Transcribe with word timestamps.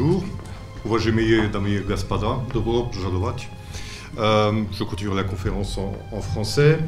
bonjour. 0.00 0.24
Уважаемые 0.84 1.48
дамы 1.48 1.70
и 1.70 1.78
господа, 1.80 2.40
добро 2.52 2.84
пожаловать. 2.84 3.48
Euh, 4.18 4.64
je 4.72 4.84
continue 4.84 5.14
la 5.14 5.24
conférence 5.24 5.78
en, 5.78 6.20
français. 6.22 6.78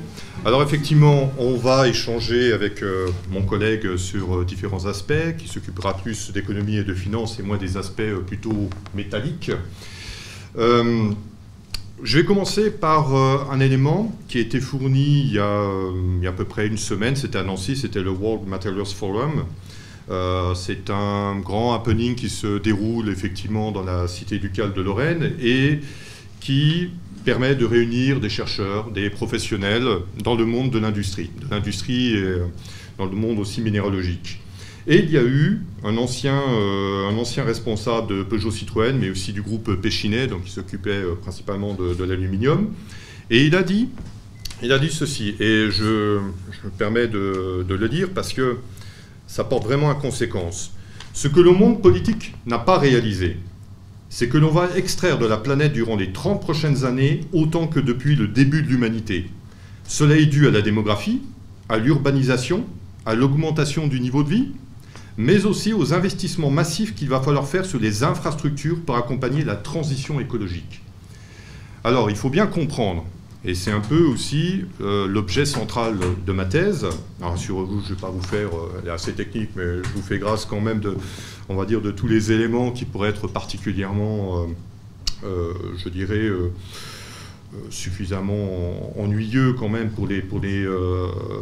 Alors 0.47 0.63
effectivement, 0.63 1.31
on 1.39 1.57
va 1.57 1.89
échanger 1.89 2.53
avec 2.55 2.83
euh, 2.83 3.09
mon 3.31 3.43
collègue 3.43 3.97
sur 3.97 4.35
euh, 4.35 4.45
différents 4.45 4.87
aspects, 4.87 5.37
qui 5.37 5.47
s'occupera 5.47 5.95
plus 5.95 6.33
d'économie 6.33 6.77
et 6.77 6.85
de 6.85 6.95
finances 6.95 7.39
et 7.39 7.43
moins 7.43 7.59
des 7.59 7.77
aspects 7.77 8.15
plutôt 8.27 8.71
métalliques. 8.95 9.51
je 10.57 12.17
vais 12.17 12.25
commencer 12.25 12.71
par 12.71 13.13
un 13.15 13.61
élément 13.61 14.17
qui 14.29 14.39
a 14.39 14.41
été 14.41 14.61
fourni 14.61 15.21
il 15.27 15.33
y 15.35 15.39
a, 15.39 15.69
il 16.19 16.23
y 16.23 16.27
a 16.27 16.31
à 16.31 16.33
peu 16.33 16.45
près 16.45 16.67
une 16.67 16.79
semaine, 16.79 17.17
c'était 17.17 17.39
à 17.39 17.43
Nancy, 17.43 17.77
c'était 17.77 18.01
le 18.01 18.11
World 18.11 18.47
Materials 18.47 18.87
Forum. 18.87 19.45
c'est 20.56 20.90
un 20.90 21.40
grand 21.40 21.74
happening 21.74 22.16
qui 22.16 22.30
se 22.30 22.58
déroule 22.58 23.10
effectivement 23.10 23.72
dans 23.72 23.84
la 23.84 24.08
cité 24.08 24.38
ducale 24.38 24.74
de 24.74 24.82
Lorraine 24.82 25.34
et 25.42 25.80
qui 26.40 26.90
permet 27.24 27.56
de 27.56 27.66
réunir 27.66 28.20
des 28.20 28.30
chercheurs, 28.30 28.92
des 28.92 29.10
professionnels 29.10 29.88
dans 30.24 30.36
le 30.36 30.46
monde 30.46 30.72
de 30.72 30.80
l'industrie, 30.80 31.32
de 31.42 31.50
l'industrie 31.50 32.16
et 32.16 32.22
euh, 32.22 32.46
dans 32.98 33.06
le 33.06 33.16
monde 33.16 33.40
aussi 33.40 33.62
minéralogique. 33.62 34.40
Et 34.86 35.00
il 35.00 35.10
y 35.10 35.18
a 35.18 35.24
eu 35.24 35.62
un 35.86 35.96
ancien, 35.96 36.38
euh, 36.38 37.10
un 37.10 37.18
ancien 37.18 37.46
responsable 37.46 38.08
de 38.08 38.24
Peugeot 38.24 38.52
Citroën, 38.52 38.94
mais 39.00 39.10
aussi 39.10 39.32
du 39.32 39.42
groupe 39.42 39.74
Péchinet, 39.76 40.28
donc 40.28 40.44
qui 40.44 40.52
s'occupait 40.52 40.92
euh, 40.92 41.16
principalement 41.16 41.74
de, 41.74 42.04
l'aluminium. 42.04 42.74
Et 43.30 43.46
il 43.46 43.56
a 43.56 43.64
dit, 43.64 43.88
il 44.62 44.74
a 44.74 44.80
dit 44.80 44.92
ceci, 44.92 45.36
et 45.40 45.72
je, 45.72 46.20
me 46.66 46.70
permets 46.78 47.08
de 47.08 47.66
le 47.70 47.90
dire 47.90 48.10
parce 48.14 48.34
que 48.34 48.58
ça 49.28 49.44
porte 49.44 49.64
vraiment 49.64 49.90
à 49.90 49.96
conséquence. 49.96 50.72
Ce 51.14 51.28
que 51.28 51.40
le 51.40 51.52
monde 51.52 51.82
politique 51.82 52.34
n'a 52.46 52.60
pas 52.60 52.78
réalisé, 52.78 53.38
c'est 54.10 54.30
que 54.30 54.38
l'on 54.38 54.52
va 54.52 54.70
extraire 54.76 55.18
de 55.18 55.26
la 55.26 55.38
planète 55.38 55.74
durant 55.74 55.96
les 55.96 56.12
30 56.12 56.42
prochaines 56.42 56.86
années 56.86 57.22
autant 57.34 57.68
que 57.68 57.80
depuis 57.80 58.16
le 58.16 58.28
début 58.28 58.62
de 58.62 58.68
l'humanité. 58.68 59.30
Cela 59.86 60.18
est 60.18 60.28
dû 60.28 60.48
à 60.48 60.52
la 60.52 60.62
démographie, 60.62 61.22
à 61.70 61.78
l'urbanisation, 61.78 62.64
à 63.06 63.16
l'augmentation 63.16 63.88
du 63.88 64.00
niveau 64.00 64.24
de 64.24 64.30
vie, 64.30 64.52
mais 65.18 65.46
aussi 65.46 65.74
aux 65.74 65.94
investissements 65.94 66.50
massifs 66.50 66.96
qu'il 66.96 67.10
va 67.10 67.22
falloir 67.22 67.48
faire 67.48 67.66
sur 67.66 67.80
les 67.80 68.04
infrastructures 68.04 68.82
pour 68.86 68.98
accompagner 68.98 69.44
la 69.44 69.56
transition 69.56 70.20
écologique. 70.20 70.82
Alors, 71.84 72.10
il 72.10 72.16
faut 72.16 72.30
bien 72.30 72.48
comprendre, 72.48 73.06
et 73.46 73.56
c'est 73.56 73.72
un 73.72 73.82
peu 73.82 74.06
aussi 74.06 74.64
euh, 74.80 75.06
l'objet 75.06 75.46
central 75.46 75.98
de 76.26 76.32
ma 76.32 76.46
thèse. 76.46 76.88
Alors, 77.22 77.38
sur 77.38 77.58
vous, 77.58 77.82
je 77.82 77.90
ne 77.90 77.96
vais 77.96 78.02
pas 78.02 78.10
vous 78.10 78.22
faire, 78.22 78.48
euh, 78.56 78.80
elle 78.82 78.88
est 78.88 78.92
assez 78.92 79.14
technique, 79.14 79.50
mais 79.56 79.84
je 79.84 79.90
vous 79.96 80.02
fais 80.02 80.18
grâce 80.18 80.46
quand 80.46 80.62
même 80.62 80.80
de, 80.80 80.96
on 81.50 81.56
va 81.56 81.66
dire, 81.66 81.82
de 81.82 81.92
tous 81.92 82.08
les 82.08 82.32
éléments 82.32 82.72
qui 82.72 82.86
pourraient 82.86 83.10
être 83.10 83.28
particulièrement, 83.28 84.46
euh, 85.26 85.54
je 85.78 85.90
dirais, 85.90 86.30
suffisamment 87.70 88.98
ennuyeux 88.98 89.54
quand 89.54 89.70
même 89.70 89.90
pour 89.92 90.08
les, 90.08 90.22
pour 90.22 90.40
les, 90.40 90.66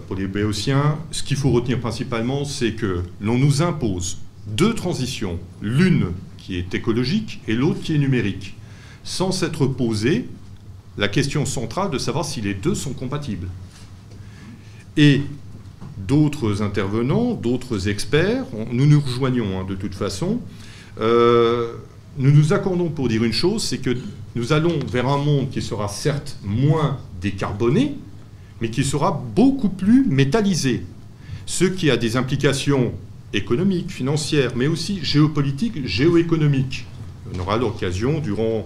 pour 0.08 0.16
les 0.16 0.28
béotiens. 0.28 0.97
Ce 1.12 1.22
qu'il 1.22 1.38
faut 1.38 1.52
retenir 1.52 1.80
principalement, 1.80 2.46
c'est 2.46 2.74
que 2.74 3.02
l'on 3.22 3.38
nous 3.38 3.62
impose 3.62 4.18
deux 4.47 4.74
transitions, 4.74 5.40
l'une 5.62 6.08
qui 6.38 6.58
est 6.58 6.74
écologique 6.74 7.42
et 7.47 7.53
l'autre 7.53 7.81
qui 7.81 7.94
est 7.94 8.00
numérique, 8.00 8.56
sans 9.03 9.31
s'être 9.31 9.68
posée 9.68 10.28
la 11.02 11.08
question 11.08 11.48
centrale 11.48 11.90
de 11.90 11.98
savoir 11.98 12.24
si 12.24 12.42
les 12.42 12.54
deux 12.54 12.76
sont 12.76 12.94
compatibles. 12.94 13.48
Et 14.98 15.22
d'autres 15.98 16.62
intervenants, 16.62 17.34
d'autres 17.34 17.90
experts, 17.90 18.46
nous 18.72 18.86
nous 18.86 19.02
rejoignons 19.02 19.60
hein, 19.60 19.66
de 19.68 19.74
toute 19.74 19.96
façon, 19.96 20.40
euh, 21.00 21.74
nous 22.20 22.30
nous 22.30 22.54
accordons 22.54 22.90
pour 22.90 23.08
dire 23.08 23.24
une 23.24 23.34
chose, 23.34 23.64
c'est 23.64 23.80
que 23.80 23.98
nous 24.36 24.54
allons 24.54 24.78
vers 24.92 25.08
un 25.08 25.18
monde 25.18 25.50
qui 25.50 25.64
sera 25.64 25.88
certes 25.88 26.38
moins 26.44 27.00
décarboné, 27.20 27.96
mais 28.62 28.70
qui 28.70 28.84
sera 28.84 29.12
beaucoup 29.36 29.70
plus 29.70 30.06
métallisé, 30.06 30.86
ce 31.48 31.66
qui 31.66 31.90
a 31.90 31.98
des 31.98 32.16
implications 32.16 32.94
économiques, 33.34 33.90
financières, 33.90 34.52
mais 34.56 34.68
aussi 34.68 35.00
géopolitiques, 35.02 35.84
géoéconomiques. 35.84 36.86
On 37.34 37.40
aura 37.40 37.58
l'occasion, 37.58 38.20
durant 38.20 38.66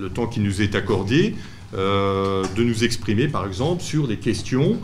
le 0.00 0.08
temps 0.10 0.26
qui 0.26 0.40
nous 0.40 0.62
est 0.62 0.74
accordé, 0.74 1.34
euh, 1.74 2.44
de 2.56 2.64
nous 2.64 2.84
exprimer, 2.84 3.28
par 3.28 3.46
exemple, 3.46 3.82
sur 3.82 4.08
des 4.08 4.16
questions 4.16 4.78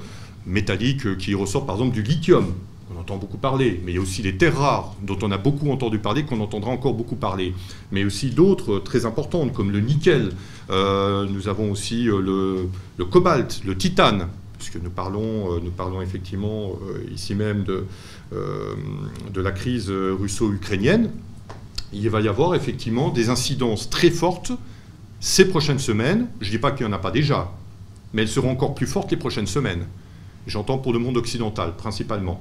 métalliques 0.46 1.16
qui 1.16 1.34
ressortent, 1.34 1.66
par 1.66 1.76
exemple, 1.76 1.94
du 1.94 2.02
lithium. 2.02 2.52
On 2.94 3.00
entend 3.00 3.16
beaucoup 3.16 3.38
parler, 3.38 3.80
mais 3.84 3.92
il 3.92 3.94
y 3.96 3.98
a 3.98 4.00
aussi 4.00 4.22
les 4.22 4.36
terres 4.36 4.58
rares, 4.58 4.94
dont 5.02 5.18
on 5.22 5.32
a 5.32 5.38
beaucoup 5.38 5.70
entendu 5.72 5.98
parler, 5.98 6.24
qu'on 6.24 6.40
entendra 6.40 6.70
encore 6.70 6.94
beaucoup 6.94 7.16
parler. 7.16 7.52
Mais 7.90 8.04
aussi 8.04 8.30
d'autres 8.30 8.78
très 8.78 9.06
importantes, 9.06 9.52
comme 9.52 9.72
le 9.72 9.80
nickel. 9.80 10.30
Euh, 10.70 11.26
nous 11.28 11.48
avons 11.48 11.72
aussi 11.72 12.08
euh, 12.08 12.68
le, 12.96 13.04
cobalt, 13.04 13.62
le 13.64 13.76
titane, 13.76 14.28
puisque 14.58 14.76
nous 14.76 14.90
parlons, 14.90 15.60
nous 15.60 15.70
parlons 15.70 16.00
effectivement 16.00 16.72
ici 17.14 17.34
même 17.34 17.64
de, 17.64 17.84
de 18.32 19.40
la 19.40 19.50
crise 19.52 19.90
russo-ukrainienne. 19.90 21.10
Il 21.92 22.08
va 22.08 22.22
y 22.22 22.28
avoir 22.28 22.54
effectivement 22.54 23.10
des 23.10 23.28
incidences 23.28 23.90
très 23.90 24.10
fortes 24.10 24.52
ces 25.26 25.48
prochaines 25.48 25.80
semaines, 25.80 26.28
je 26.40 26.46
ne 26.46 26.50
dis 26.52 26.58
pas 26.58 26.70
qu'il 26.70 26.86
n'y 26.86 26.92
en 26.92 26.94
a 26.94 27.00
pas 27.00 27.10
déjà, 27.10 27.50
mais 28.12 28.22
elles 28.22 28.28
seront 28.28 28.52
encore 28.52 28.76
plus 28.76 28.86
fortes 28.86 29.10
les 29.10 29.16
prochaines 29.16 29.48
semaines. 29.48 29.84
J'entends 30.46 30.78
pour 30.78 30.92
le 30.92 31.00
monde 31.00 31.16
occidental 31.16 31.74
principalement. 31.74 32.38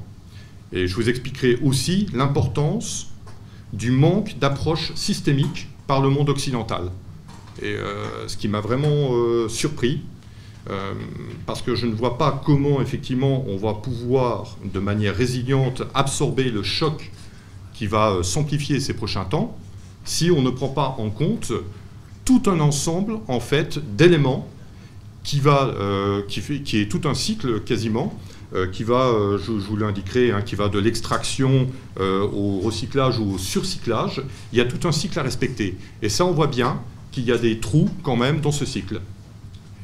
Et 0.71 0.85
je 0.85 0.93
vous 0.93 1.09
expliquerai 1.09 1.57
aussi 1.63 2.05
l'importance 2.13 3.07
du 3.73 3.89
manque 3.89 4.37
d'approche 4.37 4.93
systémique 4.93 5.67
par 5.87 5.99
le 5.99 6.11
monde 6.11 6.29
occidental. 6.29 6.91
Et 7.59 7.73
euh, 7.73 8.27
ce 8.27 8.37
qui 8.37 8.47
m'a 8.47 8.61
vraiment 8.61 9.15
euh, 9.15 9.49
surpris, 9.49 10.01
euh, 10.69 10.93
parce 11.47 11.63
que 11.63 11.73
je 11.73 11.87
ne 11.87 11.95
vois 11.95 12.19
pas 12.19 12.39
comment 12.45 12.83
effectivement 12.83 13.45
on 13.47 13.57
va 13.57 13.73
pouvoir 13.73 14.57
de 14.63 14.79
manière 14.79 15.15
résiliente 15.15 15.81
absorber 15.95 16.51
le 16.51 16.61
choc 16.61 17.11
qui 17.73 17.87
va 17.87 18.19
s'amplifier 18.21 18.79
ces 18.79 18.93
prochains 18.93 19.25
temps 19.25 19.57
si 20.03 20.29
on 20.29 20.43
ne 20.43 20.51
prend 20.51 20.69
pas 20.69 20.95
en 20.99 21.09
compte 21.09 21.51
tout 22.25 22.41
un 22.47 22.59
ensemble 22.59 23.19
en 23.27 23.39
fait 23.39 23.79
d'éléments 23.95 24.49
qui 25.25 25.39
va 25.39 25.73
euh, 25.79 26.21
qui 26.27 26.79
est 26.79 26.89
tout 26.89 27.01
un 27.07 27.13
cycle 27.13 27.61
quasiment 27.61 28.17
euh, 28.53 28.67
qui 28.67 28.83
va 28.83 29.07
euh, 29.07 29.37
je, 29.37 29.51
vous 29.51 29.75
l'indiquerai 29.75 30.31
hein, 30.31 30.41
qui 30.41 30.55
va 30.55 30.69
de 30.69 30.79
l'extraction 30.79 31.67
au 31.99 32.59
recyclage 32.59 33.19
ou 33.19 33.35
au 33.35 33.37
surcyclage. 33.37 34.21
Il 34.53 34.57
y 34.57 34.61
a 34.61 34.65
tout 34.65 34.87
un 34.87 34.91
cycle 34.91 35.17
à 35.19 35.23
respecter. 35.23 35.77
Et 36.01 36.09
ça 36.09 36.25
on 36.25 36.31
voit 36.31 36.47
bien 36.47 36.79
qu'il 37.11 37.25
y 37.25 37.31
a 37.31 37.37
des 37.37 37.59
trous 37.59 37.89
quand 38.03 38.15
même 38.15 38.41
dans 38.41 38.51
ce 38.51 38.65
cycle. 38.65 39.01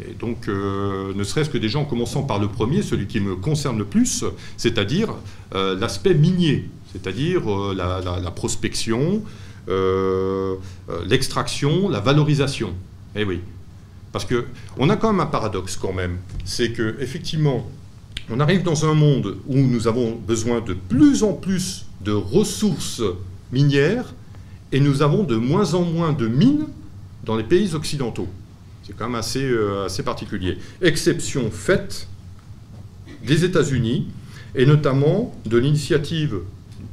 Et 0.07 0.13
donc, 0.13 0.47
ne 0.47 1.23
serait-ce 1.23 1.49
que 1.49 1.59
déjà 1.59 1.77
en 1.77 1.85
commençant 1.85 2.23
par 2.23 2.39
le 2.39 2.47
premier, 2.47 2.81
celui 2.81 3.05
qui 3.05 3.19
me 3.19 3.35
concerne 3.35 3.77
le 3.77 3.85
plus, 3.85 4.25
c'est-à-dire 4.57 5.13
l'aspect 5.53 6.15
minier, 6.15 6.69
c'est-à-dire 6.91 7.43
la, 7.75 8.31
prospection, 8.31 9.21
l'extraction, 11.07 11.89
la 11.89 11.99
valorisation. 11.99 12.73
Eh 13.15 13.23
oui. 13.23 13.41
Parce 14.11 14.25
qu'on 14.25 14.89
a 14.89 14.97
quand 14.97 15.11
même 15.11 15.21
un 15.21 15.25
paradoxe 15.25 15.77
quand 15.77 15.93
même. 15.93 16.17
C'est 16.43 16.71
que 16.71 16.97
effectivement, 16.99 17.69
on 18.29 18.39
arrive 18.39 18.63
dans 18.63 18.85
un 18.85 18.93
monde 18.93 19.37
où 19.47 19.57
nous 19.57 19.87
avons 19.87 20.15
besoin 20.15 20.61
de 20.61 20.73
plus 20.73 21.23
en 21.23 21.33
plus 21.33 21.85
de 22.01 22.11
ressources 22.11 23.01
minières 23.51 24.13
et 24.71 24.79
nous 24.79 25.01
avons 25.01 25.23
de 25.23 25.35
moins 25.35 25.73
en 25.73 25.83
moins 25.83 26.13
de 26.13 26.27
mines 26.27 26.67
dans 27.23 27.35
les 27.35 27.43
pays 27.43 27.73
occidentaux. 27.75 28.27
C'est 28.83 28.95
quand 28.95 29.05
même 29.05 29.15
assez, 29.15 29.43
euh, 29.43 29.85
assez 29.85 30.03
particulier. 30.03 30.57
Exception 30.81 31.51
faite 31.51 32.07
des 33.25 33.45
États-Unis 33.45 34.07
et 34.55 34.65
notamment 34.65 35.35
de 35.45 35.57
l'initiative 35.57 36.39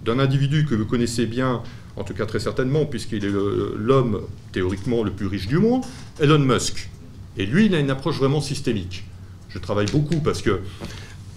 d'un 0.04 0.18
individu 0.18 0.64
que 0.64 0.74
vous 0.74 0.84
connaissez 0.84 1.26
bien, 1.26 1.62
en 1.98 2.04
tout 2.04 2.14
cas 2.14 2.26
très 2.26 2.40
certainement, 2.40 2.86
puisqu'il 2.86 3.24
est 3.24 3.32
l'homme 3.76 4.22
théoriquement 4.52 5.02
le 5.02 5.10
plus 5.10 5.26
riche 5.26 5.48
du 5.48 5.58
monde, 5.58 5.82
Elon 6.20 6.38
Musk. 6.38 6.88
Et 7.36 7.46
lui, 7.46 7.66
il 7.66 7.74
a 7.74 7.80
une 7.80 7.90
approche 7.90 8.16
vraiment 8.16 8.40
systémique. 8.40 9.04
Je 9.48 9.58
travaille 9.58 9.90
beaucoup 9.90 10.20
parce 10.20 10.42
que 10.42 10.60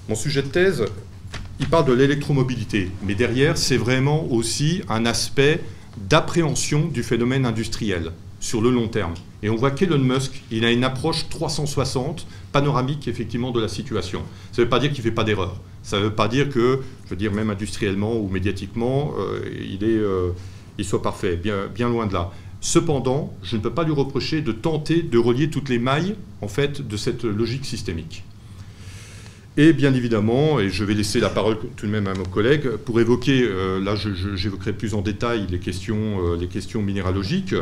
mon 0.09 0.15
sujet 0.15 0.41
de 0.41 0.47
thèse, 0.47 0.85
il 1.59 1.67
parle 1.67 1.85
de 1.85 1.93
l'électromobilité, 1.93 2.89
mais 3.03 3.15
derrière, 3.15 3.57
c'est 3.57 3.77
vraiment 3.77 4.25
aussi 4.31 4.81
un 4.89 5.05
aspect 5.05 5.61
d'appréhension 5.97 6.87
du 6.87 7.03
phénomène 7.03 7.45
industriel 7.45 8.11
sur 8.39 8.61
le 8.61 8.71
long 8.71 8.87
terme. 8.87 9.13
Et 9.43 9.49
on 9.49 9.55
voit 9.55 9.71
qu'Elon 9.71 9.99
Musk, 9.99 10.43
il 10.51 10.65
a 10.65 10.71
une 10.71 10.83
approche 10.83 11.29
360, 11.29 12.25
panoramique 12.51 13.07
effectivement 13.07 13.51
de 13.51 13.61
la 13.61 13.67
situation. 13.67 14.21
Ça 14.51 14.61
ne 14.61 14.65
veut 14.65 14.69
pas 14.69 14.79
dire 14.79 14.91
qu'il 14.91 14.99
ne 14.99 15.09
fait 15.09 15.15
pas 15.15 15.23
d'erreur. 15.23 15.59
Ça 15.83 15.99
ne 15.99 16.05
veut 16.05 16.13
pas 16.13 16.27
dire 16.27 16.49
que, 16.49 16.79
je 17.05 17.09
veux 17.09 17.15
dire, 17.15 17.31
même 17.31 17.49
industriellement 17.49 18.15
ou 18.15 18.29
médiatiquement, 18.29 19.13
euh, 19.17 19.41
il, 19.59 19.83
est, 19.83 19.97
euh, 19.97 20.29
il 20.77 20.85
soit 20.85 21.01
parfait, 21.01 21.37
bien, 21.37 21.89
loin 21.89 22.05
de 22.05 22.13
là. 22.13 22.31
Cependant, 22.59 23.33
je 23.41 23.55
ne 23.57 23.61
peux 23.61 23.71
pas 23.71 23.83
lui 23.83 23.93
reprocher 23.93 24.41
de 24.41 24.51
tenter 24.51 25.01
de 25.01 25.17
relier 25.17 25.49
toutes 25.49 25.69
les 25.69 25.79
mailles 25.79 26.15
en 26.41 26.47
fait, 26.47 26.87
de 26.87 26.97
cette 26.97 27.23
logique 27.23 27.65
systémique. 27.65 28.23
Et 29.57 29.73
bien 29.73 29.93
évidemment, 29.93 30.59
et 30.59 30.69
je 30.69 30.83
vais 30.83 30.93
laisser 30.93 31.19
la 31.19 31.29
parole 31.29 31.57
tout 31.75 31.85
de 31.85 31.91
même 31.91 32.07
à 32.07 32.13
mon 32.13 32.23
collègue, 32.23 32.69
pour 32.85 33.01
évoquer, 33.01 33.49
là 33.81 33.95
j'évoquerai 34.35 34.73
plus 34.73 34.93
en 34.93 35.01
détail 35.01 35.45
les 35.49 35.59
questions, 35.59 36.35
les 36.35 36.47
questions 36.47 36.81
minéralogiques, 36.81 37.55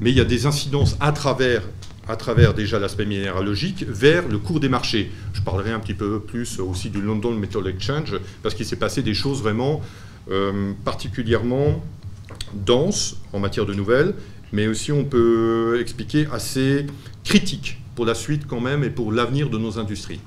mais 0.00 0.10
il 0.10 0.16
y 0.16 0.20
a 0.20 0.24
des 0.24 0.46
incidences 0.46 0.96
à 0.98 1.12
travers 1.12 1.62
à 2.08 2.16
travers 2.16 2.54
déjà 2.54 2.78
l'aspect 2.78 3.04
minéralogique, 3.04 3.84
vers 3.88 4.28
le 4.28 4.38
cours 4.38 4.60
des 4.60 4.68
marchés. 4.68 5.10
Je 5.32 5.40
parlerai 5.40 5.72
un 5.72 5.80
petit 5.80 5.94
peu 5.94 6.20
plus 6.20 6.60
aussi 6.60 6.90
du 6.90 7.00
London 7.00 7.32
Metal 7.32 7.66
Exchange, 7.66 8.16
parce 8.42 8.54
qu'il 8.54 8.66
s'est 8.66 8.76
passé 8.76 9.02
des 9.02 9.14
choses 9.14 9.42
vraiment 9.42 9.80
euh, 10.30 10.72
particulièrement 10.84 11.82
denses 12.54 13.16
en 13.32 13.40
matière 13.40 13.66
de 13.66 13.74
nouvelles, 13.74 14.14
mais 14.52 14.66
aussi 14.68 14.92
on 14.92 15.04
peut 15.04 15.78
expliquer 15.80 16.26
assez 16.32 16.86
critiques 17.24 17.80
pour 17.94 18.06
la 18.06 18.14
suite 18.14 18.46
quand 18.46 18.60
même 18.60 18.84
et 18.84 18.90
pour 18.90 19.12
l'avenir 19.12 19.50
de 19.50 19.58
nos 19.58 19.78
industries. 19.78 20.20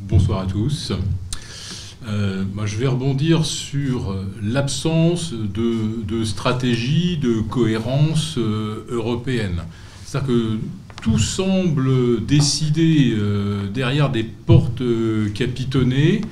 Bonsoir 0.00 0.40
à 0.40 0.46
tous. 0.46 0.92
Euh, 2.06 2.44
moi, 2.54 2.64
je 2.64 2.76
vais 2.76 2.86
rebondir 2.86 3.44
sur 3.44 4.16
l'absence 4.42 5.34
de, 5.34 6.24
stratégie, 6.24 7.18
de 7.18 7.40
cohérence 7.40 8.36
euh, 8.38 8.86
européenne. 8.88 9.62
C'est-à-dire 10.10 10.28
que 10.28 10.58
tout 11.02 11.20
semble 11.20 12.26
décidé 12.26 13.12
euh, 13.12 13.68
derrière 13.68 14.10
des 14.10 14.24
portes 14.24 14.80
euh, 14.80 15.28
capitonnées. 15.28 16.22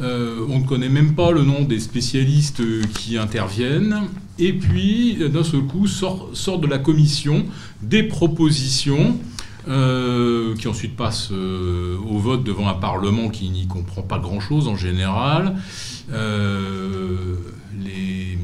Euh, 0.00 0.46
on 0.48 0.60
ne 0.60 0.64
connaît 0.64 0.88
même 0.88 1.14
pas 1.14 1.30
le 1.30 1.42
nom 1.42 1.64
des 1.64 1.78
spécialistes 1.78 2.62
qui 2.94 3.18
interviennent. 3.18 4.04
Et 4.38 4.54
puis, 4.54 5.18
d'un 5.30 5.44
seul 5.44 5.60
coup, 5.60 5.86
sortent 5.86 6.62
de 6.62 6.66
la 6.66 6.78
commission 6.78 7.44
des 7.82 8.02
propositions 8.02 9.18
qui 9.66 10.66
ensuite 10.66 10.96
passent 10.96 11.30
au 11.30 12.18
vote 12.18 12.42
devant 12.42 12.68
un 12.68 12.74
Parlement 12.74 13.28
qui 13.28 13.50
n'y 13.50 13.66
comprend 13.66 14.00
pas 14.00 14.18
grand-chose 14.18 14.66
en 14.66 14.76
général. 14.76 15.56
les 17.78 18.38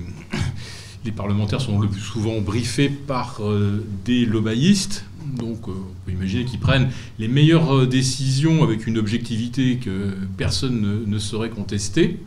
les 1.04 1.12
parlementaires 1.12 1.60
sont 1.60 1.78
le 1.78 1.88
plus 1.88 2.00
souvent 2.00 2.40
briefés 2.40 2.88
par 2.88 3.38
euh, 3.40 3.84
des 4.04 4.24
lobbyistes. 4.24 5.04
Donc 5.38 5.68
euh, 5.68 5.72
on 5.72 6.06
peut 6.06 6.12
imaginer 6.12 6.44
qu'ils 6.44 6.60
prennent 6.60 6.88
les 7.18 7.28
meilleures 7.28 7.76
euh, 7.76 7.86
décisions 7.86 8.62
avec 8.62 8.86
une 8.86 8.98
objectivité 8.98 9.76
que 9.76 10.14
personne 10.36 11.04
ne, 11.06 11.18
saurait 11.18 11.50
contester. 11.50 12.18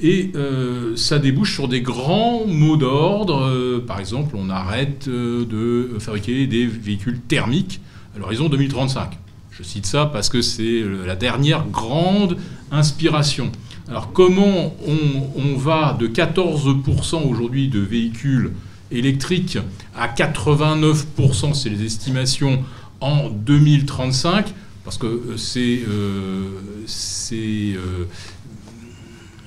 Et 0.00 0.30
ça 0.94 1.18
débouche 1.18 1.54
sur 1.54 1.66
des 1.66 1.80
grands 1.80 2.46
mots 2.46 2.76
d'ordre. 2.76 3.82
par 3.84 3.98
exemple, 3.98 4.36
on 4.38 4.48
arrête 4.48 5.08
de 5.08 5.96
fabriquer 5.98 6.46
des 6.46 6.66
véhicules 6.66 7.18
thermiques 7.18 7.80
à 8.14 8.20
l'horizon 8.20 8.48
2035. 8.48 9.18
Je 9.50 9.64
cite 9.64 9.86
ça 9.86 10.06
parce 10.06 10.28
que 10.28 10.40
c'est 10.40 10.84
la 11.04 11.16
dernière 11.16 11.66
grande 11.66 12.36
inspiration. 12.70 13.50
Alors 13.88 14.12
comment 14.12 14.74
on, 14.86 15.56
va 15.56 15.96
de 15.98 16.06
14% 16.08 17.26
aujourd'hui 17.26 17.68
de 17.68 17.80
véhicules 17.80 18.52
électriques 18.90 19.58
à 19.96 20.08
89%, 20.08 21.54
c'est 21.54 21.70
les 21.70 21.84
estimations, 21.84 22.62
en 23.00 23.30
2035 23.30 24.52
Parce 24.84 24.98
que 24.98 25.06
euh, 25.06 25.36
euh, 25.56 26.48
euh, 27.32 28.04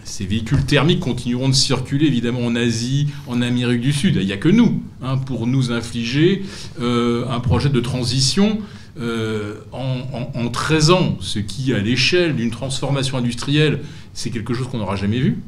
ces 0.03 0.25
véhicules 0.25 0.65
thermiques 0.65 1.01
continueront 1.01 1.49
de 1.49 1.53
circuler 1.53 2.07
évidemment 2.07 2.45
en 2.45 2.55
Asie, 2.55 3.07
en 3.27 3.43
Amérique 3.43 3.81
du 3.81 3.93
Sud. 3.93 4.17
Il 4.19 4.25
n'y 4.25 4.33
a 4.33 4.37
que 4.37 4.49
nous 4.49 4.81
hein, 5.03 5.17
pour 5.17 5.45
nous 5.45 5.71
infliger 5.71 6.43
un 6.79 7.39
projet 7.41 7.69
de 7.69 7.79
transition 7.79 8.59
en, 8.99 10.49
13 10.51 10.91
ans, 10.91 11.17
ce 11.21 11.39
qui, 11.39 11.73
à 11.73 11.79
l'échelle 11.79 12.35
d'une 12.35 12.51
transformation 12.51 13.17
industrielle, 13.17 13.81
c'est 14.13 14.29
quelque 14.29 14.53
chose 14.53 14.67
qu'on 14.67 14.77
n'aura 14.77 14.95
jamais 14.95 15.19
vu. 15.19 15.39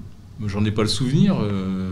J'en 0.46 0.64
ai 0.66 0.72
pas 0.72 0.82
le 0.82 0.88
souvenir. 0.88 1.38
Euh. 1.42 1.92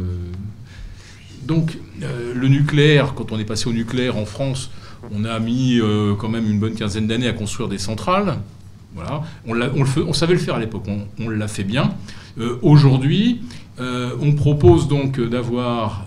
Donc, 1.44 1.78
euh, 2.02 2.34
le 2.36 2.48
nucléaire, 2.48 3.14
quand 3.16 3.32
on 3.32 3.40
est 3.40 3.46
passé 3.46 3.68
au 3.68 3.74
nucléaire 3.74 4.18
en 4.18 4.26
France, 4.26 4.72
on 5.12 5.26
a 5.26 5.40
mis 5.40 5.80
quand 6.20 6.30
même 6.30 6.48
une 6.48 6.60
bonne 6.60 6.76
quinzaine 6.76 7.08
d'années 7.08 7.28
à 7.28 7.34
construire 7.34 7.68
des 7.68 7.80
centrales. 7.80 8.38
Voilà. 8.94 9.24
On, 9.48 10.14
savait 10.14 10.34
le 10.34 10.40
faire 10.40 10.56
à 10.56 10.60
l'époque, 10.60 10.86
on, 11.20 11.30
l'a 11.30 11.48
fait 11.48 11.64
bien. 11.64 11.96
Aujourd'hui, 12.62 13.42
on 13.80 14.34
propose 14.34 14.88
donc 14.88 15.20
d'avoir 15.20 16.06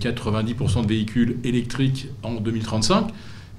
90% 0.00 0.82
de 0.82 0.86
véhicules 0.86 1.38
électriques 1.42 2.06
en 2.22 2.34
2035. 2.34 3.08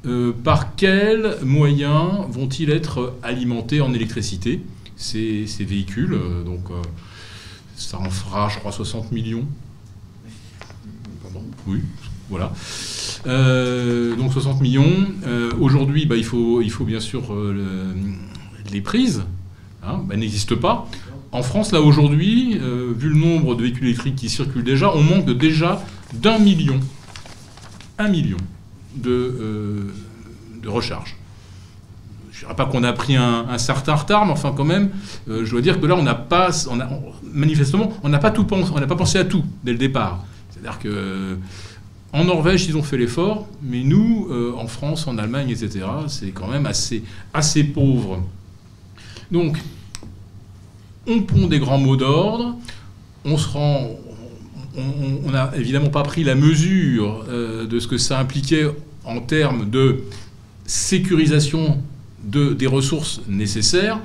Euh, 0.06 0.32
par 0.32 0.76
quels 0.76 1.38
moyens 1.44 2.28
vont-ils 2.30 2.70
être 2.70 3.16
alimentés 3.24 3.82
en 3.82 3.94
électricité, 3.94 4.62
ces, 4.98 5.46
véhicules 5.60 6.14
euh, 6.14 6.44
Donc, 6.44 6.72
euh, 6.72 6.82
ça 7.76 8.00
en 8.00 8.10
fera, 8.10 8.50
je 8.50 8.60
crois, 8.60 8.72
60 8.72 9.12
millions. 9.12 9.46
Pardon 11.22 11.44
Oui, 11.68 11.82
voilà. 12.30 12.52
donc 13.26 14.34
60 14.34 14.62
millions. 14.62 15.08
Aujourd'hui, 15.60 16.06
bah, 16.06 16.18
il, 16.18 16.26
faut, 16.26 16.62
il 16.62 16.72
faut 16.72 16.86
bien 16.86 17.00
sûr 17.00 17.36
les 18.72 18.82
prises. 18.82 19.24
Hein, 19.84 20.02
bah, 20.08 20.18
n'existent 20.18 20.58
pas. 20.58 20.90
En 21.32 21.44
France, 21.44 21.72
là, 21.72 21.82
aujourd'hui, 21.82 22.54
vu 22.54 23.10
le 23.10 23.16
nombre 23.16 23.56
de 23.56 23.64
véhicules 23.64 23.86
électriques 23.86 24.16
qui 24.16 24.30
circulent 24.30 24.64
déjà, 24.64 24.92
on 24.96 25.04
manque 25.04 25.30
déjà 25.30 25.86
d'un 26.14 26.40
million. 26.40 26.80
Un 28.00 28.08
million 28.08 28.38
de, 28.98 29.12
euh, 29.12 29.94
de 30.62 30.70
recharge. 30.70 31.17
Je 32.38 32.44
ne 32.44 32.50
dirais 32.50 32.56
pas 32.56 32.72
qu'on 32.72 32.84
a 32.84 32.94
pris 32.94 33.16
un, 33.16 33.58
certain 33.58 33.96
retard, 33.96 34.28
mais 34.28 34.32
enfin 34.32 34.54
quand 34.56 34.64
même, 34.64 34.92
euh, 35.28 35.44
je 35.44 35.50
dois 35.50 35.62
dire 35.62 35.82
que 35.82 35.88
là, 35.88 35.96
on 35.96 36.04
n'a 36.04 36.14
pas, 36.14 36.52
manifestement, 37.34 37.94
on 38.04 38.10
n'a 38.10 38.20
pas 38.20 38.30
tout 38.30 38.44
pensé, 38.44 38.72
on 38.76 38.80
n'a 38.80 38.86
pas 38.86 38.96
pensé 38.96 39.18
à 39.18 39.26
tout 39.26 39.44
dès 39.64 39.72
le 39.72 39.80
départ. 39.80 40.24
C'est-à-dire 40.52 40.78
que 40.78 41.40
en 42.14 42.26
Norvège, 42.26 42.68
ils 42.68 42.78
ont 42.78 42.84
fait 42.84 42.98
l'effort, 42.98 43.48
mais 43.64 43.82
nous, 43.84 44.28
euh, 44.30 44.54
en 44.56 44.68
France, 44.68 45.08
en 45.08 45.18
Allemagne, 45.18 45.50
etc., 45.50 45.80
c'est 46.10 46.30
quand 46.30 46.48
même 46.48 46.68
assez, 46.68 47.04
assez 47.34 47.64
pauvre. 47.64 48.24
Donc, 49.32 49.58
on 51.08 51.22
pond 51.22 51.48
des 51.48 51.58
grands 51.58 51.80
mots 51.80 51.98
d'ordre, 51.98 52.56
on 53.26 53.36
se 53.40 53.50
rend, 53.50 53.90
on 54.78 55.32
n'a 55.32 55.52
évidemment 55.56 55.90
pas 55.90 56.04
pris 56.04 56.24
la 56.24 56.36
mesure 56.36 57.26
de 57.26 57.80
ce 57.80 57.88
que 57.88 57.98
ça 57.98 58.20
impliquait 58.20 58.68
en 59.06 59.22
termes 59.22 59.68
de 59.72 60.04
sécurisation 60.68 61.82
de, 62.24 62.54
des 62.54 62.68
ressources 62.68 63.22
nécessaires. 63.28 64.00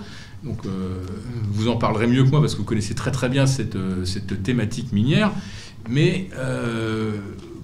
Donc, 0.45 0.66
euh, 0.66 0.99
vous 1.50 1.69
en 1.69 1.76
parlerez 1.76 2.07
mieux 2.07 2.25
que 2.25 2.31
moi 2.31 2.40
parce 2.40 2.54
que 2.54 2.59
vous 2.59 2.64
connaissez 2.64 2.95
très 2.95 3.12
très 3.12 3.28
bien 3.28 3.47
cette, 3.47 3.76
euh, 3.76 4.04
cette 4.04 4.42
thématique 4.42 4.92
minière. 4.92 5.31
Mais 5.88 6.28
euh, 6.37 7.16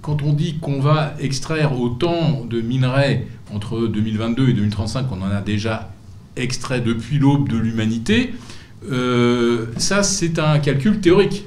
quand 0.03 0.23
on 0.23 0.33
dit 0.33 0.59
qu'on 0.59 0.81
va 0.81 1.15
extraire 1.19 1.79
autant 1.79 2.45
de 2.45 2.61
minerais 2.61 3.27
entre 3.53 3.87
2022 3.87 4.51
et 4.51 4.53
2035 4.53 5.09
qu'on 5.09 5.23
en 5.23 5.31
a 5.31 5.41
déjà 5.41 5.93
extrait 6.37 6.81
depuis 6.81 7.19
l'aube 7.19 7.49
de 7.49 7.57
l'humanité, 7.57 8.35
ça 9.77 10.03
c'est 10.05 10.39
un 10.39 10.61
calcul 10.61 11.01
théorique. 11.01 11.45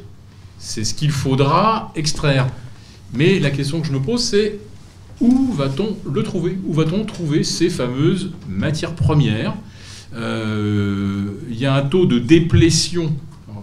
C'est 0.58 0.84
ce 0.84 0.94
qu'il 0.94 1.12
faudra 1.12 1.94
extraire. 1.96 2.48
Mais 3.14 3.40
la 3.40 3.52
question 3.52 3.80
que 3.80 3.88
je 3.88 3.94
me 3.94 4.02
pose, 4.02 4.24
c'est 4.24 4.60
où 5.22 5.54
va-t-on 5.54 5.96
le 6.12 6.24
trouver? 6.24 6.58
Où 6.66 6.74
va-t-on 6.74 7.06
trouver 7.06 7.44
ces 7.44 7.70
fameuses 7.70 8.32
matières 8.50 8.96
premières? 8.96 9.54
Euh, 10.16 11.28
Il 11.50 11.58
y 11.58 11.66
a 11.66 11.76
un 11.76 11.84
taux 11.84 12.06
de 12.06 12.20
déplétion 12.20 13.14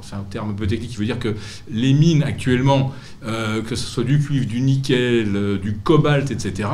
c'est 0.00 0.14
un 0.14 0.24
terme 0.30 0.50
un 0.50 0.54
peu 0.54 0.66
technique 0.66 0.90
qui 0.90 0.96
veut 0.96 1.04
dire 1.04 1.18
que 1.18 1.34
les 1.70 1.92
mines 1.92 2.22
actuellement, 2.22 2.92
euh, 3.26 3.62
que 3.62 3.74
ce 3.74 3.84
soit 3.84 4.04
du 4.04 4.20
cuivre, 4.20 4.46
du 4.46 4.60
nickel, 4.60 5.34
euh, 5.34 5.58
du 5.58 5.76
cobalt, 5.76 6.30
etc., 6.30 6.68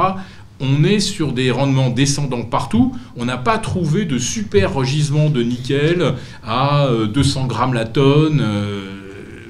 on 0.60 0.84
est 0.84 1.00
sur 1.00 1.32
des 1.32 1.50
rendements 1.50 1.90
descendants 1.90 2.42
partout. 2.42 2.94
On 3.16 3.24
n'a 3.24 3.38
pas 3.38 3.58
trouvé 3.58 4.04
de 4.04 4.18
super 4.18 4.84
gisement 4.84 5.30
de 5.30 5.42
nickel 5.42 6.14
à 6.46 6.86
200 7.12 7.46
grammes 7.46 7.74
la 7.74 7.86
tonne. 7.86 8.44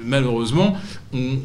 malheureusement, 0.03 0.75
on, 1.13 1.37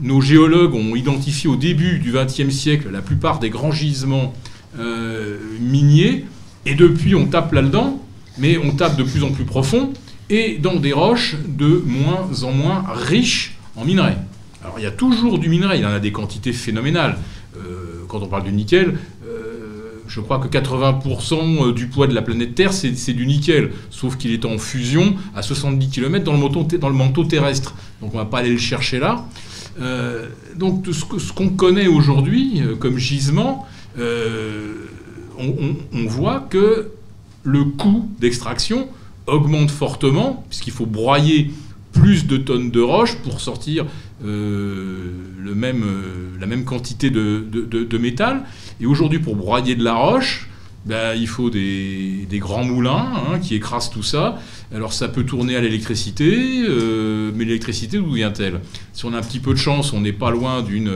nos 0.00 0.20
géologues 0.20 0.74
ont 0.74 0.94
identifié 0.94 1.48
au 1.48 1.56
début 1.56 1.98
du 1.98 2.12
XXe 2.12 2.50
siècle 2.50 2.88
la 2.92 3.02
plupart 3.02 3.38
des 3.38 3.50
grands 3.50 3.72
gisements 3.72 4.32
euh, 4.78 5.38
miniers, 5.60 6.24
et 6.66 6.74
depuis 6.74 7.14
on 7.14 7.26
tape 7.26 7.52
là-dedans, 7.52 8.02
mais 8.38 8.58
on 8.58 8.72
tape 8.72 8.96
de 8.96 9.02
plus 9.02 9.22
en 9.24 9.30
plus 9.30 9.44
profond, 9.44 9.92
et 10.30 10.58
dans 10.58 10.76
des 10.76 10.92
roches 10.92 11.36
de 11.46 11.82
moins 11.86 12.28
en 12.42 12.52
moins 12.52 12.84
riches 12.92 13.56
en 13.76 13.84
minerais. 13.84 14.18
Alors 14.62 14.78
il 14.78 14.82
y 14.82 14.86
a 14.86 14.90
toujours 14.90 15.38
du 15.38 15.48
minerai, 15.48 15.78
il 15.78 15.82
y 15.82 15.86
en 15.86 15.90
a 15.90 16.00
des 16.00 16.12
quantités 16.12 16.52
phénoménales. 16.52 17.16
Euh, 17.56 18.04
quand 18.08 18.22
on 18.22 18.26
parle 18.26 18.44
du 18.44 18.52
nickel, 18.52 18.98
euh, 19.26 20.02
je 20.06 20.20
crois 20.20 20.38
que 20.38 20.48
80% 20.48 21.72
du 21.72 21.86
poids 21.86 22.06
de 22.06 22.14
la 22.14 22.22
planète 22.22 22.54
Terre, 22.54 22.72
c'est 22.72 23.12
du 23.12 23.26
nickel, 23.26 23.70
sauf 23.90 24.16
qu'il 24.16 24.32
est 24.32 24.44
en 24.44 24.58
fusion 24.58 25.14
à 25.34 25.42
70 25.42 25.88
km 25.88 26.24
dans 26.24 26.32
le, 26.32 26.78
dans 26.78 26.88
le 26.88 26.94
manteau 26.94 27.24
terrestre. 27.24 27.74
Donc 28.00 28.14
on 28.14 28.18
ne 28.18 28.22
va 28.22 28.28
pas 28.28 28.38
aller 28.38 28.50
le 28.50 28.58
chercher 28.58 28.98
là. 28.98 29.26
Euh, 29.80 30.26
donc 30.56 30.86
ce 30.90 31.32
qu'on 31.32 31.50
connaît 31.50 31.86
aujourd'hui 31.86 32.60
euh, 32.60 32.74
comme 32.74 32.98
gisement, 32.98 33.66
euh, 33.98 34.74
on, 35.38 36.06
voit 36.06 36.40
que 36.50 36.90
le 37.44 37.64
coût 37.64 38.08
d'extraction 38.18 38.88
augmente 39.26 39.70
fortement, 39.70 40.44
puisqu'il 40.48 40.72
faut 40.72 40.86
broyer 40.86 41.52
plus 41.92 42.26
de 42.26 42.36
tonnes 42.36 42.70
de 42.70 42.80
roche 42.80 43.16
pour 43.18 43.40
sortir 43.40 43.86
le 44.22 45.54
même, 45.54 45.84
la 46.40 46.46
même 46.46 46.64
quantité 46.64 47.10
de, 47.10 47.98
métal. 47.98 48.42
Et 48.80 48.86
aujourd'hui, 48.86 49.20
pour 49.20 49.36
broyer 49.36 49.76
de 49.76 49.84
la 49.84 49.94
roche, 49.94 50.48
ben, 50.86 51.14
il 51.14 51.28
faut 51.28 51.50
des, 51.50 52.26
grands 52.32 52.64
moulins 52.64 53.12
hein, 53.14 53.38
qui 53.40 53.54
écrasent 53.54 53.90
tout 53.90 54.02
ça. 54.02 54.38
Alors 54.74 54.92
ça 54.92 55.08
peut 55.08 55.24
tourner 55.24 55.56
à 55.56 55.60
l'électricité, 55.60 56.64
mais 57.34 57.44
l'électricité, 57.44 57.98
d'où 57.98 58.12
vient-elle? 58.12 58.60
Si 58.92 59.04
on 59.04 59.12
a 59.12 59.18
un 59.18 59.22
petit 59.22 59.40
peu 59.40 59.52
de 59.52 59.58
chance, 59.58 59.92
on 59.92 60.00
n'est 60.00 60.12
pas 60.12 60.30
loin 60.30 60.62
d'une 60.62 60.90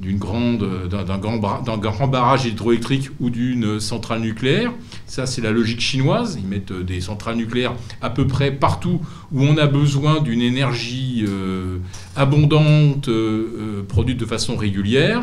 d'une 0.00 0.18
grande, 0.18 0.88
d'un, 0.88 1.18
grand, 1.18 2.08
barrage 2.08 2.46
hydroélectrique 2.46 3.10
ou 3.20 3.28
d'une 3.30 3.80
centrale 3.80 4.20
nucléaire. 4.20 4.72
Ça, 5.06 5.26
c'est 5.26 5.42
la 5.42 5.50
logique 5.50 5.80
chinoise. 5.80 6.38
Ils 6.40 6.48
mettent 6.48 6.72
euh, 6.72 6.82
des 6.82 7.00
centrales 7.00 7.36
nucléaires 7.36 7.74
à 8.00 8.10
peu 8.10 8.26
près 8.26 8.50
partout 8.50 9.00
où 9.32 9.42
on 9.42 9.56
a 9.58 9.66
besoin 9.66 10.20
d'une 10.20 10.40
énergie 10.40 11.24
euh, 11.28 11.78
abondante, 12.16 13.08
euh, 13.08 13.84
produite 13.88 14.18
de 14.18 14.26
façon 14.26 14.56
régulière. 14.56 15.22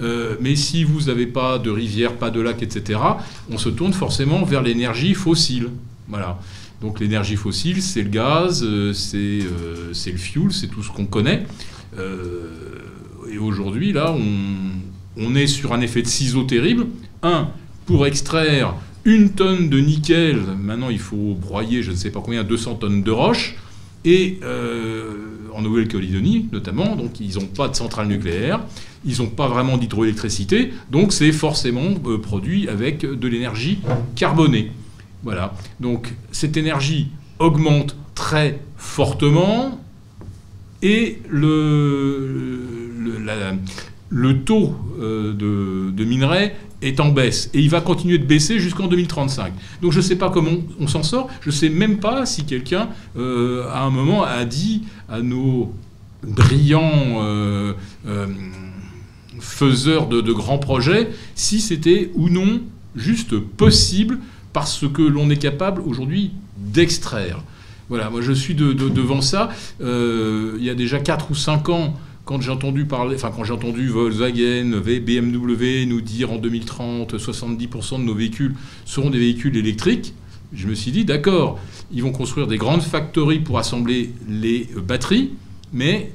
Mais 0.00 0.56
si 0.56 0.84
vous 0.84 1.02
n'avez 1.02 1.26
pas 1.26 1.58
de 1.58 1.70
rivière, 1.70 2.14
pas 2.14 2.30
de 2.30 2.40
lac, 2.40 2.62
etc., 2.62 3.00
on 3.50 3.58
se 3.58 3.68
tourne 3.68 3.92
forcément 3.92 4.44
vers 4.44 4.62
l'énergie 4.62 5.14
fossile. 5.14 5.68
Voilà. 6.08 6.38
Donc 6.80 7.00
l'énergie 7.00 7.36
fossile, 7.36 7.80
c'est 7.80 8.02
le 8.02 8.10
gaz, 8.10 8.66
c'est, 8.92 9.40
c'est 9.92 10.12
le 10.12 10.18
fuel, 10.18 10.52
c'est 10.52 10.68
tout 10.68 10.82
ce 10.82 10.90
qu'on 10.90 11.06
connaît 11.06 11.46
et 13.34 13.38
aujourd'hui, 13.38 13.92
là, 13.92 14.14
on, 15.16 15.34
est 15.34 15.46
sur 15.46 15.72
un 15.72 15.80
effet 15.80 16.02
de 16.02 16.06
ciseau 16.06 16.44
terrible. 16.44 16.86
Un, 17.22 17.48
pour 17.86 18.06
extraire 18.06 18.74
une 19.04 19.30
tonne 19.30 19.68
de 19.68 19.78
nickel, 19.78 20.40
maintenant 20.58 20.88
il 20.88 20.98
faut 20.98 21.34
broyer, 21.34 21.82
je 21.82 21.90
ne 21.90 21.96
sais 21.96 22.10
pas 22.10 22.20
combien, 22.24 22.44
200 22.44 22.76
tonnes 22.76 23.02
de 23.02 23.10
roche. 23.10 23.56
Et 24.04 24.38
euh, 24.42 25.23
en 25.54 25.62
Nouvelle-Calédonie 25.62 26.48
notamment, 26.52 26.96
donc 26.96 27.20
ils 27.20 27.38
n'ont 27.38 27.46
pas 27.46 27.68
de 27.68 27.76
centrale 27.76 28.08
nucléaire, 28.08 28.60
ils 29.04 29.18
n'ont 29.18 29.28
pas 29.28 29.48
vraiment 29.48 29.76
d'hydroélectricité, 29.76 30.72
donc 30.90 31.12
c'est 31.12 31.32
forcément 31.32 31.90
euh, 32.06 32.18
produit 32.18 32.68
avec 32.68 33.04
de 33.04 33.28
l'énergie 33.28 33.78
carbonée. 34.16 34.72
Voilà. 35.22 35.54
Donc 35.80 36.14
cette 36.32 36.56
énergie 36.56 37.08
augmente 37.38 37.96
très 38.14 38.60
fortement 38.76 39.80
et 40.82 41.18
le, 41.30 42.90
le, 44.10 44.44
taux 44.44 44.76
euh, 45.04 45.90
de, 45.92 46.04
minerais 46.04 46.54
est 46.82 47.00
en 47.00 47.08
baisse 47.08 47.50
et 47.54 47.60
il 47.60 47.70
va 47.70 47.80
continuer 47.80 48.18
de 48.18 48.26
baisser 48.26 48.58
jusqu'en 48.58 48.86
2035. 48.86 49.52
Donc 49.80 49.92
je 49.92 49.98
ne 49.98 50.02
sais 50.02 50.16
pas 50.16 50.30
comment 50.30 50.50
on, 50.78 50.86
s'en 50.86 51.02
sort. 51.02 51.28
Je 51.40 51.48
ne 51.48 51.54
sais 51.54 51.68
même 51.70 51.98
pas 51.98 52.26
si 52.26 52.44
quelqu'un 52.44 52.88
euh, 53.16 53.66
à 53.70 53.82
un 53.82 53.90
moment 53.90 54.22
a 54.22 54.44
dit 54.44 54.82
à 55.08 55.22
nos 55.22 55.72
brillants 56.22 57.22
euh, 57.22 57.72
faiseurs 59.40 60.08
de, 60.08 60.32
grands 60.32 60.58
projets 60.58 61.10
si 61.34 61.60
c'était 61.60 62.10
ou 62.14 62.28
non 62.28 62.60
juste 62.94 63.38
possible 63.38 64.18
parce 64.52 64.84
que 64.86 65.02
l'on 65.02 65.30
est 65.30 65.38
capable 65.38 65.80
aujourd'hui 65.82 66.32
d'extraire. 66.58 67.42
Voilà, 67.88 68.10
moi 68.10 68.20
je 68.20 68.32
suis 68.32 68.54
devant 68.54 69.20
ça. 69.20 69.48
il 69.80 70.62
y 70.62 70.70
a 70.70 70.74
déjà 70.74 70.98
4 70.98 71.30
ou 71.30 71.34
5 71.34 71.68
ans, 71.70 71.94
quand 72.24 72.40
j'ai 72.40 72.50
entendu 72.50 72.86
parler, 72.86 73.16
enfin 73.16 73.30
quand 73.34 73.44
j'ai 73.44 73.52
entendu 73.52 73.88
Volkswagen, 73.88 74.80
BMW 74.80 75.86
nous 75.86 76.00
dire 76.00 76.32
en 76.32 76.36
2030 76.36 77.14
70% 77.16 77.98
de 77.98 78.04
nos 78.04 78.14
véhicules 78.14 78.54
seront 78.84 79.10
des 79.10 79.18
véhicules 79.18 79.56
électriques, 79.56 80.14
je 80.54 80.66
me 80.66 80.74
suis 80.74 80.92
dit 80.92 81.04
d'accord, 81.04 81.58
ils 81.92 82.02
vont 82.02 82.12
construire 82.12 82.46
des 82.46 82.56
grandes 82.56 82.82
factories 82.82 83.40
pour 83.40 83.58
assembler 83.58 84.12
les 84.28 84.68
batteries, 84.82 85.32
mais 85.72 86.12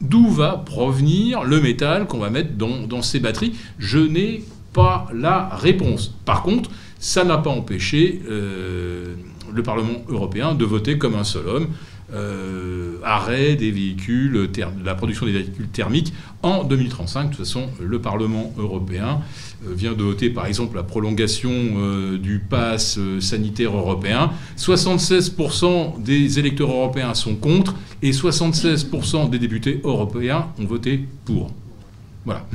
d'où 0.00 0.28
va 0.28 0.62
provenir 0.64 1.42
le 1.42 1.60
métal 1.60 2.06
qu'on 2.06 2.18
va 2.18 2.30
mettre 2.30 2.50
dans, 2.54 3.02
ces 3.02 3.18
batteries? 3.18 3.54
Je 3.78 3.98
n'ai 3.98 4.44
pas 4.72 5.08
la 5.12 5.48
réponse. 5.48 6.14
Par 6.24 6.42
contre, 6.42 6.70
ça 7.00 7.24
n'a 7.24 7.38
pas 7.38 7.50
empêché 7.50 8.22
euh, 8.28 9.14
le 9.52 9.62
Parlement 9.62 10.02
européen 10.08 10.54
de 10.54 10.64
voter 10.64 10.98
comme 10.98 11.14
un 11.14 11.24
seul 11.24 11.48
homme 11.48 11.68
euh, 12.10 12.96
arrêt 13.04 13.54
des 13.54 13.70
véhicules, 13.70 14.48
la 14.82 14.94
production 14.94 15.26
des 15.26 15.32
véhicules 15.32 15.68
thermiques 15.68 16.14
en 16.42 16.64
2035. 16.64 17.24
De 17.24 17.28
toute 17.28 17.38
façon, 17.38 17.66
le 17.80 18.00
Parlement 18.00 18.54
européen 18.56 19.20
euh, 19.66 19.74
vient 19.74 19.92
de 19.92 20.02
voter 20.02 20.30
par 20.30 20.46
exemple 20.46 20.76
la 20.76 20.84
prolongation 20.84 21.50
euh, 21.52 22.16
du 22.16 22.38
pass 22.38 22.98
sanitaire 23.20 23.76
européen. 23.76 24.30
76% 24.56 26.02
des 26.02 26.38
électeurs 26.38 26.70
européens 26.70 27.12
sont 27.12 27.36
contre 27.36 27.74
et 28.00 28.12
76% 28.12 29.28
des 29.28 29.38
députés 29.38 29.82
européens 29.84 30.46
ont 30.58 30.64
voté 30.64 31.04
pour. 31.26 31.52
Voilà. 32.24 32.46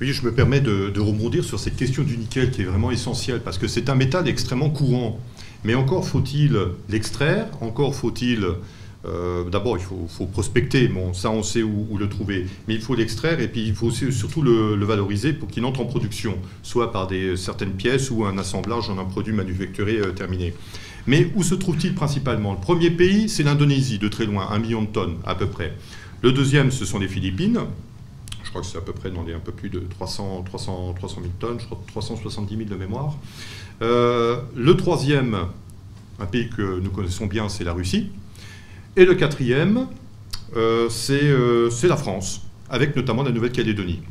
Oui, 0.00 0.12
je 0.12 0.24
me 0.24 0.32
permets 0.32 0.60
de, 0.60 0.88
de 0.88 1.00
rebondir 1.00 1.44
sur 1.44 1.60
cette 1.60 1.76
question 1.76 2.02
du 2.02 2.16
nickel 2.16 2.50
qui 2.50 2.62
est 2.62 2.66
vraiment 2.66 2.90
essentielle 2.90 3.40
parce 3.44 3.58
que 3.58 3.68
c'est 3.68 3.90
un 3.90 3.94
métal 3.94 4.26
extrêmement 4.26 4.70
courant. 4.70 5.18
Mais 5.64 5.74
encore 5.74 6.06
faut-il 6.06 6.58
l'extraire, 6.88 7.46
encore 7.60 7.94
faut-il... 7.94 8.46
Euh, 9.06 9.48
d'abord, 9.48 9.78
il 9.78 9.84
faut, 9.84 10.26
prospecter, 10.26 10.88
bon, 10.88 11.14
ça 11.14 11.30
on 11.30 11.44
sait 11.44 11.62
où, 11.62 11.96
le 11.96 12.08
trouver, 12.08 12.46
mais 12.66 12.74
il 12.74 12.80
faut 12.80 12.96
l'extraire 12.96 13.38
et 13.40 13.46
puis 13.46 13.64
il 13.64 13.74
faut 13.74 13.92
surtout 13.92 14.42
le, 14.42 14.84
valoriser 14.84 15.32
pour 15.32 15.48
qu'il 15.48 15.64
entre 15.64 15.80
en 15.80 15.84
production, 15.84 16.36
soit 16.64 16.90
par 16.90 17.06
des, 17.06 17.36
certaines 17.36 17.72
pièces 17.72 18.10
ou 18.10 18.24
un 18.24 18.36
assemblage 18.38 18.90
en 18.90 18.98
un 18.98 19.04
produit 19.04 19.32
manufacturé 19.32 19.98
euh, 19.98 20.10
terminé. 20.10 20.52
Mais 21.06 21.30
où 21.36 21.42
se 21.44 21.54
trouve-t-il 21.54 21.94
principalement? 21.94 22.52
Le 22.52 22.58
premier 22.58 22.90
pays, 22.90 23.28
c'est 23.28 23.44
l'Indonésie, 23.44 23.98
de 23.98 24.08
très 24.08 24.26
loin, 24.26 24.48
un 24.50 24.58
million 24.58 24.82
de 24.82 24.88
tonnes 24.88 25.16
à 25.24 25.36
peu 25.36 25.46
près. 25.46 25.72
Le 26.20 26.32
deuxième, 26.32 26.72
ce 26.72 26.84
sont 26.84 26.98
les 26.98 27.08
Philippines, 27.08 27.60
je 28.48 28.50
crois 28.50 28.62
que 28.62 28.66
c'est 28.66 28.78
à 28.78 28.80
peu 28.80 28.94
près 28.94 29.10
dans 29.10 29.24
les 29.24 29.34
un 29.34 29.40
peu 29.40 29.52
plus 29.52 29.68
de 29.68 29.80
300, 29.80 30.42
300, 30.46 30.94
300 30.96 31.16
000 31.20 31.32
tonnes, 31.38 31.60
je 31.60 31.66
crois 31.66 31.78
370 31.88 32.56
000 32.56 32.68
de 32.68 32.74
mémoire. 32.76 33.14
Euh, 33.80 34.40
le 34.56 34.76
troisième, 34.76 35.36
un 36.18 36.26
pays 36.26 36.48
que 36.50 36.80
nous 36.80 36.90
connaissons 36.90 37.26
bien, 37.26 37.48
c'est 37.48 37.64
la 37.64 37.72
Russie. 37.72 38.10
Et 38.96 39.04
le 39.04 39.14
quatrième, 39.14 39.86
euh, 40.56 40.88
euh, 41.10 41.70
c'est 41.70 41.88
la 41.88 41.96
France, 41.96 42.42
avec 42.68 42.96
notamment 42.96 43.22
la 43.22 43.30
Nouvelle-Calédonie. 43.30 44.02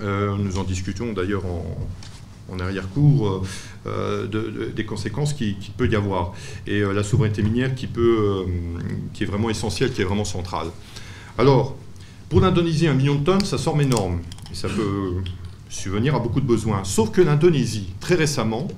nous 0.00 0.58
en 0.58 0.64
discutons 0.64 1.12
d'ailleurs 1.12 1.44
en, 1.44 2.58
arrière-cours 2.60 3.46
des 4.74 4.84
conséquences 4.86 5.34
qu'il 5.34 5.58
qui 5.58 5.70
peut 5.70 5.88
y 5.88 5.96
avoir. 5.96 6.32
Et 6.66 6.80
la 6.80 7.02
souveraineté 7.02 7.42
minière 7.42 7.74
qui, 7.74 7.86
peut, 7.86 8.46
qui 9.12 9.24
est 9.24 9.26
vraiment 9.26 9.50
essentielle, 9.50 9.92
qui 9.92 10.00
est 10.00 10.04
vraiment 10.04 10.24
centrale. 10.24 10.68
Alors, 11.36 11.76
pour 12.30 12.40
l'Indonésie, 12.40 12.88
un 12.88 12.94
million 12.94 13.16
de 13.16 13.24
tonnes, 13.24 13.44
ça 13.44 13.58
semble 13.58 13.82
énorme. 13.82 14.20
Et 14.50 14.54
ça 14.54 14.68
peut 14.68 15.22
subvenir 15.68 16.14
à 16.14 16.18
beaucoup 16.18 16.40
de 16.40 16.46
besoins. 16.46 16.84
Sauf 16.84 17.10
que 17.10 17.20
l'Indonésie, 17.20 17.88
très 18.00 18.14
récemment, 18.14 18.68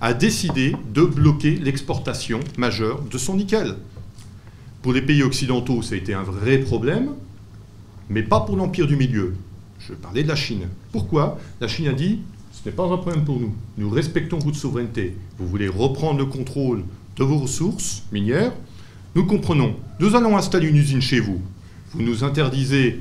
a 0.00 0.14
décidé 0.14 0.74
de 0.94 1.02
bloquer 1.02 1.56
l'exportation 1.56 2.40
majeure 2.56 3.02
de 3.02 3.18
son 3.18 3.36
nickel. 3.36 3.76
Pour 4.82 4.92
les 4.94 5.02
pays 5.02 5.22
occidentaux, 5.22 5.82
ça 5.82 5.94
a 5.94 5.98
été 5.98 6.14
un 6.14 6.22
vrai 6.22 6.58
problème, 6.58 7.10
mais 8.08 8.22
pas 8.22 8.40
pour 8.40 8.56
l'Empire 8.56 8.86
du 8.86 8.96
Milieu. 8.96 9.34
Je 9.78 9.92
parlais 9.92 10.22
de 10.22 10.28
la 10.28 10.36
Chine. 10.36 10.68
Pourquoi? 10.92 11.38
La 11.60 11.68
Chine 11.68 11.88
a 11.88 11.92
dit, 11.92 12.20
ce 12.52 12.68
n'est 12.68 12.74
pas 12.74 12.84
un 12.84 12.96
problème 12.96 13.24
pour 13.24 13.38
nous. 13.38 13.54
Nous 13.76 13.90
respectons 13.90 14.38
votre 14.38 14.56
souveraineté. 14.56 15.16
Vous 15.38 15.46
voulez 15.46 15.68
reprendre 15.68 16.18
le 16.18 16.26
contrôle 16.26 16.84
de 17.16 17.24
vos 17.24 17.38
ressources 17.38 18.02
minières? 18.12 18.52
Nous 19.14 19.26
comprenons. 19.26 19.76
Nous 19.98 20.14
allons 20.16 20.36
installer 20.36 20.68
une 20.68 20.76
usine 20.76 21.02
chez 21.02 21.20
vous. 21.20 21.40
Vous 21.92 22.02
nous 22.02 22.24
interdisez 22.24 23.00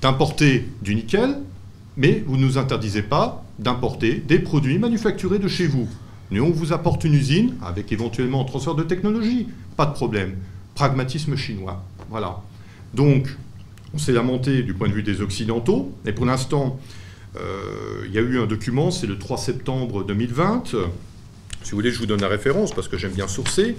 d'importer 0.00 0.66
du 0.80 0.94
nickel, 0.94 1.38
mais 2.00 2.24
vous 2.26 2.38
ne 2.38 2.46
nous 2.46 2.56
interdisez 2.56 3.02
pas 3.02 3.44
d'importer 3.58 4.14
des 4.14 4.38
produits 4.38 4.78
manufacturés 4.78 5.38
de 5.38 5.48
chez 5.48 5.66
vous. 5.66 5.86
Nous, 6.30 6.42
on 6.42 6.50
vous 6.50 6.72
apporte 6.72 7.04
une 7.04 7.12
usine 7.12 7.56
avec 7.62 7.92
éventuellement 7.92 8.40
un 8.40 8.44
transfert 8.44 8.74
de 8.74 8.82
technologie, 8.82 9.48
pas 9.76 9.84
de 9.84 9.92
problème. 9.92 10.36
Pragmatisme 10.74 11.36
chinois. 11.36 11.84
Voilà. 12.08 12.40
Donc, 12.94 13.28
on 13.92 13.98
s'est 13.98 14.12
lamenté 14.12 14.62
du 14.62 14.72
point 14.72 14.88
de 14.88 14.94
vue 14.94 15.02
des 15.02 15.20
Occidentaux, 15.20 15.92
et 16.06 16.12
pour 16.12 16.24
l'instant, 16.24 16.80
euh, 17.36 18.06
il 18.06 18.14
y 18.14 18.18
a 18.18 18.22
eu 18.22 18.40
un 18.40 18.46
document, 18.46 18.90
c'est 18.90 19.06
le 19.06 19.18
3 19.18 19.36
septembre 19.36 20.02
2020. 20.02 20.68
Si 20.68 21.72
vous 21.72 21.76
voulez, 21.76 21.90
je 21.90 21.98
vous 21.98 22.06
donne 22.06 22.22
la 22.22 22.28
référence 22.28 22.72
parce 22.72 22.88
que 22.88 22.96
j'aime 22.96 23.12
bien 23.12 23.28
sourcer. 23.28 23.76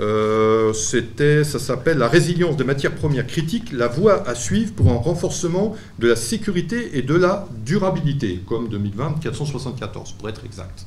Euh, 0.00 0.72
c'était, 0.72 1.44
ça 1.44 1.58
s'appelle 1.58 1.98
la 1.98 2.08
résilience 2.08 2.56
des 2.56 2.64
matières 2.64 2.94
premières 2.94 3.26
critiques, 3.26 3.72
la 3.72 3.86
voie 3.86 4.26
à 4.28 4.34
suivre 4.34 4.72
pour 4.72 4.90
un 4.90 4.96
renforcement 4.96 5.76
de 6.00 6.08
la 6.08 6.16
sécurité 6.16 6.98
et 6.98 7.02
de 7.02 7.14
la 7.14 7.46
durabilité, 7.64 8.40
comme 8.46 8.68
2020, 8.68 9.20
474 9.20 10.12
pour 10.12 10.28
être 10.28 10.44
exact. 10.44 10.86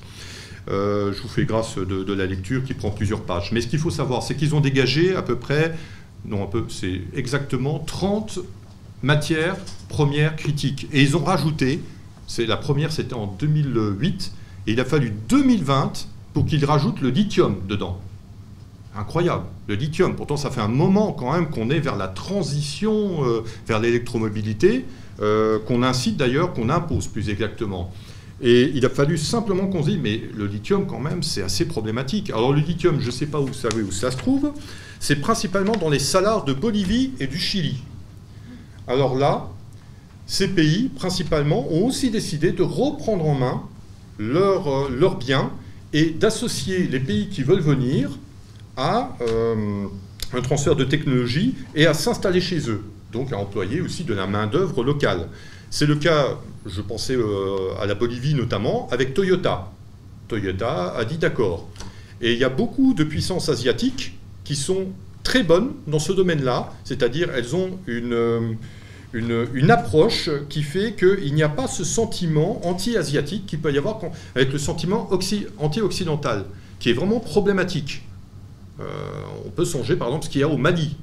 Euh, 0.70 1.14
je 1.14 1.22
vous 1.22 1.30
fais 1.30 1.46
grâce 1.46 1.78
de, 1.78 2.14
la 2.14 2.26
lecture 2.26 2.64
qui 2.64 2.74
prend 2.74 2.90
plusieurs 2.90 3.22
pages. 3.22 3.52
Mais 3.54 3.62
ce 3.62 3.68
qu'il 3.68 3.80
faut 3.80 3.90
savoir, 3.90 4.24
c'est 4.24 4.36
qu'ils 4.36 4.54
ont 4.56 4.60
dégagé 4.60 5.16
à 5.16 5.22
peu 5.22 5.38
près, 5.38 5.74
non, 6.26 6.44
un 6.44 6.48
peu, 6.48 6.66
c'est 6.68 7.02
exactement 7.16 7.80
30 7.80 8.40
matières 9.04 9.56
premières 9.88 10.36
critiques. 10.36 10.88
Et 10.92 11.02
ils 11.02 11.16
ont 11.16 11.24
rajouté, 11.24 11.80
c'est 12.28 12.46
la 12.46 12.58
première, 12.58 12.92
c'était 12.92 13.14
en 13.14 13.28
2008, 13.28 14.34
et 14.68 14.74
il 14.74 14.80
a 14.82 14.86
fallu 14.86 15.14
2020 15.30 16.08
pour 16.34 16.46
qu'ils 16.46 16.66
rajoutent 16.66 17.00
le 17.00 17.10
lithium 17.10 17.56
dedans. 17.70 18.02
Incroyable, 18.98 19.46
le 19.68 19.75
lithium. 19.75 20.16
Pourtant, 20.16 20.38
ça 20.38 20.50
fait 20.50 20.62
un 20.62 20.68
moment 20.68 21.12
quand 21.12 21.32
même 21.32 21.51
qu'on 21.51 21.70
est 21.70 21.80
vers 21.80 21.96
la 21.96 22.08
transition 22.08 23.24
euh, 23.24 23.44
vers 23.68 23.80
l'électromobilité, 23.80 24.86
euh, 25.22 25.60
qu'on 25.60 25.84
incite 25.84 26.18
d'ailleurs, 26.18 26.54
qu'on 26.54 26.70
impose 26.70 27.06
plus 27.06 27.30
exactement. 27.30 27.94
Et 28.42 28.72
il 28.74 28.84
a 28.86 28.89
fallu 28.89 29.20
simplement 29.20 29.68
qu'on 29.68 29.84
se 29.84 29.89
dise, 29.89 30.00
mais 30.01 30.22
le 30.36 30.48
lithium 30.48 30.88
quand 30.88 31.00
même, 31.00 31.22
c'est 31.22 31.44
assez 31.44 31.66
problématique. 31.66 32.32
Alors 32.32 32.54
le 32.54 32.60
lithium, 32.60 33.00
je 33.00 33.06
ne 33.06 33.12
sais 33.12 33.27
pas 33.27 33.39
où, 33.39 33.54
ça, 33.54 33.70
où 33.70 33.92
ça 33.92 34.10
se 34.10 34.18
trouve, 34.18 34.51
c'est 35.00 35.18
principalement 35.18 35.75
dans 35.75 35.89
les 35.89 36.00
salars 36.00 36.44
de 36.44 36.54
Bolivie 36.54 37.12
et 37.20 37.27
du 37.27 37.38
Chili. 37.38 37.84
Alors 38.88 39.16
là, 39.16 39.48
ces 40.25 40.48
pays, 40.48 40.89
principalement, 40.89 41.72
ont 41.72 41.86
aussi 41.86 42.10
décidé 42.10 42.51
de 42.51 42.63
reprendre 42.63 43.25
en 43.27 43.36
main 43.36 43.62
leurs 44.18 44.68
euh, 44.68 45.16
biens 45.20 45.51
et 45.94 46.10
d'associer 46.10 46.88
les 46.88 47.00
pays 47.00 47.30
qui 47.30 47.44
veulent 47.44 47.62
venir 47.62 48.18
à 48.77 49.17
euh, 49.22 49.88
un 50.34 50.41
transfert 50.41 50.75
de 50.75 50.84
technologie 50.84 51.55
et 51.75 51.88
à 51.88 51.93
s'installer 51.93 52.39
chez 52.39 52.69
eux, 52.69 52.84
donc 53.12 53.34
à 53.34 53.38
employer 53.38 53.81
aussi 53.81 54.03
de 54.03 54.13
la 54.13 54.27
main-d'œuvre 54.27 54.84
locale. 54.84 55.27
C'est 55.69 55.88
le 55.88 55.96
cas, 55.96 56.38
je 56.65 56.81
pensais 56.81 57.15
euh, 57.15 57.75
à 57.81 57.86
la 57.86 57.96
Bolivie 57.96 58.36
notamment, 58.36 58.88
avec 58.91 59.13
Toyota. 59.13 59.72
Toyota 60.27 60.93
a 60.96 61.03
dit 61.03 61.17
d'accord. 61.17 61.67
Et 62.22 62.34
il 62.34 62.39
y 62.39 62.43
a 62.43 62.50
beaucoup 62.50 62.93
de 62.93 63.03
puissances 63.03 63.50
asiatiques 63.50 64.17
qui 64.43 64.55
sont 64.55 64.88
très 65.24 65.43
bonnes 65.43 65.72
dans 65.88 66.00
ce 66.00 66.13
domaine-là, 66.13 66.72
c'est-à-dire 66.84 67.29
elles 67.36 67.55
ont 67.55 67.77
une, 67.86 68.13
euh, 68.13 68.53
une, 69.13 69.72
approche 69.72 70.29
qui 70.50 70.63
fait 70.63 70.93
qu'il 70.93 71.34
n'y 71.34 71.43
a 71.43 71.50
pas 71.50 71.67
ce 71.67 71.84
sentiment 71.84 72.65
anti-asiatique 72.65 73.46
qu'il 73.46 73.60
peut 73.60 73.74
y 73.74 73.77
avoir 73.77 74.00
avec 74.36 74.51
le 74.53 74.60
sentiment 74.60 75.10
anti-occidental, 75.60 76.46
qui 76.79 76.89
est 76.89 76.93
vraiment 76.93 77.19
problématique. 77.19 78.03
Euh, 78.79 78.84
on 79.46 79.50
peut 79.50 79.65
songer 79.65 79.96
par 79.96 80.07
exemple 80.07 80.25
ce 80.25 80.29
qu'il 80.29 80.41
y 80.41 80.43
a 80.43 80.50
au 80.50 80.57
Mali, 80.57 80.96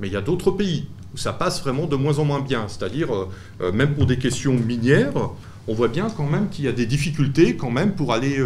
mais 0.00 0.08
il 0.08 0.12
y 0.12 0.16
a 0.16 0.20
d'autres 0.20 0.50
pays 0.50 0.86
où 1.14 1.16
ça 1.16 1.32
passe 1.32 1.60
vraiment 1.62 1.86
de 1.86 1.96
moins 1.96 2.18
en 2.18 2.24
moins 2.24 2.40
bien. 2.40 2.66
C'est-à-dire, 2.68 3.14
euh, 3.14 3.28
euh, 3.60 3.72
même 3.72 3.94
pour 3.94 4.06
des 4.06 4.18
questions 4.18 4.54
minières, 4.54 5.30
on 5.68 5.74
voit 5.74 5.88
bien 5.88 6.08
quand 6.16 6.26
même 6.26 6.48
qu'il 6.48 6.64
y 6.64 6.68
a 6.68 6.72
des 6.72 6.86
difficultés 6.86 7.56
quand 7.56 7.70
même 7.70 7.94
pour 7.94 8.12
aller... 8.12 8.42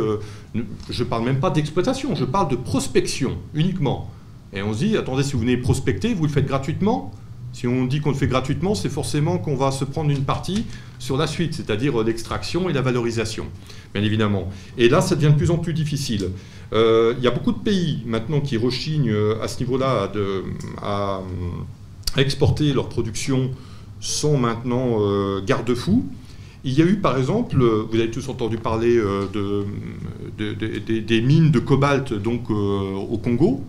je 0.90 1.02
ne 1.02 1.08
parle 1.08 1.24
même 1.24 1.40
pas 1.40 1.50
d'exploitation, 1.50 2.14
je 2.14 2.24
parle 2.24 2.48
de 2.48 2.56
prospection 2.56 3.38
uniquement. 3.54 4.10
Et 4.52 4.62
on 4.62 4.72
se 4.72 4.78
dit, 4.78 4.96
attendez, 4.96 5.22
si 5.22 5.32
vous 5.32 5.40
venez 5.40 5.56
prospecter, 5.56 6.12
vous 6.12 6.24
le 6.24 6.30
faites 6.30 6.46
gratuitement 6.46 7.12
si 7.54 7.68
on 7.68 7.84
dit 7.84 8.00
qu'on 8.00 8.10
le 8.10 8.16
fait 8.16 8.26
gratuitement, 8.26 8.74
c'est 8.74 8.88
forcément 8.88 9.38
qu'on 9.38 9.54
va 9.54 9.70
se 9.70 9.84
prendre 9.84 10.10
une 10.10 10.24
partie 10.24 10.66
sur 10.98 11.16
la 11.16 11.28
suite, 11.28 11.54
c'est-à-dire 11.54 12.02
l'extraction 12.02 12.68
et 12.68 12.72
la 12.72 12.82
valorisation, 12.82 13.46
bien 13.94 14.02
évidemment. 14.02 14.50
Et 14.76 14.88
là, 14.88 15.00
ça 15.00 15.14
devient 15.14 15.32
de 15.32 15.38
plus 15.38 15.52
en 15.52 15.58
plus 15.58 15.72
difficile. 15.72 16.30
Euh, 16.72 17.14
il 17.16 17.22
y 17.22 17.28
a 17.28 17.30
beaucoup 17.30 17.52
de 17.52 17.58
pays 17.58 18.02
maintenant 18.06 18.40
qui 18.40 18.56
rechignent 18.56 19.12
euh, 19.12 19.40
à 19.40 19.46
ce 19.46 19.60
niveau-là 19.60 20.10
à, 20.82 21.20
exporter 22.16 22.72
leur 22.72 22.88
production 22.88 23.52
sans 24.00 24.36
maintenant 24.36 24.96
euh, 24.98 25.40
garde-fou. 25.40 26.06
Il 26.64 26.72
y 26.72 26.82
a 26.82 26.84
eu 26.84 26.96
par 26.96 27.16
exemple, 27.16 27.56
vous 27.56 27.94
avez 27.94 28.10
tous 28.10 28.28
entendu 28.28 28.56
parler 28.56 28.96
de, 28.96 29.64
des 30.38 31.20
mines 31.20 31.52
de 31.52 31.60
cobalt 31.60 32.14
donc, 32.14 32.50
au 32.50 33.18
Congo. 33.22 33.62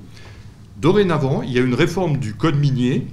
Dorénavant, 0.82 1.44
il 1.44 1.52
y 1.52 1.60
a 1.60 1.62
une 1.62 1.76
réforme 1.76 2.18
du 2.18 2.34
code 2.34 2.56
minier 2.56 3.06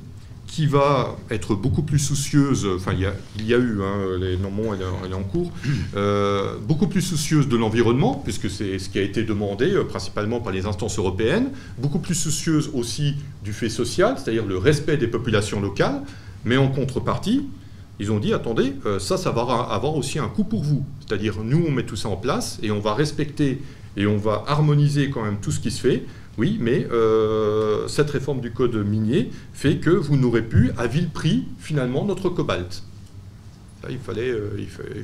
qui 0.53 0.67
va 0.67 1.17
être 1.31 1.55
beaucoup 1.55 1.81
plus 1.81 1.99
soucieuse, 1.99 2.69
enfin 2.77 2.93
il 2.93 3.01
y 3.01 3.07
a, 3.07 3.15
il 3.39 3.47
y 3.47 3.55
a 3.55 3.57
eu, 3.57 3.81
hein, 3.83 4.19
les, 4.21 4.37
non, 4.37 4.51
elle, 4.75 5.11
est 5.11 5.15
en 5.15 5.23
cours, 5.23 5.51
euh, 5.97 6.59
beaucoup 6.59 6.89
plus 6.89 7.01
soucieuse 7.01 7.49
de 7.49 7.57
l'environnement, 7.57 8.21
puisque 8.23 8.51
c'est 8.51 8.79
ce 8.79 8.91
qui 8.91 8.99
a 8.99 9.03
été 9.03 9.23
demandé 9.23 9.73
euh, 9.73 9.85
principalement 9.85 10.41
par 10.41 10.53
les 10.53 10.67
instances 10.67 10.99
européennes, 10.99 11.53
beaucoup 11.79 12.01
plus 12.01 12.15
soucieuse 12.15 12.71
aussi 12.75 13.15
du 13.43 13.55
fait 13.55 13.71
social, 13.71 14.17
c'est-à-dire 14.19 14.45
le 14.45 14.59
respect 14.59 14.99
des 14.99 15.07
populations 15.07 15.59
locales, 15.59 16.03
mais 16.45 16.59
en 16.59 16.69
contrepartie, 16.69 17.49
ils 17.99 18.13
ont 18.13 18.19
dit, 18.19 18.35
attendez, 18.35 18.75
euh, 18.85 18.99
ça, 18.99 19.17
ça 19.17 19.31
va 19.31 19.41
avoir 19.71 19.97
aussi 19.97 20.19
un 20.19 20.29
coût 20.29 20.45
pour 20.45 20.63
vous. 20.63 20.85
C'est-à-dire, 21.01 21.37
nous, 21.43 21.65
on 21.67 21.71
met 21.71 21.85
tout 21.85 21.97
ça 21.97 22.11
en 22.11 22.17
place 22.17 22.59
et 22.63 22.71
on 22.71 22.81
va 22.81 22.93
respecter 22.93 23.63
et 23.97 24.07
on 24.07 24.19
va 24.19 24.45
harmoniser 24.47 25.09
quand 25.09 25.23
même 25.23 25.39
tout 25.41 25.51
ce 25.51 25.61
qui 25.61 25.71
se 25.71 25.81
fait. 25.81 26.05
Oui, 26.39 26.57
mais 26.61 26.87
euh, 26.91 27.87
cette 27.89 28.11
réforme 28.11 28.41
du 28.41 28.53
code 28.53 28.75
minier 28.77 29.31
fait 29.53 29.77
que 29.77 29.91
vous 29.91 30.17
n'aurez 30.17 30.43
plus 30.43 30.71
à 30.79 30.87
vil 30.87 31.09
prix 31.11 31.45
finalement 31.59 32.07
notre 32.07 32.31
cobalt. 32.31 32.83
il 33.91 33.99
fallait, 33.99 34.31
euh, 34.31 34.51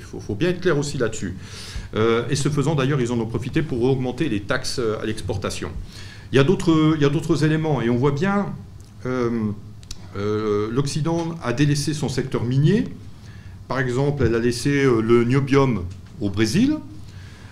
faut, 0.00 0.34
bien 0.34 0.48
être 0.50 0.62
clair 0.62 0.78
aussi 0.78 0.96
là-dessus. 0.96 1.36
Euh, 1.94 2.24
et 2.30 2.36
ce 2.36 2.48
faisant, 2.48 2.74
d'ailleurs, 2.74 3.00
ils 3.00 3.12
en 3.12 3.20
ont 3.20 3.26
profité 3.26 3.60
pour 3.62 3.82
augmenter 3.82 4.30
les 4.30 4.40
taxes 4.40 4.80
à 5.02 5.04
l'exportation. 5.04 5.70
Il 6.32 6.36
y 6.36 6.38
a 6.38 6.44
d'autres 6.44 7.44
éléments, 7.44 7.82
et 7.82 7.90
on 7.90 7.96
voit 7.96 8.12
bien, 8.12 8.46
l'Occident 10.14 11.36
a 11.42 11.52
délaissé 11.52 11.92
son 11.92 12.08
secteur 12.08 12.44
minier. 12.44 12.84
Par 13.66 13.78
exemple, 13.78 14.24
elle 14.24 14.34
a 14.34 14.38
laissé 14.38 14.84
le 14.84 15.24
niobium 15.24 15.84
au 16.20 16.30
Brésil, 16.30 16.76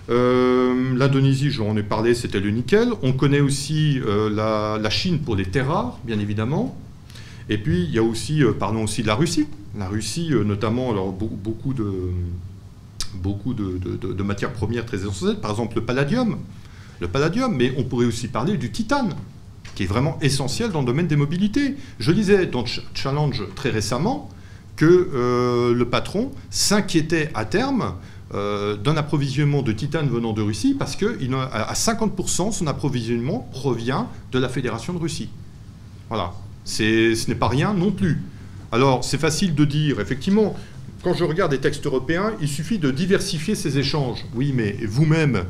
euh, 0.09 0.95
L'Indonésie, 0.95 1.51
j'en 1.51 1.75
ai 1.75 1.83
parlé, 1.83 2.13
c'était 2.13 2.39
le 2.39 2.49
nickel. 2.49 2.89
On 3.01 3.13
connaît 3.13 3.41
aussi 3.41 3.99
euh, 4.05 4.29
la, 4.29 4.89
Chine 4.89 5.19
pour 5.19 5.35
les 5.35 5.45
terres 5.45 5.67
rares, 5.67 5.99
bien 6.05 6.19
évidemment. 6.19 6.77
Et 7.49 7.57
puis, 7.57 7.83
il 7.83 7.91
y 7.91 7.99
a 7.99 8.03
aussi, 8.03 8.43
euh, 8.43 8.53
parlons 8.53 8.83
aussi 8.83 9.01
de 9.01 9.07
la 9.07 9.15
Russie. 9.15 9.47
La 9.77 9.87
Russie, 9.87 10.31
notamment, 10.45 10.91
alors, 10.91 11.11
beaucoup, 11.11 11.73
de, 11.73 11.85
beaucoup 13.15 13.53
de, 13.53 14.23
matières 14.23 14.53
premières 14.53 14.85
très 14.85 14.97
essentielles, 14.97 15.39
par 15.39 15.51
exemple 15.51 15.75
le 15.75 15.85
palladium. 15.85 16.37
Le 16.99 17.07
palladium, 17.07 17.55
mais 17.55 17.73
on 17.77 17.83
pourrait 17.83 18.07
aussi 18.07 18.27
parler 18.27 18.57
du 18.57 18.71
titane, 18.71 19.13
qui 19.75 19.83
est 19.83 19.87
vraiment 19.87 20.17
essentiel 20.21 20.71
dans 20.71 20.79
le 20.79 20.87
domaine 20.87 21.05
des 21.05 21.15
mobilités. 21.15 21.75
Je 21.99 22.11
lisais 22.11 22.47
dans 22.47 22.65
Challenge 22.95 23.43
très 23.55 23.69
récemment 23.69 24.29
que 24.77 25.73
le 25.75 25.85
patron 25.85 26.31
s'inquiétait 26.49 27.29
à 27.35 27.45
terme 27.45 27.93
euh, 28.33 28.75
d'un 28.75 28.97
approvisionnement 28.97 29.61
de 29.61 29.71
titane 29.71 30.09
venant 30.09 30.33
de 30.33 30.41
Russie 30.41 30.75
parce 30.77 30.95
que 30.95 31.17
à 31.53 31.73
50% 31.73 32.51
son 32.51 32.67
approvisionnement 32.67 33.47
provient 33.51 34.09
de 34.31 34.39
la 34.39 34.49
Fédération 34.49 34.93
de 34.93 34.99
Russie. 34.99 35.29
Voilà. 36.09 36.33
Ce 36.65 37.29
n'est 37.29 37.35
pas 37.35 37.47
rien 37.47 37.73
non 37.73 37.91
plus. 37.91 38.21
Alors, 38.71 39.03
c'est 39.05 39.17
facile 39.17 39.55
de 39.55 39.63
dire, 39.63 40.01
effectivement, 40.01 40.55
quand 41.03 41.13
je 41.13 41.23
regarde 41.23 41.51
des 41.51 41.59
textes 41.59 41.85
européens, 41.85 42.33
il 42.41 42.49
suffit 42.49 42.79
de 42.79 42.91
diversifier 42.91 43.55
ces 43.55 43.77
échanges. 43.77 44.25
Oui, 44.35 44.51
mais 44.53 44.75
vous-même, 44.85 45.45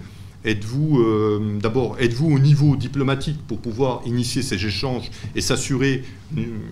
Êtes-vous 0.48 1.02
euh, 1.02 1.60
d'abord 1.62 1.98
êtes-vous 2.00 2.34
au 2.34 2.40
niveau 2.40 2.78
diplomatique 2.78 3.38
pour 3.50 3.60
pouvoir 3.60 4.02
initier 4.06 4.42
ces 4.42 4.66
échanges 4.66 5.12
et 5.36 5.42
s'assurer 5.42 6.06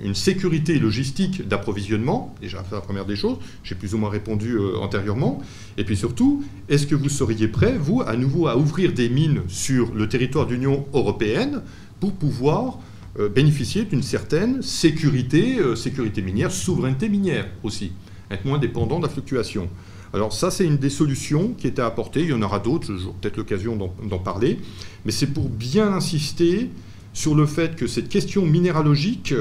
une, 0.01 0.15
sécurité 0.15 0.79
logistique 0.79 1.45
d'approvisionnement? 1.45 2.33
Déjà, 2.39 2.63
c'est 2.69 2.73
la 2.73 2.79
première 2.79 3.05
des 3.05 3.17
choses. 3.17 3.37
J'ai 3.65 3.75
plus 3.75 3.93
ou 3.93 3.97
moins 3.97 4.09
répondu 4.09 4.53
euh, 4.53 4.77
antérieurement. 4.77 5.41
Et 5.75 5.83
puis 5.83 5.97
surtout, 5.97 6.41
est-ce 6.69 6.87
que 6.87 6.95
vous 6.95 7.09
seriez 7.09 7.49
prêt, 7.49 7.77
vous, 7.77 8.01
à 8.01 8.15
nouveau, 8.15 8.47
à 8.47 8.55
ouvrir 8.55 8.93
des 8.93 9.09
mines 9.09 9.41
sur 9.49 9.93
le 9.93 10.07
territoire 10.07 10.47
de 10.47 10.53
l'Union 10.53 10.85
européenne 10.93 11.61
pour 11.99 12.13
pouvoir 12.13 12.79
euh, 13.19 13.27
bénéficier 13.27 13.83
d'une 13.83 14.03
certaine 14.03 14.61
sécurité, 14.61 15.57
sécurité 15.75 16.21
minière, 16.21 16.49
souveraineté 16.49 17.09
minière 17.09 17.49
aussi, 17.61 17.91
être 18.31 18.45
moins 18.45 18.57
dépendant 18.57 18.99
de 18.99 19.03
la 19.03 19.09
fluctuation? 19.09 19.67
Alors 20.15 20.31
ça, 20.31 20.49
c'est 20.49 20.63
une 20.65 20.77
des 20.77 20.89
solutions 20.89 21.53
qui 21.57 21.67
était 21.67 21.81
apportée. 21.81 22.21
Il 22.21 22.29
y 22.29 22.33
en 22.33 22.41
aura 22.41 22.59
d'autres, 22.59 22.95
j'aurai 22.95 23.15
peut-être 23.21 23.35
l'occasion 23.35 23.75
d'en 23.75 24.17
parler. 24.17 24.59
Mais 25.03 25.11
c'est 25.11 25.27
pour 25.27 25.49
bien 25.49 25.91
insister 25.91 26.69
sur 27.11 27.35
le 27.35 27.45
fait 27.45 27.75
que 27.75 27.85
cette 27.85 28.07
question 28.07 28.45
minéralogique, 28.45 29.33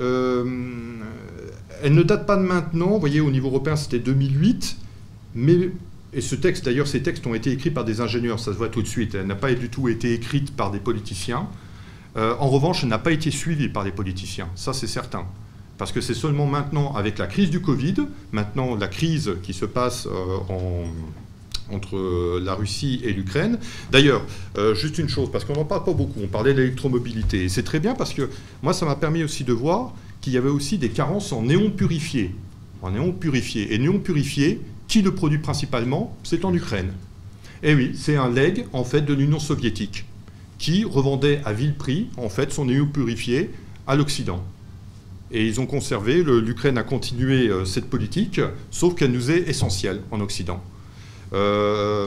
euh, 0.00 0.44
elle 1.82 1.92
ne 1.92 2.02
date 2.02 2.26
pas 2.26 2.38
de 2.38 2.42
maintenant. 2.42 2.92
Vous 2.92 3.00
voyez, 3.00 3.20
au 3.20 3.30
niveau 3.30 3.48
européen, 3.48 3.76
c'était 3.76 3.98
2008. 3.98 4.78
Mais, 5.34 5.70
et 6.14 6.22
ce 6.22 6.34
texte, 6.34 6.64
d'ailleurs, 6.64 6.88
ces 6.88 7.02
textes 7.02 7.26
ont 7.26 7.34
été 7.34 7.50
écrits 7.50 7.70
par 7.70 7.84
des 7.84 8.00
ingénieurs, 8.00 8.40
ça 8.40 8.54
se 8.54 8.56
voit 8.56 8.70
tout 8.70 8.80
de 8.80 8.88
suite. 8.88 9.14
Elle 9.14 9.26
n'a 9.26 9.34
pas 9.34 9.52
du 9.52 9.68
tout 9.68 9.90
été 9.90 10.14
écrite 10.14 10.56
par 10.56 10.70
des 10.70 10.80
politiciens. 10.80 11.46
Euh, 12.16 12.34
en 12.38 12.48
revanche, 12.48 12.84
elle 12.84 12.88
n'a 12.88 12.98
pas 12.98 13.12
été 13.12 13.30
suivie 13.30 13.68
par 13.68 13.84
des 13.84 13.92
politiciens. 13.92 14.48
Ça, 14.54 14.72
c'est 14.72 14.86
certain. 14.86 15.26
Parce 15.78 15.92
que 15.92 16.00
c'est 16.00 16.14
seulement 16.14 16.46
maintenant, 16.46 16.94
avec 16.94 17.18
la 17.18 17.26
crise 17.26 17.50
du 17.50 17.60
Covid, 17.60 17.94
maintenant 18.32 18.76
la 18.76 18.88
crise 18.88 19.32
qui 19.42 19.52
se 19.52 19.66
passe 19.66 20.06
euh, 20.06 20.84
entre 21.70 22.40
la 22.40 22.54
Russie 22.54 23.00
et 23.04 23.12
l'Ukraine. 23.12 23.58
D'ailleurs, 23.90 24.22
euh, 24.56 24.74
juste 24.74 24.98
une 24.98 25.08
chose, 25.08 25.30
parce 25.30 25.44
qu'on 25.44 25.54
n'en 25.54 25.64
parle 25.64 25.84
pas 25.84 25.92
beaucoup, 25.92 26.20
on 26.22 26.28
parlait 26.28 26.54
de 26.54 26.60
l'électromobilité. 26.60 27.48
C'est 27.48 27.62
très 27.62 27.80
bien 27.80 27.94
parce 27.94 28.14
que 28.14 28.30
moi, 28.62 28.72
ça 28.72 28.86
m'a 28.86 28.96
permis 28.96 29.22
aussi 29.22 29.44
de 29.44 29.52
voir 29.52 29.94
qu'il 30.20 30.32
y 30.32 30.38
avait 30.38 30.48
aussi 30.48 30.78
des 30.78 30.88
carences 30.88 31.32
en 31.32 31.42
néon 31.42 31.70
purifié. 31.70 32.34
En 32.82 32.90
néon 32.90 33.12
purifié. 33.12 33.74
Et 33.74 33.78
néon 33.78 33.98
purifié, 33.98 34.60
qui 34.88 35.02
le 35.02 35.14
produit 35.14 35.38
principalement? 35.38 36.16
C'est 36.22 36.44
en 36.44 36.54
Ukraine. 36.54 36.92
Et 37.62 37.74
oui, 37.74 37.92
c'est 37.94 38.16
un 38.16 38.30
leg, 38.30 38.66
en 38.72 38.84
fait, 38.84 39.02
de 39.02 39.12
l'Union 39.12 39.38
soviétique, 39.38 40.04
qui 40.58 40.84
revendait 40.84 41.42
à 41.44 41.52
vil 41.52 41.74
prix, 41.74 42.08
en 42.16 42.28
fait, 42.28 42.52
son 42.52 42.66
néon 42.66 42.86
purifié 42.86 43.50
à 43.86 43.96
l'Occident. 43.96 44.42
Et 45.32 45.46
ils 45.46 45.60
ont 45.60 45.66
conservé, 45.66 46.22
l'Ukraine 46.22 46.78
a 46.78 46.82
continué 46.82 47.48
euh, 47.48 47.64
cette 47.64 47.90
politique, 47.90 48.40
sauf 48.70 48.94
qu'elle 48.94 49.10
nous 49.10 49.30
est 49.30 49.48
essentielle 49.48 50.00
en 50.10 50.20
Occident. 50.20 50.62
Euh, 51.32 52.06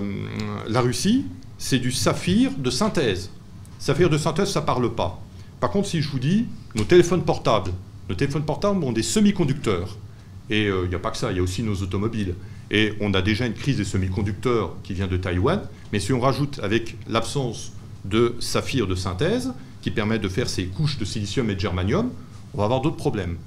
la 0.68 0.82
Russie, 0.82 1.26
c'est 1.58 1.80
du 1.80 1.92
saphir 1.92 2.52
de 2.58 2.70
synthèse. 2.70 3.30
Saphir 3.78 4.10
de 4.10 4.18
synthèse, 4.18 4.50
ça 4.50 4.62
parle 4.62 4.94
pas. 4.96 5.22
Par 5.60 5.70
contre, 5.70 5.88
si 5.90 6.02
je 6.02 6.10
vous 6.10 6.20
dis, 6.20 6.46
nos 6.76 6.86
téléphones 6.86 7.24
portables, 7.24 7.72
nos 8.08 8.16
téléphones 8.16 8.46
portables 8.46 8.84
ont 8.84 8.94
des 8.94 9.04
semi-conducteurs. 9.04 9.98
Et 10.50 10.66
il 10.66 10.90
n'y 10.90 10.96
a 10.96 11.00
pas 11.00 11.12
que 11.12 11.18
ça, 11.18 11.32
il 11.32 11.38
y 11.38 11.40
a 11.40 11.44
aussi 11.44 11.62
nos 11.62 11.76
automobiles. 11.76 12.34
Et 12.72 12.94
on 13.02 13.14
a 13.14 13.22
déjà 13.22 13.46
une 13.46 13.54
crise 13.54 13.78
des 13.78 13.84
semi-conducteurs 13.84 14.76
qui 14.84 14.94
vient 14.94 15.08
de 15.08 15.18
Taïwan. 15.18 15.62
Mais 15.92 16.00
si 16.00 16.14
on 16.14 16.20
rajoute 16.20 16.60
avec 16.64 16.98
l'absence 17.08 17.74
de 18.06 18.36
saphir 18.40 18.88
de 18.88 18.96
synthèse, 18.96 19.54
qui 19.82 19.92
permet 19.92 20.20
de 20.20 20.28
faire 20.28 20.50
ces 20.50 20.66
couches 20.66 20.98
de 20.98 21.06
silicium 21.06 21.50
et 21.50 21.56
de 21.56 21.60
germanium, 21.60 22.12
on 22.54 22.58
va 22.58 22.66
avoir 22.66 22.82
d'autres 22.82 22.98
problèmes. 22.98 23.38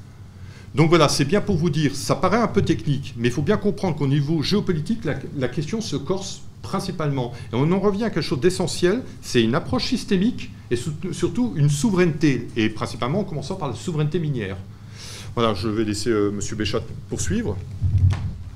Donc 0.75 0.89
voilà, 0.89 1.09
c'est 1.09 1.27
bien 1.27 1.41
pour 1.41 1.57
vous 1.57 1.69
dire, 1.69 1.95
ça 1.95 2.15
paraît 2.15 2.39
un 2.39 2.49
peu 2.49 2.63
technique, 2.63 3.15
mais 3.17 3.29
il 3.29 3.31
faut 3.35 3.43
bien 3.43 3.59
comprendre 3.59 3.97
qu'au 3.97 4.07
niveau 4.07 4.43
géopolitique, 4.43 5.05
la, 5.05 5.49
question 5.49 5.83
se 5.83 5.97
corse 5.97 6.43
principalement. 6.63 7.33
Et 7.53 7.57
on 7.57 7.71
en 7.73 7.81
revient 7.81 8.05
à 8.05 8.11
quelque 8.11 8.25
chose 8.25 8.41
d'essentiel, 8.41 9.03
c'est 9.21 9.43
une 9.43 9.55
approche 9.55 9.85
systémique 9.87 10.51
et 10.71 10.77
surtout 11.13 11.53
une 11.57 11.69
souveraineté, 11.69 12.49
et 12.57 12.71
principalement 12.71 13.21
en 13.21 13.25
commençant 13.25 13.57
par 13.57 13.69
la 13.69 13.75
souveraineté 13.75 14.19
minière. 14.19 14.57
Voilà, 15.35 15.53
je 15.53 15.69
vais 15.69 15.85
laisser 15.85 16.11
euh, 16.11 16.31
M. 16.31 16.57
Béchat 16.57 16.81
poursuivre. 17.09 17.57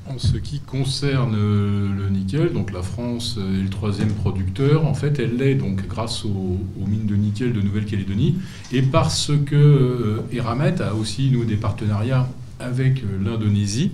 En 0.08 0.18
ce 0.18 0.36
qui 0.36 0.60
concerne 0.60 1.34
euh, 1.36 1.88
le 1.92 2.08
nickel, 2.10 2.52
donc 2.52 2.72
la 2.72 2.82
France 2.82 3.38
est 3.38 3.62
le 3.62 3.68
troisième 3.68 4.12
producteur. 4.12 4.86
En 4.86 4.94
fait, 4.94 5.18
elle 5.18 5.36
l'est 5.36 5.56
donc 5.56 5.86
grâce 5.88 6.24
aux, 6.24 6.60
mines 6.86 7.06
de 7.06 7.16
nickel 7.16 7.52
de 7.52 7.60
Nouvelle-Calédonie 7.60 8.36
et 8.72 8.82
parce 8.82 9.32
que 9.46 9.56
euh, 9.56 10.22
Eramet 10.32 10.80
a 10.80 10.94
aussi 10.94 11.30
nous 11.30 11.44
des 11.44 11.56
partenariats 11.56 12.28
avec 12.60 13.02
euh, 13.02 13.18
l'Indonésie 13.24 13.92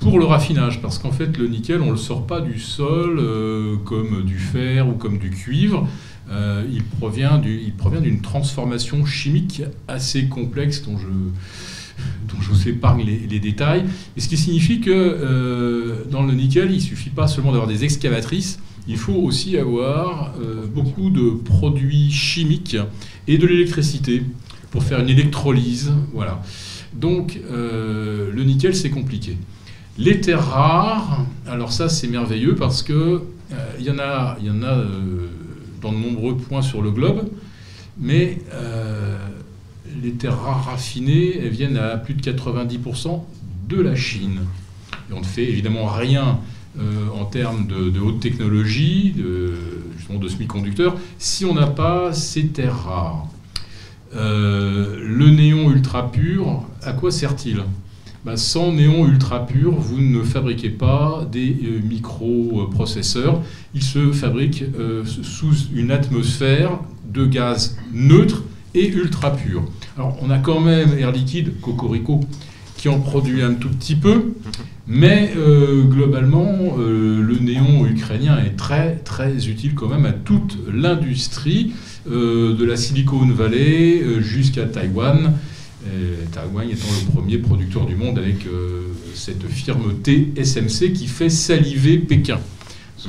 pour 0.00 0.18
le 0.18 0.24
raffinage, 0.24 0.82
parce 0.82 0.98
qu'en 0.98 1.12
fait 1.12 1.38
le 1.38 1.46
nickel 1.46 1.80
on 1.80 1.86
ne 1.86 1.90
le 1.92 1.96
sort 1.96 2.26
pas 2.26 2.40
du 2.40 2.58
sol 2.58 3.24
comme 3.84 4.24
du 4.24 4.36
fer 4.36 4.88
ou 4.88 4.94
comme 4.94 5.18
du 5.18 5.30
cuivre. 5.30 5.86
il 6.28 6.82
provient 6.98 7.38
d'une 7.38 8.20
transformation 8.20 9.06
chimique 9.06 9.62
assez 9.86 10.26
complexe 10.26 10.82
dont 10.82 10.98
je 10.98 11.06
dont 12.28 12.40
je 12.40 12.48
vous 12.50 12.68
épargne 12.68 13.04
les, 13.04 13.40
détails. 13.40 13.84
Et 14.16 14.20
ce 14.20 14.28
qui 14.28 14.36
signifie 14.36 14.80
que 14.80 14.90
euh, 14.90 16.04
dans 16.10 16.22
le 16.22 16.34
nickel, 16.34 16.70
il 16.70 16.76
ne 16.76 16.80
suffit 16.80 17.10
pas 17.10 17.26
seulement 17.26 17.52
d'avoir 17.52 17.68
des 17.68 17.84
excavatrices, 17.84 18.60
il 18.88 18.96
faut 18.96 19.14
aussi 19.14 19.56
avoir 19.56 20.34
euh, 20.40 20.66
beaucoup 20.66 21.10
de 21.10 21.30
produits 21.30 22.10
chimiques 22.10 22.76
et 23.28 23.38
de 23.38 23.46
l'électricité 23.46 24.22
pour 24.70 24.82
faire 24.82 25.00
une 25.00 25.08
électrolyse. 25.08 25.92
Voilà. 26.12 26.42
Donc 26.92 27.40
euh, 27.50 28.30
le 28.32 28.44
nickel, 28.44 28.74
c'est 28.74 28.90
compliqué. 28.90 29.36
Les 29.98 30.20
terres 30.20 30.44
rares, 30.44 31.26
alors 31.46 31.72
ça 31.72 31.88
c'est 31.88 32.08
merveilleux 32.08 32.54
parce 32.54 32.82
que 32.82 33.22
il 33.80 33.84
y 33.84 33.90
en 33.90 33.98
a, 33.98 34.38
y 34.40 34.48
en 34.48 34.62
a 34.62 34.84
dans 35.82 35.92
de 35.92 35.98
nombreux 35.98 36.36
points 36.36 36.62
sur 36.62 36.82
le 36.82 36.92
globe, 36.92 37.28
mais 37.98 38.38
les 40.02 40.12
terres 40.12 40.40
rares 40.40 40.64
raffinées 40.64 41.48
viennent 41.48 41.76
à 41.76 41.96
plus 41.96 42.14
de 42.14 42.22
90% 42.22 43.22
de 43.68 43.80
la 43.80 43.94
Chine. 43.94 44.40
On 45.12 45.20
ne 45.20 45.24
fait 45.24 45.44
évidemment 45.44 45.86
rien 45.86 46.38
euh, 46.78 47.08
en 47.20 47.24
termes 47.24 47.66
de, 47.66 47.98
haute 47.98 48.20
technologie, 48.20 49.12
de, 49.16 49.54
justement 49.96 50.20
de 50.20 50.28
semi-conducteurs, 50.28 50.96
si 51.18 51.44
on 51.44 51.54
n'a 51.54 51.66
pas 51.66 52.12
ces 52.12 52.46
terres 52.46 52.84
rares. 52.84 53.26
Euh, 54.14 55.00
le 55.02 55.30
néon 55.30 55.70
ultra 55.70 56.12
pur, 56.12 56.64
à 56.82 56.92
quoi 56.92 57.10
sert-il? 57.10 57.62
Bah, 58.24 58.36
Sans 58.36 58.72
néon 58.72 59.06
ultra 59.06 59.46
pur, 59.46 59.72
vous 59.72 60.00
ne 60.00 60.22
fabriquez 60.22 60.70
pas 60.70 61.26
des 61.30 61.56
euh, 61.64 61.80
microprocesseurs. 61.82 63.42
Ils 63.74 63.82
se 63.82 64.12
fabriquent 64.12 64.64
sous 65.04 65.54
une 65.74 65.90
atmosphère 65.90 66.78
de 67.12 67.26
gaz 67.26 67.76
neutre 67.92 68.44
et 68.74 68.88
ultra 68.88 69.34
pur. 69.34 69.64
Alors, 70.00 70.16
on 70.22 70.30
a 70.30 70.38
quand 70.38 70.60
même 70.60 70.98
Air 70.98 71.12
Liquide, 71.12 71.60
Cocorico, 71.60 72.20
qui 72.78 72.88
en 72.88 73.00
produit 73.00 73.42
un 73.42 73.52
tout 73.52 73.68
petit 73.68 73.96
peu, 73.96 74.32
mais 74.86 75.30
euh, 75.36 75.82
globalement, 75.82 76.78
euh, 76.78 77.20
le 77.20 77.38
néon 77.38 77.84
ukrainien 77.84 78.38
est 78.38 78.56
très 78.56 78.94
très 78.96 79.46
utile 79.46 79.74
quand 79.74 79.88
même 79.88 80.06
à 80.06 80.12
toute 80.12 80.56
l'industrie, 80.72 81.74
euh, 82.10 82.56
de 82.56 82.64
la 82.64 82.78
Silicon 82.78 83.26
Valley 83.26 84.02
jusqu'à 84.22 84.64
Taïwan. 84.64 85.34
Taïwan 86.32 86.70
étant 86.70 86.88
le 86.88 87.12
premier 87.12 87.36
producteur 87.36 87.84
du 87.84 87.94
monde 87.94 88.18
avec 88.18 88.46
cette 89.12 89.46
firme 89.48 89.96
TSMC 90.02 90.94
qui 90.94 91.08
fait 91.08 91.28
saliver 91.28 91.98
Pékin. 91.98 92.40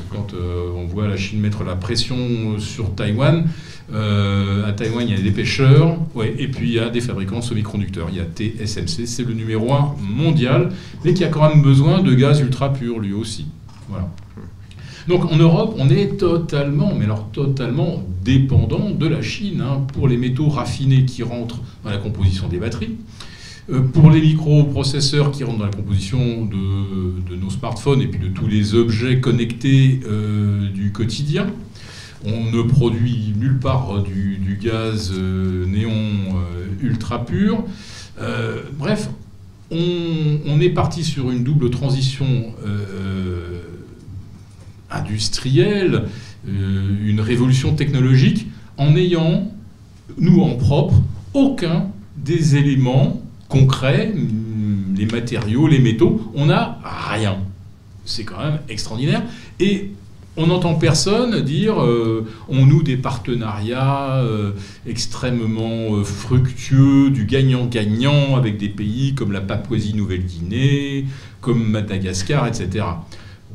Quand 0.10 0.34
on 0.76 0.88
voit 0.88 1.08
la 1.08 1.16
Chine 1.16 1.40
mettre 1.40 1.64
la 1.64 1.76
pression 1.78 2.60
sur 2.60 2.96
Taïwan, 2.96 3.46
euh, 3.94 4.68
à 4.68 4.72
Taïwan, 4.72 5.06
il 5.08 5.16
y 5.16 5.20
a 5.20 5.22
des 5.22 5.32
pêcheurs, 5.32 5.98
ouais, 6.16 6.34
et 6.38 6.48
puis 6.48 6.70
il 6.70 6.74
y 6.76 6.80
a 6.80 6.90
des 6.90 7.02
fabricants 7.02 7.40
de 7.40 7.44
semi-conducteurs. 7.44 8.08
Il 8.10 8.18
y 8.18 8.20
a 8.20 8.26
TSMC, 8.26 9.06
c'est 9.06 9.24
le 9.24 9.34
numéro 9.34 9.74
un 9.74 9.96
mondial, 10.02 10.72
mais 11.04 11.14
qui 11.14 11.24
a 11.24 11.28
quand 11.28 11.48
même 11.48 11.62
besoin 11.62 12.02
de 12.02 12.14
gaz 12.14 12.40
ultra 12.40 12.72
pur, 12.72 13.00
lui 13.00 13.14
aussi. 13.14 13.46
Voilà. 13.90 14.10
Donc 15.08 15.32
en 15.32 15.36
Europe, 15.36 15.76
on 15.78 15.90
est 15.90 16.18
totalement, 16.18 16.94
mais 16.98 17.06
alors 17.06 17.30
totalement 17.32 18.04
dépendant 18.24 18.92
de 18.92 19.08
la 19.08 19.22
Chine 19.22 19.62
hein, 19.62 19.86
pour 19.94 20.08
les 20.08 20.18
métaux 20.18 20.48
raffinés 20.48 21.06
qui 21.06 21.24
rentrent 21.24 21.60
dans 21.84 21.90
la 21.90 21.98
composition 21.98 22.48
des 22.48 22.58
batteries, 22.58 22.98
euh, 23.72 23.82
pour 23.82 24.12
les 24.12 24.22
microprocesseurs 24.22 25.32
qui 25.32 25.44
rentrent 25.44 25.60
dans 25.60 25.66
la 25.66 25.72
composition 25.72 26.46
de, 26.46 27.36
nos 27.36 27.50
smartphones 27.50 28.02
et 28.02 28.08
puis 28.08 28.20
de 28.20 28.28
tous 28.28 28.48
les 28.48 28.76
objets 28.76 29.20
connectés 29.20 30.02
euh, 30.06 30.70
du 30.70 30.92
quotidien. 30.92 31.48
On 32.26 32.52
ne 32.52 32.62
produit 32.62 33.34
nulle 33.36 33.60
part 33.60 34.04
du, 34.04 34.60
gaz 34.62 35.12
euh, 35.14 35.66
néon 35.66 35.92
euh, 35.92 36.68
ultra 36.82 37.26
pur. 37.26 37.64
Euh, 38.20 38.62
bref, 38.78 39.10
on, 39.72 40.60
est 40.60 40.70
parti 40.70 41.04
sur 41.04 41.32
une 41.32 41.44
double 41.44 41.72
transition 41.72 42.54
industrielle, 44.92 46.04
une 46.46 47.22
révolution 47.22 47.74
technologique, 47.74 48.48
en 48.78 48.96
ayant, 48.98 49.50
nous 50.18 50.42
en 50.42 50.56
propre, 50.56 51.02
aucun 51.34 51.88
des 52.18 52.58
éléments 52.58 53.22
concrets, 53.48 54.14
les 54.96 55.06
matériaux, 55.06 55.68
les 55.68 55.80
métaux, 55.80 56.30
on 56.36 56.48
n'a 56.48 56.80
rien. 56.84 57.38
C'est 58.04 58.26
quand 58.26 58.40
même 58.40 58.60
extraordinaire. 58.68 59.24
Et 59.62 59.92
on 60.38 60.48
n'entend 60.48 60.76
personne 60.76 61.42
dire 61.42 61.82
euh, 61.84 62.26
on 62.48 62.66
noue 62.66 62.84
des 62.84 62.96
partenariats 62.96 64.22
euh, 64.24 64.52
extrêmement 64.88 65.96
euh, 65.96 66.04
fructueux, 66.04 67.10
du 67.10 67.26
gagnant-gagnant 67.26 68.38
avec 68.38 68.58
des 68.58 68.70
pays 68.70 69.14
comme 69.14 69.34
la 69.34 69.42
Papouasie-Nouvelle-Guinée, 69.42 71.06
comme 71.42 71.70
Madagascar, 71.70 72.48
etc. 72.48 72.86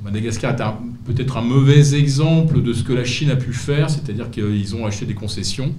Madagascar 0.04 0.52
est 0.52 0.62
peut-être 1.06 1.38
un 1.38 1.42
mauvais 1.42 1.94
exemple 1.94 2.62
de 2.62 2.72
ce 2.72 2.84
que 2.84 2.92
la 2.92 3.04
Chine 3.04 3.30
a 3.30 3.36
pu 3.36 3.52
faire, 3.52 3.88
c'est-à-dire 3.88 4.30
qu'ils 4.30 4.76
ont 4.76 4.86
acheté 4.86 5.06
des 5.06 5.14
concessions. 5.14 5.72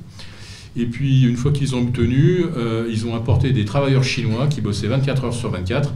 Et 0.76 0.86
puis, 0.86 1.24
une 1.24 1.38
fois 1.38 1.52
qu'ils 1.52 1.76
ont 1.76 1.82
obtenu, 1.82 2.44
ils 2.90 3.08
ont 3.08 3.16
importé 3.16 3.52
des 3.52 3.64
travailleurs 3.64 4.04
chinois 4.04 4.48
qui 4.48 4.60
bossaient 4.60 4.88
24 4.88 5.26
heures 5.26 5.34
sur 5.34 5.50
24 5.50 5.94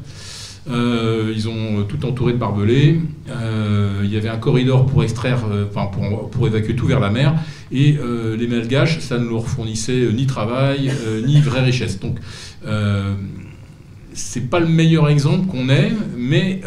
euh, 0.70 1.34
ils 1.36 1.50
ont 1.50 1.84
tout 1.88 2.06
entouré 2.06 2.34
de 2.34 2.38
barbelés. 2.38 3.00
Euh, 3.30 4.02
il 4.04 4.12
y 4.12 4.18
avait 4.18 4.30
un 4.30 4.38
corridor 4.38 4.86
pour 4.86 5.04
extraire, 5.04 5.40
euh, 5.50 5.66
enfin 5.70 5.90
pour, 6.32 6.48
évacuer 6.48 6.76
tout 6.76 6.86
vers 6.86 7.00
la 7.00 7.10
mer. 7.10 7.36
Et 7.72 7.98
les 8.38 8.48
Malgaches, 8.48 9.00
ça 9.00 9.18
ne 9.18 9.28
leur 9.30 9.48
fournissait 9.48 10.10
ni 10.14 10.26
travail, 10.26 10.92
ni 11.26 11.40
vraie 11.40 11.62
richesse. 11.62 12.00
Donc, 12.00 12.18
c'est 14.14 14.50
pas 14.50 14.60
le 14.60 14.68
meilleur 14.68 15.08
exemple 15.10 15.48
qu'on 15.48 15.70
ait, 15.70 15.94
mais 16.18 16.60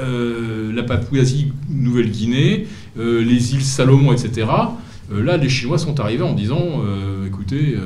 la 0.74 0.82
Papouasie-Nouvelle-Guinée, 0.82 2.66
les 2.96 3.54
îles 3.54 3.64
Salomon, 3.64 4.14
etc. 4.14 4.46
là, 5.12 5.36
les 5.36 5.48
Chinois 5.50 5.76
sont 5.76 6.00
arrivés 6.00 6.22
en 6.22 6.32
disant, 6.32 6.82
écoutez, 7.26 7.76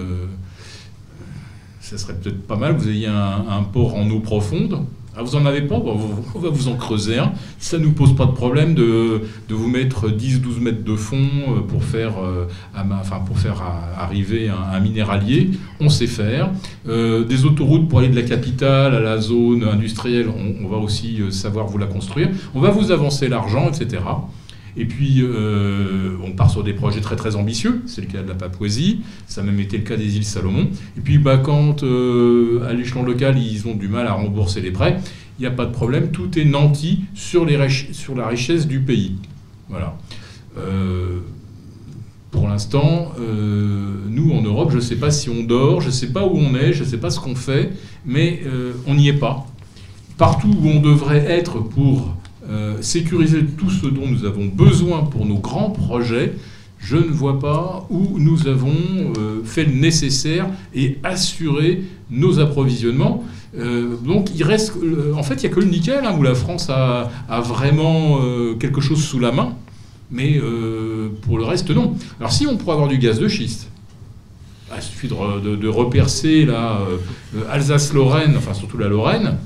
ça 1.80 1.98
serait 1.98 2.14
peut-être 2.14 2.46
pas 2.46 2.56
mal, 2.56 2.76
vous 2.76 2.88
ayez 2.88 3.08
un 3.08 3.64
port 3.64 3.96
en 3.96 4.08
eau 4.10 4.20
profonde. 4.20 4.84
Ah, 5.18 5.24
vous 5.24 5.34
en 5.34 5.44
avez 5.46 5.62
pas 5.62 5.74
On 5.74 6.38
va 6.38 6.48
vous 6.48 6.68
en 6.68 6.76
creuser 6.76 7.18
un. 7.18 7.32
Ça 7.58 7.76
ne 7.76 7.82
nous 7.82 7.90
pose 7.90 8.14
pas 8.14 8.26
de 8.26 8.30
problème 8.30 8.74
de, 8.74 9.22
vous 9.48 9.68
mettre 9.68 10.08
10-12 10.08 10.60
mètres 10.60 10.84
de 10.84 10.94
fond 10.94 11.16
euh, 11.16 11.60
pour 11.60 11.82
faire, 11.82 12.18
euh, 12.22 12.46
arriver 13.98 14.48
un, 14.48 14.78
minéralier. 14.78 15.50
On 15.80 15.88
sait 15.88 16.06
faire. 16.06 16.52
Euh, 16.86 17.24
des 17.24 17.46
autoroutes 17.46 17.88
pour 17.88 17.98
aller 17.98 18.10
de 18.10 18.14
la 18.14 18.22
capitale 18.22 18.94
à 18.94 19.00
la 19.00 19.18
zone 19.18 19.64
industrielle, 19.64 20.28
on 20.28 20.68
va 20.68 20.76
aussi 20.76 21.18
savoir 21.30 21.66
vous 21.66 21.78
la 21.78 21.86
construire. 21.86 22.28
On 22.54 22.60
va 22.60 22.70
vous 22.70 22.92
avancer 22.92 23.26
l'argent, 23.26 23.68
etc. 23.68 23.98
Et 24.78 24.84
puis, 24.84 25.22
euh, 25.22 26.16
on 26.24 26.30
part 26.30 26.50
sur 26.50 26.62
des 26.62 26.72
projets 26.72 27.00
très 27.00 27.16
très 27.16 27.34
ambitieux. 27.34 27.82
C'est 27.86 28.00
le 28.00 28.06
cas 28.06 28.22
de 28.22 28.28
la 28.28 28.34
Papouasie. 28.34 29.00
Ça 29.26 29.40
a 29.40 29.44
même 29.44 29.58
été 29.58 29.76
le 29.76 29.82
cas 29.82 29.96
des 29.96 30.16
îles 30.16 30.24
Salomon. 30.24 30.68
Et 30.96 31.00
puis, 31.00 31.18
bah, 31.18 31.38
quand 31.38 31.82
euh, 31.82 32.64
à 32.68 32.72
l'échelon 32.72 33.02
local, 33.02 33.36
ils 33.38 33.66
ont 33.66 33.74
du 33.74 33.88
mal 33.88 34.06
à 34.06 34.12
rembourser 34.12 34.60
les 34.60 34.70
prêts, 34.70 35.00
il 35.38 35.42
n'y 35.42 35.46
a 35.46 35.50
pas 35.50 35.66
de 35.66 35.72
problème. 35.72 36.12
Tout 36.12 36.38
est 36.38 36.44
nanti 36.44 37.00
sur, 37.14 37.44
la 37.44 38.28
richesse 38.28 38.68
du 38.68 38.80
pays. 38.80 39.16
Voilà. 39.68 39.96
pour 42.30 42.48
l'instant, 42.48 43.12
nous 44.08 44.32
en 44.32 44.42
Europe, 44.42 44.70
je 44.70 44.76
ne 44.76 44.80
sais 44.80 44.96
pas 44.96 45.10
si 45.10 45.28
on 45.28 45.42
dort, 45.42 45.80
je 45.80 45.88
ne 45.88 45.92
sais 45.92 46.12
pas 46.12 46.24
où 46.24 46.36
on 46.36 46.54
est, 46.54 46.72
je 46.72 46.84
ne 46.84 46.88
sais 46.88 46.96
pas 46.96 47.10
ce 47.10 47.20
qu'on 47.20 47.34
fait, 47.34 47.70
mais 48.06 48.42
on 48.86 48.94
n'y 48.94 49.08
est 49.08 49.12
pas. 49.18 49.46
Partout 50.16 50.48
où 50.48 50.68
on 50.68 50.80
devrait 50.80 51.24
être 51.24 51.60
pour 51.60 52.16
sécuriser 52.80 53.44
tout 53.44 53.70
ce 53.70 53.86
dont 53.86 54.06
nous 54.06 54.24
avons 54.24 54.46
besoin 54.46 55.02
pour 55.02 55.26
nos 55.26 55.38
grands 55.38 55.70
projets, 55.70 56.34
je 56.80 56.96
ne 56.96 57.02
vois 57.02 57.38
pas 57.38 57.86
où 57.90 58.18
nous 58.18 58.46
avons 58.46 58.72
euh, 58.72 59.42
fait 59.44 59.64
le 59.64 59.72
nécessaire 59.72 60.46
et 60.74 60.98
assuré 61.02 61.82
nos 62.10 62.38
approvisionnements. 62.38 63.24
Euh, 63.56 63.96
donc 63.96 64.30
il 64.34 64.42
reste, 64.44 64.74
euh, 64.82 65.12
en 65.14 65.22
fait, 65.22 65.34
il 65.34 65.46
n'y 65.46 65.52
a 65.52 65.54
que 65.54 65.60
le 65.60 65.66
nickel 65.66 66.04
hein, 66.04 66.14
où 66.18 66.22
la 66.22 66.34
France 66.34 66.70
a, 66.70 67.10
vraiment 67.40 68.20
quelque 68.58 68.80
chose 68.80 69.02
sous 69.02 69.18
la 69.18 69.32
main, 69.32 69.54
mais 70.10 70.40
pour 71.22 71.38
le 71.38 71.44
reste 71.44 71.70
non. 71.70 71.94
Alors 72.20 72.32
si 72.32 72.46
on 72.46 72.56
pourrait 72.56 72.74
avoir 72.74 72.88
du 72.88 72.98
gaz 72.98 73.18
de 73.18 73.28
schiste, 73.28 73.68
il 74.74 74.82
suffit 74.82 75.08
de, 75.08 75.56
de 75.56 75.68
repercer 75.68 76.44
la 76.44 76.80
Alsace-Lorraine, 77.50 78.34
enfin 78.36 78.54
surtout 78.54 78.78
la 78.78 78.88
Lorraine, 78.88 79.36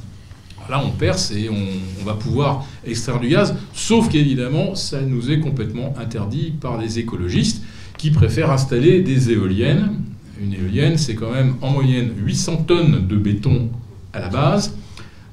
Là, 0.71 0.83
on 0.85 0.91
perce 0.91 1.33
et 1.33 1.49
on, 1.51 2.05
va 2.05 2.15
pouvoir 2.15 2.67
extraire 2.87 3.21
du 3.21 3.29
gaz, 3.29 3.55
sauf 3.73 4.09
qu'évidemment, 4.09 4.75
ça 4.75 5.01
nous 5.03 5.31
est 5.31 5.39
complètement 5.39 5.95
interdit 5.99 6.53
par 6.61 6.79
les 6.79 6.99
écologistes 6.99 7.63
qui 7.97 8.11
préfèrent 8.11 8.51
installer 8.51 9.01
des 9.01 9.31
éoliennes. 9.31 9.91
Une 10.43 10.55
éolienne, 10.55 10.99
c'est 10.99 11.15
quand 11.15 11.31
même 11.31 11.55
en 11.63 11.71
moyenne 11.71 12.11
800 12.17 12.65
tonnes 12.67 13.07
de 13.07 13.17
béton 13.17 13.71
à 14.13 14.19
la 14.19 14.29
base. 14.29 14.77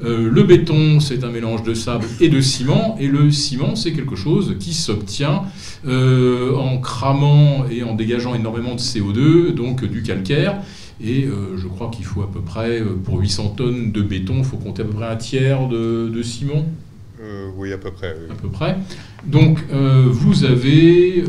Euh, 0.04 0.30
le 0.32 0.44
béton, 0.44 1.00
c'est 1.00 1.24
un 1.24 1.30
mélange 1.30 1.64
de 1.64 1.74
sable 1.74 2.06
et 2.22 2.30
de 2.30 2.40
ciment, 2.40 2.96
et 3.00 3.08
le 3.08 3.32
ciment, 3.32 3.76
c'est 3.76 3.92
quelque 3.92 4.16
chose 4.16 4.56
qui 4.60 4.74
s'obtient 4.74 5.44
euh, 5.88 6.56
en 6.56 6.78
cramant 6.78 7.66
et 7.70 7.84
en 7.84 7.96
dégageant 7.96 8.34
énormément 8.34 8.76
de 8.76 8.80
CO2, 8.80 9.54
donc 9.54 9.84
du 9.84 10.02
calcaire. 10.02 10.62
Et 11.02 11.26
euh, 11.26 11.58
je 11.58 11.68
crois 11.68 11.90
qu'il 11.90 12.04
faut 12.04 12.22
à 12.22 12.32
peu 12.32 12.42
près, 12.42 12.82
euh, 12.82 12.96
pour 13.04 13.20
800 13.20 13.54
tonnes 13.58 13.92
de 13.92 14.02
béton, 14.02 14.36
il 14.40 14.44
faut 14.44 14.58
compter 14.58 14.82
à 14.82 14.86
peu 14.86 14.94
près 14.94 15.08
un 15.08 15.16
tiers 15.16 15.68
de, 15.68 16.22
ciment. 16.22 16.66
Euh, 17.22 17.50
oui, 17.56 17.72
à 17.72 17.78
peu 17.78 17.92
près. 17.92 18.16
À 18.30 18.34
peu 18.34 18.50
près. 18.50 18.78
Donc, 19.26 19.60
vous 19.72 20.46
avez 20.46 21.24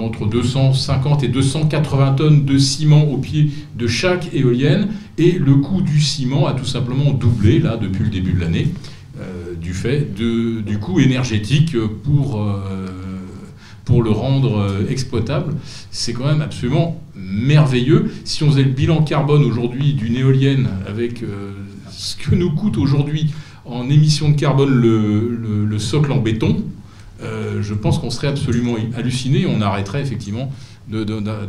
entre 0.00 0.26
250 0.26 1.24
et 1.24 1.28
280 1.28 2.12
tonnes 2.12 2.44
de 2.44 2.58
ciment 2.58 3.04
au 3.04 3.18
pied 3.18 3.50
de 3.74 3.86
chaque 3.86 4.34
éolienne, 4.34 4.88
et 5.18 5.32
le 5.32 5.54
coût 5.56 5.80
du 5.80 6.00
ciment 6.00 6.46
a 6.46 6.52
tout 6.52 6.66
simplement 6.66 7.12
doublé, 7.12 7.58
là, 7.58 7.78
depuis 7.78 8.04
le 8.04 8.10
début 8.10 8.32
de 8.32 8.40
l'année, 8.40 8.68
du 9.60 9.72
fait 9.72 10.14
de, 10.14 10.60
du 10.60 10.78
coût 10.78 11.00
énergétique 11.00 11.76
pour 12.04 12.46
pour 13.86 14.02
le 14.02 14.10
rendre 14.10 14.84
exploitable, 14.90 15.54
c'est 15.90 16.12
quand 16.12 16.26
même 16.26 16.42
absolument 16.42 17.00
merveilleux. 17.16 18.10
Si 18.24 18.44
on 18.44 18.50
faisait 18.50 18.62
le 18.62 18.70
bilan 18.70 19.02
carbone 19.02 19.44
aujourd'hui 19.44 19.94
d'une 19.94 20.16
éolienne 20.16 20.68
avec 20.86 21.22
euh, 21.22 21.52
ce 21.90 22.16
que 22.16 22.34
nous 22.34 22.54
coûte 22.54 22.76
aujourd'hui 22.76 23.32
en 23.64 23.88
émissions 23.88 24.30
de 24.30 24.36
carbone 24.36 24.70
le, 24.70 25.78
socle 25.78 26.12
en 26.12 26.18
béton, 26.18 26.62
euh, 27.22 27.62
je 27.62 27.74
pense 27.74 27.98
qu'on 27.98 28.10
serait 28.10 28.28
absolument 28.28 28.76
halluciné 28.96 29.42
et 29.42 29.46
on 29.46 29.60
arrêterait 29.60 30.02
effectivement 30.02 30.50
de, 30.88 31.04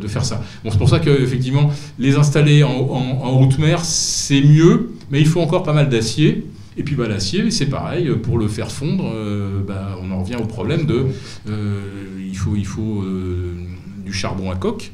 faire 0.07 0.25
ça. 0.25 0.41
Bon, 0.63 0.71
c'est 0.71 0.77
pour 0.77 0.89
ça 0.89 0.99
qu'effectivement, 0.99 1.69
les 1.99 2.15
installer 2.15 2.63
en, 2.63 2.71
en 2.71 3.41
haute 3.41 3.59
mer, 3.59 3.83
c'est 3.85 4.41
mieux, 4.41 4.91
mais 5.11 5.19
il 5.19 5.27
faut 5.27 5.41
encore 5.41 5.63
pas 5.63 5.73
mal 5.73 5.89
d'acier. 5.89 6.45
Et 6.75 6.83
puis 6.83 6.95
bah, 6.95 7.07
l'acier, 7.07 7.49
c'est 7.51 7.67
pareil, 7.67 8.09
pour 8.23 8.37
le 8.37 8.47
faire 8.47 8.71
fondre, 8.71 9.11
euh, 9.13 9.61
bah, 9.65 9.97
on 10.01 10.11
en 10.11 10.23
revient 10.23 10.37
au 10.37 10.45
problème 10.45 10.85
de... 10.85 11.05
Il 12.19 12.37
faut, 12.37 12.55
il 12.55 12.65
faut 12.65 13.03
du 14.05 14.13
charbon 14.13 14.51
à 14.51 14.55
coque, 14.55 14.91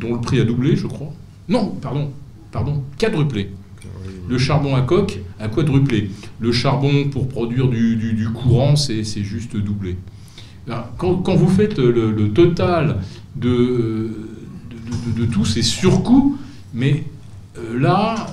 dont 0.00 0.14
le 0.14 0.20
prix 0.20 0.40
a 0.40 0.44
doublé, 0.44 0.76
je 0.76 0.86
crois. 0.86 1.12
Non, 1.48 1.68
pardon, 1.80 2.10
pardon, 2.52 2.82
quadruplé. 2.98 3.50
Le 4.28 4.38
charbon 4.38 4.76
à 4.76 4.82
coque 4.82 5.18
a 5.40 5.48
quadruplé. 5.48 6.10
Le 6.38 6.52
charbon 6.52 7.08
pour 7.10 7.28
produire 7.28 7.68
du, 7.68 8.28
courant, 8.32 8.76
c'est 8.76 9.04
juste 9.04 9.56
doublé. 9.56 9.96
Quand, 10.98 11.34
vous 11.34 11.48
faites 11.48 11.78
le, 11.78 12.28
total 12.28 12.98
de, 13.34 14.10
de, 15.16 15.24
tous 15.26 15.44
ces 15.44 15.62
surcoûts, 15.62 16.38
mais 16.72 17.04
là, 17.74 18.26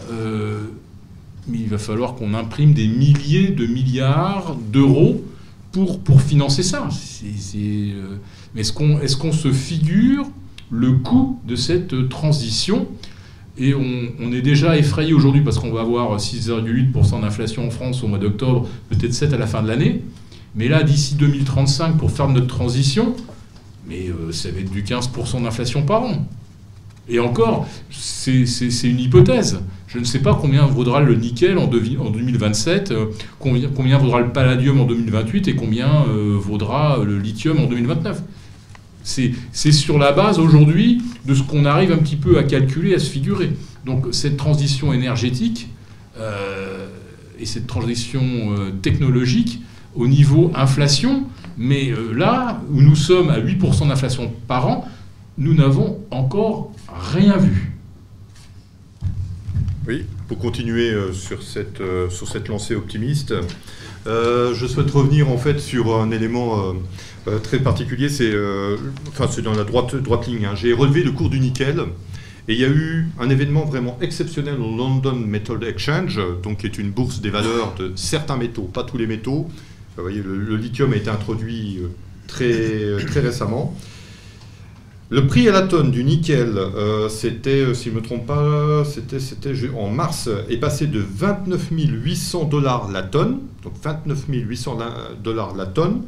mais 1.48 1.60
il 1.60 1.68
va 1.70 1.78
falloir 1.78 2.16
qu'on 2.16 2.34
imprime 2.34 2.74
des 2.74 2.88
milliers 2.88 3.50
de 3.50 3.66
milliards 3.66 4.56
d'euros 4.72 5.24
pour, 5.72 6.00
pour 6.00 6.22
financer 6.22 6.64
ça. 6.64 6.88
Euh, 7.24 8.16
mais 8.54 8.62
est-ce 8.62 8.74
est 8.74 9.18
qu'on 9.18 9.32
se 9.32 9.52
figure 9.52 10.28
le 10.70 10.94
coût 10.94 11.40
de 11.48 11.56
cette 11.56 12.10
transition 12.10 12.88
et 13.60 13.74
on, 13.74 14.32
est 14.32 14.42
déjà 14.42 14.78
effrayé 14.78 15.14
aujourd'hui 15.14 15.42
parce 15.42 15.58
qu'on 15.58 15.72
va 15.72 15.82
avoir 15.82 16.16
6,8% 16.18 17.22
d'inflation 17.22 17.66
en 17.66 17.72
France 17.72 18.04
au 18.04 18.08
mois 18.08 18.20
d'octobre, 18.20 18.68
peut-être 18.90 19.14
7 19.14 19.34
à 19.34 19.38
la 19.38 19.48
fin 19.48 19.64
de 19.64 19.68
l'année. 19.68 20.04
Mais 20.56 20.68
là, 20.68 20.84
d'ici 20.84 21.16
2035, 21.16 21.98
pour 21.98 22.12
faire 22.12 22.30
notre 22.30 22.48
transition, 22.48 23.16
mais 23.88 24.10
euh, 24.10 24.32
ça 24.32 24.52
va 24.52 24.60
être 24.60 24.72
du 24.72 24.84
15% 24.84 25.44
d'inflation 25.44 25.84
par 25.84 26.04
an. 26.04 26.28
Et 27.10 27.20
encore, 27.20 27.68
c'est 27.90 28.44
une 28.84 29.00
hypothèse. 29.00 29.62
Je 29.88 29.98
ne 29.98 30.04
sais 30.04 30.20
pas 30.20 30.38
combien 30.40 30.66
vaudra 30.66 31.00
le 31.00 31.16
nickel 31.16 31.58
en, 31.58 31.68
2027, 31.68 32.92
euh, 32.92 33.06
combien, 33.40 33.98
vaudra 33.98 34.20
le 34.20 34.32
palladium 34.34 34.82
en 34.82 34.86
2028 34.86 35.48
et 35.48 35.56
combien 35.56 36.06
euh, 36.10 36.38
vaudra 36.38 37.00
le 37.04 37.18
lithium 37.18 37.60
en 37.60 37.66
2029. 37.68 38.22
C'est 39.08 39.72
sur 39.72 39.98
la 39.98 40.12
base 40.12 40.40
aujourd'hui 40.40 41.02
de 41.26 41.34
ce 41.34 41.44
qu'on 41.44 41.66
arrive 41.66 41.92
un 41.92 41.98
petit 41.98 42.16
peu 42.16 42.38
à 42.38 42.44
calculer, 42.44 42.94
à 42.94 43.00
se 43.00 43.10
figurer. 43.10 43.52
Donc 43.86 44.08
cette 44.12 44.38
transition 44.38 44.92
énergétique 44.92 45.70
euh, 46.18 46.88
et 47.40 47.46
cette 47.46 47.68
transition 47.68 48.56
technologique 48.82 49.62
au 49.96 50.08
niveau 50.08 50.52
inflation, 50.56 51.24
mais 51.58 51.92
là 52.14 52.62
où 52.72 52.82
nous 52.82 52.96
sommes 52.96 53.30
à 53.30 53.40
8% 53.40 53.88
d'inflation 53.88 54.32
par 54.48 54.68
an, 54.68 54.88
nous 55.38 55.54
n'avons 55.54 56.00
encore 56.12 56.72
rien 56.90 57.38
vu. 57.38 57.72
Oui, 59.88 60.04
pour 60.28 60.38
continuer 60.38 60.92
euh, 60.92 61.14
sur 61.14 61.42
cette, 61.42 61.80
euh, 61.80 62.10
sur 62.10 62.28
cette 62.28 62.50
lancée 62.50 62.76
optimiste, 62.76 63.34
euh, 64.06 64.54
je 64.54 64.68
souhaite 64.68 64.92
revenir 64.92 65.30
en 65.30 65.38
fait 65.38 65.60
sur 65.60 65.96
un 65.96 66.12
élément 66.12 66.74
très 67.44 67.60
particulier, 67.60 68.10
c'est 68.10 68.34
enfin, 69.10 69.28
dans 69.42 69.54
la 69.54 69.64
droite, 69.64 69.96
droite 69.96 70.28
ligne. 70.28 70.46
Hein. 70.46 70.56
J'ai 70.56 70.74
relevé 70.74 71.04
le 71.04 71.12
cours 71.12 71.30
du 71.30 71.40
nickel. 71.40 71.84
Et 72.50 72.54
il 72.54 72.62
y 72.62 72.66
a 72.66 72.70
eu 72.70 73.08
un 73.20 73.30
événement 73.30 73.66
vraiment 73.66 73.98
exceptionnel 74.00 74.56
au 74.62 74.78
London 74.78 75.16
Metal 75.16 75.62
Exchange, 75.66 76.22
donc 76.42 76.60
qui 76.60 76.68
est 76.68 76.78
une 76.78 76.92
bourse 76.92 77.20
des 77.20 77.30
valeurs 77.30 77.76
de 77.78 77.92
certains 77.96 78.38
métaux, 78.38 78.64
pas 78.64 78.84
tous 78.84 78.98
les 78.98 79.08
métaux. 79.08 79.50
Vous 79.98 80.04
voyez, 80.04 80.24
le, 80.24 80.56
lithium 80.56 80.94
a 80.94 80.96
été 80.96 81.10
introduit 81.10 81.82
très, 82.28 82.96
très 83.06 83.20
récemment. 83.20 83.76
Le 85.10 85.26
prix 85.26 85.48
à 85.48 85.54
la 85.54 85.62
tonne 85.62 85.90
du 85.90 86.04
nickel, 86.04 86.58
euh, 86.58 87.08
c'était, 87.08 87.62
euh, 87.62 87.74
si 87.74 87.86
je 87.86 87.92
ne 87.92 87.96
me 87.96 88.02
trompe 88.02 88.26
pas, 88.26 88.84
c'était, 88.84 89.22
c'était 89.22 89.54
en 89.74 89.90
mars, 89.90 90.30
est 90.50 90.58
passé 90.58 90.86
de 90.86 91.00
29 91.00 91.70
800 91.72 92.44
dollars 92.44 92.92
la 92.92 93.04
tonne, 93.04 93.40
donc 93.64 93.74
29 93.82 94.26
800 94.28 94.80
dollars 95.24 95.56
la 95.56 95.66
tonne, 95.66 96.02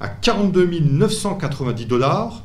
à 0.00 0.08
42 0.08 0.80
990 0.80 1.86
dollars, 1.86 2.42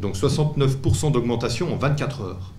donc 0.00 0.16
69% 0.16 1.12
d'augmentation 1.12 1.72
en 1.72 1.76
24 1.76 2.22
heures. 2.22 2.52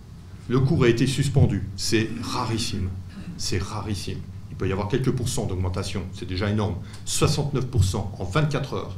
Le 0.47 0.59
cours 0.59 0.83
a 0.83 0.89
été 0.89 1.07
suspendu. 1.07 1.63
C'est 1.77 2.09
rarissime. 2.21 2.89
C'est 3.37 3.61
rarissime. 3.61 4.19
Il 4.49 4.57
peut 4.57 4.67
y 4.67 4.71
avoir 4.71 4.87
quelques 4.87 5.11
pourcents 5.11 5.45
d'augmentation. 5.45 6.03
C'est 6.13 6.27
déjà 6.27 6.49
énorme. 6.49 6.75
69% 7.07 7.95
en 8.19 8.23
24 8.23 8.73
heures. 8.73 8.95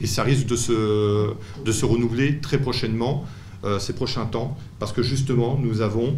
Et 0.00 0.06
ça 0.06 0.22
risque 0.22 0.46
de 0.46 0.56
se, 0.56 1.84
renouveler 1.84 2.38
très 2.38 2.58
prochainement, 2.58 3.24
euh, 3.64 3.78
ces 3.78 3.92
prochains 3.92 4.26
temps, 4.26 4.56
parce 4.78 4.92
que 4.92 5.02
justement, 5.02 5.58
nous 5.60 5.80
avons, 5.80 6.16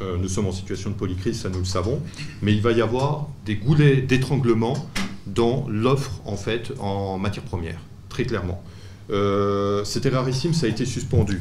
euh, 0.00 0.16
nous 0.16 0.28
sommes 0.28 0.46
en 0.46 0.52
situation 0.52 0.90
de 0.90 0.96
polycrise, 0.96 1.40
ça 1.40 1.48
nous 1.48 1.60
le 1.60 1.64
savons, 1.64 2.02
mais 2.42 2.52
il 2.52 2.60
va 2.60 2.72
y 2.72 2.80
avoir 2.80 3.28
des 3.46 3.54
goulets 3.54 3.96
d'étranglement 3.96 4.88
dans 5.26 5.66
l'offre, 5.68 6.20
en 6.24 6.36
fait, 6.36 6.72
en 6.80 7.18
matière 7.18 7.44
première, 7.44 7.78
très 8.08 8.24
clairement. 8.24 8.62
Euh, 9.10 9.84
C'était 9.84 10.08
rarissime, 10.08 10.52
ça 10.52 10.66
a 10.66 10.68
été 10.68 10.84
suspendu. 10.84 11.40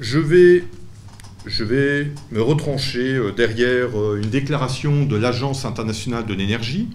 Je 0.00 0.18
vais, 0.18 0.64
me 2.30 2.40
retrancher 2.40 3.14
euh, 3.16 3.32
derrière 3.32 3.90
une 4.14 4.30
déclaration 4.30 5.04
de 5.04 5.16
l'Agence 5.16 5.64
internationale 5.64 6.26
de 6.26 6.34
l'énergie, 6.34 6.88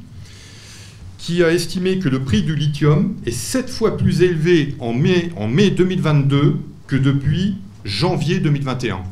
qui 1.17 1.43
a 1.43 1.52
estimé 1.52 1.99
que 1.99 2.08
le 2.08 2.23
prix 2.23 2.43
du 2.43 2.56
lithium 2.56 3.15
est 3.25 3.32
7 3.32 3.69
fois 3.69 3.97
plus 3.97 4.21
élevé 4.21 4.75
en 4.80 4.93
mai 4.93 5.69
2022 5.69 6.56
que 6.88 6.95
depuis 6.95 7.58
janvier 7.84 8.39
2021. 8.39 9.04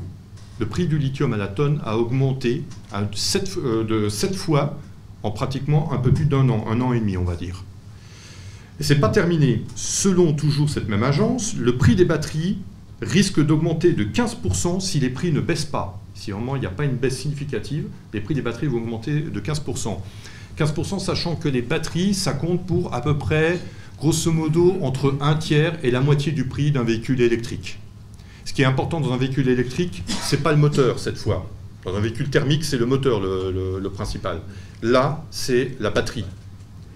Le 0.59 0.65
prix 0.65 0.87
du 0.87 0.97
lithium 0.97 1.33
à 1.33 1.37
la 1.37 1.47
tonne 1.47 1.79
a 1.85 1.97
augmenté 1.97 2.63
à 2.91 3.03
7, 3.13 3.57
euh, 3.57 3.83
de 3.83 4.09
7 4.09 4.35
fois 4.35 4.79
en 5.23 5.31
pratiquement 5.31 5.93
un 5.93 5.97
peu 5.97 6.11
plus 6.11 6.25
d'un 6.25 6.49
an, 6.49 6.65
un 6.69 6.81
an 6.81 6.93
et 6.93 6.99
demi 6.99 7.17
on 7.17 7.23
va 7.23 7.35
dire. 7.35 7.63
Et 8.79 8.83
c'est 8.83 8.99
pas 8.99 9.09
terminé. 9.09 9.63
Selon 9.75 10.33
toujours 10.33 10.69
cette 10.69 10.87
même 10.87 11.03
agence, 11.03 11.55
le 11.55 11.77
prix 11.77 11.95
des 11.95 12.05
batteries 12.05 12.57
risque 13.01 13.43
d'augmenter 13.43 13.93
de 13.93 14.03
15% 14.03 14.79
si 14.79 14.99
les 14.99 15.09
prix 15.09 15.31
ne 15.31 15.41
baissent 15.41 15.65
pas. 15.65 15.99
Si 16.15 16.31
vraiment 16.31 16.55
il 16.55 16.59
n'y 16.59 16.65
a 16.65 16.71
pas 16.71 16.85
une 16.85 16.95
baisse 16.95 17.19
significative, 17.19 17.85
les 18.13 18.21
prix 18.21 18.33
des 18.33 18.41
batteries 18.41 18.67
vont 18.67 18.77
augmenter 18.77 19.21
de 19.21 19.39
15%. 19.39 19.97
15% 20.57 20.99
sachant 20.99 21.35
que 21.35 21.49
les 21.49 21.61
batteries, 21.61 22.15
ça 22.15 22.33
compte 22.33 22.65
pour 22.65 22.93
à 22.95 23.01
peu 23.01 23.17
près, 23.17 23.59
grosso 23.99 24.31
modo, 24.31 24.77
entre 24.81 25.15
un 25.21 25.35
tiers 25.35 25.77
et 25.83 25.91
la 25.91 26.01
moitié 26.01 26.31
du 26.31 26.45
prix 26.45 26.71
d'un 26.71 26.83
véhicule 26.83 27.21
électrique. 27.21 27.79
Ce 28.47 28.53
qui 28.53 28.61
est 28.61 28.65
important 28.65 29.01
dans 29.01 29.11
un 29.11 29.17
véhicule 29.17 29.49
électrique, 29.49 30.03
c'est 30.21 30.41
pas 30.41 30.53
le 30.53 30.57
moteur 30.57 30.99
cette 30.99 31.17
fois. 31.17 31.51
Dans 31.83 31.93
un 31.93 31.99
véhicule 31.99 32.29
thermique, 32.29 32.63
c'est 32.63 32.77
le 32.77 32.85
moteur 32.85 33.19
le, 33.19 33.89
principal. 33.89 34.39
Là, 34.81 35.25
c'est 35.31 35.75
la 35.81 35.89
batterie. 35.89 36.23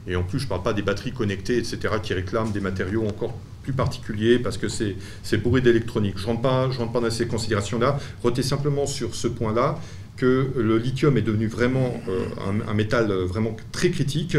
Et 0.08 0.16
en 0.16 0.24
plus, 0.24 0.40
je 0.40 0.46
ne 0.46 0.50
parle 0.50 0.64
pas 0.64 0.72
des 0.72 0.82
batteries 0.82 1.12
connectées, 1.12 1.58
etc., 1.58 1.96
qui 2.02 2.14
réclament 2.14 2.54
des 2.54 2.62
matériaux 2.62 3.06
encore 3.06 3.38
plus 3.64 3.74
particuliers 3.74 4.40
parce 4.40 4.58
que 4.58 4.70
c'est 4.70 5.38
bourré 5.40 5.60
d'électronique. 5.60 6.14
Je 6.16 6.22
ne 6.22 6.28
rentre, 6.28 6.42
pas, 6.42 6.68
rentre 6.68 6.94
pas 6.94 7.02
dans 7.02 7.12
ces 7.12 7.28
considérations-là. 7.28 8.00
Rotez 8.24 8.44
simplement 8.44 8.86
sur 8.88 9.14
ce 9.14 9.28
point-là 9.28 9.78
que 10.16 10.54
le 10.56 10.78
lithium 10.78 11.18
est 11.18 11.22
devenu 11.22 11.48
vraiment 11.48 12.02
euh, 12.08 12.28
un, 12.66 12.74
métal 12.74 13.12
vraiment 13.12 13.58
très 13.74 13.90
critique. 13.90 14.38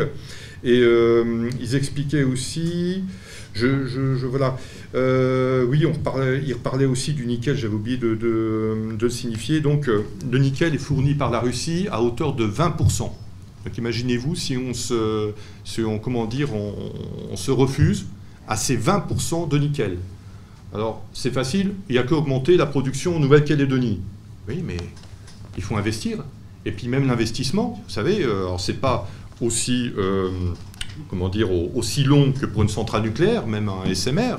Et 0.64 0.79
euh, 0.81 1.51
ils 1.61 1.75
expliquaient 1.75 2.22
aussi, 2.22 3.05
je, 3.55 4.25
voilà, 4.27 4.57
euh, 4.94 5.64
oui, 5.64 5.85
on 5.87 5.92
ils 6.44 6.55
reparlaient 6.55 6.87
aussi 6.87 7.12
du 7.12 7.27
nickel, 7.27 7.57
j'avais 7.57 7.75
oublié 7.75 7.96
de, 7.96 8.16
le 9.01 9.11
signifier. 9.11 9.61
Donc, 9.61 9.87
le 9.87 10.38
nickel 10.38 10.75
est 10.75 10.79
fourni 10.79 11.14
par 11.14 11.31
la 11.31 11.40
Russie 11.40 11.88
à 11.90 12.03
hauteur 12.03 12.35
de 12.35 12.46
20%. 12.46 13.11
Donc 13.64 13.79
imaginez-vous 13.79 14.35
si 14.35 14.57
on 14.57 14.75
se, 14.75 15.33
comment 16.03 16.27
dire, 16.27 16.48
on, 16.55 17.37
se 17.37 17.51
refuse 17.51 18.07
à 18.48 18.57
ces 18.57 18.77
20% 18.77 19.48
de 19.48 19.59
nickel. 19.59 19.98
Alors 20.75 21.05
c'est 21.12 21.33
facile, 21.33 21.72
il 21.88 21.92
n'y 21.92 21.98
a 21.98 22.03
qu'à 22.03 22.14
augmenter 22.14 22.57
la 22.57 22.66
production 22.66 23.16
en 23.16 23.20
Nouvelle-Calédonie. 23.20 24.01
Oui, 24.48 24.62
mais 24.64 24.79
il 25.57 25.62
faut 25.62 25.77
investir. 25.77 26.25
Et 26.64 26.72
puis 26.72 26.88
même 26.88 27.07
l'investissement, 27.07 27.81
vous 27.85 27.92
savez, 27.92 28.22
euh, 28.22 28.46
alors 28.46 28.61
c'est 28.61 28.81
pas 28.81 29.09
aussi, 29.42 29.92
euh, 29.96 30.31
comment 31.09 31.28
dire, 31.28 31.48
aussi 31.74 32.05
long 32.05 32.33
que 32.33 32.46
pour 32.46 32.62
une 32.62 32.68
centrale 32.68 33.02
nucléaire, 33.02 33.46
même 33.46 33.68
un 33.68 33.92
SMR, 33.94 34.37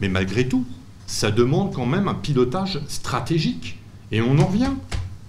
mais 0.00 0.08
malgré 0.08 0.48
tout, 0.48 0.64
ça 1.06 1.30
demande 1.30 1.72
quand 1.74 1.86
même 1.86 2.08
un 2.08 2.14
pilotage 2.14 2.80
stratégique. 2.88 3.78
Et 4.12 4.20
on 4.20 4.38
en 4.38 4.46
revient. 4.46 4.72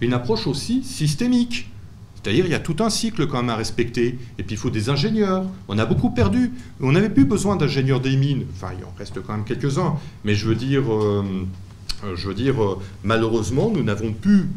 Une 0.02 0.14
approche 0.14 0.48
aussi 0.48 0.84
systémique. 0.84 1.70
C'est-à-dire, 2.16 2.46
il 2.46 2.52
y 2.52 2.56
a 2.56 2.60
tout 2.60 2.78
un 2.80 2.90
cycle 2.90 3.28
quand 3.28 3.38
même 3.38 3.50
à 3.50 3.56
respecter. 3.56 4.18
Et 4.38 4.44
puis, 4.44 4.56
il 4.56 4.58
faut 4.58 4.70
des 4.70 4.90
ingénieurs. 4.90 5.46
On 5.68 5.78
a 5.78 5.86
beaucoup 5.86 6.10
perdu. 6.10 6.52
On 6.82 6.92
n'avait 6.92 7.10
plus 7.10 7.26
besoin 7.26 7.56
d'ingénieurs 7.56 8.02
des 8.02 8.18
mines. 8.18 8.46
Enfin, 8.56 8.74
il 8.78 8.84
en 8.84 8.94
reste 8.98 9.22
quand 9.22 9.34
même 9.34 9.46
quelques-uns. 9.46 9.96
Mais 10.24 10.34
je 10.34 10.48
veux 10.48 10.56
dire, 10.56 10.92
euh, 10.92 11.46
je 12.16 12.28
veux 12.28 12.34
dire 12.34 12.62
euh, 12.62 12.80
malheureusement, 13.04 13.72
nous 13.74 13.84
n'avons 13.84 14.12
plus 14.12 14.50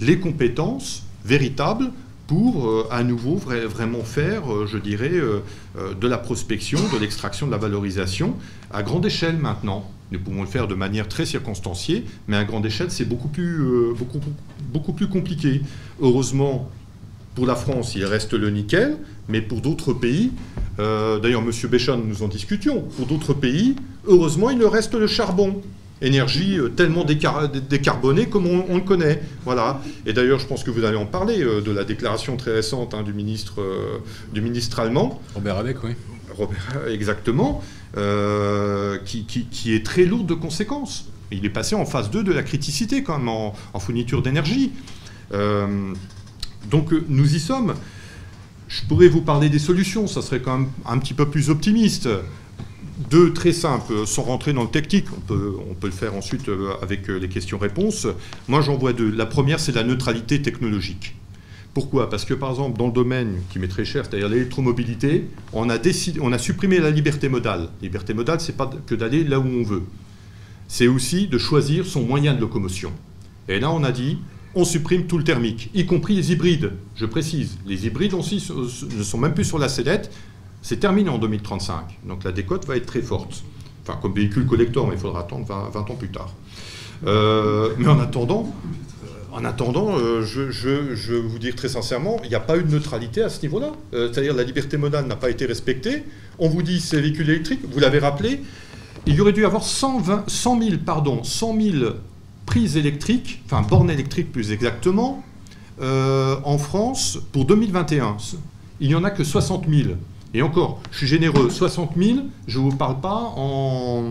les 0.00 0.18
compétences 0.18 1.04
véritables 1.24 1.90
pour 2.26 2.68
euh, 2.68 2.88
à 2.90 3.02
nouveau 3.04 3.36
vraiment 3.36 4.02
faire, 4.02 4.66
je 4.66 4.78
dirais, 4.78 5.12
de 5.18 6.08
la 6.08 6.18
prospection, 6.18 6.78
de 6.92 6.98
l'extraction, 6.98 7.46
de 7.46 7.52
la 7.52 7.58
valorisation 7.58 8.34
à 8.72 8.82
grande 8.82 9.06
échelle 9.06 9.36
maintenant. 9.36 9.90
Nous 10.12 10.20
pouvons 10.20 10.42
le 10.42 10.48
faire 10.48 10.68
de 10.68 10.74
manière 10.74 11.08
très 11.08 11.26
circonstanciée, 11.26 12.04
mais 12.28 12.36
à 12.36 12.44
grande 12.44 12.64
échelle, 12.64 12.90
c'est 12.90 13.04
beaucoup 13.04 13.28
plus, 13.28 13.60
compliqué. 15.10 15.62
Heureusement, 16.00 16.70
pour 17.34 17.46
la 17.46 17.56
France, 17.56 17.94
il 17.96 18.04
reste 18.04 18.32
le 18.32 18.50
nickel, 18.50 18.98
mais 19.28 19.40
pour 19.40 19.60
d'autres 19.60 19.92
pays, 19.92 20.32
euh, 20.78 21.18
d'ailleurs, 21.18 21.42
M. 21.42 21.50
Béchan, 21.68 21.98
nous 21.98 22.22
en 22.22 22.28
discutions, 22.28 22.82
pour 22.96 23.06
d'autres 23.06 23.34
pays, 23.34 23.76
heureusement, 24.06 24.50
il 24.50 24.58
ne 24.58 24.64
reste 24.64 24.94
le 24.94 25.06
charbon. 25.06 25.60
Énergie 26.02 26.58
euh, 26.58 26.68
tellement 26.68 27.04
décarbonée 27.04 28.26
comme 28.26 28.46
on, 28.46 28.74
le 28.74 28.82
connaît. 28.82 29.22
Voilà. 29.44 29.80
Et 30.04 30.12
d'ailleurs, 30.12 30.38
je 30.38 30.46
pense 30.46 30.62
que 30.62 30.70
vous 30.70 30.84
allez 30.84 30.96
en 30.96 31.06
parler 31.06 31.42
euh, 31.42 31.60
de 31.60 31.70
la 31.72 31.84
déclaration 31.84 32.36
très 32.36 32.52
récente 32.52 32.94
hein, 32.94 33.02
du, 33.02 33.12
ministre, 33.12 33.62
du 34.32 34.40
ministre 34.40 34.80
allemand. 34.80 35.20
Robert 35.34 35.58
Habeck, 35.58 35.82
oui. 35.84 35.92
Robert, 36.36 36.86
exactement, 36.88 37.62
qui, 39.04 39.74
est 39.74 39.86
très 39.86 40.04
lourde 40.04 40.26
de 40.26 40.34
conséquences. 40.34 41.08
Il 41.32 41.44
est 41.46 41.50
passé 41.50 41.74
en 41.74 41.86
phase 41.86 42.10
2 42.10 42.22
de 42.22 42.32
la 42.32 42.42
criticité, 42.42 43.02
quand 43.02 43.16
même, 43.18 43.28
en, 43.28 43.54
en 43.72 43.78
fourniture 43.80 44.20
d'énergie. 44.22 44.72
Donc 46.70 46.92
euh, 46.92 47.04
nous 47.08 47.34
y 47.34 47.40
sommes. 47.40 47.74
Je 48.68 48.82
pourrais 48.88 49.08
vous 49.08 49.20
parler 49.22 49.48
des 49.48 49.60
solutions, 49.60 50.06
ça 50.06 50.22
serait 50.22 50.40
quand 50.40 50.58
même 50.58 50.68
un 50.84 50.98
petit 50.98 51.14
peu 51.14 51.28
plus 51.28 51.50
optimiste. 51.50 52.08
Deux 52.96 53.34
très 53.34 53.52
simples, 53.52 54.06
sans 54.06 54.22
rentrer 54.22 54.54
dans 54.54 54.62
le 54.62 54.70
technique, 54.70 55.06
on 55.14 55.20
peut, 55.20 55.54
on 55.70 55.74
peut 55.74 55.88
le 55.88 55.92
faire 55.92 56.14
ensuite 56.14 56.48
euh, 56.48 56.70
avec 56.80 57.10
euh, 57.10 57.18
les 57.18 57.28
questions-réponses. 57.28 58.06
Moi 58.48 58.62
j'en 58.62 58.76
vois 58.76 58.94
deux. 58.94 59.10
La 59.10 59.26
première, 59.26 59.60
c'est 59.60 59.72
la 59.72 59.84
neutralité 59.84 60.40
technologique. 60.40 61.14
Pourquoi? 61.74 62.08
Parce 62.08 62.24
que 62.24 62.32
par 62.32 62.48
exemple, 62.48 62.78
dans 62.78 62.86
le 62.86 62.94
domaine 62.94 63.42
qui 63.50 63.58
m'est 63.58 63.68
très 63.68 63.84
cher, 63.84 64.06
c'est-à-dire 64.06 64.30
l'électromobilité, 64.30 65.26
on 65.52 65.68
a, 65.68 65.76
décidé, 65.76 66.20
on 66.22 66.32
a 66.32 66.38
supprimé 66.38 66.78
la 66.78 66.90
liberté 66.90 67.28
modale. 67.28 67.68
liberté 67.82 68.14
modale, 68.14 68.40
c'est 68.40 68.56
pas 68.56 68.70
que 68.86 68.94
d'aller 68.94 69.24
là 69.24 69.38
où 69.40 69.46
on 69.46 69.62
veut. 69.62 69.82
C'est 70.66 70.88
aussi 70.88 71.28
de 71.28 71.36
choisir 71.36 71.84
son 71.84 72.02
moyen 72.02 72.32
de 72.32 72.40
locomotion. 72.40 72.92
Et 73.46 73.60
là, 73.60 73.70
on 73.70 73.84
a 73.84 73.92
dit, 73.92 74.16
on 74.54 74.64
supprime 74.64 75.06
tout 75.06 75.18
le 75.18 75.24
thermique, 75.24 75.68
y 75.74 75.84
compris 75.84 76.16
les 76.16 76.32
hybrides. 76.32 76.72
Je 76.94 77.04
précise, 77.04 77.58
les 77.66 77.86
hybrides 77.86 78.14
aussi 78.14 78.42
ne 78.96 79.02
sont 79.02 79.18
même 79.18 79.34
plus 79.34 79.44
sur 79.44 79.58
la 79.58 79.68
sellette. 79.68 80.10
C'est 80.66 80.80
terminé 80.80 81.08
en 81.10 81.18
2035. 81.18 82.00
Donc 82.08 82.24
la 82.24 82.32
décote 82.32 82.66
va 82.66 82.76
être 82.76 82.86
très 82.86 83.00
forte. 83.00 83.44
Enfin, 83.84 83.96
comme 84.02 84.12
véhicule 84.12 84.46
collector, 84.46 84.84
mais 84.88 84.94
il 84.94 84.98
faudra 84.98 85.20
attendre 85.20 85.46
20, 85.46 85.76
ans 85.76 85.94
plus 85.94 86.10
tard. 86.10 86.34
Euh, 87.06 87.72
mais 87.78 87.86
en 87.86 88.00
attendant, 88.00 88.52
en 89.30 89.44
attendant, 89.44 89.96
euh, 89.96 90.22
je, 90.22 91.14
vous 91.14 91.38
dire 91.38 91.54
très 91.54 91.68
sincèrement, 91.68 92.18
il 92.24 92.30
n'y 92.30 92.34
a 92.34 92.40
pas 92.40 92.56
eu 92.58 92.64
de 92.64 92.72
neutralité 92.72 93.22
à 93.22 93.28
ce 93.28 93.42
niveau-là. 93.42 93.70
Euh, 93.94 94.12
c'est-à-dire 94.12 94.34
la 94.34 94.42
liberté 94.42 94.76
modale 94.76 95.06
n'a 95.06 95.14
pas 95.14 95.30
été 95.30 95.46
respectée. 95.46 96.02
On 96.40 96.48
vous 96.48 96.62
dit 96.62 96.80
c'est 96.80 97.00
véhicule 97.00 97.30
électrique, 97.30 97.60
vous 97.62 97.78
l'avez 97.78 98.00
rappelé, 98.00 98.42
il 99.06 99.14
y 99.14 99.20
aurait 99.20 99.32
dû 99.32 99.46
avoir 99.46 99.62
120, 99.62 100.24
100 100.28 100.62
000, 100.62 100.76
pardon, 100.84 101.22
100 101.22 101.60
000 101.60 101.76
prises 102.44 102.76
électriques, 102.76 103.40
enfin 103.46 103.62
bornes 103.62 103.92
électriques 103.92 104.32
plus 104.32 104.50
exactement, 104.50 105.22
en 105.80 106.58
France 106.58 107.20
pour 107.30 107.44
2021. 107.44 108.16
Il 108.80 108.88
n'y 108.88 108.96
en 108.96 109.04
a 109.04 109.12
que 109.12 109.22
60 109.22 109.66
000. 109.70 109.90
Et 110.36 110.42
encore, 110.42 110.80
je 110.90 110.98
suis 110.98 111.06
généreux, 111.06 111.48
60 111.48 111.92
000, 111.96 112.18
je 112.46 112.58
ne 112.58 112.64
vous 112.64 112.76
parle 112.76 113.00
pas 113.00 113.32
en, 113.36 114.04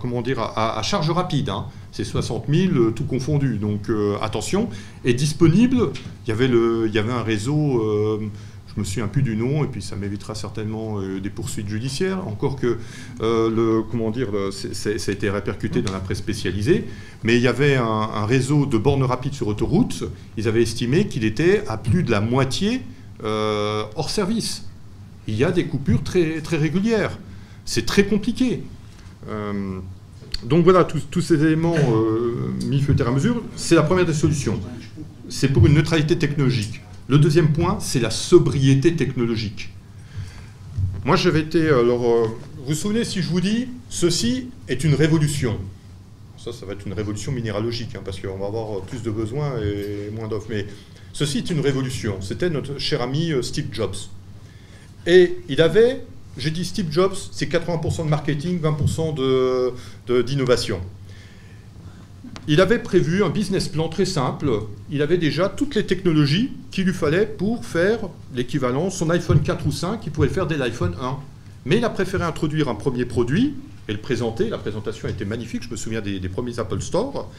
comment 0.00 0.20
dire, 0.20 0.38
à, 0.38 0.80
charge 0.82 1.10
rapide. 1.10 1.48
Hein. 1.48 1.66
C'est 1.92 2.04
60 2.04 2.44
000 2.48 2.74
euh, 2.74 2.90
tout 2.90 3.04
confondu. 3.04 3.56
Donc 3.56 3.88
euh, 3.88 4.16
attention. 4.20 4.68
Et 5.04 5.14
disponible, 5.14 5.90
il 6.24 6.28
y 6.28 6.32
avait, 6.32 6.48
le, 6.48 6.84
il 6.86 6.94
y 6.94 6.98
avait 6.98 7.12
un 7.12 7.22
réseau 7.22 8.20
je 8.78 8.82
me 8.82 8.84
souviens 8.84 9.08
plus 9.08 9.22
du 9.22 9.36
nom, 9.36 9.64
et 9.64 9.66
puis 9.66 9.82
ça 9.82 9.96
m'évitera 9.96 10.36
certainement 10.36 11.00
euh, 11.00 11.20
des 11.20 11.30
poursuites 11.30 11.68
judiciaires. 11.68 12.26
Encore 12.28 12.54
que, 12.56 12.78
euh, 13.20 13.50
le, 13.50 13.82
comment 13.82 14.10
dire, 14.10 14.28
ça 14.52 14.90
a 14.90 15.12
été 15.12 15.30
répercuté 15.30 15.82
dans 15.82 15.92
la 15.92 15.98
presse 15.98 16.18
spécialisée, 16.18 16.84
mais 17.24 17.36
il 17.36 17.42
y 17.42 17.48
avait 17.48 17.76
un, 17.76 18.24
réseau 18.24 18.66
de 18.66 18.78
bornes 18.78 19.02
rapides 19.02 19.34
sur 19.34 19.48
autoroute. 19.48 20.04
Ils 20.36 20.46
avaient 20.48 20.62
estimé 20.62 21.08
qu'il 21.08 21.24
était 21.24 21.64
à 21.66 21.76
plus 21.76 22.02
de 22.02 22.10
la 22.10 22.20
moitié 22.20 22.82
euh, 23.24 23.84
hors 23.96 24.10
service. 24.10 24.67
Il 25.28 25.36
y 25.36 25.44
a 25.44 25.52
des 25.52 25.66
coupures 25.66 26.02
très, 26.02 26.40
régulières. 26.50 27.16
C'est 27.64 27.86
très 27.86 28.04
compliqué. 28.04 28.62
donc 30.42 30.64
voilà, 30.64 30.84
tous 30.84 31.20
ces 31.20 31.44
éléments 31.44 31.76
mis 32.66 32.80
feu 32.80 32.96
à 33.06 33.10
mesure, 33.10 33.42
c'est 33.54 33.74
la 33.74 33.82
première 33.82 34.06
des 34.06 34.14
solutions. 34.14 34.58
C'est 35.28 35.48
pour 35.48 35.66
une 35.66 35.74
neutralité 35.74 36.18
technologique. 36.18 36.80
Le 37.08 37.18
deuxième 37.18 37.52
point, 37.52 37.78
c'est 37.80 38.00
la 38.00 38.10
sobriété 38.10 38.94
technologique. 38.94 39.70
Moi, 41.04 41.16
j'avais 41.16 41.40
été. 41.40 41.66
Alors, 41.68 42.04
euh, 42.04 42.26
vous 42.58 42.66
vous 42.66 42.74
souvenez 42.74 43.02
si 43.04 43.22
je 43.22 43.28
vous 43.28 43.40
dis, 43.40 43.68
ceci 43.88 44.48
est 44.68 44.84
une 44.84 44.94
révolution 44.94 45.58
Ça, 46.36 46.52
ça 46.52 46.66
va 46.66 46.74
être 46.74 46.86
une 46.86 46.92
révolution 46.92 47.32
minéralogique, 47.32 47.94
hein, 47.96 48.02
parce 48.04 48.20
qu'on 48.20 48.36
va 48.36 48.46
avoir 48.46 48.82
plus 48.82 49.02
de 49.02 49.10
besoins 49.10 49.58
et 49.62 50.10
moins 50.14 50.28
d'offres. 50.28 50.48
Mais 50.50 50.66
ceci 51.14 51.38
est 51.38 51.50
une 51.50 51.60
révolution. 51.60 52.20
C'était 52.20 52.50
notre 52.50 52.78
cher 52.78 53.00
ami 53.00 53.32
euh, 53.32 53.40
Steve 53.40 53.68
Jobs. 53.72 53.96
Et 55.08 55.38
il 55.48 55.62
avait, 55.62 56.04
j'ai 56.36 56.50
dit 56.50 56.66
Steve 56.66 56.92
Jobs, 56.92 57.14
c'est 57.32 57.50
80% 57.50 58.04
de 58.04 58.10
marketing, 58.10 58.60
20% 58.60 60.22
d'innovation. 60.22 60.80
Il 62.46 62.60
avait 62.60 62.78
prévu 62.78 63.24
un 63.24 63.30
business 63.30 63.68
plan 63.68 63.88
très 63.88 64.04
simple. 64.04 64.50
Il 64.90 65.00
avait 65.00 65.16
déjà 65.16 65.48
toutes 65.48 65.74
les 65.74 65.86
technologies 65.86 66.52
qu'il 66.70 66.84
lui 66.84 66.92
fallait 66.92 67.24
pour 67.24 67.64
faire 67.64 68.00
l'équivalent. 68.34 68.90
Son 68.90 69.08
iPhone 69.08 69.40
4 69.40 69.66
ou 69.66 69.72
5, 69.72 70.00
il 70.04 70.12
pouvait 70.12 70.28
le 70.28 70.32
faire 70.34 70.46
dès 70.46 70.58
l'iPhone 70.58 70.94
1. 71.00 71.16
Mais 71.64 71.78
il 71.78 71.84
a 71.86 71.90
préféré 71.90 72.24
introduire 72.24 72.68
un 72.68 72.74
premier 72.74 73.06
produit 73.06 73.54
et 73.88 73.92
le 73.92 73.98
présenter. 73.98 74.50
La 74.50 74.58
présentation 74.58 75.08
était 75.08 75.24
magnifique, 75.24 75.62
je 75.62 75.70
me 75.70 75.76
souviens 75.76 76.02
des, 76.02 76.20
premiers 76.28 76.58
Apple 76.58 76.82
Store. 76.82 77.30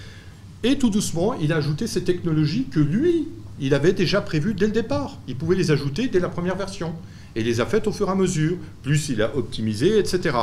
Et 0.64 0.80
tout 0.80 0.90
doucement, 0.90 1.36
il 1.36 1.54
a 1.54 1.58
ajouté 1.58 1.86
ces 1.86 2.04
technologies 2.04 2.66
que 2.66 2.80
lui, 2.80 3.28
il 3.60 3.76
avait 3.76 3.94
déjà 3.94 4.22
prévues 4.22 4.56
dès 4.56 4.66
le 4.66 4.74
départ. 4.74 5.20
Il 5.28 5.36
pouvait 5.36 5.56
les 5.56 5.70
ajouter 5.70 6.08
dès 6.08 6.20
la 6.20 6.30
première 6.30 6.56
version. 6.56 6.96
Et 7.36 7.44
les 7.44 7.62
a 7.62 7.66
faites 7.66 7.88
au 7.88 7.92
fur 7.92 8.08
et 8.08 8.12
à 8.12 8.16
mesure. 8.16 8.58
Plus 8.84 9.10
il 9.10 9.22
a 9.22 9.36
optimisé, 9.36 9.98
etc. 9.98 10.36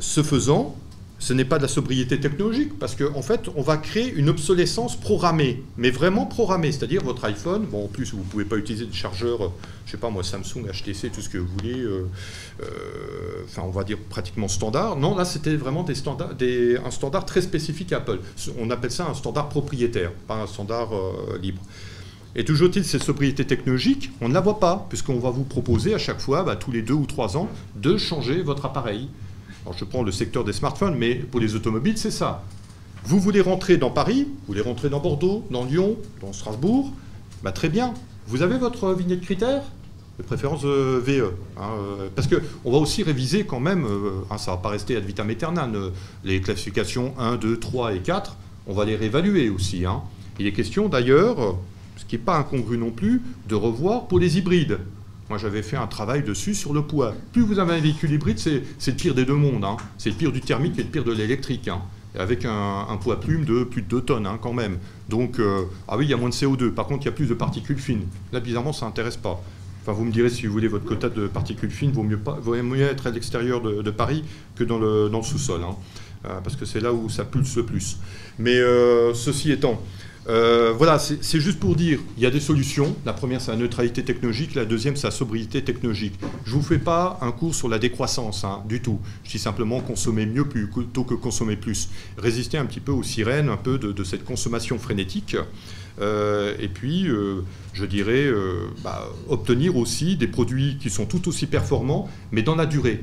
ce 0.00 0.22
faisant, 0.22 0.76
ce 1.20 1.34
n'est 1.34 1.44
pas 1.44 1.58
de 1.58 1.62
la 1.62 1.68
sobriété 1.68 2.18
technologique, 2.18 2.78
parce 2.78 2.96
qu'en 2.96 3.20
fait, 3.20 3.42
on 3.54 3.60
va 3.60 3.76
créer 3.76 4.10
une 4.10 4.30
obsolescence 4.30 4.98
programmée, 4.98 5.62
mais 5.76 5.90
vraiment 5.90 6.24
programmée. 6.24 6.72
C'est-à-dire 6.72 7.04
votre 7.04 7.26
iPhone, 7.26 7.66
bon, 7.66 7.84
en 7.84 7.88
plus, 7.88 8.12
vous 8.12 8.20
ne 8.20 8.24
pouvez 8.24 8.46
pas 8.46 8.56
utiliser 8.56 8.86
des 8.86 8.94
chargeurs, 8.94 9.52
je 9.84 9.90
sais 9.92 9.98
pas 9.98 10.08
moi, 10.08 10.24
Samsung, 10.24 10.64
HTC, 10.72 11.10
tout 11.10 11.20
ce 11.20 11.28
que 11.28 11.36
vous 11.36 11.46
voulez, 11.58 11.78
euh, 11.78 12.08
euh, 12.62 13.44
enfin, 13.44 13.62
on 13.66 13.70
va 13.70 13.84
dire 13.84 13.98
pratiquement 14.08 14.48
standard. 14.48 14.96
Non, 14.96 15.14
là, 15.14 15.26
c'était 15.26 15.56
vraiment 15.56 15.82
des 15.82 15.94
standards, 15.94 16.32
un 16.40 16.90
standard 16.90 17.26
très 17.26 17.42
spécifique 17.42 17.92
Apple. 17.92 18.20
On 18.58 18.70
appelle 18.70 18.90
ça 18.90 19.06
un 19.06 19.14
standard 19.14 19.50
propriétaire, 19.50 20.12
pas 20.26 20.36
un 20.36 20.46
standard 20.46 20.96
euh, 20.96 21.38
libre. 21.38 21.60
Et 22.36 22.44
toujours 22.44 22.68
est-il, 22.68 22.84
cette 22.84 23.02
sobriété 23.02 23.44
technologique, 23.44 24.10
on 24.20 24.28
ne 24.28 24.34
la 24.34 24.40
voit 24.40 24.60
pas, 24.60 24.86
puisqu'on 24.88 25.18
va 25.18 25.30
vous 25.30 25.42
proposer 25.42 25.94
à 25.94 25.98
chaque 25.98 26.20
fois, 26.20 26.44
bah, 26.44 26.54
tous 26.54 26.70
les 26.70 26.82
deux 26.82 26.94
ou 26.94 27.06
trois 27.06 27.36
ans, 27.36 27.48
de 27.74 27.96
changer 27.96 28.42
votre 28.42 28.66
appareil. 28.66 29.08
Alors 29.64 29.76
je 29.76 29.84
prends 29.84 30.02
le 30.02 30.12
secteur 30.12 30.44
des 30.44 30.52
smartphones, 30.52 30.96
mais 30.96 31.16
pour 31.16 31.40
les 31.40 31.54
automobiles, 31.56 31.98
c'est 31.98 32.10
ça. 32.10 32.44
Vous 33.04 33.18
voulez 33.18 33.40
rentrer 33.40 33.78
dans 33.78 33.90
Paris, 33.90 34.28
vous 34.28 34.46
voulez 34.48 34.60
rentrer 34.60 34.90
dans 34.90 35.00
Bordeaux, 35.00 35.44
dans 35.50 35.64
Lyon, 35.64 35.96
dans 36.20 36.32
Strasbourg, 36.32 36.92
bah 37.42 37.52
très 37.52 37.68
bien. 37.68 37.94
Vous 38.26 38.42
avez 38.42 38.58
votre 38.58 38.92
vignette 38.94 39.22
critère? 39.22 39.62
De 40.18 40.22
préférence 40.22 40.60
euh, 40.64 41.00
VE. 41.02 41.32
Hein, 41.56 41.70
euh, 41.78 42.08
parce 42.14 42.28
qu'on 42.28 42.70
va 42.70 42.78
aussi 42.78 43.02
réviser 43.02 43.44
quand 43.44 43.60
même, 43.60 43.86
euh, 43.86 44.20
hein, 44.30 44.38
ça 44.38 44.52
ne 44.52 44.56
va 44.56 44.62
pas 44.62 44.68
rester 44.68 44.96
ad 44.96 45.04
vitam 45.04 45.30
aeternam, 45.30 45.90
les 46.24 46.40
classifications 46.40 47.14
1, 47.18 47.36
2, 47.36 47.58
3 47.58 47.94
et 47.94 48.00
4, 48.00 48.36
on 48.66 48.74
va 48.74 48.84
les 48.84 48.96
réévaluer 48.96 49.48
aussi. 49.48 49.86
Hein. 49.86 50.02
Il 50.38 50.46
est 50.46 50.52
question 50.52 50.88
d'ailleurs, 50.88 51.56
ce 52.00 52.06
qui 52.06 52.16
n'est 52.16 52.22
pas 52.22 52.38
incongru 52.38 52.78
non 52.78 52.90
plus, 52.90 53.20
de 53.48 53.54
revoir 53.54 54.08
pour 54.08 54.18
les 54.18 54.38
hybrides. 54.38 54.78
Moi, 55.28 55.38
j'avais 55.38 55.62
fait 55.62 55.76
un 55.76 55.86
travail 55.86 56.22
dessus 56.22 56.54
sur 56.54 56.72
le 56.72 56.82
poids. 56.82 57.14
Plus 57.32 57.42
vous 57.42 57.58
avez 57.58 57.74
un 57.74 57.80
véhicule 57.80 58.10
hybride, 58.10 58.38
c'est 58.38 58.90
le 58.90 58.96
pire 58.96 59.14
des 59.14 59.24
deux 59.24 59.34
mondes. 59.34 59.64
Hein. 59.64 59.76
C'est 59.96 60.10
le 60.10 60.16
pire 60.16 60.32
du 60.32 60.40
thermique 60.40 60.78
et 60.78 60.82
le 60.82 60.88
pire 60.88 61.04
de 61.04 61.12
l'électrique. 61.12 61.68
Hein. 61.68 61.82
Avec 62.18 62.44
un, 62.44 62.98
poids 63.00 63.20
plume 63.20 63.44
de 63.44 63.62
plus 63.62 63.82
de 63.82 63.86
2 63.86 64.00
tonnes 64.00 64.26
hein, 64.26 64.38
quand 64.42 64.52
même. 64.52 64.78
Donc, 65.08 65.38
euh, 65.38 65.66
ah 65.86 65.96
oui, 65.96 66.06
il 66.06 66.10
y 66.10 66.14
a 66.14 66.16
moins 66.16 66.30
de 66.30 66.34
CO2. 66.34 66.70
Par 66.70 66.86
contre, 66.86 67.02
il 67.02 67.06
y 67.06 67.08
a 67.10 67.12
plus 67.12 67.28
de 67.28 67.34
particules 67.34 67.78
fines. 67.78 68.06
Là, 68.32 68.40
bizarrement, 68.40 68.72
ça 68.72 68.86
n'intéresse 68.86 69.16
pas. 69.16 69.40
Enfin, 69.82 69.92
vous 69.92 70.04
me 70.04 70.10
direz 70.10 70.30
si 70.30 70.46
vous 70.46 70.52
voulez 70.52 70.66
votre 70.66 70.84
quota 70.84 71.08
de 71.08 71.28
particules 71.28 71.70
fines, 71.70 71.92
vaut 71.92 72.02
mieux, 72.02 72.18
vaut 72.42 72.60
mieux 72.62 72.82
être 72.82 73.06
à 73.06 73.10
l'extérieur 73.10 73.60
de, 73.60 73.90
Paris 73.90 74.24
que 74.56 74.64
dans 74.64 74.78
le, 74.78 75.08
dans 75.08 75.18
le 75.18 75.24
sous-sol. 75.24 75.60
Euh, 76.26 76.40
parce 76.42 76.56
que 76.56 76.66
c'est 76.66 76.80
là 76.80 76.92
où 76.92 77.08
ça 77.08 77.24
pulse 77.24 77.56
le 77.56 77.64
plus. 77.64 77.98
Mais 78.38 78.56
euh, 78.56 79.14
ceci 79.14 79.52
étant, 79.52 79.80
euh, 80.30 80.72
voilà, 80.76 81.00
c'est 81.00 81.40
juste 81.40 81.58
pour 81.58 81.74
dire, 81.74 81.98
il 82.16 82.22
y 82.22 82.26
a 82.26 82.30
des 82.30 82.38
solutions. 82.38 82.94
La 83.04 83.12
première, 83.12 83.40
c'est 83.40 83.50
la 83.50 83.56
neutralité 83.56 84.04
technologique. 84.04 84.54
La 84.54 84.64
deuxième, 84.64 84.94
c'est 84.94 85.08
la 85.08 85.10
sobriété 85.10 85.62
technologique. 85.64 86.14
Je 86.44 86.54
ne 86.54 86.60
vous 86.60 86.66
fais 86.66 86.78
pas 86.78 87.18
un 87.20 87.32
cours 87.32 87.52
sur 87.52 87.68
la 87.68 87.80
décroissance, 87.80 88.44
hein, 88.44 88.62
du 88.68 88.80
tout. 88.80 89.00
Je 89.24 89.32
dis 89.32 89.38
simplement 89.40 89.80
consommer 89.80 90.26
mieux 90.26 90.44
plutôt 90.44 91.02
que 91.02 91.14
consommer 91.14 91.56
plus. 91.56 91.88
Résister 92.16 92.58
un 92.58 92.66
petit 92.66 92.78
peu 92.78 92.92
aux 92.92 93.02
sirènes, 93.02 93.48
un 93.48 93.56
peu 93.56 93.76
de, 93.76 94.04
cette 94.04 94.24
consommation 94.24 94.78
frénétique. 94.78 95.36
Euh, 96.00 96.54
et 96.60 96.68
puis, 96.68 97.08
euh, 97.08 97.40
je 97.72 97.84
dirais, 97.84 98.30
bah, 98.84 99.08
obtenir 99.28 99.76
aussi 99.76 100.16
des 100.16 100.28
produits 100.28 100.78
qui 100.80 100.90
sont 100.90 101.06
tout 101.06 101.28
aussi 101.28 101.46
performants, 101.46 102.08
mais 102.30 102.42
dans 102.42 102.54
la 102.54 102.66
durée. 102.66 103.02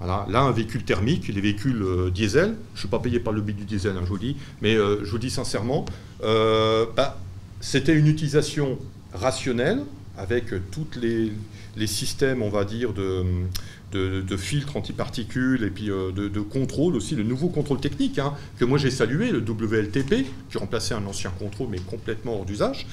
Là, 0.00 0.40
un 0.40 0.50
véhicule 0.50 0.82
thermique, 0.82 1.28
les 1.28 1.40
véhicules 1.40 1.84
diesel, 2.12 2.56
je 2.72 2.78
ne 2.78 2.78
suis 2.80 2.88
pas 2.88 2.98
payé 2.98 3.20
par 3.20 3.32
le 3.32 3.40
but 3.40 3.54
du 3.54 3.64
diesel, 3.64 3.92
hein, 3.96 4.00
je 4.02 4.08
vous 4.08 4.18
dis, 4.18 4.36
mais 4.60 4.74
je 4.74 5.08
vous 5.08 5.18
dis 5.18 5.30
sincèrement, 5.30 5.84
bah, 6.22 7.18
c'était 7.60 7.94
une 7.94 8.06
utilisation 8.06 8.78
rationnelle 9.12 9.82
avec 10.18 10.46
tous 10.70 10.86
les, 11.00 11.32
systèmes, 11.86 12.42
on 12.42 12.50
va 12.50 12.64
dire, 12.64 12.92
de, 12.92 14.36
filtres 14.36 14.76
antiparticules 14.76 15.64
et 15.64 15.70
puis 15.70 15.86
de, 15.86 16.40
contrôle 16.40 16.96
aussi, 16.96 17.14
le 17.14 17.24
nouveau 17.24 17.48
contrôle 17.48 17.80
technique 17.80 18.18
hein, 18.18 18.34
que 18.58 18.64
moi 18.64 18.78
j'ai 18.78 18.90
salué, 18.90 19.30
le 19.30 19.38
WLTP, 19.38 20.26
qui 20.50 20.58
remplaçait 20.58 20.94
un 20.94 21.04
ancien 21.06 21.30
contrôle 21.30 21.68
mais 21.70 21.78
complètement 21.78 22.36
hors 22.36 22.44
d'usage. 22.44 22.86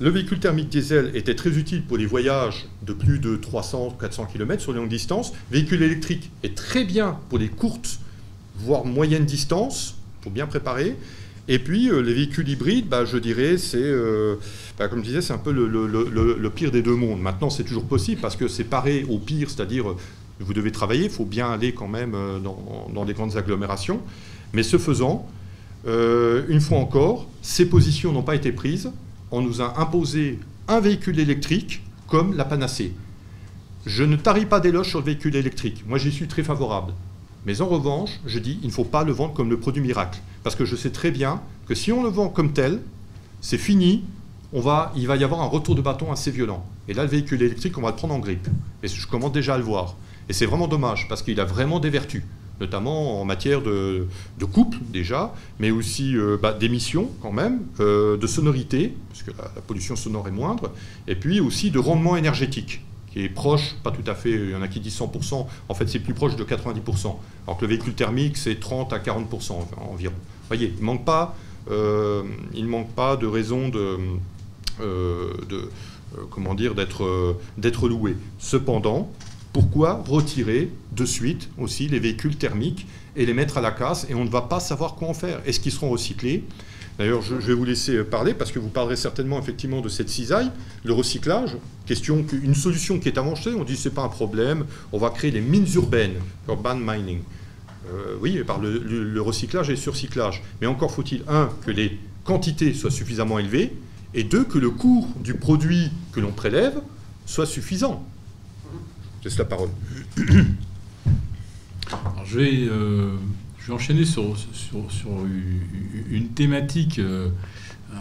Le 0.00 0.08
véhicule 0.08 0.40
thermique 0.40 0.70
diesel 0.70 1.10
était 1.14 1.34
très 1.34 1.50
utile 1.50 1.82
pour 1.82 1.98
les 1.98 2.06
voyages 2.06 2.66
de 2.86 2.94
plus 2.94 3.18
de 3.18 3.36
300-400 3.36 4.32
km 4.32 4.62
sur 4.62 4.72
les 4.72 4.78
longues 4.78 4.88
distances. 4.88 5.32
Le 5.50 5.58
véhicule 5.58 5.82
électrique 5.82 6.30
est 6.42 6.56
très 6.56 6.86
bien 6.86 7.18
pour 7.28 7.38
les 7.38 7.48
courtes, 7.48 8.00
voire 8.56 8.86
moyennes 8.86 9.26
distances, 9.26 9.96
pour 10.22 10.32
bien 10.32 10.46
préparer. 10.46 10.96
Et 11.50 11.58
puis 11.58 11.90
euh, 11.90 12.00
les 12.00 12.14
véhicules 12.14 12.48
hybrides, 12.48 12.88
bah, 12.88 13.04
je 13.04 13.18
dirais, 13.18 13.58
c'est, 13.58 13.76
euh, 13.82 14.36
bah, 14.78 14.88
comme 14.88 15.00
je 15.00 15.08
disais, 15.08 15.20
c'est 15.20 15.32
un 15.32 15.38
peu 15.38 15.52
le, 15.52 16.48
pire 16.50 16.70
des 16.70 16.80
deux 16.80 16.94
mondes. 16.94 17.20
Maintenant, 17.20 17.50
c'est 17.50 17.64
toujours 17.64 17.84
possible 17.84 18.20
parce 18.22 18.36
que 18.36 18.48
c'est 18.48 18.64
pareil 18.64 19.04
au 19.10 19.18
pire, 19.18 19.50
c'est-à-dire 19.50 19.84
vous 20.38 20.54
devez 20.54 20.72
travailler, 20.72 21.04
il 21.04 21.10
faut 21.10 21.26
bien 21.26 21.50
aller 21.50 21.74
quand 21.74 21.88
même 21.88 22.14
euh, 22.14 22.38
dans, 22.38 22.88
dans 22.94 23.04
des 23.04 23.12
grandes 23.12 23.36
agglomérations. 23.36 24.00
Mais 24.54 24.62
ce 24.62 24.78
faisant, 24.78 25.28
une 25.86 26.60
fois 26.60 26.78
encore, 26.78 27.28
ces 27.42 27.66
positions 27.66 28.12
n'ont 28.12 28.22
pas 28.22 28.34
été 28.34 28.52
prises 28.52 28.90
on 29.30 29.42
nous 29.42 29.60
a 29.60 29.80
imposé 29.80 30.38
un 30.68 30.80
véhicule 30.80 31.18
électrique 31.18 31.82
comme 32.06 32.36
la 32.36 32.44
panacée. 32.44 32.92
Je 33.86 34.02
ne 34.02 34.16
tarie 34.16 34.46
pas 34.46 34.60
d'éloge 34.60 34.88
sur 34.88 34.98
le 34.98 35.04
véhicule 35.06 35.36
électrique. 35.36 35.84
Moi, 35.86 35.98
j'y 35.98 36.12
suis 36.12 36.26
très 36.26 36.42
favorable. 36.42 36.92
Mais 37.46 37.60
en 37.60 37.66
revanche, 37.66 38.20
je 38.26 38.38
dis, 38.38 38.58
il 38.62 38.68
ne 38.68 38.72
faut 38.72 38.84
pas 38.84 39.04
le 39.04 39.12
vendre 39.12 39.34
comme 39.34 39.50
le 39.50 39.58
produit 39.58 39.82
miracle. 39.82 40.20
Parce 40.42 40.56
que 40.56 40.64
je 40.64 40.76
sais 40.76 40.90
très 40.90 41.10
bien 41.10 41.40
que 41.66 41.74
si 41.74 41.92
on 41.92 42.02
le 42.02 42.08
vend 42.08 42.28
comme 42.28 42.52
tel, 42.52 42.80
c'est 43.40 43.58
fini, 43.58 44.04
on 44.52 44.60
va, 44.60 44.92
il 44.96 45.06
va 45.06 45.16
y 45.16 45.24
avoir 45.24 45.40
un 45.40 45.46
retour 45.46 45.74
de 45.74 45.80
bâton 45.80 46.12
assez 46.12 46.30
violent. 46.30 46.64
Et 46.88 46.94
là, 46.94 47.04
le 47.04 47.08
véhicule 47.08 47.42
électrique, 47.42 47.78
on 47.78 47.82
va 47.82 47.90
le 47.90 47.96
prendre 47.96 48.14
en 48.14 48.18
grippe. 48.18 48.48
Et 48.82 48.88
je 48.88 49.06
commence 49.06 49.32
déjà 49.32 49.54
à 49.54 49.58
le 49.58 49.64
voir. 49.64 49.96
Et 50.28 50.32
c'est 50.32 50.46
vraiment 50.46 50.68
dommage, 50.68 51.08
parce 51.08 51.22
qu'il 51.22 51.40
a 51.40 51.44
vraiment 51.44 51.80
des 51.80 51.90
vertus 51.90 52.22
notamment 52.60 53.20
en 53.20 53.24
matière 53.24 53.62
de, 53.62 54.06
couple 54.52 54.78
déjà, 54.92 55.32
mais 55.58 55.70
aussi 55.70 56.16
euh, 56.16 56.36
bah, 56.40 56.52
d'émissions 56.52 57.10
quand 57.22 57.32
même, 57.32 57.60
euh, 57.80 58.16
de 58.16 58.26
sonorité, 58.26 58.94
parce 59.08 59.22
que 59.22 59.30
la, 59.30 59.62
pollution 59.62 59.96
sonore 59.96 60.28
est 60.28 60.32
moindre, 60.32 60.70
et 61.08 61.16
puis 61.16 61.40
aussi 61.40 61.70
de 61.70 61.78
rendement 61.78 62.16
énergétique 62.16 62.82
qui 63.10 63.24
est 63.24 63.28
proche, 63.28 63.74
pas 63.82 63.90
tout 63.90 64.08
à 64.08 64.14
fait, 64.14 64.30
il 64.30 64.50
y 64.50 64.54
en 64.54 64.62
a 64.62 64.68
qui 64.68 64.80
disent 64.80 64.98
100%, 64.98 65.46
en 65.68 65.74
fait 65.74 65.88
c'est 65.88 65.98
plus 65.98 66.14
proche 66.14 66.36
de 66.36 66.44
90%, 66.44 67.16
alors 67.46 67.58
que 67.58 67.64
le 67.64 67.68
véhicule 67.68 67.94
thermique 67.94 68.36
c'est 68.36 68.60
30 68.60 68.92
à 68.92 68.98
40% 68.98 69.52
environ. 69.90 70.14
Vous 70.14 70.46
voyez, 70.48 70.72
il 70.76 70.80
ne 70.80 70.86
manque 70.86 71.04
pas, 71.04 71.36
euh, 71.70 72.22
manque 72.54 72.90
pas 72.90 73.16
de 73.16 73.26
raison 73.26 73.68
de, 73.68 73.98
de 74.78 75.70
comment 76.30 76.54
dire, 76.54 76.74
d'être 76.74 77.88
loué. 77.88 78.16
Cependant, 78.38 79.10
pourquoi 79.52 80.02
retirer 80.06 80.70
de 80.92 81.04
suite 81.04 81.48
aussi 81.58 81.88
les 81.88 81.98
véhicules 81.98 82.36
thermiques 82.36 82.86
et 83.16 83.26
les 83.26 83.34
mettre 83.34 83.58
à 83.58 83.60
la 83.60 83.72
casse 83.72 84.06
et 84.08 84.14
on 84.14 84.24
ne 84.24 84.30
va 84.30 84.42
pas 84.42 84.60
savoir 84.60 84.94
quoi 84.94 85.08
en 85.08 85.14
faire? 85.14 85.40
Est-ce 85.44 85.60
qu'ils 85.60 85.72
seront 85.72 85.90
recyclés? 85.90 86.44
D'ailleurs, 87.00 87.22
je, 87.22 87.34
vais 87.34 87.54
vous 87.54 87.64
laisser 87.64 88.04
parler 88.04 88.34
parce 88.34 88.52
que 88.52 88.58
vous 88.58 88.68
parlerez 88.68 88.94
certainement 88.94 89.38
effectivement 89.38 89.80
de 89.80 89.88
cette 89.88 90.10
cisaille, 90.10 90.50
le 90.84 90.92
recyclage. 90.92 91.56
Question 91.86 92.26
une 92.42 92.54
solution 92.54 93.00
qui 93.00 93.08
est 93.08 93.16
avancée, 93.16 93.54
on 93.54 93.64
dit 93.64 93.74
c'est 93.74 93.94
pas 93.94 94.02
un 94.02 94.10
problème, 94.10 94.66
on 94.92 94.98
va 94.98 95.08
créer 95.08 95.30
des 95.30 95.40
mines 95.40 95.66
urbaines, 95.74 96.16
urban 96.46 96.76
mining. 96.76 97.20
Euh, 97.88 98.18
oui, 98.20 98.44
par 98.46 98.60
le, 98.60 99.18
recyclage 99.22 99.70
et 99.70 99.72
le 99.72 99.78
surcyclage. 99.78 100.42
Mais 100.60 100.66
encore 100.66 100.90
faut-il, 100.90 101.22
un, 101.26 101.48
que 101.64 101.70
les 101.70 101.98
quantités 102.24 102.74
soient 102.74 102.90
suffisamment 102.90 103.38
élevées, 103.38 103.72
et 104.12 104.22
deux, 104.22 104.44
que 104.44 104.58
le 104.58 104.68
cours 104.68 105.08
du 105.24 105.32
produit 105.32 105.90
que 106.12 106.20
l'on 106.20 106.32
prélève 106.32 106.82
soit 107.24 107.46
suffisant 107.46 108.04
laisse 109.24 109.38
la 109.38 109.46
parole. 109.46 109.70
je, 112.26 112.38
vais, 112.38 112.68
euh, 112.68 113.16
je 113.60 113.66
vais 113.66 113.72
enchaîner 113.74 114.04
sur, 114.04 114.36
sur, 114.88 115.26
une 116.10 116.28
thématique. 116.28 116.98
Euh, 116.98 117.28
euh, 117.92 117.96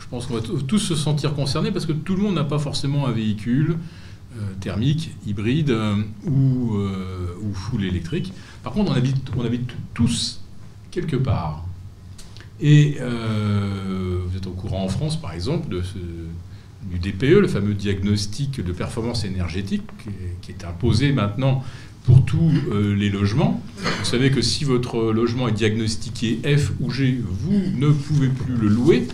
je 0.00 0.06
pense 0.06 0.26
qu'on 0.26 0.34
va 0.34 0.40
tous 0.40 0.78
se 0.78 0.94
sentir 0.94 1.34
concernés 1.34 1.72
parce 1.72 1.86
que 1.86 1.92
tout 1.92 2.16
le 2.16 2.22
monde 2.22 2.34
n'a 2.34 2.44
pas 2.44 2.58
forcément 2.58 3.06
un 3.06 3.12
véhicule 3.12 3.76
thermique, 4.60 5.10
hybride 5.26 5.76
ou, 6.24 6.76
ou 6.76 7.54
full 7.54 7.84
électrique. 7.84 8.32
Par 8.62 8.72
contre, 8.72 8.92
on 8.92 8.94
habite, 8.94 9.16
on 9.36 9.44
habite 9.44 9.70
tous 9.94 10.40
quelque 10.90 11.16
part. 11.16 11.66
Et 12.60 12.98
vous 13.00 14.36
êtes 14.36 14.46
au 14.46 14.52
courant 14.52 14.84
en 14.84 14.88
France, 14.88 15.20
par 15.20 15.32
exemple, 15.32 15.68
de 15.68 15.82
du 16.84 16.98
DPE, 16.98 17.40
le 17.40 17.48
fameux 17.48 17.74
diagnostic 17.74 18.64
de 18.64 18.72
performance 18.72 19.24
énergétique, 19.24 19.82
qui 20.40 20.52
est 20.52 20.64
imposé 20.64 21.12
maintenant 21.12 21.62
pour 22.08 22.24
tous 22.24 22.50
euh, 22.72 22.94
les 22.94 23.10
logements. 23.10 23.60
Vous 23.76 24.04
savez 24.06 24.30
que 24.30 24.40
si 24.40 24.64
votre 24.64 25.12
logement 25.12 25.46
est 25.48 25.52
diagnostiqué 25.52 26.40
F 26.56 26.72
ou 26.80 26.90
G, 26.90 27.20
vous 27.22 27.60
ne 27.76 27.90
pouvez 27.90 28.28
plus 28.28 28.56
le 28.56 28.66
louer. 28.66 29.06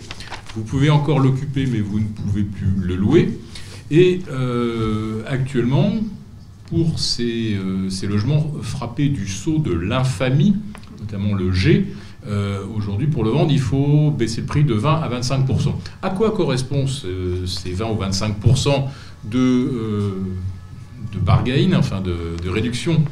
Vous 0.55 0.63
pouvez 0.63 0.89
encore 0.89 1.19
l'occuper, 1.19 1.65
mais 1.65 1.81
vous 1.81 1.99
ne 1.99 2.07
pouvez 2.07 2.43
plus 2.43 2.69
le 2.81 2.95
louer. 2.95 3.37
Et 3.91 4.21
euh, 4.31 5.23
actuellement, 5.27 5.91
pour 6.67 6.97
ces, 6.97 7.55
euh, 7.55 7.89
ces, 7.89 8.07
logements 8.07 8.53
frappés 8.61 9.09
du 9.09 9.27
sceau 9.27 9.57
de 9.57 9.73
l'infamie, 9.73 10.55
notamment 11.01 11.33
le 11.33 11.51
G, 11.51 11.87
euh, 12.27 12.63
aujourd'hui, 12.73 13.07
pour 13.07 13.25
le 13.25 13.31
vendre, 13.31 13.51
il 13.51 13.59
faut 13.59 14.09
baisser 14.09 14.39
le 14.39 14.47
prix 14.47 14.63
de 14.63 14.73
20 14.73 15.01
à 15.01 15.09
25% 15.09 15.73
À 16.01 16.11
quoi 16.11 16.31
correspond 16.31 16.85
ces 16.87 17.73
20 17.73 17.85
ou 17.87 18.01
25% 18.01 18.85
de, 19.25 19.37
euh, 19.37 20.11
de 21.13 21.19
bargain, 21.19 21.71
enfin 21.77 22.01
de, 22.01 22.49
réduction 22.49 23.03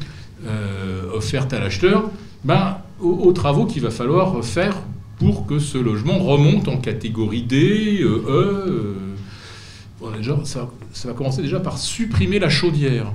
offerte 1.14 1.52
à 1.54 1.58
l'acheteur, 1.60 2.10
ben, 2.44 2.78
aux, 3.00 3.32
travaux 3.32 3.64
qu'il 3.64 3.82
va 3.82 3.90
falloir 3.90 4.44
faire 4.44 4.76
pour 5.18 5.46
que 5.46 5.58
ce 5.58 5.78
logement 5.78 6.18
remonte 6.18 6.68
en 6.68 6.76
catégorie 6.76 7.42
D, 7.42 8.02
E. 8.02 8.96
déjà, 10.16 10.38
ça, 10.44 10.68
va 11.04 11.12
commencer 11.14 11.42
déjà 11.42 11.60
par 11.60 11.78
supprimer 11.78 12.38
la 12.38 12.50
chaudière, 12.50 13.12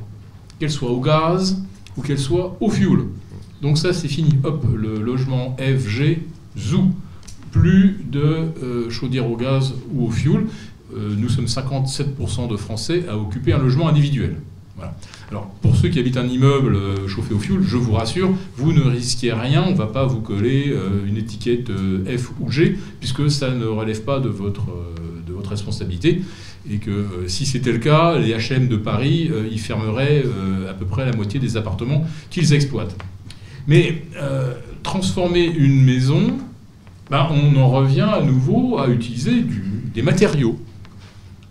qu'elle 0.59 0.71
soit 0.71 0.89
au 0.89 0.99
gaz 0.99 1.61
ou 1.97 2.01
qu'elle 2.01 2.19
soit 2.19 2.57
au 2.59 2.69
fioul. 2.69 3.05
Donc 3.61 3.77
ça, 3.77 3.93
c'est 3.93 4.07
fini. 4.07 4.37
Hop, 4.43 4.65
le 4.75 4.99
logement 4.99 5.57
FG, 5.57 6.19
ZOO. 6.57 6.91
Plus 7.51 8.05
de 8.09 8.19
euh, 8.21 8.89
chaudière 8.91 9.29
au 9.29 9.35
gaz 9.35 9.73
ou 9.93 10.05
au 10.05 10.11
fioul. 10.11 10.47
Euh, 10.95 11.15
nous 11.17 11.29
sommes 11.29 11.45
57% 11.45 12.47
de 12.47 12.57
Français 12.57 13.05
à 13.09 13.17
occuper 13.17 13.53
un 13.53 13.57
logement 13.57 13.89
individuel. 13.89 14.35
Alors, 15.29 15.47
pour 15.61 15.75
ceux 15.75 15.89
qui 15.89 15.99
habitent 15.99 16.17
un 16.17 16.27
immeuble 16.27 16.75
euh, 16.75 17.07
chauffé 17.07 17.33
au 17.33 17.39
fioul, 17.39 17.63
je 17.63 17.77
vous 17.77 17.93
rassure, 17.93 18.31
vous 18.57 18.73
ne 18.73 18.81
risquez 18.81 19.33
rien, 19.33 19.63
on 19.67 19.71
ne 19.71 19.75
va 19.75 19.87
pas 19.87 20.05
vous 20.05 20.21
coller 20.21 20.75
une 21.07 21.17
étiquette 21.17 21.69
F 21.69 22.31
ou 22.39 22.51
G, 22.51 22.77
puisque 22.99 23.29
ça 23.29 23.51
ne 23.51 23.65
relève 23.65 24.01
pas 24.03 24.19
de 24.19 24.29
votre, 24.29 24.61
responsabilité. 25.49 26.21
Et 26.69 26.77
que 26.77 27.07
si 27.25 27.47
c'était 27.47 27.71
le 27.71 27.79
cas, 27.79 28.19
les 28.19 28.33
HM 28.33 28.67
de 28.67 28.75
Paris, 28.75 29.31
ils 29.51 29.59
fermeraient 29.59 30.23
à 30.69 30.73
peu 30.73 30.85
près 30.85 31.05
la 31.05 31.13
moitié 31.13 31.39
des 31.39 31.57
appartements 31.57 32.05
qu'ils 32.29 32.53
exploitent. 32.53 32.95
Mais 33.69 34.01
euh, 34.15 34.55
transformer 34.81 35.45
une 35.45 35.83
maison, 35.83 36.37
ben, 37.11 37.27
on 37.29 37.55
en 37.55 37.69
revient 37.69 38.01
à 38.11 38.21
nouveau 38.21 38.79
à 38.79 38.87
utiliser 38.87 39.43
des 39.93 40.01
matériaux. 40.01 40.59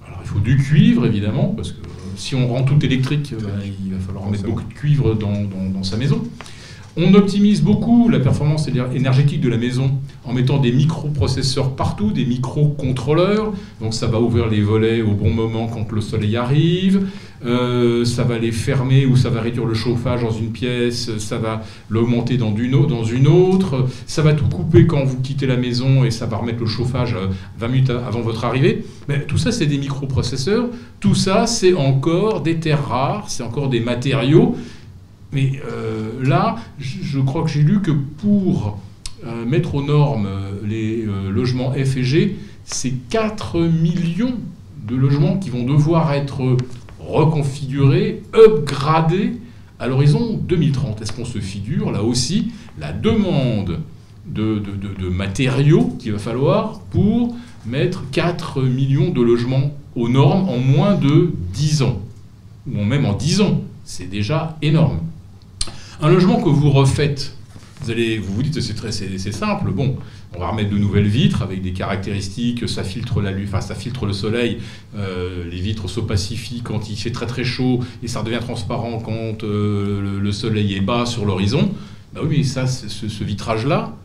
Alors 0.04 0.18
il 0.24 0.28
faut 0.28 0.40
du 0.40 0.56
cuivre, 0.56 1.06
évidemment, 1.06 1.54
parce 1.56 1.70
que 1.70 1.87
si 2.18 2.34
on 2.34 2.48
rend 2.48 2.62
tout 2.64 2.84
électrique, 2.84 3.34
ben, 3.40 3.48
il 3.84 3.92
va 3.94 3.98
falloir 3.98 4.28
mettre 4.28 4.44
beaucoup 4.44 4.62
de 4.62 4.74
cuivre 4.74 5.14
dans 5.14 5.82
sa 5.82 5.96
maison. 5.96 6.22
On 7.00 7.14
optimise 7.14 7.62
beaucoup 7.62 8.08
la 8.08 8.18
performance 8.18 8.66
énergétique 8.66 9.40
de 9.40 9.48
la 9.48 9.56
maison 9.56 9.92
en 10.24 10.32
mettant 10.32 10.58
des 10.58 10.72
microprocesseurs 10.72 11.76
partout, 11.76 12.10
des 12.10 12.24
microcontrôleurs. 12.26 13.52
Donc 13.80 13.94
ça 13.94 14.08
va 14.08 14.20
ouvrir 14.20 14.48
les 14.48 14.60
volets 14.60 15.00
au 15.00 15.12
bon 15.12 15.30
moment 15.30 15.68
quand 15.68 15.92
le 15.92 16.00
soleil 16.00 16.36
arrive. 16.36 17.06
Euh, 17.44 18.04
ça 18.04 18.24
va 18.24 18.38
les 18.38 18.50
fermer 18.50 19.06
ou 19.06 19.16
ça 19.16 19.30
va 19.30 19.40
réduire 19.40 19.64
le 19.64 19.74
chauffage 19.74 20.22
dans 20.22 20.30
une 20.30 20.50
pièce. 20.50 21.16
Ça 21.18 21.38
va 21.38 21.62
l'augmenter 21.88 22.36
dans, 22.36 22.50
dans 22.50 23.04
une 23.04 23.28
autre. 23.28 23.86
Ça 24.06 24.22
va 24.22 24.32
tout 24.32 24.48
couper 24.48 24.86
quand 24.86 25.04
vous 25.04 25.20
quittez 25.20 25.46
la 25.46 25.56
maison 25.56 26.04
et 26.04 26.10
ça 26.10 26.26
va 26.26 26.38
remettre 26.38 26.60
le 26.60 26.66
chauffage 26.66 27.14
20 27.58 27.66
euh, 27.66 27.68
minutes 27.70 27.90
avant 27.90 28.20
votre 28.20 28.44
arrivée. 28.44 28.84
Mais 29.08 29.22
tout 29.22 29.38
ça, 29.38 29.52
c'est 29.52 29.66
des 29.66 29.78
microprocesseurs. 29.78 30.68
Tout 31.00 31.14
ça, 31.14 31.46
c'est 31.46 31.74
encore 31.74 32.40
des 32.42 32.56
terres 32.56 32.86
rares, 32.88 33.28
c'est 33.28 33.42
encore 33.42 33.68
des 33.68 33.80
matériaux 33.80 34.56
mais 35.30 35.60
euh, 35.70 36.24
là, 36.24 36.56
je 36.78 37.20
crois 37.20 37.42
que 37.42 37.50
j'ai 37.50 37.60
lu 37.60 37.82
que 37.82 37.90
pour 37.90 38.78
mettre 39.46 39.74
aux 39.74 39.82
normes 39.82 40.26
les 40.66 41.04
logements 41.28 41.72
F 41.72 41.98
et 41.98 42.02
G, 42.02 42.36
c'est 42.64 42.94
4 43.10 43.60
millions 43.60 44.38
de 44.86 44.96
logements 44.96 45.36
qui 45.36 45.50
vont 45.50 45.64
devoir 45.64 46.12
être 46.14 46.56
reconfigurés, 47.08 48.22
upgradés 48.34 49.32
à 49.80 49.88
l'horizon 49.88 50.38
2030. 50.42 51.02
Est-ce 51.02 51.12
qu'on 51.12 51.24
se 51.24 51.38
figure 51.38 51.90
là 51.90 52.02
aussi 52.02 52.52
la 52.78 52.92
demande 52.92 53.80
de, 54.26 54.58
de 54.58 55.08
matériaux 55.08 55.96
qu'il 55.98 56.12
va 56.12 56.18
falloir 56.18 56.80
pour 56.90 57.34
mettre 57.66 58.04
4 58.10 58.62
millions 58.62 59.10
de 59.10 59.22
logements 59.22 59.72
aux 59.96 60.08
normes 60.08 60.48
en 60.48 60.58
moins 60.58 60.94
de 60.94 61.32
10 61.54 61.82
ans, 61.82 62.00
ou 62.72 62.84
même 62.84 63.04
en 63.04 63.14
10 63.14 63.40
ans 63.40 63.62
C'est 63.84 64.08
déjà 64.08 64.56
énorme. 64.62 65.00
Un 66.00 66.10
logement 66.10 66.40
que 66.40 66.48
vous 66.48 66.70
refaites, 66.70 67.34
vous 67.82 67.90
allez, 67.90 68.18
vous, 68.18 68.34
vous 68.34 68.42
dites 68.42 68.60
c'est, 68.60 69.32
simple. 69.32 69.70
Bon, 69.70 69.96
on 70.34 70.40
va 70.40 70.48
remettre 70.48 70.70
de 70.70 70.76
nouvelles 70.76 71.06
vitres 71.06 71.42
avec 71.42 71.62
des 71.62 71.72
caractéristiques, 71.72 72.68
ça 72.68 72.84
filtre 72.84 73.22
la 73.22 73.32
enfin 73.42 73.60
ça 73.60 73.74
filtre 73.74 74.06
le 74.06 74.12
soleil. 74.12 74.58
Euh, 74.96 75.44
les 75.50 75.60
vitres 75.60 75.88
s'opacifient 75.88 76.62
quand 76.62 76.90
il 76.90 76.96
fait 76.96 77.10
très 77.10 77.26
très 77.26 77.44
chaud 77.44 77.80
et 78.02 78.08
ça 78.08 78.20
redevient 78.20 78.40
transparent 78.40 78.98
quand 78.98 79.42
euh, 79.42 80.20
le, 80.20 80.32
soleil 80.32 80.74
est 80.74 80.80
bas 80.80 81.06
sur 81.06 81.24
l'horizon. 81.24 81.70
Bah 82.14 82.20
oui, 82.24 82.44
ça, 82.44 82.66
ce, 82.66 83.24
vitrage-là, 83.24 83.96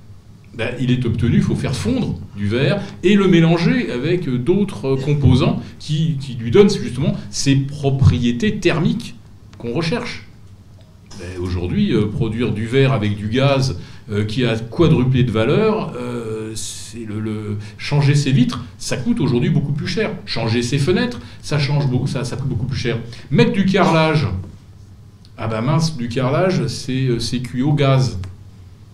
bah, 0.58 0.66
il 0.80 0.92
est 0.92 1.06
obtenu, 1.06 1.38
il 1.38 1.42
faut 1.42 1.56
faire 1.56 1.76
fondre 1.76 2.20
du 2.38 2.48
verre 2.48 2.82
et 3.04 3.16
le 3.16 3.28
mélanger 3.28 3.92
avec 3.92 4.30
d'autres 4.30 4.96
composants 4.96 5.62
qui, 5.80 6.18
lui 6.40 6.52
donnent 6.52 6.70
justement 6.70 7.16
ces 7.32 7.56
propriétés 7.56 8.58
thermiques 8.58 9.16
qu'on 9.58 9.74
recherche. 9.74 10.26
Ben, 11.20 11.42
aujourd'hui, 11.42 11.94
euh, 11.94 12.08
produire 12.08 12.54
du 12.54 12.66
verre 12.66 12.94
avec 12.94 13.18
du 13.18 13.28
gaz 13.28 13.78
qui 14.28 14.44
a 14.44 14.58
quadruplé 14.58 15.24
de 15.24 15.32
valeur, 15.32 15.94
euh, 16.98 17.56
changer 17.78 18.16
ses 18.16 18.32
vitres, 18.32 18.64
ça 18.78 18.98
coûte 18.98 19.20
aujourd'hui 19.20 19.50
beaucoup 19.50 19.72
plus 19.72 19.88
cher. 19.88 20.12
Changer 20.26 20.62
ses 20.62 20.78
fenêtres, 20.78 21.20
ça, 21.41 21.60
change 21.60 21.88
beaucoup, 21.88 22.08
ça, 22.08 22.24
coûte 22.24 22.48
beaucoup 22.48 22.66
plus 22.66 22.78
cher. 22.78 22.98
Mettre 23.32 23.52
du 23.52 23.66
carrelage, 23.66 24.28
ah 25.38 25.48
ben 25.48 25.62
mince, 25.62 25.98
du 25.98 26.08
carrelage, 26.10 26.68
c'est 26.68 27.39
cuit 27.44 27.62
au 27.62 27.74
gaz. 27.74 28.20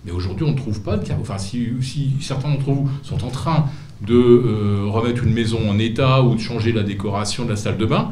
Mais 0.06 0.12
aujourd'hui, 0.12 0.46
on 0.46 0.52
ne 0.52 0.58
trouve 0.58 0.82
pas 0.82 0.98
de 0.98 1.06
carrelage. 1.06 1.30
Enfin, 1.30 1.38
si, 1.38 2.14
certains 2.22 2.50
d'entre 2.50 2.72
vous 2.72 2.90
sont 3.04 3.24
en 3.24 3.30
train 3.30 3.66
de 4.06 4.86
remettre 4.88 5.24
une 5.24 5.34
maison 5.34 5.70
en 5.70 5.78
état 5.78 6.24
ou 6.24 6.36
de 6.36 6.40
changer 6.40 6.72
la 6.72 6.84
décoration 6.84 7.44
de 7.44 7.50
la 7.50 7.58
salle 7.58 7.78
de 7.78 7.86
bain, 7.86 8.12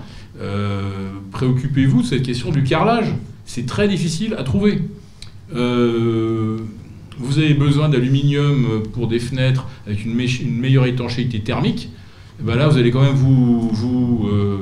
préoccupez-vous 1.32 2.02
de 2.02 2.08
cette 2.08 2.24
question 2.24 2.52
du 2.52 2.64
carrelage 2.64 3.14
c'est 3.48 3.66
très 3.66 3.88
difficile 3.88 4.36
à 4.38 4.44
trouver. 4.44 4.82
Euh, 5.56 6.58
vous 7.18 7.40
avez 7.40 7.56
besoin 7.56 7.90
d'aluminium 7.90 8.84
pour 8.94 9.08
des 9.08 9.20
fenêtres 9.20 9.68
avec 9.88 10.06
une, 10.06 10.14
meilleure 10.14 10.86
étanchéité 10.86 11.40
thermique. 11.40 11.90
Et 12.40 12.44
ben 12.44 12.56
là, 12.56 12.68
vous 12.68 12.78
allez 12.78 12.92
quand 12.92 13.02
même 13.02 13.16
vous, 13.16 14.28
euh, 14.30 14.58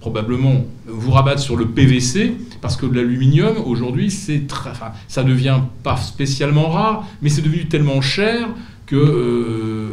probablement 0.00 0.64
vous 0.86 1.10
rabattre 1.10 1.40
sur 1.40 1.56
le 1.56 1.66
PVC 1.66 2.34
parce 2.60 2.76
que 2.76 2.86
l'aluminium 2.86 3.56
aujourd'hui, 3.66 4.10
c'est 4.10 4.42
enfin, 4.52 4.92
ça 5.06 5.22
devient 5.22 5.60
pas 5.82 5.96
spécialement 5.96 6.68
rare, 6.68 7.06
mais 7.20 7.28
c'est 7.28 7.42
devenu 7.42 7.66
tellement 7.66 8.00
cher 8.00 8.48
que 8.86 8.96
euh, 8.96 9.88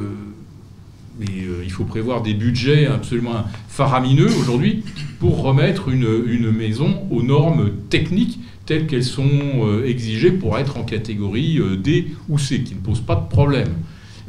mais 1.20 1.28
il 1.64 1.72
faut 1.72 1.86
prévoir 1.86 2.22
des 2.22 2.34
budgets 2.34 2.88
absolument 2.88 3.46
faramineux 3.70 4.30
aujourd'hui 4.39 4.84
pour 5.20 5.41
remettre 5.41 5.89
une, 5.89 6.52
maison 6.52 7.04
aux 7.10 7.24
normes 7.24 7.72
techniques 7.89 8.39
telles 8.66 8.88
qu'elles 8.88 9.04
sont 9.04 9.30
euh, 9.30 9.86
exigées 9.86 10.32
pour 10.32 10.58
être 10.58 10.78
en 10.78 10.84
catégorie 10.84 11.60
euh, 11.60 11.78
D 11.78 12.08
ou 12.30 12.39
C, 12.39 12.62
qui 12.64 12.74
ne 12.74 12.80
posent 12.80 13.02
pas 13.02 13.16
de 13.16 13.30
problème. 13.30 13.70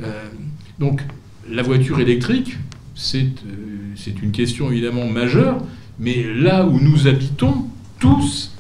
Euh, 0.02 0.24
donc 0.78 1.02
la 1.50 1.62
voiture 1.62 2.00
électrique, 2.00 2.56
c'est 2.94 3.28
une 4.22 4.32
question 4.32 4.70
évidemment 4.70 5.06
majeure, 5.06 5.58
mais 5.98 6.24
là 6.34 6.66
où 6.66 6.80
nous 6.80 7.06
habitons, 7.06 7.66
tous, 7.98 8.52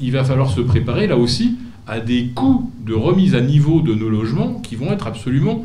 il 0.00 0.12
va 0.12 0.24
falloir 0.24 0.50
se 0.50 0.60
préparer 0.60 1.06
là 1.08 1.16
aussi 1.16 1.56
à 1.86 2.00
des 2.00 2.28
coûts 2.28 2.72
de 2.86 2.94
remise 2.94 3.34
à 3.34 3.40
niveau 3.40 3.80
de 3.80 3.94
nos 3.94 4.08
logements 4.08 4.54
qui 4.54 4.76
vont 4.76 4.92
être 4.92 5.06
absolument 5.08 5.64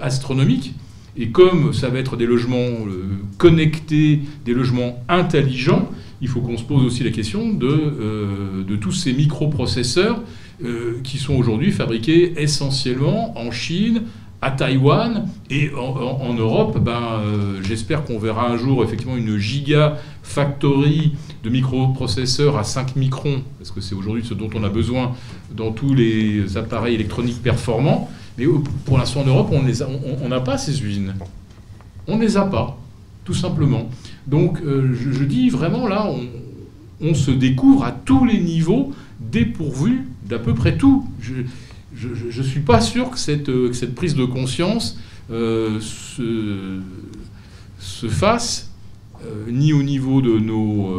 astronomiques. 0.00 0.74
Et 1.18 1.28
comme 1.28 1.72
ça 1.72 1.88
va 1.88 1.98
être 1.98 2.16
des 2.16 2.26
logements 2.26 2.56
euh, 2.56 3.18
connectés, 3.38 4.20
des 4.44 4.52
logements 4.52 5.02
intelligents, 5.08 5.90
il 6.20 6.28
faut 6.28 6.40
qu'on 6.40 6.58
se 6.58 6.64
pose 6.64 6.84
aussi 6.84 7.04
la 7.04 7.10
question 7.10 7.52
de, 7.52 7.66
euh, 7.66 8.64
de 8.64 8.76
tous 8.76 8.92
ces 8.92 9.12
microprocesseurs 9.12 10.20
euh, 10.64 11.00
qui 11.02 11.18
sont 11.18 11.34
aujourd'hui 11.34 11.72
fabriqués 11.72 12.40
essentiellement 12.40 13.38
en 13.38 13.50
Chine, 13.50 14.02
à 14.42 14.50
Taïwan 14.50 15.28
et 15.50 15.70
en, 15.74 16.34
Europe. 16.34 16.78
Ben, 16.78 17.22
J'espère 17.62 18.04
qu'on 18.04 18.18
verra 18.18 18.50
un 18.50 18.58
jour 18.58 18.84
effectivement 18.84 19.16
une 19.16 19.38
gigafactory 19.38 21.14
de 21.42 21.50
microprocesseurs 21.50 22.56
à 22.56 22.62
5 22.62 22.96
microns, 22.96 23.42
parce 23.58 23.70
que 23.70 23.80
c'est 23.80 23.94
aujourd'hui 23.94 24.24
ce 24.24 24.34
dont 24.34 24.50
on 24.54 24.62
a 24.62 24.68
besoin 24.68 25.12
dans 25.50 25.72
tous 25.72 25.94
les 25.94 26.56
appareils 26.58 26.94
électroniques 26.94 27.42
performants. 27.42 28.10
Mais 28.36 28.44
pour 28.84 28.98
l'instant 28.98 29.22
en 29.22 29.26
Europe, 29.26 29.50
on 29.52 30.28
n'a 30.28 30.40
pas 30.40 30.58
ces 30.58 30.82
usines. 30.84 31.14
On 32.06 32.16
ne 32.16 32.22
les 32.22 32.36
a 32.36 32.44
pas, 32.44 32.78
tout 33.24 33.34
simplement. 33.34 33.88
Donc 34.26 34.60
euh, 34.60 34.94
je, 34.94 35.24
dis 35.24 35.50
vraiment 35.50 35.88
là, 35.88 36.08
on, 37.00 37.14
se 37.14 37.30
découvre 37.30 37.84
à 37.84 37.92
tous 37.92 38.24
les 38.24 38.38
niveaux, 38.38 38.92
dépourvu 39.20 40.06
d'à 40.28 40.38
peu 40.38 40.54
près 40.54 40.76
tout. 40.76 41.06
Je 41.20 42.38
ne 42.38 42.42
suis 42.42 42.60
pas 42.60 42.80
sûr 42.80 43.10
que 43.10 43.18
cette, 43.18 43.50
cette 43.72 43.94
prise 43.94 44.14
de 44.14 44.24
conscience 44.24 44.98
euh, 45.30 45.80
se, 45.80 46.80
se, 47.78 48.08
fasse 48.08 48.70
euh, 49.24 49.50
ni 49.50 49.72
au 49.72 49.82
niveau 49.82 50.20
de 50.20 50.38
nos, 50.38 50.94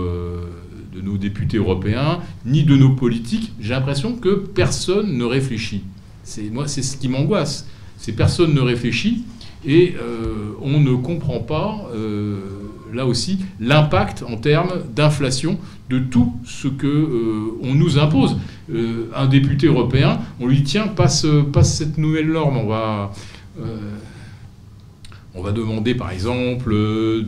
de 0.94 1.02
nos 1.02 1.18
députés 1.18 1.58
européens, 1.58 2.20
ni 2.46 2.64
de 2.64 2.76
nos 2.76 2.90
politiques. 2.90 3.54
J'ai 3.60 3.74
l'impression 3.74 4.16
que 4.16 4.36
personne 4.36 5.18
ne 5.18 5.24
réfléchit. 5.24 5.84
C'est 6.24 6.50
moi, 6.50 6.68
c'est 6.68 6.82
ce 6.82 6.98
qui 6.98 7.08
m'angoisse. 7.08 7.68
C'est 7.98 8.12
personne 8.12 8.54
ne 8.54 8.62
réfléchit 8.62 9.24
et 9.66 9.96
euh, 10.00 10.54
on 10.62 10.80
ne 10.80 10.96
comprend 10.96 11.40
pas 11.40 11.90
euh, 11.94 12.40
là 12.94 13.06
aussi, 13.06 13.40
l'impact 13.60 14.24
en 14.28 14.38
termes 14.38 14.72
d'inflation 14.96 15.58
de 15.90 16.00
tout 16.00 16.34
ce 16.46 16.68
que 16.68 16.88
euh, 16.88 17.58
on 17.62 17.74
nous 17.74 17.98
impose. 17.98 18.38
un 19.16 19.28
député 19.28 19.68
européen, 19.68 20.20
on 20.40 20.48
lui 20.48 20.58
dit 20.58 20.64
tiens, 20.64 20.88
passe, 20.88 21.26
cette 21.64 21.98
nouvelle 21.98 22.30
norme, 22.30 22.58
on 22.58 22.68
va, 22.68 23.14
on 25.34 25.42
va 25.42 25.52
demander 25.52 25.96
par 25.96 26.12
exemple 26.12 26.74
de, 26.74 27.24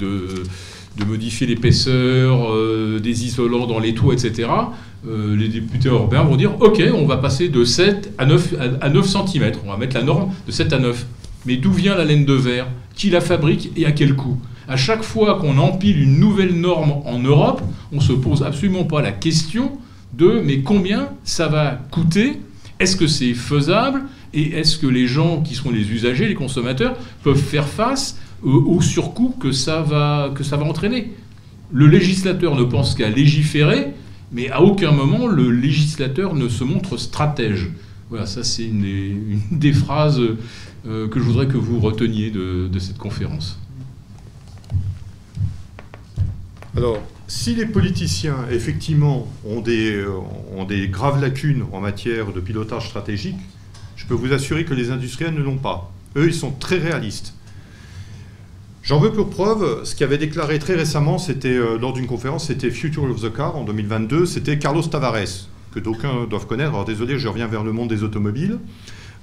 de 0.98 1.06
modifier 1.06 1.48
l'épaisseur 1.48 2.52
des 3.00 3.26
isolants 3.26 3.68
dans 3.68 3.80
les 3.80 3.94
toits, 3.94 4.14
etc. 4.14 4.50
les 5.08 5.48
députés 5.48 5.88
européens 5.88 6.24
vont 6.24 6.36
dire 6.36 6.52
ok, 6.60 6.84
on 6.94 7.06
va 7.06 7.16
passer 7.16 7.48
de 7.48 7.64
7 7.64 8.14
à 8.18 8.26
9, 8.26 8.56
à 8.82 8.90
9 8.90 9.08
cm, 9.08 9.52
on 9.66 9.70
va 9.72 9.78
mettre 9.78 9.96
la 9.96 10.04
norme 10.04 10.32
de 10.46 10.52
7 10.52 10.74
à 10.74 10.80
9. 10.80 11.06
Mais 11.46 11.58
d'où 11.58 11.72
vient 11.72 11.96
la 11.96 12.06
laine 12.06 12.26
de 12.26 12.34
verre? 12.34 12.68
Qui 12.96 13.10
la 13.10 13.22
fabrique 13.22 13.72
et 13.78 13.86
à 13.86 13.92
quel 13.92 14.16
coût? 14.16 14.38
À 14.70 14.78
chaque 14.78 15.02
fois 15.02 15.40
qu'on 15.40 15.58
empile 15.58 16.00
une 16.00 16.20
nouvelle 16.20 16.54
norme 16.54 17.02
en 17.06 17.18
Europe, 17.18 17.64
on 17.92 18.00
se 18.00 18.14
pose 18.14 18.44
absolument 18.44 18.84
pas 18.84 19.02
la 19.02 19.12
question 19.12 19.72
de 20.14 20.44
mais 20.46 20.60
combien 20.60 21.10
ça 21.24 21.48
va 21.48 21.72
coûter? 21.90 22.40
Est-ce 22.80 22.96
que 22.96 23.08
c'est 23.08 23.34
faisable? 23.34 24.04
Et 24.32 24.52
est-ce 24.52 24.78
que 24.78 24.86
les 24.86 25.08
gens 25.08 25.42
qui 25.42 25.56
sont 25.56 25.72
les 25.72 25.92
usagers, 25.92 26.28
les 26.28 26.36
consommateurs, 26.36 26.96
peuvent 27.24 27.42
faire 27.42 27.68
face 27.68 28.20
au 28.44 28.80
surcoût 28.80 29.36
que 29.40 29.52
ça 29.52 29.82
va, 29.82 30.32
que 30.36 30.44
ça 30.44 30.56
va 30.56 30.66
entraîner? 30.66 31.14
Le 31.72 31.88
législateur 31.88 32.56
ne 32.56 32.64
pense 32.64 32.94
qu'à 32.94 33.10
légiférer, 33.10 33.88
mais 34.32 34.52
à 34.52 34.62
aucun 34.62 34.92
moment 34.92 35.26
le 35.26 35.50
législateur 35.50 36.36
ne 36.36 36.48
se 36.48 36.64
montre 36.64 36.96
stratège. 36.98 37.72
Voilà, 38.12 38.28
ça 38.28 38.44
c'est 38.44 38.66
une, 38.66 39.40
des 39.52 39.74
phrases 39.74 40.22
euh, 40.88 41.08
que 41.08 41.20
je 41.20 41.26
voudrais 41.26 41.48
que 41.48 41.58
vous 41.58 41.80
reteniez 41.80 42.30
de, 42.30 42.70
cette 42.80 43.00
conférence. 43.00 43.60
Alors, 46.80 46.98
si 47.28 47.56
les 47.56 47.66
politiciens, 47.66 48.38
effectivement, 48.50 49.28
ont 49.46 49.60
des, 49.60 49.98
euh, 49.98 50.12
ont 50.56 50.64
des 50.64 50.88
graves 50.88 51.20
lacunes 51.20 51.66
en 51.74 51.82
matière 51.82 52.32
de 52.32 52.40
pilotage 52.40 52.88
stratégique, 52.88 53.36
je 53.98 54.06
peux 54.06 54.14
vous 54.14 54.32
assurer 54.32 54.64
que 54.64 54.74
les 54.74 54.90
industriels 54.90 55.34
ne 55.34 55.42
l'ont 55.42 55.58
pas. 55.58 55.92
Eux, 56.16 56.28
ils 56.28 56.34
sont 56.34 56.52
très 56.52 56.78
réalistes. 56.78 57.34
J'en 58.82 58.98
veux 58.98 59.12
pour 59.12 59.30
preuve, 59.30 59.84
ce 59.84 59.94
qui 59.94 60.06
avait 60.06 60.18
déclaré 60.18 60.58
très 60.58 60.76
récemment, 60.76 61.18
c'était 61.18 61.50
euh, 61.50 61.78
lors 61.78 61.92
d'une 61.92 62.08
conférence, 62.08 62.48
c'était 62.48 62.72
Future 62.72 63.04
of 63.04 63.22
the 63.22 63.36
Car 63.36 63.58
en 63.58 63.66
2022, 63.66 64.26
c'était 64.26 64.58
Carlos 64.58 64.84
Tavares, 64.84 65.50
que 65.74 65.82
d'aucuns 65.82 66.28
doivent 66.30 66.48
connaître. 66.48 66.70
Alors 66.70 66.86
désolé, 66.86 67.20
je 67.20 67.28
reviens 67.28 67.48
vers 67.48 67.66
le 67.66 67.74
monde 67.74 67.90
des 67.90 68.04
automobiles. 68.04 68.58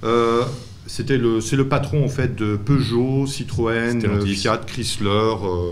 Euh, 0.03 0.43
c'était 0.85 1.17
le, 1.17 1.41
c'est 1.41 1.55
le 1.55 1.67
patron 1.67 2.05
en 2.05 2.07
fait 2.07 2.35
de 2.35 2.55
Peugeot, 2.55 3.25
Citroën, 3.25 3.99
Fiat, 4.27 4.61
Chrysler, 4.67 5.09
euh, 5.09 5.71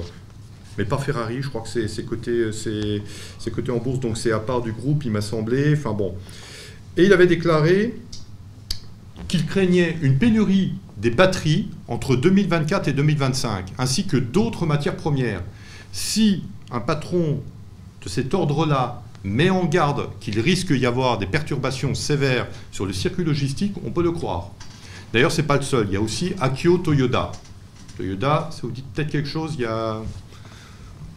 mais 0.78 0.86
pas 0.86 0.98
Ferrari. 0.98 1.42
Je 1.42 1.50
crois 1.50 1.62
que 1.62 1.68
c'est, 1.68 1.88
c'est 1.88 2.06
côté 2.06 3.72
en 3.72 3.78
bourse, 3.78 4.00
donc 4.00 4.18
c'est 4.18 4.32
à 4.32 4.40
part 4.40 4.62
du 4.62 4.72
groupe, 4.72 5.06
il 5.06 5.12
m'a 5.12 5.22
semblé. 5.22 5.74
Enfin 5.74 5.94
bon. 5.94 6.16
Et 6.98 7.06
il 7.06 7.14
avait 7.14 7.28
déclaré 7.28 7.96
qu'il 9.28 9.46
craignait 9.46 9.98
une 10.02 10.18
pénurie 10.18 10.74
des 10.98 11.10
batteries 11.10 11.70
entre 11.88 12.16
2024 12.16 12.88
et 12.88 12.94
2025, 12.94 13.74
ainsi 13.78 14.06
que 14.06 14.18
d'autres 14.18 14.66
matières 14.66 14.96
premières. 14.96 15.42
Si 15.92 16.44
un 16.72 16.80
patron 16.80 17.42
de 18.04 18.10
cet 18.10 18.34
ordre-là 18.34 19.04
met 19.24 19.50
en 19.50 19.66
garde 19.66 20.10
qu'il 20.20 20.40
risque 20.40 20.72
d'y 20.72 20.86
avoir 20.86 21.18
des 21.18 21.26
perturbations 21.26 21.96
sévères 21.96 22.48
sur 22.72 22.86
le 22.86 22.94
circuit 22.94 23.24
logistique, 23.24 23.74
on 23.86 23.92
peut 23.92 24.04
le 24.04 24.12
croire. 24.12 24.52
D'ailleurs, 25.12 25.32
ce 25.32 25.42
n'est 25.42 25.48
pas 25.48 25.58
le 25.58 25.64
seul. 25.64 25.88
Il 25.90 25.94
y 25.94 25.98
a 25.98 26.02
aussi 26.02 26.34
Akio 26.40 26.78
Toyoda. 26.78 27.32
Toyoda, 27.98 28.50
ça 28.52 28.60
vous 28.64 28.72
dit 28.72 28.84
peut-être 28.94 29.10
quelque 29.10 29.28
chose? 29.28 29.56
Il 29.58 29.62
y 29.62 29.66
a 29.66 30.02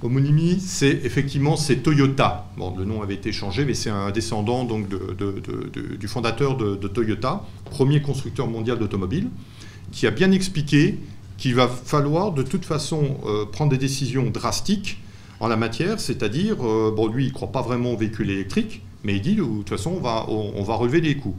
homonymie, 0.03 0.61
c'est 0.61 1.01
effectivement 1.05 1.57
c'est 1.57 1.77
Toyota. 1.77 2.47
Bon, 2.57 2.75
le 2.77 2.85
nom 2.85 3.03
avait 3.03 3.15
été 3.15 3.33
changé, 3.33 3.65
mais 3.65 3.75
c'est 3.75 3.91
un 3.91 4.11
descendant 4.11 4.65
donc 4.65 4.87
du 4.89 6.09
fondateur 6.09 6.57
de, 6.57 6.89
Toyota, 6.89 7.45
premier 7.65 8.01
constructeur 8.03 8.47
mondial 8.47 8.79
d'automobiles, 8.79 9.29
qui 9.93 10.07
a 10.07 10.11
bien 10.11 10.31
expliqué 10.33 10.99
qu'il 11.37 11.55
va 11.55 11.69
falloir 11.69 12.33
de 12.33 12.43
toute 12.43 12.65
façon 12.65 13.17
euh, 13.27 13.47
prendre 13.47 13.71
des 13.71 13.79
décisions 13.79 14.29
drastiques 14.29 14.99
en 15.41 15.47
la 15.47 15.57
matière, 15.57 16.01
c'est-à-dire, 16.01 16.57
euh, 16.67 16.93
bon, 16.95 17.07
lui, 17.07 17.25
il 17.25 17.29
ne 17.29 17.33
croit 17.33 17.53
pas 17.53 17.63
vraiment 17.63 17.93
aux 17.93 17.97
véhicules 17.97 18.29
électriques, 18.29 18.83
mais 19.05 19.15
il 19.15 19.23
dit, 19.23 19.37
de 19.37 19.43
toute 19.43 19.69
façon, 19.69 19.93
on 19.97 20.01
va, 20.01 20.29
on, 20.29 20.63
va 20.65 20.75
relever 20.75 21.01
les 21.01 21.17
coûts. 21.17 21.37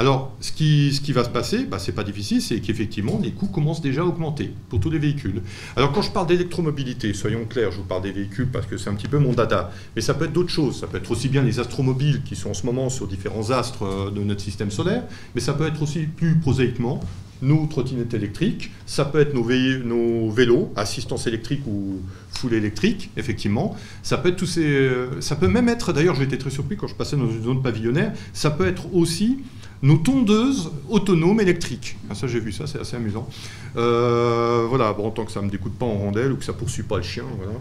Alors, 0.00 0.34
ce 0.40 0.50
qui, 0.50 1.12
va 1.12 1.24
se 1.24 1.28
passer, 1.28 1.66
bah, 1.66 1.78
ce 1.78 1.90
n'est 1.90 1.94
pas 1.94 2.04
difficile, 2.04 2.40
c'est 2.40 2.58
qu'effectivement, 2.60 3.20
les 3.22 3.32
coûts 3.32 3.48
commencent 3.48 3.82
déjà 3.82 4.00
à 4.00 4.04
augmenter 4.06 4.50
pour 4.70 4.80
tous 4.80 4.88
les 4.88 4.98
véhicules. 4.98 5.42
Alors, 5.76 5.92
quand 5.92 6.00
je 6.00 6.10
parle 6.10 6.26
d'électromobilité, 6.26 7.12
soyons 7.12 7.44
clairs, 7.44 7.70
je 7.70 7.76
vous 7.76 7.84
parle 7.84 8.04
des 8.04 8.12
véhicules 8.12 8.48
parce 8.50 8.64
que 8.64 8.78
c'est 8.78 8.88
un 8.88 8.94
petit 8.94 9.08
peu 9.08 9.18
mon 9.18 9.34
dada, 9.34 9.70
mais 9.94 10.00
ça 10.00 10.14
peut 10.14 10.24
être 10.24 10.32
d'autres 10.32 10.48
choses. 10.48 10.80
Ça 10.80 10.86
peut 10.86 10.96
être 10.96 11.10
aussi 11.10 11.28
bien 11.28 11.42
les 11.42 11.60
astromobiles 11.60 12.22
qui 12.22 12.34
sont 12.34 12.48
en 12.48 12.54
ce 12.54 12.64
moment 12.64 12.88
sur 12.88 13.06
différents 13.06 13.50
astres 13.50 13.82
euh, 13.82 14.10
de 14.10 14.20
notre 14.20 14.40
système 14.40 14.70
solaire, 14.70 15.04
mais 15.34 15.42
ça 15.42 15.52
peut 15.52 15.66
être 15.66 15.82
aussi 15.82 16.06
plus 16.06 16.36
prosaïquement 16.36 17.00
nos 17.42 17.66
trottinettes 17.66 18.14
électriques, 18.14 18.70
ça 18.86 19.04
peut 19.04 19.20
être 19.20 19.34
nos, 19.34 20.30
vélos, 20.30 20.72
assistance 20.76 21.26
électrique 21.26 21.66
ou 21.66 22.00
full 22.30 22.54
électrique, 22.54 23.10
effectivement. 23.18 23.76
Ça 24.02 24.16
peut 24.16 24.30
être 24.30 24.36
tous 24.36 24.46
ces, 24.46 24.64
euh, 24.64 25.20
ça 25.20 25.36
peut 25.36 25.48
même 25.48 25.68
être, 25.68 25.92
d'ailleurs, 25.92 26.14
j'ai 26.14 26.24
été 26.24 26.38
très 26.38 26.50
surpris 26.50 26.76
quand 26.76 26.86
je 26.86 26.94
passais 26.94 27.16
dans 27.16 27.30
une 27.30 27.42
zone 27.42 27.62
pavillonnaire, 27.62 28.12
ça 28.32 28.50
peut 28.50 28.66
être 28.66 28.94
aussi 28.94 29.38
nos 29.82 29.96
tondeuses 29.96 30.70
autonomes 30.88 31.40
électriques. 31.40 31.96
Ah, 32.10 32.14
ça, 32.14 32.26
j'ai 32.26 32.40
vu 32.40 32.52
ça, 32.52 32.66
c'est 32.66 32.80
assez 32.80 32.96
amusant. 32.96 33.28
Euh, 33.76 34.66
voilà, 34.68 34.92
bon, 34.92 35.10
tant 35.10 35.24
que 35.24 35.32
ça 35.32 35.40
ne 35.40 35.46
me 35.46 35.50
découte 35.50 35.74
pas 35.74 35.86
en 35.86 35.94
rondelle 35.94 36.32
ou 36.32 36.36
que 36.36 36.44
ça 36.44 36.52
ne 36.52 36.58
poursuit 36.58 36.82
pas 36.82 36.98
le 36.98 37.02
chien. 37.02 37.24
Voilà. 37.36 37.58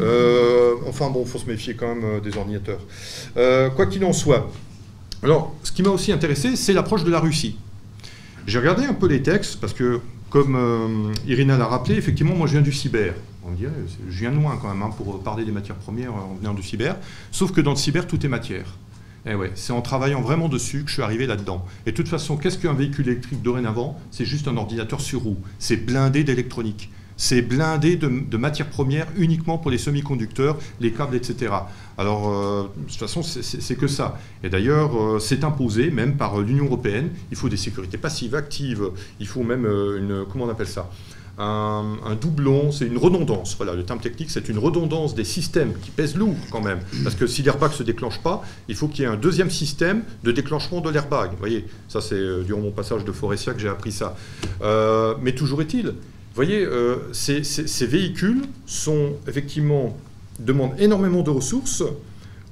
Euh, 0.00 0.74
enfin, 0.86 1.08
bon, 1.10 1.22
il 1.24 1.28
faut 1.28 1.38
se 1.38 1.46
méfier 1.46 1.74
quand 1.74 1.94
même 1.94 2.20
des 2.20 2.36
ordinateurs. 2.36 2.80
quoi 3.76 3.86
qu'il 3.86 4.04
en 4.04 4.12
soit. 4.12 4.50
Alors, 5.22 5.54
ce 5.62 5.70
qui 5.70 5.82
m'a 5.82 5.90
aussi 5.90 6.10
intéressé, 6.10 6.56
c'est 6.56 6.72
l'approche 6.72 7.04
de 7.04 7.10
la 7.10 7.20
Russie. 7.20 7.56
J'ai 8.46 8.58
regardé 8.58 8.84
un 8.84 8.94
peu 8.94 9.06
les 9.06 9.22
textes 9.22 9.60
parce 9.60 9.72
que, 9.72 10.00
comme 10.30 10.56
euh, 10.56 11.12
Irina 11.28 11.56
l'a 11.56 11.66
rappelé, 11.66 11.94
effectivement, 11.94 12.34
moi 12.34 12.48
je 12.48 12.52
viens 12.52 12.62
du 12.62 12.72
cyber. 12.72 13.14
On 13.44 13.52
dirait, 13.52 13.72
je 14.08 14.18
viens 14.18 14.30
de 14.30 14.36
loin 14.36 14.58
quand 14.60 14.68
même 14.68 14.82
hein, 14.82 14.90
pour 14.96 15.20
parler 15.22 15.44
des 15.44 15.52
matières 15.52 15.76
premières 15.76 16.12
en 16.14 16.34
venant 16.40 16.54
du 16.54 16.62
cyber. 16.62 16.96
Sauf 17.30 17.52
que 17.52 17.60
dans 17.60 17.70
le 17.70 17.76
cyber, 17.76 18.06
tout 18.06 18.24
est 18.24 18.28
matière. 18.28 18.66
Eh 19.24 19.34
ouais, 19.34 19.52
c'est 19.54 19.72
en 19.72 19.82
travaillant 19.82 20.20
vraiment 20.20 20.48
dessus 20.48 20.82
que 20.82 20.88
je 20.88 20.94
suis 20.94 21.02
arrivé 21.02 21.26
là-dedans. 21.26 21.64
Et 21.86 21.92
de 21.92 21.96
toute 21.96 22.08
façon, 22.08 22.36
qu'est-ce 22.36 22.58
qu'un 22.58 22.72
véhicule 22.72 23.08
électrique 23.08 23.40
dorénavant? 23.42 23.98
C'est 24.10 24.24
juste 24.24 24.48
un 24.48 24.56
ordinateur 24.56 25.00
sur 25.00 25.22
roue. 25.22 25.38
C'est 25.58 25.76
blindé 25.76 26.24
d'électronique 26.24 26.90
c'est 27.22 27.42
blindé 27.42 27.94
de, 27.94 28.36
matières 28.36 28.68
premières 28.68 29.06
uniquement 29.16 29.56
pour 29.56 29.70
les 29.70 29.78
semi-conducteurs, 29.78 30.58
les 30.80 30.90
câbles, 30.90 31.14
etc. 31.14 31.54
Alors, 31.96 32.28
euh, 32.28 32.64
de 32.76 32.90
toute 32.90 32.98
façon, 32.98 33.22
c'est 33.22 33.76
que 33.76 33.86
ça. 33.86 34.18
Et 34.42 34.48
d'ailleurs, 34.48 35.00
euh, 35.00 35.18
c'est 35.20 35.44
imposé 35.44 35.90
même 35.90 36.16
par 36.16 36.40
euh, 36.40 36.42
l'Union 36.42 36.64
européenne. 36.64 37.10
Il 37.30 37.36
faut 37.36 37.48
des 37.48 37.56
sécurités 37.56 37.98
passives, 37.98 38.34
actives. 38.34 38.90
Il 39.20 39.28
faut 39.28 39.44
même 39.44 39.66
une, 39.66 40.24
comment 40.30 40.46
on 40.46 40.50
appelle 40.50 40.66
ça? 40.66 40.90
Un, 41.38 42.16
doublon, 42.20 42.72
c'est 42.72 42.86
une 42.86 42.98
redondance. 42.98 43.56
Voilà, 43.56 43.74
le 43.74 43.84
terme 43.84 44.00
technique, 44.00 44.30
c'est 44.30 44.48
une 44.48 44.58
redondance 44.58 45.14
des 45.14 45.24
systèmes 45.24 45.72
qui 45.82 45.90
pèsent 45.90 46.16
lourd 46.16 46.36
quand 46.50 46.60
même. 46.60 46.80
Parce 47.02 47.14
que 47.14 47.26
si 47.26 47.42
l'airbag 47.42 47.72
se 47.72 47.82
déclenche 47.82 48.20
pas, 48.20 48.42
il 48.68 48.74
faut 48.74 48.88
qu'il 48.88 49.02
y 49.02 49.04
ait 49.04 49.10
un 49.10 49.16
deuxième 49.16 49.50
système 49.50 50.02
de 50.22 50.32
déclenchement 50.32 50.80
de 50.80 50.90
l'airbag. 50.90 51.30
Vous 51.32 51.38
voyez, 51.38 51.66
ça 51.88 52.00
c'est 52.00 52.44
durant 52.44 52.60
mon 52.60 52.70
passage 52.70 53.04
de 53.04 53.12
Forestia 53.12 53.54
que 53.54 53.60
j'ai 53.60 53.68
appris 53.68 53.92
ça. 53.92 54.16
mais 55.20 55.32
toujours 55.32 55.62
est-il 55.62 55.94
vous 56.34 56.36
voyez, 56.36 56.64
euh, 56.64 57.12
ces, 57.12 57.86
véhicules 57.86 58.40
sont 58.64 59.16
effectivement 59.28 59.98
demandent 60.38 60.72
énormément 60.78 61.20
de 61.20 61.28
ressources, 61.28 61.82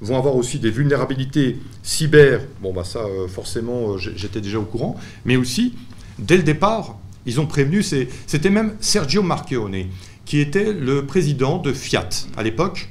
vont 0.03 0.19
avoir 0.19 0.37
aussi 0.37 0.59
des 0.59 0.71
vulnérabilités 0.71 1.57
cyber. 1.83 2.43
Bon, 2.61 2.75
bah 2.75 2.85
ça, 2.85 2.99
euh, 2.99 3.27
forcément, 3.27 3.95
euh, 3.95 3.97
j'étais 3.97 4.43
déjà 4.43 4.59
au 4.59 4.65
courant. 4.65 5.01
Mais 5.25 5.37
aussi, 5.37 5.77
dès 6.19 6.37
le 6.37 6.43
départ, 6.43 6.99
ils 7.27 7.41
ont 7.41 7.47
prévenu. 7.47 7.83
C'était 7.83 8.51
même 8.51 8.75
Sergio 8.81 9.23
Marchionne, 9.23 9.87
qui 10.25 10.39
était 10.39 10.73
le 10.73 11.07
président 11.07 11.59
de 11.59 11.73
Fiat 11.73 12.09
à 12.37 12.43
l'époque, 12.43 12.91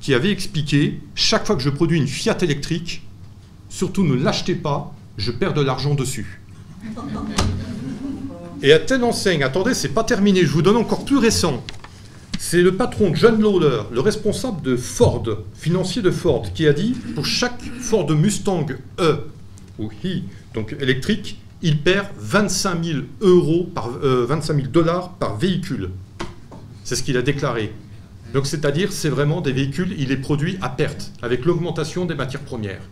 qui 0.00 0.14
avait 0.14 0.30
expliqué 0.30 1.00
chaque 1.14 1.46
fois 1.46 1.56
que 1.56 1.62
je 1.62 1.70
produis 1.70 1.98
une 1.98 2.08
Fiat 2.08 2.38
électrique, 2.42 3.02
surtout 3.68 4.04
ne 4.04 4.14
l'achetez 4.14 4.54
pas, 4.54 4.94
je 5.16 5.30
perds 5.30 5.54
de 5.54 5.60
l'argent 5.60 5.94
dessus. 5.94 6.40
Et 8.62 8.72
à 8.72 8.78
telle 8.78 9.04
enseigne, 9.04 9.42
attendez, 9.42 9.74
c'est 9.74 9.88
pas 9.88 10.04
terminé, 10.04 10.44
je 10.44 10.50
vous 10.50 10.62
donne 10.62 10.76
encore 10.76 11.04
plus 11.04 11.18
récent. 11.18 11.62
C'est 12.38 12.62
le 12.62 12.74
patron 12.74 13.14
John 13.14 13.40
Lawler, 13.40 13.82
le 13.92 14.00
responsable 14.00 14.62
de 14.62 14.76
Ford, 14.76 15.24
financier 15.54 16.00
de 16.00 16.10
Ford, 16.10 16.52
qui 16.54 16.66
a 16.66 16.72
dit 16.72 16.94
pour 17.14 17.26
chaque 17.26 17.62
Ford 17.80 18.10
Mustang 18.10 18.66
E 18.98 19.26
ou 19.78 19.90
I, 20.04 20.24
donc 20.54 20.74
électrique, 20.80 21.38
il 21.62 21.78
perd 21.78 22.06
25 22.18 22.84
000 22.84 22.98
euros 23.20 23.68
par 23.74 23.90
25 23.90 24.54
euh, 24.54 24.66
dollars 24.68 25.14
par 25.14 25.36
véhicule. 25.36 25.90
C'est 26.84 26.96
ce 26.96 27.02
qu'il 27.02 27.16
a 27.16 27.22
déclaré. 27.22 27.72
Donc 28.32 28.46
c'est-à-dire, 28.46 28.92
c'est 28.92 29.08
vraiment 29.08 29.40
des 29.40 29.52
véhicules, 29.52 29.94
il 29.98 30.12
est 30.12 30.16
produit 30.16 30.56
à 30.62 30.68
perte 30.68 31.12
avec 31.20 31.44
l'augmentation 31.44 32.06
des 32.06 32.14
matières 32.14 32.42
premières. 32.42 32.82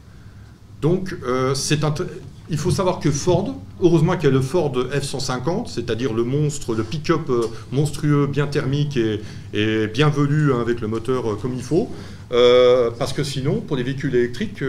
Donc 0.82 1.16
euh, 1.24 1.54
il 2.50 2.58
faut 2.58 2.70
savoir 2.70 2.98
que 2.98 3.10
Ford, 3.10 3.54
heureusement 3.80 4.16
qu'il 4.16 4.24
y 4.24 4.28
a 4.28 4.34
le 4.34 4.40
Ford 4.40 4.72
F-150, 4.72 5.68
c'est-à-dire 5.68 6.12
le 6.12 6.24
monstre, 6.24 6.74
le 6.74 6.82
pick-up 6.82 7.28
euh, 7.30 7.46
monstrueux, 7.72 8.26
bien 8.26 8.46
thermique 8.46 8.96
et, 8.96 9.86
bien 9.88 10.08
velu 10.08 10.52
hein, 10.52 10.60
avec 10.60 10.80
le 10.80 10.88
moteur 10.88 11.38
comme 11.40 11.54
il 11.54 11.62
faut, 11.62 11.90
parce 12.30 13.12
que 13.14 13.24
sinon, 13.24 13.60
pour 13.60 13.76
les 13.76 13.82
véhicules 13.82 14.14
électriques, 14.14 14.62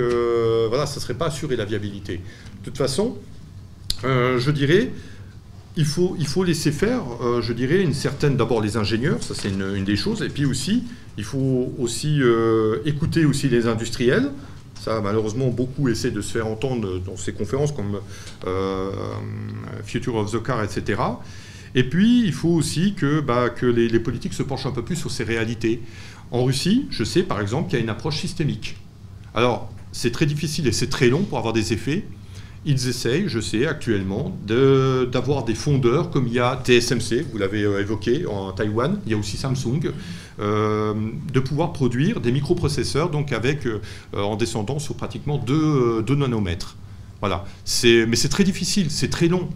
voilà, 0.70 0.86
ça 0.86 0.95
ne 0.95 1.02
serait 1.02 1.16
pas 1.16 1.28
assuré 1.28 1.58
la 1.58 1.66
viabilité. 1.66 2.18
De 2.18 2.66
toute 2.66 2.78
façon, 2.78 3.18
je 4.04 4.52
dirais, 4.52 4.91
il 5.76 5.86
faut, 5.86 6.43
laisser 6.43 6.72
faire, 6.72 7.04
je 7.41 7.54
dirais, 7.54 7.82
une 7.82 7.93
certaine, 7.93 8.38
d'abord 8.38 8.62
les 8.62 8.78
ingénieurs, 8.78 9.24
ça 9.24 9.34
c'est 9.34 9.50
une, 9.50 9.84
des 9.84 9.95
choses, 9.95 10.22
et 10.22 10.30
puis 10.30 10.45
aussi, 10.45 10.84
il 11.18 11.24
faut 11.24 11.74
aussi 11.78 12.22
écouter 12.86 13.26
aussi 13.26 13.50
les 13.50 13.68
industriels, 13.68 14.32
ça, 14.80 15.02
malheureusement, 15.02 15.50
beaucoup 15.50 15.89
essaient 15.89 16.12
de 16.12 16.22
se 16.22 16.32
faire 16.32 16.47
entendre 16.47 17.00
dans 17.00 17.18
ces 17.18 17.34
conférences 17.34 17.74
comme 17.74 18.00
euh, 18.47 18.91
Future 19.84 20.16
of 20.16 20.32
the 20.32 20.41
Car, 20.41 20.64
etc. 20.64 21.02
Et 21.76 21.84
puis, 21.84 22.24
il 22.26 22.32
faut 22.32 22.50
aussi 22.50 22.93
que, 22.93 23.20
bah, 23.20 23.50
que 23.50 23.66
les, 23.66 24.00
politiques 24.00 24.34
se 24.34 24.43
penchent 24.43 24.66
un 24.66 24.72
peu 24.72 24.84
plus 24.84 24.95
sur 24.95 25.12
ces 25.12 25.26
réalités. 25.26 25.82
En 26.32 26.45
Russie, 26.45 26.88
je 26.91 27.04
sais 27.04 27.24
par 27.24 27.41
exemple 27.41 27.70
qu'il 27.70 27.78
y 27.78 27.82
a 27.82 27.84
une 27.84 27.89
approche 27.89 28.20
systémique. 28.20 28.78
Alors, 29.34 29.72
c'est 29.91 30.12
très 30.12 30.26
difficile 30.26 30.68
et 30.68 30.72
c'est 30.72 30.89
très 30.89 31.10
long 31.10 31.24
pour 31.24 31.38
avoir 31.38 31.54
des 31.54 31.74
effets. 31.74 32.06
Ils 32.66 32.89
essayent, 32.89 33.30
je 33.30 33.39
sais, 33.39 33.66
actuellement, 33.66 34.38
d'avoir 34.45 35.45
des 35.45 35.55
fondeurs 35.55 36.10
comme 36.10 36.28
il 36.28 36.34
y 36.34 36.39
a 36.39 36.62
TSMC, 36.62 37.26
vous 37.32 37.38
l'avez 37.38 37.64
euh, 37.64 37.80
évoqué, 37.80 38.26
en 38.26 38.51
Taïwan, 38.51 38.99
il 39.05 39.14
y 39.14 39.16
a 39.16 39.18
aussi 39.18 39.38
Samsung, 39.38 39.91
euh, 40.41 40.93
de 41.34 41.39
pouvoir 41.39 41.72
produire 41.72 42.20
des 42.20 42.34
microprocesseurs 42.34 43.12
donc 43.12 43.32
avec, 43.32 43.66
euh, 43.66 43.80
en 44.14 44.36
descendant 44.36 44.78
sur 44.78 44.95
pratiquement 44.95 45.38
2, 45.38 46.03
nanomètres. 46.16 46.76
Voilà. 47.22 47.45
Mais 47.84 48.16
c'est 48.16 48.30
très 48.30 48.43
difficile, 48.43 48.91
c'est 48.91 49.10
très 49.10 49.28
long. 49.28 49.47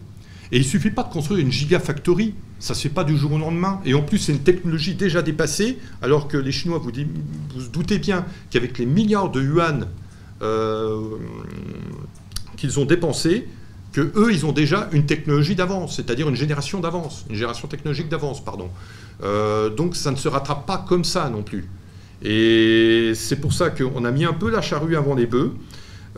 Et 0.54 0.58
il 0.58 0.64
ne 0.64 0.68
suffit 0.68 0.92
pas 0.92 1.04
de 1.04 1.12
construire 1.12 1.42
une 1.42 1.52
gigafactory, 1.52 2.36
ça 2.60 2.74
ne 2.74 2.78
se 2.78 2.84
fait 2.84 2.90
pas 2.94 3.04
du 3.04 3.18
jour 3.18 3.34
au 3.34 3.38
lendemain. 3.38 3.82
Et 3.86 3.96
en 3.96 4.02
plus, 4.02 4.18
c'est 4.18 4.32
une 4.32 4.44
technologie 4.44 4.96
déjà 4.96 5.22
dépassée, 5.22 5.78
alors 6.02 6.30
que 6.30 6.38
les 6.38 6.54
Chinois, 6.54 6.78
vous, 6.78 6.92
vous 6.92 7.68
doutez 7.68 8.00
bien 8.00 8.26
qu'avec 8.50 8.78
les 8.78 8.86
milliards 8.86 9.30
de 9.30 9.42
yuan 9.42 9.88
qu'ils 12.64 12.80
ont 12.80 12.86
dépensés, 12.86 13.46
que 13.92 14.14
eux, 14.16 14.32
ils 14.32 14.46
ont 14.46 14.54
déjà 14.54 14.88
une 14.94 15.06
technologie 15.06 15.54
d'avance, 15.54 15.98
c'est-à-dire 15.98 16.30
une 16.30 16.38
génération 16.38 16.80
d'avance, 16.80 17.26
une 17.30 17.36
génération 17.36 17.68
technologique 17.68 18.08
d'avance, 18.08 18.42
pardon. 18.42 18.70
Euh, 19.22 19.70
donc 19.70 19.98
ça 19.98 20.12
ne 20.12 20.16
se 20.16 20.30
rattrape 20.30 20.66
pas 20.66 20.86
comme 20.88 21.04
ça 21.04 21.30
non 21.30 21.44
plus. 21.44 21.68
Et 22.24 23.12
c'est 23.16 23.36
pour 23.36 23.52
ça 23.52 23.70
qu'on 23.70 24.06
a 24.06 24.12
mis 24.12 24.24
un 24.24 24.32
peu 24.32 24.50
la 24.50 24.62
charrue 24.62 24.96
avant 24.96 25.14
les 25.14 25.26
bœufs. 25.26 25.52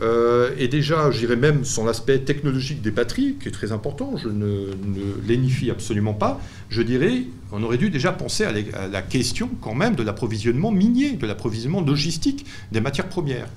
Euh, 0.00 0.50
et 0.56 0.68
déjà, 0.68 1.10
je 1.10 1.18
dirais 1.18 1.34
même 1.34 1.64
sur 1.64 1.84
l'aspect 1.84 2.20
technologique 2.20 2.80
des 2.80 2.92
batteries, 2.92 3.34
qui 3.40 3.48
est 3.48 3.50
très 3.50 3.72
important, 3.72 4.16
je 4.16 4.28
ne, 4.28 4.44
ne 4.44 5.26
lénifie 5.26 5.68
absolument 5.68 6.14
pas, 6.14 6.38
je 6.68 6.82
dirais, 6.82 7.24
on 7.50 7.60
aurait 7.64 7.78
dû 7.78 7.90
déjà 7.90 8.12
penser 8.12 8.44
à, 8.44 8.50
à 8.78 8.86
la 8.86 9.02
question 9.02 9.50
quand 9.60 9.74
même 9.74 9.96
de 9.96 10.04
l'approvisionnement 10.04 10.70
minier, 10.70 11.14
de 11.14 11.26
l'approvisionnement 11.26 11.80
logistique 11.80 12.46
des 12.70 12.80
matières 12.80 13.08
premières. 13.08 13.48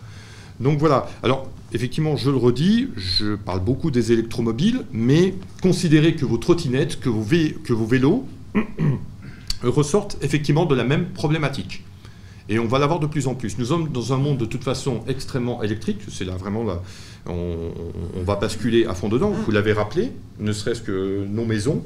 Donc 0.59 0.79
voilà. 0.79 1.07
Alors, 1.21 1.49
effectivement, 1.73 2.15
je 2.15 2.29
le 2.29 2.37
redis, 2.37 2.89
je 2.95 3.35
parle 3.35 3.63
beaucoup 3.63 3.91
des 3.91 4.11
électromobiles, 4.11 4.85
mais 4.91 5.35
considérez 5.61 6.15
que 6.15 6.25
vos 6.25 6.37
trottinettes, 6.37 6.99
que 6.99 7.09
vos, 7.09 7.25
que 7.63 7.73
vos 7.73 7.85
vélos 7.85 8.25
ressortent 9.63 10.17
effectivement 10.21 10.65
de 10.65 10.75
la 10.75 10.83
même 10.83 11.09
problématique. 11.09 11.83
Et 12.49 12.57
on 12.57 12.65
va 12.65 12.79
l'avoir 12.79 12.99
de 12.99 13.05
plus 13.05 13.27
en 13.27 13.35
plus. 13.35 13.59
Nous 13.59 13.65
sommes 13.65 13.89
dans 13.89 14.11
un 14.11 14.17
monde 14.17 14.39
de 14.39 14.45
toute 14.45 14.63
façon 14.63 15.03
extrêmement 15.07 15.61
électrique. 15.61 15.99
C'est 16.09 16.25
là 16.25 16.35
vraiment 16.35 16.63
là, 16.63 16.81
on, 17.27 18.23
va 18.23 18.35
basculer 18.37 18.85
à 18.85 18.95
fond 18.95 19.07
dedans. 19.07 19.29
Vous 19.29 19.51
l'avez 19.51 19.71
rappelé, 19.71 20.11
ne 20.39 20.51
serait-ce 20.51 20.81
que 20.81 21.25
nos 21.29 21.45
maisons, 21.45 21.83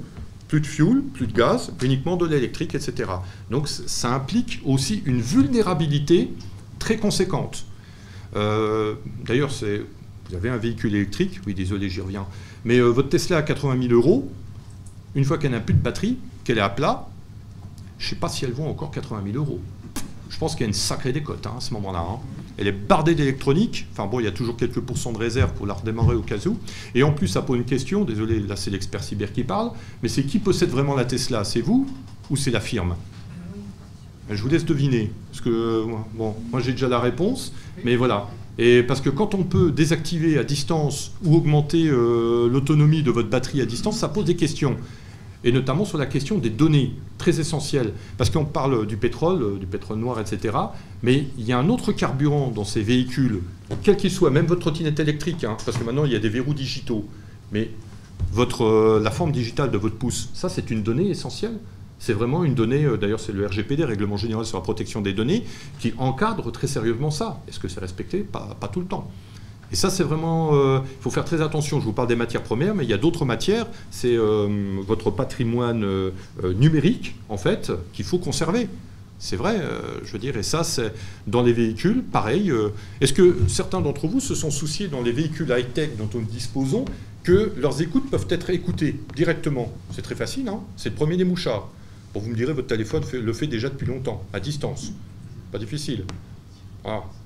plus 0.48 0.62
de 0.62 0.66
fuel, 0.66 1.02
plus 1.14 1.28
de 1.28 1.34
gaz, 1.34 1.74
uniquement 1.84 2.16
de 2.16 2.26
l'électrique, 2.26 2.76
etc. 2.76 3.10
Donc 3.52 3.68
ça 3.68 4.14
implique 4.14 4.62
aussi 4.64 5.04
une 5.06 5.20
vulnérabilité 5.20 6.30
très 6.80 6.96
conséquente. 6.96 7.66
Euh, 8.36 8.96
d'ailleurs, 9.26 9.50
vous 9.50 10.36
avez 10.36 10.50
un 10.50 10.58
véhicule 10.58 10.96
électrique, 10.96 11.40
oui, 11.46 11.54
désolé, 11.54 11.90
j'y 11.90 12.02
reviens, 12.02 12.26
mais 12.66 12.80
euh, 12.80 12.88
votre 12.88 13.10
Tesla 13.10 13.38
à 13.38 13.42
80 13.42 13.88
000 13.88 13.94
euros, 13.94 14.32
une 15.16 15.26
fois 15.26 15.38
qu'elle 15.38 15.52
n'a 15.52 15.60
plus 15.60 15.74
de 15.74 15.82
batterie, 15.82 16.18
qu'elle 16.44 16.58
est 16.58 16.62
à 16.62 16.70
plat, 16.70 17.08
je 18.00 18.06
ne 18.06 18.10
sais 18.10 18.16
pas 18.16 18.30
si 18.30 18.46
elle 18.46 18.52
vaut 18.52 18.66
encore 18.66 18.92
80 18.92 19.24
000 19.32 19.38
euros. 19.38 19.62
Je 20.30 20.38
pense 20.40 20.54
qu'il 20.54 20.62
y 20.62 20.64
a 20.64 20.68
une 20.68 20.74
sacrée 20.74 21.14
décote 21.14 21.46
hein, 21.46 21.54
à 21.58 21.62
ce 21.62 21.74
moment-là. 21.76 22.00
Hein. 22.00 22.20
Elle 22.58 22.68
est 22.68 22.72
bardée 22.72 23.14
d'électronique. 23.14 23.88
Enfin 23.92 24.08
bon, 24.08 24.20
il 24.20 24.24
y 24.24 24.28
a 24.28 24.32
toujours 24.32 24.58
quelques 24.58 24.80
pourcents 24.80 25.12
de 25.12 25.20
réserve 25.20 25.54
pour 25.54 25.68
la 25.68 25.76
redémarrer 25.76 26.16
au 26.16 26.24
cas 26.24 26.38
où. 26.48 26.58
Et 26.96 27.04
en 27.04 27.12
plus, 27.12 27.28
ça 27.28 27.44
pose 27.44 27.58
une 27.58 27.66
question. 27.66 28.04
Désolé, 28.04 28.40
là 28.40 28.56
c'est 28.56 28.72
l'expert 28.72 29.04
cyber 29.04 29.32
qui 29.32 29.44
parle. 29.44 29.72
Mais 30.02 30.10
c'est 30.10 30.24
qui 30.24 30.40
possède 30.40 30.70
vraiment 30.70 30.96
la 30.96 31.06
Tesla? 31.06 31.44
C'est 31.44 31.62
vous 31.62 31.88
ou 32.32 32.36
c'est 32.36 32.50
la 32.52 32.62
firme? 32.62 32.96
Je 34.30 34.42
vous 34.42 34.50
laisse 34.50 34.66
deviner, 34.66 35.12
parce 35.32 35.42
que 35.42 35.84
bon, 36.14 36.36
moi 36.52 36.62
j'ai 36.62 36.72
déjà 36.72 36.88
la 36.88 37.00
réponse, 37.00 37.54
mais 37.84 37.96
voilà. 37.96 38.30
Et 38.58 38.84
parce 38.84 39.02
que 39.02 39.10
quand 39.10 39.34
on 39.34 39.44
peut 39.44 39.72
désactiver 39.72 40.38
à 40.38 40.44
distance 40.44 41.12
ou 41.24 41.36
augmenter 41.36 41.88
euh, 41.88 42.48
l'autonomie 42.50 43.02
de 43.02 43.10
votre 43.10 43.30
batterie 43.30 43.62
à 43.62 43.66
distance, 43.66 43.98
ça 43.98 44.10
pose 44.10 44.26
des 44.26 44.36
questions. 44.36 44.76
Et 45.44 45.52
notamment 45.52 45.84
sur 45.86 45.98
la 45.98 46.06
question 46.06 46.38
des 46.38 46.52
données, 46.52 46.94
très 47.18 47.40
essentielles. 47.40 47.94
Parce 48.18 48.30
qu'on 48.30 48.46
parle 48.46 48.86
du 48.86 48.98
pétrole, 48.98 49.42
euh, 49.42 49.58
du 49.58 49.66
pétrole 49.66 49.98
noir, 49.98 50.20
etc. 50.20 50.56
Mais 51.02 51.26
il 51.38 51.46
y 51.46 51.52
a 51.52 51.58
un 51.58 51.70
autre 51.70 51.92
carburant 51.92 52.50
dans 52.50 52.64
ces 52.64 52.82
véhicules, 52.82 53.42
quel 53.82 53.98
qu'il 53.98 54.12
soit, 54.12 54.30
même 54.30 54.46
votre 54.46 54.62
trottinette 54.62 55.00
électrique, 55.00 55.44
hein, 55.44 55.58
parce 55.66 55.78
que 55.78 55.84
maintenant 55.84 56.06
il 56.06 56.12
y 56.12 56.16
a 56.16 56.20
des 56.20 56.30
verrous 56.30 56.54
digitaux. 56.54 57.06
Mais 57.52 57.72
euh, 58.38 59.00
la 59.02 59.12
forme 59.12 59.32
digitale 59.32 59.72
de 59.72 59.78
votre 59.78 59.96
pouce, 59.96 60.30
ça 60.34 60.50
c'est 60.50 60.70
une 60.70 60.84
donnée 60.84 61.10
essentielle 61.10 61.58
c'est 62.04 62.12
vraiment 62.12 62.43
une 62.43 62.54
donnée, 62.54 62.84
euh, 62.84 62.97
d'ailleurs 62.97 63.22
c'est 63.22 63.32
le 63.32 63.47
RGPD, 63.47 63.86
Règlement 63.86 64.18
Général 64.18 64.45
sur 64.45 64.58
la 64.58 64.62
Protection 64.62 64.99
des 64.99 65.14
Données, 65.14 65.45
qui 65.80 65.93
encadre 65.97 66.51
très 66.51 66.68
sérieusement 66.68 67.12
ça. 67.12 67.39
Est-ce 67.47 67.62
que 67.62 67.70
c'est 67.70 67.80
respecté? 67.80 68.20
Pas, 68.20 68.58
tout 68.74 68.82
le 68.82 68.88
temps. 68.88 69.10
Et 69.72 69.78
ça, 69.78 69.89
c'est 69.89 70.04
vraiment. 70.04 70.51
Il 70.51 70.58
euh, 70.58 70.80
faut 70.99 71.10
faire 71.10 71.24
très 71.24 71.41
attention. 71.41 71.80
Je 71.80 71.86
vous 71.86 71.93
parle 71.93 72.10
des 72.10 72.18
matières 72.18 72.43
premières, 72.43 72.76
mais 72.76 72.84
il 72.84 72.89
y 72.89 72.93
a 72.93 72.97
d'autres 72.97 73.24
matières. 73.24 73.68
C'est 73.89 74.18
euh, 74.18 74.82
votre 74.86 75.12
patrimoine 75.12 76.12
numérique, 76.43 77.16
en 77.30 77.38
fait, 77.38 77.72
qu'il 77.93 78.04
faut 78.04 78.20
conserver. 78.20 78.68
C'est 79.18 79.38
vrai, 79.38 79.62
je 80.04 80.12
veux 80.12 80.20
dire. 80.20 80.36
Et 80.36 80.43
ça, 80.43 80.66
c'est 80.66 80.93
dans 81.26 81.41
les 81.41 81.54
véhicules, 81.54 82.04
pareil. 82.04 82.51
Est-ce 82.99 83.14
que 83.14 83.38
certains 83.47 83.80
d'entre 83.80 84.08
vous 84.08 84.20
se 84.20 84.36
sont 84.36 84.51
souciés 84.51 84.89
dans 84.89 85.01
les 85.01 85.14
véhicules 85.14 85.49
high-tech 85.58 85.91
dont 85.97 86.10
nous 86.14 86.26
disposons 86.26 86.84
que 87.24 87.54
leurs 87.56 87.82
écoutes 87.82 88.12
peuvent 88.12 88.28
être 88.30 88.49
écoutées 88.49 88.99
directement? 89.16 89.72
C'est 89.91 90.01
très 90.01 90.16
facile, 90.16 90.49
hein 90.49 90.60
C'est 90.76 90.89
le 90.89 90.95
premier 90.95 91.16
des 91.16 91.24
mouchards. 91.24 91.70
Vous 92.14 92.30
me 92.30 92.36
direz, 92.36 92.53
votre 92.53 92.68
téléphone 92.68 93.03
le 93.11 93.34
fait 93.34 93.47
déjà 93.47 93.70
depuis 93.70 93.88
longtemps, 93.88 94.24
à 94.34 94.39
distance. 94.39 94.91
Pas 95.51 95.57
difficile. 95.57 96.05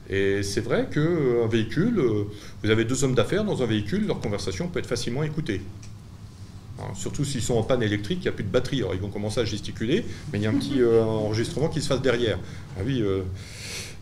Et 0.09 0.43
c'est 0.43 0.61
vrai 0.61 0.87
qu'un 0.91 1.01
euh, 1.01 1.47
véhicule, 1.47 1.99
euh, 1.99 2.23
vous 2.63 2.69
avez 2.69 2.85
deux 2.85 3.03
hommes 3.03 3.15
d'affaires 3.15 3.43
dans 3.43 3.61
un 3.61 3.65
véhicule, 3.65 4.07
leur 4.07 4.21
conversation 4.21 4.67
peut 4.67 4.79
être 4.79 4.87
facilement 4.87 5.23
écoutée. 5.23 5.61
surtout 6.95 7.25
s'ils 7.25 7.41
sont 7.41 7.55
en 7.55 7.63
panne 7.63 7.83
électrique, 7.83 8.19
il 8.21 8.23
n'y 8.23 8.29
a 8.29 8.31
plus 8.31 8.43
de 8.43 8.49
batterie. 8.49 8.79
Alors 8.79 8.93
ils 8.93 9.01
vont 9.01 9.09
commencer 9.09 9.41
à 9.41 9.45
gesticuler, 9.45 10.05
mais 10.31 10.39
il 10.39 10.43
y 10.43 10.47
a 10.47 10.51
un 10.51 10.53
petit 10.53 10.81
euh, 10.81 11.03
enregistrement 11.03 11.67
qui 11.67 11.81
se 11.81 11.87
fasse 11.87 12.01
derrière. 12.01 12.39
Ah 12.77 12.83
oui, 12.85 13.03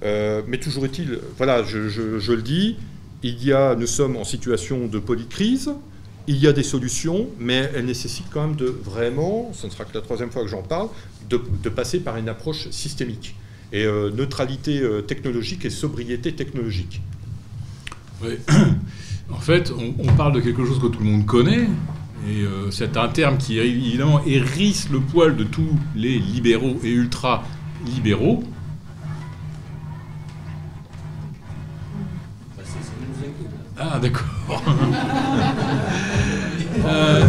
mais 0.03 0.59
toujours 0.59 0.85
est-il, 0.85 1.19
voilà, 1.37 1.63
je, 1.63 1.89
je, 1.89 2.31
le 2.31 2.41
dis, 2.41 2.75
il 3.23 3.43
y 3.43 3.53
a, 3.53 3.75
nous 3.75 3.87
sommes 3.87 4.17
en 4.17 4.23
situation 4.23 4.87
de 4.87 4.99
polycrise. 4.99 5.71
Il 6.27 6.37
y 6.37 6.47
a 6.47 6.53
des 6.53 6.63
solutions, 6.63 7.27
mais 7.39 7.69
elles 7.75 7.85
nécessitent 7.85 8.29
quand 8.31 8.47
même 8.47 8.55
de 8.55 8.65
vraiment, 8.65 9.51
ce 9.53 9.67
ne 9.67 9.71
sera 9.71 9.85
que 9.85 9.93
la 9.93 10.01
troisième 10.01 10.31
fois 10.31 10.41
que 10.41 10.47
j'en 10.47 10.63
parle, 10.63 10.89
de, 11.29 11.69
passer 11.69 11.99
par 11.99 12.17
une 12.17 12.29
approche 12.29 12.69
systémique. 12.69 13.35
Et 13.71 13.83
euh, 13.83 14.11
neutralité 14.11 14.79
euh, 14.79 15.01
technologique 15.01 15.65
et 15.65 15.69
sobriété 15.69 16.33
technologique. 16.33 17.01
En 19.31 19.39
fait, 19.39 19.73
on, 19.97 20.05
parle 20.15 20.33
de 20.33 20.39
quelque 20.39 20.63
chose 20.63 20.79
que 20.79 20.85
tout 20.85 20.99
le 20.99 21.05
monde 21.05 21.25
connaît, 21.25 21.67
et 22.27 22.43
euh, 22.43 22.69
c'est 22.69 22.95
un 22.95 23.07
terme 23.07 23.39
qui 23.39 23.57
évidemment 23.57 24.23
hérisse 24.23 24.87
le 24.91 24.99
poil 24.99 25.35
de 25.35 25.43
tous 25.43 25.67
les 25.95 26.19
libéraux 26.19 26.79
et 26.83 26.91
ultra-libéraux. 26.91 28.43
Ah 33.77 33.99
d'accord. 34.01 34.63
Euh, 36.85 37.23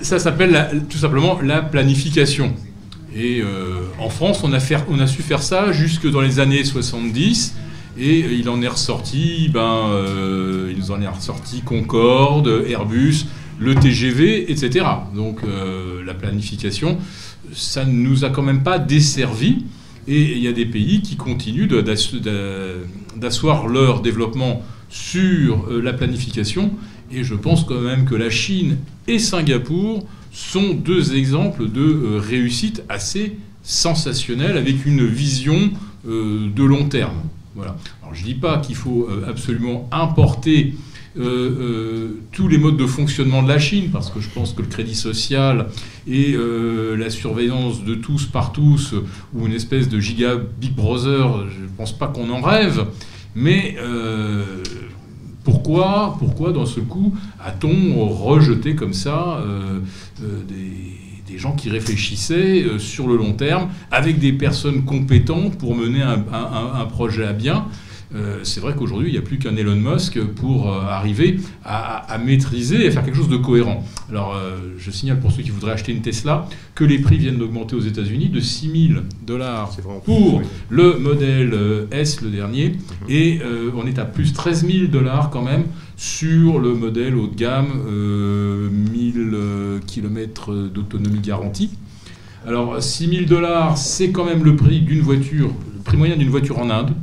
ça 0.00 0.18
s'appelle 0.18 0.82
tout 0.88 0.96
simplement 0.96 1.40
la 1.42 1.60
planification. 1.62 2.54
Et 3.14 3.40
euh, 3.42 3.82
en 4.00 4.08
France, 4.08 4.42
on 4.42 4.52
a, 4.52 5.06
su 5.06 5.22
faire 5.22 5.42
ça 5.42 5.72
jusque 5.72 6.10
dans 6.10 6.22
les 6.22 6.40
années 6.40 6.64
70. 6.64 7.54
Et 7.98 8.20
il 8.20 8.48
en 8.48 8.62
est 8.62 8.68
ressorti, 8.68 9.50
ben, 9.52 9.88
euh, 9.90 10.72
il 10.76 10.90
en 10.90 11.00
est 11.00 11.06
ressorti 11.06 11.60
Concorde, 11.60 12.64
Airbus, 12.66 13.26
le 13.60 13.74
TGV, 13.74 14.50
etc. 14.50 14.86
Donc 15.14 15.40
la 16.04 16.14
planification, 16.14 16.98
ça 17.52 17.84
ne 17.84 17.92
nous 17.92 18.24
a 18.24 18.30
quand 18.30 18.42
même 18.42 18.62
pas 18.62 18.78
desservi. 18.78 19.64
Et 20.08 20.32
il 20.32 20.42
y 20.42 20.48
a 20.48 20.52
des 20.52 20.66
pays 20.66 21.02
qui 21.02 21.16
continuent 21.16 21.68
d'asseoir 23.16 23.68
leur 23.68 24.00
développement 24.00 24.62
sur 24.88 25.70
la 25.70 25.92
planification 25.92 26.72
Et 27.10 27.24
je 27.24 27.34
pense 27.34 27.64
quand 27.64 27.80
même 27.80 28.04
que 28.04 28.14
la 28.14 28.30
Chine 28.30 28.78
et 29.06 29.18
Singapour 29.18 30.06
sont 30.32 30.74
deux 30.74 31.14
exemples 31.16 31.70
de 31.70 32.18
réussite 32.18 32.82
assez 32.88 33.36
sensationnelle 33.62 34.56
avec 34.56 34.86
une 34.86 35.06
vision 35.06 35.70
de 36.04 36.64
long 36.64 36.88
terme. 36.88 37.20
Voilà. 37.54 37.76
Alors 38.02 38.14
je 38.14 38.22
ne 38.22 38.26
dis 38.26 38.34
pas 38.34 38.58
qu'il 38.58 38.76
faut 38.76 39.08
absolument 39.26 39.88
importer 39.92 40.74
euh, 41.18 41.22
euh, 41.24 42.20
tous 42.30 42.46
les 42.46 42.58
modes 42.58 42.76
de 42.76 42.86
fonctionnement 42.86 43.42
de 43.42 43.48
la 43.48 43.58
Chine, 43.58 43.90
parce 43.90 44.08
que 44.08 44.20
je 44.20 44.28
pense 44.28 44.52
que 44.52 44.62
le 44.62 44.68
crédit 44.68 44.94
social 44.94 45.66
et 46.06 46.34
euh, 46.34 46.96
la 46.96 47.10
surveillance 47.10 47.82
de 47.82 47.96
tous 47.96 48.26
par 48.26 48.52
tous, 48.52 48.94
ou 49.34 49.46
une 49.46 49.52
espèce 49.52 49.88
de 49.88 49.98
giga 49.98 50.36
Big 50.60 50.74
Brother, 50.74 51.48
je 51.50 51.62
ne 51.62 51.68
pense 51.76 51.96
pas 51.96 52.06
qu'on 52.06 52.30
en 52.30 52.40
rêve, 52.40 52.86
mais 53.38 53.76
pourquoi, 55.44 56.16
pourquoi, 56.18 56.52
dans 56.52 56.66
ce 56.66 56.80
coup, 56.80 57.14
a-t-on 57.42 58.06
rejeté 58.06 58.74
comme 58.74 58.92
ça 58.92 59.42
des, 60.18 61.38
gens 61.38 61.52
qui 61.52 61.70
réfléchissaient 61.70 62.64
sur 62.78 63.06
le 63.06 63.16
long 63.16 63.32
terme, 63.32 63.68
avec 63.92 64.18
des 64.18 64.32
personnes 64.32 64.84
compétentes 64.84 65.56
pour 65.56 65.76
mener 65.76 66.02
un 66.02 66.84
projet 66.86 67.24
à 67.24 67.32
bien 67.32 67.66
euh, 68.14 68.38
c'est 68.42 68.60
vrai 68.60 68.74
qu'aujourd'hui, 68.76 69.10
il 69.10 69.12
n'y 69.12 69.18
a 69.18 69.22
plus 69.22 69.38
qu'un 69.38 69.54
Elon 69.56 69.76
Musk 69.76 70.18
pour 70.20 70.72
euh, 70.72 70.80
arriver 70.82 71.38
à, 71.64 72.18
maîtriser 72.24 72.86
et 72.86 72.90
faire 72.90 73.04
quelque 73.04 73.16
chose 73.16 73.28
de 73.28 73.36
cohérent. 73.36 73.84
Alors, 74.10 74.34
euh, 74.34 74.56
je 74.78 74.90
signale 74.90 75.20
pour 75.20 75.30
ceux 75.30 75.42
qui 75.42 75.50
voudraient 75.50 75.72
acheter 75.72 75.92
une 75.92 76.00
Tesla 76.00 76.48
que 76.74 76.84
les 76.84 76.98
prix 76.98 77.18
viennent 77.18 77.36
d'augmenter 77.36 77.76
aux 77.76 77.80
États-Unis 77.80 78.28
de 78.30 78.40
6 78.40 78.88
000 78.88 79.00
dollars 79.26 79.70
pour 80.04 80.42
le 80.70 80.98
modèle 80.98 81.54
S, 81.90 82.22
le 82.22 82.30
dernier, 82.30 82.70
mhm. 82.70 82.76
et 83.08 83.40
on 83.76 83.86
est 83.86 83.98
à 83.98 84.04
plus 84.04 84.32
13 84.32 84.66
000 84.66 84.86
dollars 84.86 85.30
quand 85.30 85.42
même 85.42 85.64
sur 85.96 86.58
le 86.58 86.74
modèle 86.74 87.14
haut 87.16 87.26
de 87.26 87.34
gamme, 87.34 87.68
1000 88.92 89.80
km 89.86 90.54
d'autonomie 90.54 91.20
garantie. 91.20 91.70
Alors, 92.46 92.82
6 92.82 93.08
000 93.08 93.24
dollars, 93.26 93.76
c'est 93.76 94.10
quand 94.10 94.24
même 94.24 94.44
le 94.44 94.56
prix 94.56 94.80
d'une 94.80 95.00
voiture, 95.00 95.50
le 95.74 95.82
prix 95.84 95.96
moyen 95.96 96.16
d'une 96.16 96.30
voiture 96.30 96.58
en 96.58 96.70
Inde. 96.70 96.94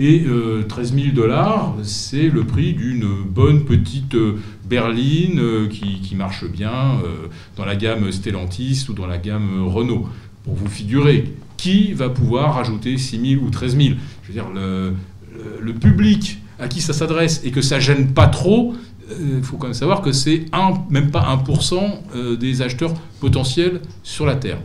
Et 0.00 0.24
13 0.68 0.94
000 0.94 1.06
dollars, 1.12 1.74
c'est 1.82 2.28
le 2.28 2.44
prix 2.44 2.72
d'une 2.72 3.24
bonne 3.24 3.64
petite 3.64 4.14
euh, 4.14 4.36
berline 4.64 5.40
euh, 5.40 5.68
qui, 5.68 6.14
marche 6.14 6.44
bien 6.48 7.00
euh, 7.04 7.26
dans 7.56 7.64
la 7.64 7.74
gamme 7.74 8.12
Stellantis 8.12 8.86
ou 8.88 8.92
dans 8.92 9.08
la 9.08 9.18
gamme 9.18 9.66
Renault. 9.66 10.08
Pour 10.44 10.54
vous 10.54 10.68
figurer, 10.68 11.34
qui 11.56 11.94
va 11.94 12.10
pouvoir 12.10 12.54
rajouter 12.54 12.96
6 12.96 13.38
000 13.38 13.44
ou 13.44 13.50
13 13.50 13.76
000 13.76 13.96
Je 14.22 14.28
veux 14.28 14.34
dire, 14.34 14.46
le, 14.54 15.72
public 15.74 16.38
à 16.60 16.68
qui 16.68 16.80
ça 16.80 16.92
s'adresse 16.92 17.42
et 17.44 17.50
que 17.50 17.60
ça 17.60 17.80
gêne 17.80 18.12
pas 18.12 18.28
trop, 18.28 18.74
il 19.10 19.42
faut 19.42 19.56
quand 19.56 19.66
même 19.66 19.74
savoir 19.74 20.00
que 20.00 20.12
c'est 20.12 20.46
même 20.90 21.10
pas 21.10 21.38
1% 21.46 22.38
des 22.38 22.62
acheteurs 22.62 22.94
potentiels 23.20 23.80
sur 24.02 24.24
la 24.26 24.36
Terre. 24.36 24.58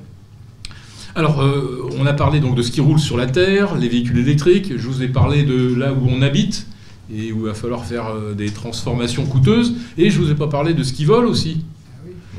Alors, 1.16 1.42
euh, 1.42 1.90
on 2.00 2.08
a 2.08 2.14
parlé 2.14 2.40
donc 2.40 2.56
de 2.56 2.64
ce 2.64 2.72
qui 2.72 2.82
roule 2.82 3.00
sur 3.00 3.18
la 3.18 3.28
Terre, 3.28 3.76
les 3.76 3.88
véhicules 3.88 4.18
électriques. 4.18 4.74
Je 4.76 4.88
vous 4.88 5.04
ai 5.04 5.08
parlé 5.08 5.44
de 5.44 5.76
là 5.76 5.94
où 5.94 6.08
on 6.10 6.24
habite 6.24 6.66
et 7.14 7.32
où 7.32 7.42
il 7.42 7.46
va 7.46 7.54
falloir 7.54 7.86
faire 7.86 8.08
euh, 8.08 8.34
des 8.34 8.50
transformations 8.50 9.26
coûteuses. 9.26 9.76
Et 10.00 10.10
je 10.10 10.20
vous 10.20 10.32
ai 10.32 10.36
pas 10.36 10.48
parlé 10.48 10.74
de 10.74 10.82
ce 10.82 10.92
qui 10.92 11.06
vole 11.06 11.26
aussi. 11.26 11.66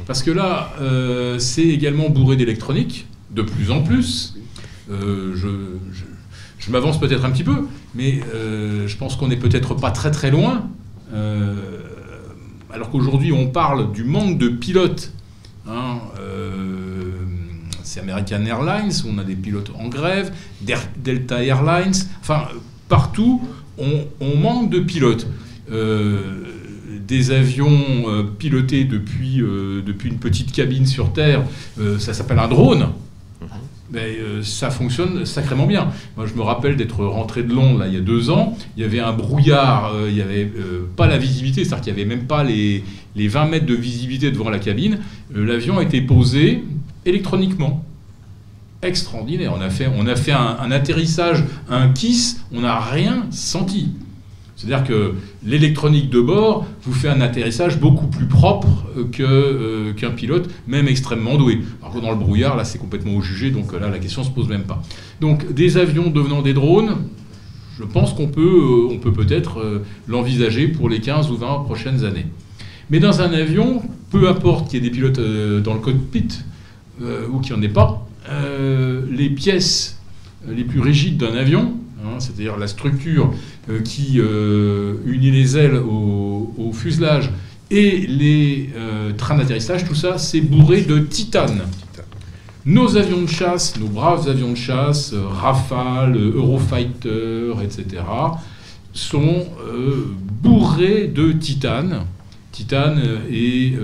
Parce 0.09 0.25
que 0.25 0.33
là, 0.33 0.72
euh, 0.81 1.39
c'est 1.39 1.62
également 1.62 2.11
bourré 2.11 2.35
d'électronique, 2.35 3.07
de 3.31 3.43
plus 3.43 3.70
en 3.70 3.81
plus. 3.81 4.35
je, 4.91 6.70
m'avance 6.70 6.99
peut-être 6.99 7.25
un 7.25 7.31
petit 7.31 7.45
peu, 7.45 7.66
mais 7.95 8.20
je 8.87 8.97
pense 8.97 9.14
qu'on 9.16 9.29
n'est 9.29 9.37
peut-être 9.37 9.75
pas 9.75 9.93
très 9.93 10.11
très 10.11 10.31
loin. 10.31 10.68
alors 12.72 12.91
qu'aujourd'hui, 12.91 13.33
on 13.33 13.47
parle 13.47 13.93
du 13.93 14.03
manque 14.03 14.37
de 14.37 14.49
pilotes. 14.49 15.12
Hein, 15.66 15.99
c'est 17.85 18.01
American 18.01 18.45
Airlines, 18.45 18.93
où 19.05 19.11
on 19.14 19.18
a 19.18 19.24
des 19.24 19.37
pilotes 19.37 19.70
en 19.78 19.89
grève, 19.89 20.32
Delta 20.97 21.45
Airlines, 21.45 21.95
enfin, 22.20 22.49
partout, 22.89 23.43
on, 23.78 24.37
manque 24.37 24.70
de 24.70 24.80
pilotes. 24.80 25.26
Euh, 25.70 26.43
des 27.07 27.32
avions 27.32 27.70
euh, 28.07 28.22
pilotés 28.22 28.85
depuis, 28.85 29.41
euh, 29.41 29.82
depuis 29.85 30.09
une 30.11 30.18
petite 30.18 30.53
cabine 30.53 30.87
sur 30.87 31.12
Terre, 31.12 31.43
ça 31.99 32.14
s'appelle 32.14 32.39
un 32.39 32.49
drone. 32.49 32.89
Mais 33.93 34.16
ça 34.43 34.70
fonctionne 34.70 35.24
sacrément 35.24 35.66
bien. 35.66 35.89
Moi, 36.16 36.26
je 36.26 36.35
me 36.35 36.43
rappelle 36.43 36.76
d'être 36.76 37.05
rentré 37.05 37.45
de 37.45 37.53
Londres 37.53 37.78
là, 37.78 37.87
il 37.87 37.95
y 37.95 37.97
a 37.97 38.01
deux 38.01 38.30
ans. 38.30 38.57
Il 38.76 38.82
y 38.82 38.87
avait 38.87 38.99
un 38.99 39.12
brouillard, 39.12 39.93
il 40.09 40.14
n'y 40.14 40.22
avait 40.22 40.51
pas 40.97 41.07
la 41.07 41.16
visibilité, 41.16 41.64
c'est-à-dire 41.64 41.85
qu'il 41.85 41.95
n'y 41.95 42.01
avait 42.01 42.16
même 42.16 42.26
pas 42.26 42.43
les, 42.43 42.82
les 43.14 43.28
20 43.28 43.47
mètres 43.47 43.66
de 43.66 43.74
visibilité 43.74 44.32
devant 44.32 44.51
la 44.51 44.59
cabine. 44.59 44.99
L'avion 45.32 45.78
a 45.78 45.82
été 45.82 46.01
posé 46.01 46.64
électroniquement. 47.07 47.84
Extraordinaire. 48.82 49.52
On 49.57 49.61
a 49.61 49.70
fait, 49.70 49.88
on 49.96 50.07
a 50.07 50.14
fait 50.14 50.32
un, 50.32 50.70
atterrissage, 50.70 51.42
un 51.70 51.88
kiss, 51.88 52.44
on 52.52 52.61
n'a 52.61 52.78
rien 52.78 53.26
senti. 53.30 53.88
C'est-à-dire 54.57 54.86
que 54.86 55.14
l'électronique 55.44 56.11
de 56.11 56.20
bord 56.20 56.66
vous 56.82 56.92
fait 56.92 57.09
un 57.09 57.20
atterrissage 57.20 57.80
beaucoup 57.80 58.07
plus 58.07 58.26
propre 58.26 58.86
euh, 58.96 59.92
qu'un 59.94 60.11
pilote, 60.11 60.48
même 60.68 60.86
extrêmement 60.86 61.36
doué. 61.36 61.61
Par 61.80 61.90
contre, 61.90 62.05
dans 62.05 62.12
le 62.12 62.18
brouillard, 62.18 62.57
là, 62.57 62.64
c'est 62.64 62.78
complètement 62.78 63.16
au 63.16 63.20
jugé, 63.20 63.50
donc 63.50 63.72
là, 63.72 63.88
la 63.88 63.98
question 63.98 64.22
ne 64.22 64.26
se 64.26 64.32
pose 64.32 64.48
même 64.48 64.64
pas. 64.64 64.82
Donc, 65.20 65.52
des 65.52 65.76
avions 65.76 66.11
devenant 66.11 66.42
des 66.42 66.52
drones, 66.52 66.96
je 67.78 67.84
pense 67.84 68.12
qu'on 68.12 68.28
peut 68.28 68.92
euh, 68.92 68.98
peut 68.98 69.12
peut-être 69.12 69.59
euh, 69.59 69.84
l'envisager 70.07 70.68
pour 70.68 70.88
les 70.88 71.00
15 71.00 71.30
ou 71.30 71.36
20 71.36 71.64
prochaines 71.64 72.05
années. 72.05 72.26
Mais 72.90 73.00
dans 73.00 73.22
un 73.22 73.32
avion, 73.32 73.82
peu 74.11 74.28
importe 74.28 74.68
qu'il 74.68 74.82
y 74.82 74.86
ait 74.86 74.90
des 74.90 74.94
pilotes 74.94 75.18
dans 75.62 75.72
le 75.72 75.80
cockpit, 75.80 76.28
euh, 77.03 77.26
ou 77.28 77.40
qu'il 77.40 77.57
n'y 77.57 77.61
en 77.61 77.62
ait 77.62 77.72
pas, 77.72 78.07
euh, 78.30 79.03
les 79.11 79.28
pièces 79.28 79.99
les 80.49 80.62
plus 80.62 80.78
rigides 80.78 81.16
d'un 81.16 81.34
avion, 81.34 81.74
hein, 82.05 82.20
c'est-à-dire 82.20 82.57
la 82.57 82.68
structure 82.68 83.34
euh, 83.68 83.80
qui 83.80 84.20
unit 85.11 85.30
les 85.32 85.59
ailes 85.59 85.76
au, 85.76 86.70
fuselage 86.72 87.30
et 87.70 88.07
les 88.07 88.70
trains 89.16 89.36
d'atterrissage, 89.36 89.84
tout 89.84 89.95
ça, 89.95 90.18
c'est 90.18 90.40
bourré 90.40 90.82
de 90.82 90.99
titane. 90.99 91.62
Nos 92.66 92.97
avions 92.97 93.22
de 93.22 93.28
chasse, 93.28 93.78
nos 93.78 93.88
braves 93.88 94.28
avions 94.28 94.51
de 94.51 94.57
chasse, 94.57 95.14
Rafale, 95.14 96.16
Eurofighter, 96.16 97.55
etc., 97.62 98.03
sont 98.92 99.47
bourrés 100.42 101.09
de 101.09 101.32
titane. 101.32 102.03
Titane 102.53 103.03
et 103.30 103.74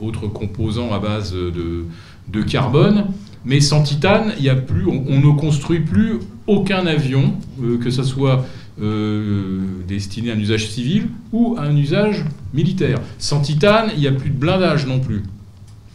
autres 0.00 0.26
composants 0.26 0.92
à 0.92 0.98
base 0.98 1.32
de, 1.32 2.42
carbone. 2.42 3.06
Mais 3.44 3.60
sans 3.60 3.82
titane, 3.82 4.32
y 4.40 4.48
a 4.48 4.56
plus, 4.56 4.86
on, 4.86 5.20
ne 5.20 5.38
construit 5.38 5.80
plus 5.80 6.18
aucun 6.46 6.86
avion, 6.86 7.34
euh, 7.62 7.78
que 7.78 7.90
ce 7.90 8.02
soit 8.02 8.44
euh, 8.80 9.60
destiné 9.86 10.32
à 10.32 10.34
un 10.34 10.38
usage 10.38 10.68
civil 10.68 11.08
ou 11.32 11.54
à 11.56 11.62
un 11.62 11.76
usage 11.76 12.24
militaire. 12.52 13.00
Sans 13.18 13.40
titane, 13.40 13.90
il 13.94 14.00
n'y 14.00 14.08
a 14.08 14.12
plus 14.12 14.30
de 14.30 14.36
blindage 14.36 14.86
non 14.86 14.98
plus. 14.98 15.22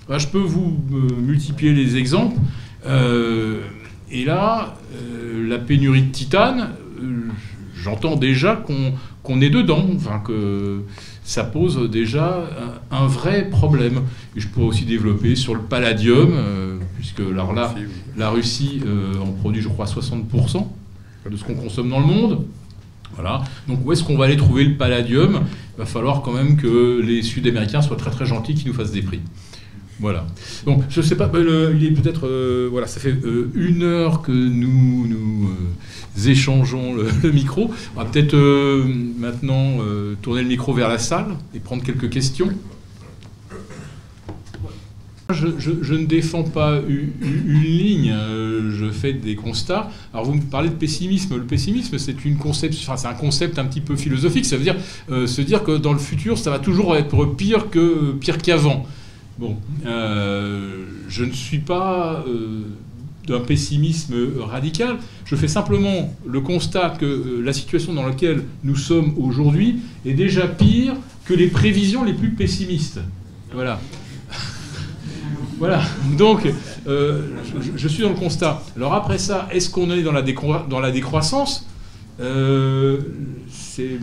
je 0.10 0.28
peux 0.28 0.40
vous 0.40 0.78
euh, 0.94 1.08
multiplier 1.22 1.74
les 1.74 1.98
exemples. 1.98 2.38
et 4.12 4.26
là, 4.26 4.76
la 5.48 5.58
pénurie 5.58 6.04
de 6.04 6.12
titane, 6.12 6.70
j'entends 7.76 8.16
déjà 8.16 8.56
qu'on 8.56 9.42
est 9.42 9.50
dedans, 9.50 9.86
enfin 9.96 10.22
que 10.26 10.82
ça 11.24 11.44
pose 11.44 11.90
déjà 11.90 12.50
un, 12.92 13.08
vrai 13.08 13.50
problème. 13.50 14.02
Et 14.36 14.40
je 14.40 14.48
pourrais 14.48 14.68
aussi 14.68 14.86
développer 14.86 15.36
sur 15.36 15.56
le 15.56 15.62
palladium, 15.62 16.32
euh, 16.34 16.78
puisque 16.98 17.20
alors 17.20 17.54
là, 17.54 17.74
la 18.18 18.30
Russie 18.30 18.82
euh, 18.86 19.14
en 19.20 19.32
produit, 19.32 19.62
je 19.62 19.70
crois, 19.70 19.86
60% 19.86 20.68
de 21.30 21.38
ce 21.38 21.44
qu'on 21.44 21.56
consomme 21.56 21.90
dans 21.90 22.00
le 22.00 22.06
monde. 22.06 22.46
Voilà. 23.14 23.44
Donc 23.68 23.86
où 23.86 23.92
est-ce 23.92 24.04
qu'on 24.04 24.18
va 24.18 24.26
aller 24.26 24.38
trouver 24.38 24.64
le 24.64 24.76
palladium? 24.76 25.42
Il 25.76 25.80
va 25.80 25.86
falloir 25.86 26.22
quand 26.22 26.34
même 26.34 26.58
que 26.58 27.02
les 27.02 27.22
Sud-Américains 27.22 27.82
soient 27.82 27.98
très 27.98 28.12
très 28.12 28.26
gentils, 28.26 28.56
qu'ils 28.56 28.68
nous 28.68 28.74
fassent 28.74 28.92
des 28.92 29.02
prix. 29.02 29.22
Voilà. 30.02 30.26
Donc, 30.66 30.84
je 30.90 31.00
sais 31.00 31.16
pas, 31.16 31.30
il 31.36 31.86
est 31.86 31.92
peut-être. 31.92 32.26
Euh, 32.26 32.68
voilà, 32.72 32.88
ça 32.88 33.00
fait 33.00 33.14
euh, 33.24 33.52
une 33.54 33.84
heure 33.84 34.24
que 34.24 34.32
nous, 34.32 35.08
nous 35.08 35.50
euh, 35.50 35.56
échangeons 36.26 36.94
le, 37.24 37.32
micro. 37.32 37.72
On 37.96 38.00
va 38.00 38.06
peut-être 38.06 38.36
maintenant 39.18 39.78
tourner 40.22 40.42
le 40.42 40.48
micro 40.48 40.74
vers 40.74 40.90
la 40.90 40.98
salle 40.98 41.36
et 41.56 41.60
prendre 41.60 41.84
quelques 41.84 42.10
questions. 42.10 42.50
Je, 45.32 45.94
ne 45.94 46.06
défends 46.06 46.44
pas 46.44 46.82
une, 46.90 47.14
ligne, 47.64 48.14
je 48.72 48.92
fais 48.92 49.14
des 49.14 49.36
constats. 49.36 49.90
Alors 50.14 50.26
vous 50.26 50.34
me 50.34 50.42
parlez 50.42 50.68
de 50.68 50.76
pessimisme. 50.76 51.38
Le 51.38 51.46
pessimisme, 51.46 51.98
c'est 51.98 52.26
une 52.26 52.36
concept, 52.36 52.74
c'est 52.74 53.08
un 53.08 53.14
concept 53.14 53.58
un 53.58 53.66
petit 53.66 53.80
peu 53.80 53.96
philosophique. 53.96 54.46
Ça 54.46 54.58
veut 54.58 54.64
dire 54.64 54.76
se 55.10 55.42
dire 55.42 55.64
que 55.64 55.78
dans 55.78 55.94
le 55.94 56.00
futur, 56.00 56.38
ça 56.38 56.52
va 56.52 56.60
toujours 56.60 56.98
être 56.98 57.26
pire 57.26 57.68
pire 58.20 58.38
qu'avant. 58.40 58.86
Bon, 59.42 59.58
euh, 59.88 60.86
je 61.08 61.24
ne 61.24 61.32
suis 61.32 61.58
pas 61.58 62.24
euh, 62.28 62.62
d'un 63.28 63.40
pessimisme 63.40 64.16
radical. 64.40 64.98
Je 65.26 65.36
fais 65.36 65.48
simplement 65.48 66.14
le 66.26 66.42
constat 66.42 66.96
que 67.00 67.06
euh, 67.06 67.42
la 67.44 67.54
situation 67.54 67.94
dans 67.94 68.06
laquelle 68.06 68.44
nous 68.64 68.76
sommes 68.76 69.14
aujourd'hui 69.18 69.80
est 70.06 70.14
déjà 70.14 70.48
pire 70.48 70.94
que 71.26 71.34
les 71.34 71.48
prévisions 71.48 72.04
les 72.04 72.14
plus 72.14 72.32
pessimistes. 72.32 73.00
Voilà. 73.54 73.80
voilà. 75.60 75.82
Donc, 76.18 76.52
euh, 76.88 77.28
je, 77.76 77.88
suis 77.88 78.04
dans 78.04 78.10
le 78.10 78.16
constat. 78.16 78.64
Alors 78.76 78.94
après 78.94 79.18
ça, 79.18 79.48
est-ce 79.52 79.70
qu'on 79.70 79.92
est 79.92 80.04
dans 80.04 80.12
la, 80.12 80.24
dans 80.70 80.80
la 80.80 80.92
décroissance? 80.92 81.68
Euh, 82.20 83.00
c'est 83.58 83.98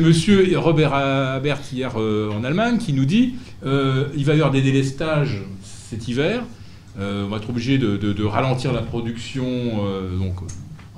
monsieur 0.00 0.58
Robert 0.58 0.94
Habert 0.94 1.60
hier 1.72 1.96
en 1.96 2.42
Allemagne 2.44 2.78
qui 2.78 2.92
nous 2.92 3.04
dit 3.04 3.34
il 3.62 4.24
va 4.24 4.32
y 4.32 4.36
avoir 4.36 4.50
des 4.50 4.62
délestages 4.62 5.42
cet 5.90 6.08
hiver 6.08 6.42
on 6.98 7.28
va 7.28 7.36
être 7.36 7.50
obligé 7.50 7.78
de, 7.78 8.24
ralentir 8.24 8.72
la 8.72 8.82
production. 8.82 9.44
Euh, 9.44 10.16
donc, 10.16 10.34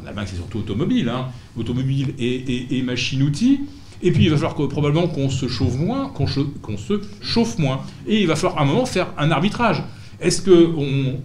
en 0.00 0.06
Allemagne, 0.06 0.26
c'est 0.28 0.36
surtout 0.36 0.58
automobile, 0.58 1.08
hein, 1.08 1.26
automobile 1.56 2.14
et, 2.18 2.82
machine-outils. 2.82 3.60
Et 4.00 4.12
puis 4.12 4.24
il 4.24 4.30
va 4.30 4.36
falloir 4.36 4.54
que, 4.54 4.62
probablement 4.62 5.08
qu'on 5.08 5.28
se 5.28 5.48
chauffe 5.48 5.76
moins, 5.76 6.08
qu'on 6.08 6.28
se 6.28 7.00
chauffe 7.20 7.58
moins. 7.58 7.80
Et 8.06 8.20
il 8.20 8.28
va 8.28 8.36
falloir 8.36 8.58
à 8.58 8.62
un 8.62 8.64
moment 8.64 8.86
faire 8.86 9.08
un 9.18 9.32
arbitrage. 9.32 9.82
Est-ce 10.20 10.42
qu'on 10.42 11.16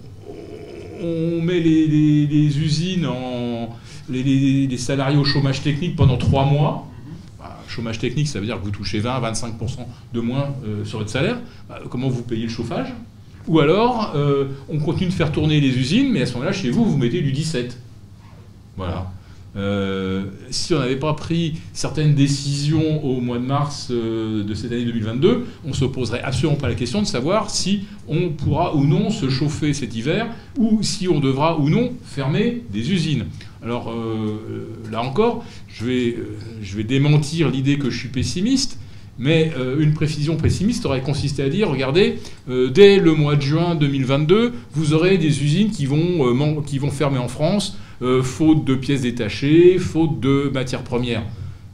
on 1.03 1.41
met 1.41 1.59
les, 1.59 2.59
usines. 2.59 3.07
Les, 4.09 4.77
salariés 4.77 5.17
au 5.17 5.23
chômage 5.23 5.61
technique 5.61 5.95
pendant 5.95 6.17
trois 6.17 6.45
mois? 6.45 6.87
Bah, 7.39 7.59
Chômage 7.67 7.99
technique, 7.99 8.27
ça 8.27 8.39
veut 8.39 8.45
dire 8.45 8.59
que 8.59 8.65
vous 8.65 8.71
touchez 8.71 8.99
20-25% 8.99 9.51
de 10.13 10.19
moins 10.19 10.55
euh, 10.65 10.83
sur 10.83 10.97
votre 10.97 11.11
salaire. 11.11 11.37
Bah, 11.69 11.79
comment 11.89 12.09
vous 12.09 12.23
payez 12.23 12.43
le 12.43 12.49
chauffage? 12.49 12.87
Ou 13.47 13.59
alors, 13.59 14.13
euh, 14.15 14.45
on 14.69 14.79
continue 14.79 15.09
de 15.09 15.15
faire 15.15 15.31
tourner 15.31 15.59
les 15.59 15.77
usines, 15.77 16.11
mais 16.11 16.21
à 16.21 16.25
ce 16.25 16.33
moment-là, 16.33 16.53
chez 16.53 16.69
vous, 16.69 16.85
vous 16.85 16.97
mettez 16.97 17.21
du 17.21 17.31
17. 17.31 17.77
Voilà. 18.77 19.11
Euh, 19.55 20.25
si 20.49 20.73
on 20.73 20.79
n'avait 20.79 20.95
pas 20.95 21.13
pris 21.13 21.57
certaines 21.73 22.15
décisions 22.15 23.05
au 23.05 23.21
mois 23.21 23.37
de 23.37 23.43
mars 23.43 23.89
euh, 23.91 24.43
de 24.43 24.53
cette 24.55 24.71
année 24.71 24.85
2022, 24.85 25.45
on 25.65 25.73
se 25.73 25.85
poserait 25.85 26.21
absolument 26.21 26.57
pas 26.57 26.69
la 26.69 26.73
question 26.73 27.01
de 27.01 27.07
savoir 27.07 27.51
si 27.51 27.83
on 28.07 28.29
pourra 28.29 28.75
ou 28.75 28.83
non 28.83 29.11
se 29.11 29.29
chauffer 29.29 29.73
cet 29.73 29.95
hiver, 29.95 30.27
ou 30.57 30.81
si 30.81 31.07
on 31.07 31.19
devra 31.19 31.59
ou 31.59 31.69
non 31.69 31.91
fermer 32.03 32.63
des 32.71 32.91
usines. 32.91 33.25
Alors 33.61 33.93
là 34.91 35.01
encore, 35.01 35.45
je 35.69 35.85
vais 35.85 36.83
démentir 36.83 37.49
l'idée 37.49 37.77
que 37.77 37.89
je 37.89 37.97
suis 37.97 38.09
pessimiste. 38.09 38.77
Mais 39.19 39.51
euh, 39.57 39.79
une 39.79 39.93
précision 39.93 40.37
pessimiste 40.37 40.85
aurait 40.85 41.01
consisté 41.01 41.43
à 41.43 41.49
dire, 41.49 41.69
regardez, 41.69 42.19
euh, 42.49 42.69
dès 42.69 42.97
le 42.97 43.13
mois 43.13 43.35
de 43.35 43.41
juin 43.41 43.75
2022, 43.75 44.53
vous 44.73 44.93
aurez 44.93 45.17
des 45.17 45.43
usines 45.43 45.69
qui 45.69 45.85
vont, 45.85 46.25
euh, 46.25 46.89
fermer 46.91 47.19
en 47.19 47.27
France, 47.27 47.77
faute 48.21 48.65
de 48.65 48.75
pièces 48.75 49.03
détachées, 49.03 49.77
faute 49.77 50.19
de 50.19 50.51
matières 50.53 50.83
premières. 50.83 51.23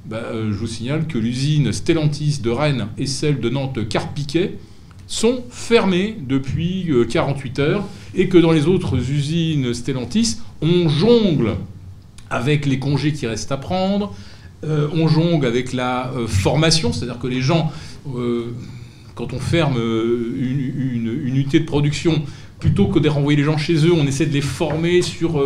Bah, 0.06 0.22
je 0.32 0.54
vous 0.54 0.68
signale 0.68 1.08
que 1.08 1.18
l'usine 1.18 1.74
Stellantis 1.74 2.40
de 2.44 2.52
Rennes 2.52 2.88
et 3.00 3.08
celle 3.08 3.40
de 3.40 3.50
Nantes-Carpiquet 3.50 4.54
sont 5.08 5.44
fermées 5.50 6.18
depuis 6.22 6.92
48 7.10 7.60
heures 7.60 7.84
et 8.14 8.28
que 8.28 8.38
dans 8.38 8.52
les 8.52 8.68
autres 8.68 8.98
usines 9.10 9.74
Stellantis, 9.74 10.38
on 10.62 10.88
jongle 10.88 11.56
avec 12.30 12.68
les 12.68 12.78
congés 12.78 13.12
qui 13.12 13.26
restent 13.26 13.52
à 13.52 13.58
prendre, 13.58 14.14
on 14.64 15.08
jongle 15.08 15.46
avec 15.46 15.74
la 15.74 16.12
euh, 16.12 16.28
formation, 16.28 16.92
c'est-à-dire 16.94 17.20
que 17.20 17.28
les 17.28 17.42
gens, 17.42 17.72
euh, 18.16 18.54
quand 19.16 19.34
on 19.34 19.40
ferme 19.40 19.78
une, 19.78 21.22
unité 21.26 21.60
de 21.60 21.66
production, 21.66 22.24
plutôt 22.60 22.88
que 22.88 23.00
de 23.00 23.08
renvoyer 23.08 23.38
les 23.38 23.44
gens 23.44 23.58
chez 23.58 23.86
eux, 23.86 23.94
on 23.94 24.06
essaie 24.06 24.26
de 24.26 24.34
les 24.34 24.42
former 24.42 25.02
sur 25.02 25.42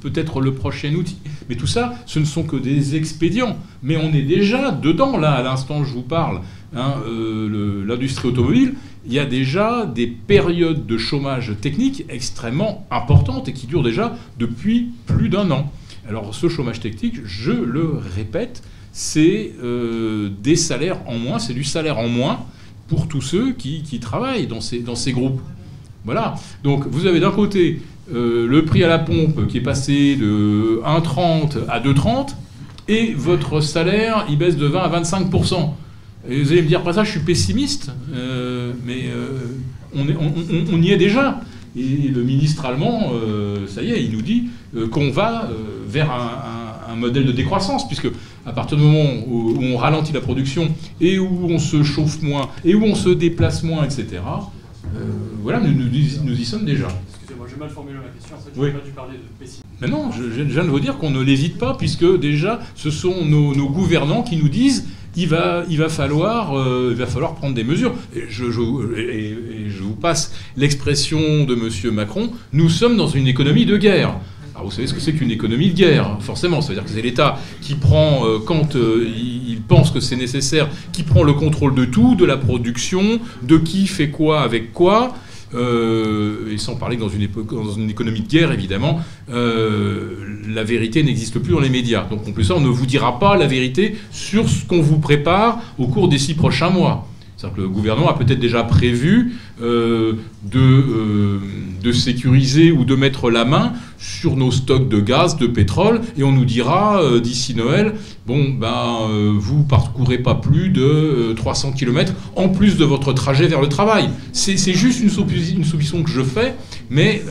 peut-être 0.00 0.40
le 0.40 0.52
prochain 0.52 0.92
outil. 0.94 1.16
Mais 1.48 1.54
tout 1.54 1.68
ça, 1.68 1.94
ce 2.06 2.18
ne 2.18 2.24
sont 2.24 2.42
que 2.42 2.56
des 2.56 2.96
expédients. 2.96 3.56
Mais 3.82 3.96
on 3.96 4.12
est 4.12 4.22
déjà 4.22 4.72
dedans, 4.72 5.18
là, 5.18 5.34
à 5.34 5.42
l'instant 5.42 5.80
où 5.80 5.84
je 5.84 5.92
vous 5.92 6.02
parle. 6.02 6.40
Hein, 6.76 6.94
l'industrie 7.86 8.28
automobile, 8.28 8.74
il 9.06 9.12
y 9.12 9.18
a 9.18 9.24
déjà 9.24 9.86
des 9.86 10.06
périodes 10.06 10.86
de 10.86 10.98
chômage 10.98 11.52
technique 11.60 12.04
extrêmement 12.08 12.86
importantes 12.90 13.48
et 13.48 13.52
qui 13.52 13.66
durent 13.66 13.84
déjà 13.84 14.16
depuis 14.38 14.90
plus 15.06 15.28
d'un 15.28 15.50
an. 15.50 15.72
Alors 16.08 16.34
ce 16.34 16.48
chômage 16.48 16.80
technique, 16.80 17.16
je 17.26 17.52
le 17.52 18.00
répète, 18.16 18.62
c'est 18.92 19.52
euh, 19.62 20.30
des 20.42 20.56
salaires 20.56 21.00
en 21.06 21.18
moins, 21.18 21.38
c'est 21.38 21.52
du 21.52 21.64
salaire 21.64 21.98
en 21.98 22.08
moins 22.08 22.46
pour 22.88 23.08
tous 23.08 23.20
ceux 23.20 23.52
qui, 23.52 23.82
travaillent 24.00 24.46
dans 24.46 24.62
ces, 24.62 24.78
dans 24.78 24.94
ces 24.94 25.12
groupes. 25.12 25.40
Voilà. 26.06 26.36
Donc 26.64 26.86
vous 26.86 27.06
avez 27.06 27.20
d'un 27.20 27.30
côté 27.30 27.82
euh, 28.14 28.46
le 28.46 28.64
prix 28.64 28.82
à 28.84 28.88
la 28.88 28.98
pompe 28.98 29.46
qui 29.48 29.58
est 29.58 29.62
passé 29.62 30.16
de 30.16 30.80
1,30 30.82 31.58
à 31.68 31.78
2,30 31.78 32.30
et 32.88 33.12
votre 33.12 33.60
salaire, 33.60 34.24
il 34.30 34.38
baisse 34.38 34.56
de 34.56 34.64
20 34.64 34.80
à 34.80 34.88
25 34.88 35.26
et 36.30 36.42
vous 36.42 36.52
allez 36.52 36.62
me 36.62 36.68
dire, 36.68 36.80
après 36.80 36.94
ça, 36.94 37.04
je 37.04 37.10
suis 37.10 37.20
pessimiste, 37.20 37.92
euh, 38.14 38.72
mais 38.86 39.10
on, 39.94 40.06
on, 40.72 40.82
y 40.82 40.90
est 40.90 40.96
déjà. 40.96 41.40
Et 41.78 42.08
le 42.08 42.22
ministre 42.24 42.64
allemand, 42.64 43.12
ça 43.68 43.82
y 43.82 43.92
est, 43.92 44.02
il 44.02 44.12
nous 44.12 44.22
dit 44.22 44.48
qu'on 44.90 45.10
va 45.10 45.48
vers 45.86 46.10
un, 46.10 46.96
modèle 46.96 47.26
de 47.26 47.32
décroissance, 47.32 47.86
puisque 47.86 48.08
à 48.44 48.52
partir 48.52 48.76
du 48.76 48.82
moment 48.82 49.08
où, 49.28 49.56
on 49.60 49.76
ralentit 49.76 50.12
la 50.12 50.20
production 50.20 50.74
et 51.00 51.18
où 51.18 51.46
on 51.48 51.58
se 51.60 51.84
chauffe 51.84 52.22
moins 52.22 52.48
et 52.64 52.74
où 52.74 52.82
on 52.82 52.96
se 52.96 53.10
déplace 53.10 53.62
moins, 53.62 53.84
etc., 53.84 54.20
euh, 54.96 55.00
voilà, 55.42 55.60
nous, 55.60 55.72
nous, 55.72 56.40
y 56.40 56.44
sommes 56.44 56.64
déjà. 56.64 56.88
Excusez-moi, 57.10 57.46
j'ai 57.48 57.56
mal 57.56 57.70
formulé 57.70 57.96
ma 57.96 58.08
question. 58.08 58.36
En 58.36 58.40
fait, 58.40 58.60
n'ai 58.60 58.72
pas 58.72 58.84
dû 58.84 58.90
parler 58.92 59.18
de 59.18 59.38
pessimisme. 59.38 59.62
Mais 59.80 59.88
non, 59.88 60.10
je, 60.10 60.24
viens 60.24 60.64
de 60.64 60.68
vous 60.68 60.80
dire 60.80 60.98
qu'on 60.98 61.10
ne 61.10 61.20
l'hésite 61.20 61.58
pas, 61.58 61.74
puisque 61.74 62.18
déjà, 62.18 62.60
ce 62.74 62.90
sont 62.90 63.24
nos, 63.24 63.68
gouvernants 63.68 64.22
qui 64.22 64.36
nous 64.36 64.48
disent 64.48 64.88
il 65.18 65.26
va, 65.26 65.64
il 65.68 65.78
va, 65.78 65.88
falloir, 65.88 66.56
euh, 66.56 66.90
il 66.92 66.96
va 66.96 67.06
falloir 67.06 67.34
prendre 67.34 67.54
des 67.54 67.64
mesures. 67.64 67.92
Et 68.14 68.24
je, 68.28 68.44
et 68.96 69.68
je 69.68 69.82
vous 69.82 69.94
passe 69.94 70.32
l'expression 70.56 71.44
de 71.44 71.54
M. 71.54 71.94
Macron 71.94 72.30
nous 72.52 72.68
sommes 72.68 72.96
dans 72.96 73.08
une 73.08 73.26
économie 73.26 73.66
de 73.66 73.76
guerre. 73.76 74.14
Alors 74.54 74.66
vous 74.66 74.72
savez 74.72 74.86
ce 74.86 74.94
que 74.94 75.00
c'est 75.00 75.12
qu'une 75.12 75.30
économie 75.30 75.70
de 75.70 75.74
guerre, 75.74 76.18
forcément. 76.20 76.60
C'est-à-dire 76.60 76.84
que 76.84 76.90
c'est 76.90 77.02
l'État 77.02 77.38
qui 77.60 77.74
prend, 77.74 78.26
euh, 78.26 78.38
quand 78.44 78.76
euh, 78.76 79.08
il 79.16 79.60
pense 79.66 79.90
que 79.90 80.00
c'est 80.00 80.16
nécessaire, 80.16 80.68
qui 80.92 81.02
prend 81.02 81.24
le 81.24 81.32
contrôle 81.32 81.74
de 81.74 81.84
tout, 81.84 82.14
de 82.14 82.24
la 82.24 82.36
production, 82.36 83.20
de 83.42 83.58
qui 83.58 83.86
fait 83.86 84.10
quoi 84.10 84.40
avec 84.40 84.72
quoi. 84.72 85.14
Euh, 85.54 86.52
et 86.52 86.58
sans 86.58 86.76
parler 86.76 86.96
dans 86.96 87.08
une, 87.08 87.22
économie 87.22 88.20
de 88.20 88.28
guerre, 88.28 88.52
évidemment, 88.52 89.00
la 89.28 90.64
vérité 90.64 91.02
n'existe 91.02 91.38
plus 91.38 91.52
dans 91.52 91.60
les 91.60 91.70
médias. 91.70 92.04
Donc 92.08 92.26
en 92.26 92.32
plus 92.32 92.50
on 92.50 92.60
ne 92.60 92.68
vous 92.68 92.86
dira 92.86 93.18
pas 93.18 93.36
la 93.36 93.46
vérité 93.46 93.96
sur 94.10 94.48
ce 94.48 94.64
qu'on 94.64 94.80
vous 94.80 94.98
prépare 94.98 95.60
au 95.78 95.86
cours 95.86 96.08
des 96.08 96.18
six 96.18 96.34
prochains 96.34 96.70
mois. 96.70 97.06
Le 97.56 97.68
gouvernement 97.68 98.08
a 98.08 98.14
peut-être 98.14 98.40
déjà 98.40 98.64
prévu 98.64 99.34
euh, 99.62 100.14
de, 100.42 100.58
euh, 100.58 101.38
de, 101.84 101.92
sécuriser 101.92 102.72
ou 102.72 102.84
de 102.84 102.96
mettre 102.96 103.30
la 103.30 103.44
main 103.44 103.74
sur 103.96 104.34
nos 104.34 104.50
stocks 104.50 104.88
de 104.88 104.98
gaz, 104.98 105.36
de 105.36 105.46
pétrole, 105.46 106.00
et 106.16 106.24
on 106.24 106.32
nous 106.32 106.44
dira 106.44 107.00
euh, 107.00 107.20
d'ici 107.20 107.54
Noël, 107.54 107.94
bon, 108.26 108.50
ben, 108.50 109.08
vous 109.38 109.62
parcourez 109.62 110.18
pas 110.18 110.34
plus 110.34 110.70
de 110.70 111.32
300 111.36 111.72
km 111.72 112.12
en 112.34 112.48
plus 112.48 112.76
de 112.76 112.84
votre 112.84 113.12
trajet 113.12 113.46
vers 113.46 113.60
le 113.60 113.68
travail. 113.68 114.08
C'est 114.32 114.56
juste 114.74 115.00
une, 115.00 115.10
une 115.58 115.64
supposition 115.64 116.02
que 116.02 116.10
je 116.10 116.22
fais, 116.22 116.54
mais 116.90 117.22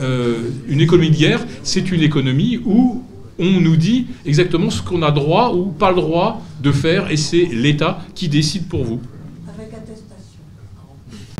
une 0.68 0.80
économie 0.80 1.10
de 1.10 1.16
guerre, 1.16 1.44
c'est 1.62 1.90
une 1.90 2.02
économie 2.02 2.60
où 2.64 3.02
on 3.38 3.60
nous 3.60 3.76
dit 3.76 4.06
exactement 4.24 4.70
ce 4.70 4.80
qu'on 4.82 5.02
a 5.02 5.10
droit 5.10 5.52
ou 5.54 5.66
pas 5.66 5.90
le 5.90 5.96
droit 5.96 6.42
de 6.62 6.72
faire, 6.72 7.10
et 7.10 7.16
c'est 7.16 7.46
l'État 7.52 8.00
qui 8.14 8.28
décide 8.28 8.68
pour 8.68 8.84
vous. 8.84 9.00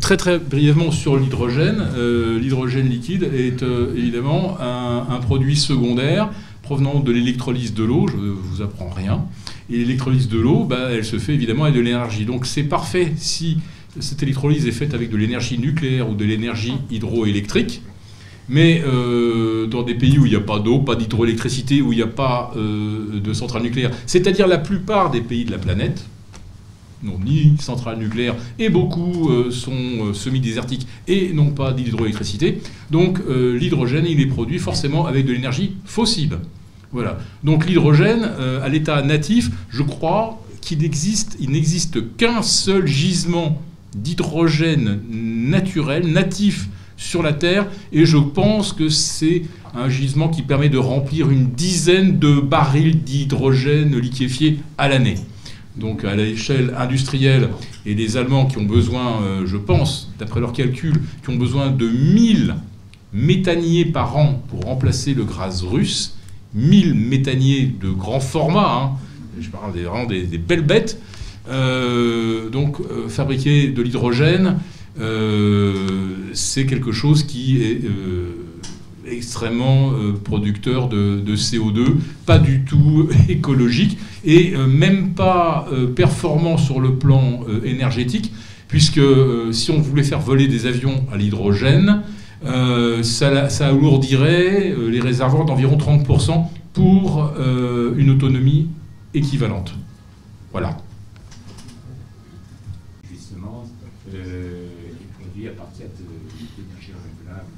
Très 0.01 0.17
très 0.17 0.39
brièvement 0.39 0.91
sur 0.91 1.17
l'hydrogène. 1.17 1.85
Euh, 1.95 2.39
l'hydrogène 2.39 2.87
liquide 2.87 3.23
est 3.23 3.63
euh, 3.63 3.93
évidemment 3.95 4.57
un, 4.59 5.19
produit 5.19 5.55
secondaire 5.55 6.29
provenant 6.61 6.99
de 6.99 7.11
l'électrolyse 7.11 7.73
de 7.73 7.83
l'eau. 7.83 8.07
Je 8.07 8.15
ne 8.15 8.29
vous 8.31 8.61
apprends 8.61 8.89
rien. 8.89 9.25
Et 9.69 9.77
l'électrolyse 9.77 10.29
de 10.29 10.39
l'eau, 10.39 10.63
bah, 10.63 10.89
elle 10.91 11.05
se 11.05 11.19
fait 11.19 11.33
évidemment 11.33 11.65
avec 11.65 11.75
de 11.75 11.81
l'énergie. 11.81 12.25
Donc 12.25 12.45
c'est 12.45 12.63
parfait 12.63 13.13
si 13.17 13.57
cette 13.99 14.23
électrolyse 14.23 14.67
est 14.67 14.71
faite 14.71 14.93
avec 14.93 15.09
de 15.09 15.17
l'énergie 15.17 15.59
nucléaire 15.59 16.09
ou 16.09 16.15
de 16.15 16.25
l'énergie 16.25 16.75
hydroélectrique. 16.89 17.81
Mais 18.47 18.81
euh, 18.85 19.67
dans 19.67 19.83
des 19.83 19.95
pays 19.95 20.17
où 20.17 20.25
il 20.25 20.29
n'y 20.29 20.35
a 20.35 20.41
pas 20.41 20.59
d'eau, 20.59 20.79
pas 20.79 20.95
d'hydroélectricité, 20.95 21.81
où 21.81 21.91
il 21.93 21.97
n'y 21.97 22.01
a 22.01 22.07
pas 22.07 22.53
de 22.55 23.33
centrale 23.33 23.63
nucléaire, 23.63 23.91
c'est-à-dire 24.07 24.47
la 24.47 24.57
plupart 24.57 25.11
des 25.11 25.21
pays 25.21 25.45
de 25.45 25.51
la 25.51 25.59
planète, 25.59 26.05
n'ont 27.03 27.19
ni 27.19 27.55
centrale 27.59 27.97
nucléaire 27.97 28.35
et 28.57 28.69
beaucoup 28.69 29.29
euh, 29.29 29.51
sont 29.51 29.71
euh, 29.73 30.13
semi-désertiques 30.13 30.87
et 31.07 31.33
n'ont 31.33 31.51
pas 31.51 31.71
d'hydroélectricité. 31.73 32.61
Donc 32.91 33.19
euh, 33.27 33.57
l'hydrogène, 33.57 34.05
il 34.07 34.19
est 34.19 34.25
produit 34.25 34.59
forcément 34.59 35.05
avec 35.05 35.25
de 35.25 35.33
l'énergie 35.33 35.75
fossile. 35.85 36.37
Voilà. 36.91 37.19
Donc 37.43 37.67
l'hydrogène, 37.67 38.23
à 38.63 38.67
l'état 38.67 39.03
natif, 39.03 39.51
je 39.69 39.83
crois 39.83 40.41
qu'il 40.59 40.83
existe, 40.83 41.37
il 41.39 41.51
n'existe 41.51 42.15
qu'un 42.17 42.41
seul 42.41 42.87
gisement 42.87 43.61
d'hydrogène 43.95 44.99
naturel, 45.11 46.11
natif 46.11 46.67
sur 46.97 47.21
la 47.21 47.33
Terre, 47.33 47.67
et 47.93 48.05
je 48.05 48.17
pense 48.17 48.73
que 48.73 48.89
c'est 48.89 49.43
un 49.75 49.87
gisement 49.87 50.29
qui 50.29 50.41
permet 50.41 50.69
de 50.69 50.79
remplir 50.79 51.29
une 51.29 51.51
dizaine 51.51 52.17
de 52.17 52.39
barils 52.39 53.03
d'hydrogène 53.03 53.97
liquéfié 53.97 54.59
à 54.77 54.89
l'année. 54.89 55.15
Donc 55.79 56.03
à 56.03 56.13
l'échelle 56.15 56.73
industrielle, 56.77 57.49
et 57.85 57.93
les 57.93 58.17
Allemands 58.17 58.45
qui 58.45 58.57
ont 58.57 58.65
besoin, 58.65 59.21
euh, 59.21 59.45
je 59.45 59.55
pense, 59.55 60.11
d'après 60.19 60.41
leurs 60.41 60.51
calculs, 60.51 60.99
qui 61.23 61.29
ont 61.29 61.37
besoin 61.37 61.71
de 61.71 61.87
1000 61.87 62.55
méthaniers 63.13 63.85
par 63.85 64.17
an 64.17 64.43
pour 64.49 64.63
remplacer 64.63 65.13
le 65.13 65.23
gaz 65.23 65.63
russe, 65.63 66.17
1000 66.53 66.95
méthaniers 66.95 67.73
de 67.81 67.89
grand 67.89 68.19
format, 68.19 68.73
hein. 68.73 68.91
je 69.39 69.49
parle 69.49 69.71
des, 69.71 69.83
vraiment 69.83 70.05
des, 70.05 70.37
belles 70.37 70.65
bêtes, 70.65 71.01
euh, 71.49 72.49
donc 72.49 72.81
euh, 72.81 73.07
fabriquer 73.07 73.69
de 73.69 73.81
l'hydrogène, 73.81 74.57
c'est 76.33 76.65
quelque 76.65 76.91
chose 76.91 77.23
qui 77.23 77.61
est 77.63 77.81
extrêmement 79.09 79.93
producteur 80.25 80.89
de, 80.89 81.35
CO2, 81.35 81.95
pas 82.25 82.37
du 82.37 82.65
tout 82.65 83.07
écologique 83.29 83.97
et 84.25 84.55
même 84.55 85.13
pas 85.13 85.67
performant 85.95 86.57
sur 86.57 86.79
le 86.79 86.95
plan 86.95 87.41
énergétique, 87.63 88.31
puisque 88.67 89.01
si 89.51 89.71
on 89.71 89.79
voulait 89.79 90.03
faire 90.03 90.19
voler 90.19 90.47
des 90.47 90.65
avions 90.65 91.05
à 91.11 91.17
l'hydrogène, 91.17 92.03
euh, 92.45 93.03
ça, 93.03 93.67
alourdirait 93.67 94.71
euh, 94.71 94.89
les 94.89 95.01
réservoirs 95.01 95.45
d'environ 95.45 95.77
30% 95.77 96.47
pour 96.71 97.33
euh, 97.37 97.93
une 97.97 98.11
autonomie 98.11 98.69
équivalente. 99.13 99.73
Voilà. 100.51 100.77
Justement, 103.11 103.65
est 104.13 105.19
produit 105.19 105.47
à 105.49 105.51
partir 105.51 105.87
d'énergie 105.97 106.91
renouvelable. 106.93 107.49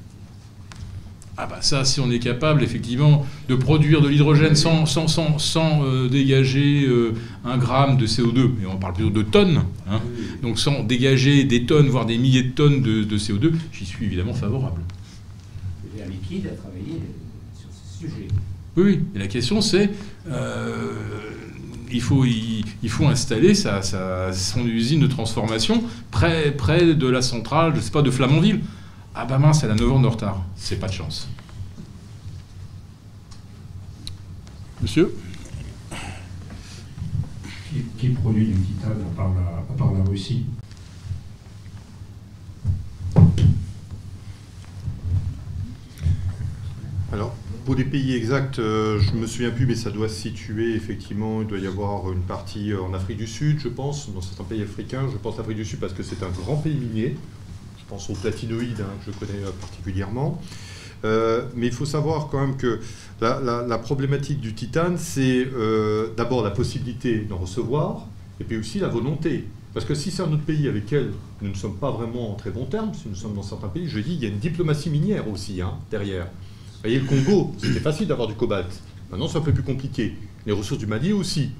Ah 1.38 1.46
bah 1.46 1.58
ça, 1.62 1.84
si 1.84 1.98
on 1.98 2.10
est 2.10 2.18
capable 2.18 2.62
effectivement 2.62 3.24
de 3.48 3.54
produire 3.54 4.02
de 4.02 4.08
l'hydrogène 4.08 4.54
sans, 4.54 4.84
sans, 4.84 5.08
sans, 5.08 5.38
sans 5.38 6.06
dégager 6.08 6.86
un 7.44 7.56
gramme 7.56 7.96
de 7.96 8.06
CO2, 8.06 8.50
et 8.62 8.66
on 8.66 8.76
parle 8.76 8.92
plutôt 8.92 9.10
de 9.10 9.22
tonnes, 9.22 9.64
hein, 9.88 10.00
donc 10.42 10.58
sans 10.58 10.82
dégager 10.84 11.44
des 11.44 11.64
tonnes, 11.64 11.88
voire 11.88 12.04
des 12.04 12.18
milliers 12.18 12.42
de 12.42 12.50
tonnes 12.50 12.82
de, 12.82 13.16
CO2, 13.16 13.52
j'y 13.72 13.86
suis 13.86 14.04
évidemment 14.04 14.34
favorable. 14.34 14.82
Liquide 16.10 16.48
a 16.52 16.56
travaillé 16.56 17.00
sur 17.54 17.68
ce 17.72 18.00
sujet. 18.00 18.28
Oui, 18.76 18.82
oui. 18.84 19.00
Et 19.14 19.18
la 19.18 19.28
question 19.28 19.60
c'est, 19.60 19.90
euh, 20.30 20.92
il, 21.90 22.00
faut, 22.00 22.24
il, 22.24 22.88
faut 22.88 23.06
installer 23.06 23.54
sa, 23.54 23.82
son 24.32 24.66
usine 24.66 25.00
de 25.00 25.06
transformation 25.06 25.82
près, 26.10 26.52
près 26.52 26.94
de 26.94 27.08
la 27.08 27.22
centrale, 27.22 27.72
je 27.76 27.80
sais 27.80 27.90
pas, 27.90 28.02
de 28.02 28.10
Flamanville. 28.10 28.60
Ah 29.14 29.26
bah 29.26 29.38
mince, 29.38 29.62
elle 29.62 29.70
a 29.70 29.74
9 29.74 29.92
ans 29.92 30.00
de 30.00 30.06
retard. 30.06 30.42
C'est 30.56 30.80
pas 30.80 30.88
de 30.88 30.92
chance. 30.92 31.28
Monsieur 34.80 35.14
qui, 37.98 38.08
produit 38.08 38.46
du 38.46 38.60
titane 38.60 39.00
à 39.00 39.16
part 39.16 39.32
la, 39.34 39.58
à 39.58 39.78
part 39.78 39.92
la 39.92 40.04
Russie? 40.04 40.44
Alors, 47.12 47.34
pour 47.64 47.74
les 47.74 47.84
pays 47.84 48.14
exacts, 48.14 48.58
euh, 48.58 48.98
je 48.98 49.12
ne 49.12 49.20
me 49.20 49.26
souviens 49.26 49.50
plus, 49.50 49.66
mais 49.66 49.74
ça 49.74 49.90
doit 49.90 50.08
se 50.08 50.14
situer, 50.14 50.74
effectivement, 50.74 51.42
il 51.42 51.46
doit 51.46 51.58
y 51.58 51.66
avoir 51.66 52.10
une 52.10 52.22
partie 52.22 52.74
en 52.74 52.92
Afrique 52.94 53.18
du 53.18 53.26
Sud, 53.26 53.60
je 53.60 53.68
pense, 53.68 54.12
dans 54.12 54.20
certains 54.20 54.44
pays 54.44 54.62
africains. 54.62 55.06
Je 55.10 55.16
pense 55.16 55.36
l'Afrique 55.38 55.58
du 55.58 55.64
Sud 55.64 55.78
parce 55.78 55.92
que 55.92 56.02
c'est 56.02 56.22
un 56.22 56.30
grand 56.30 56.56
pays 56.56 56.74
minier. 56.74 57.16
Pense 57.92 58.08
aux 58.08 58.14
platinoïdes, 58.14 58.80
hein, 58.80 58.94
que 59.04 59.12
je 59.12 59.18
connais 59.18 59.44
euh, 59.44 59.50
particulièrement. 59.60 60.40
mais 61.04 61.66
il 61.66 61.72
faut 61.72 61.84
savoir 61.84 62.28
quand 62.30 62.40
même 62.40 62.56
que 62.56 62.80
la, 63.20 63.78
problématique 63.78 64.40
du 64.40 64.54
titane, 64.54 64.96
c'est 64.96 65.46
d'abord 66.16 66.42
la 66.42 66.52
possibilité 66.52 67.18
d'en 67.18 67.36
recevoir, 67.36 68.06
et 68.40 68.44
puis 68.44 68.56
aussi 68.56 68.78
la 68.78 68.88
volonté. 68.88 69.44
Parce 69.74 69.84
que 69.84 69.94
si 69.94 70.10
c'est 70.10 70.22
un 70.22 70.32
autre 70.32 70.44
pays 70.44 70.68
avec 70.68 70.84
lequel 70.84 71.12
nous 71.42 71.50
ne 71.50 71.54
sommes 71.54 71.76
pas 71.76 71.90
vraiment 71.90 72.32
en 72.32 72.34
très 72.34 72.50
bons 72.50 72.64
termes, 72.64 72.92
si 72.94 73.08
nous 73.08 73.14
sommes 73.14 73.34
dans 73.34 73.42
certains 73.42 73.68
pays, 73.68 73.88
je 73.88 73.98
dis, 73.98 74.14
il 74.14 74.22
y 74.22 74.26
a 74.26 74.28
une 74.28 74.38
diplomatie 74.38 74.88
minière 74.88 75.28
aussi 75.28 75.60
hein, 75.60 75.74
derrière. 75.90 76.24
Vous 76.24 76.88
voyez, 76.88 76.98
le 76.98 77.06
Congo, 77.06 77.52
c'était 77.58 77.80
facile 77.80 78.06
d'avoir 78.06 78.26
du 78.26 78.34
cobalt. 78.34 78.70
Maintenant, 79.10 79.28
c'est 79.28 79.38
un 79.38 79.42
peu 79.42 79.52
plus 79.52 79.62
compliqué. 79.62 80.16
Les 80.46 80.52
ressources 80.52 80.80
du 80.80 80.86
Mali 80.86 81.12
aussi. 81.12 81.50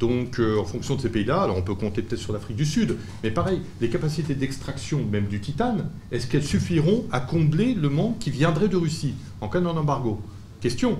Donc, 0.00 0.40
euh, 0.40 0.58
en 0.58 0.64
fonction 0.64 0.96
de 0.96 1.02
ces 1.02 1.10
pays-là, 1.10 1.42
alors 1.42 1.58
on 1.58 1.62
peut 1.62 1.74
compter 1.74 2.00
peut-être 2.00 2.20
sur 2.20 2.32
l'Afrique 2.32 2.56
du 2.56 2.64
Sud, 2.64 2.96
mais 3.22 3.30
pareil, 3.30 3.60
les 3.82 3.90
capacités 3.90 4.34
d'extraction 4.34 5.04
même 5.04 5.26
du 5.26 5.40
titane, 5.40 5.90
est-ce 6.10 6.26
qu'elles 6.26 6.44
suffiront 6.44 7.04
à 7.12 7.20
combler 7.20 7.74
le 7.74 7.90
manque 7.90 8.18
qui 8.18 8.30
viendrait 8.30 8.68
de 8.68 8.78
Russie 8.78 9.14
en 9.42 9.48
cas 9.48 9.60
d'un 9.60 9.76
embargo? 9.76 10.18
Question. 10.62 10.98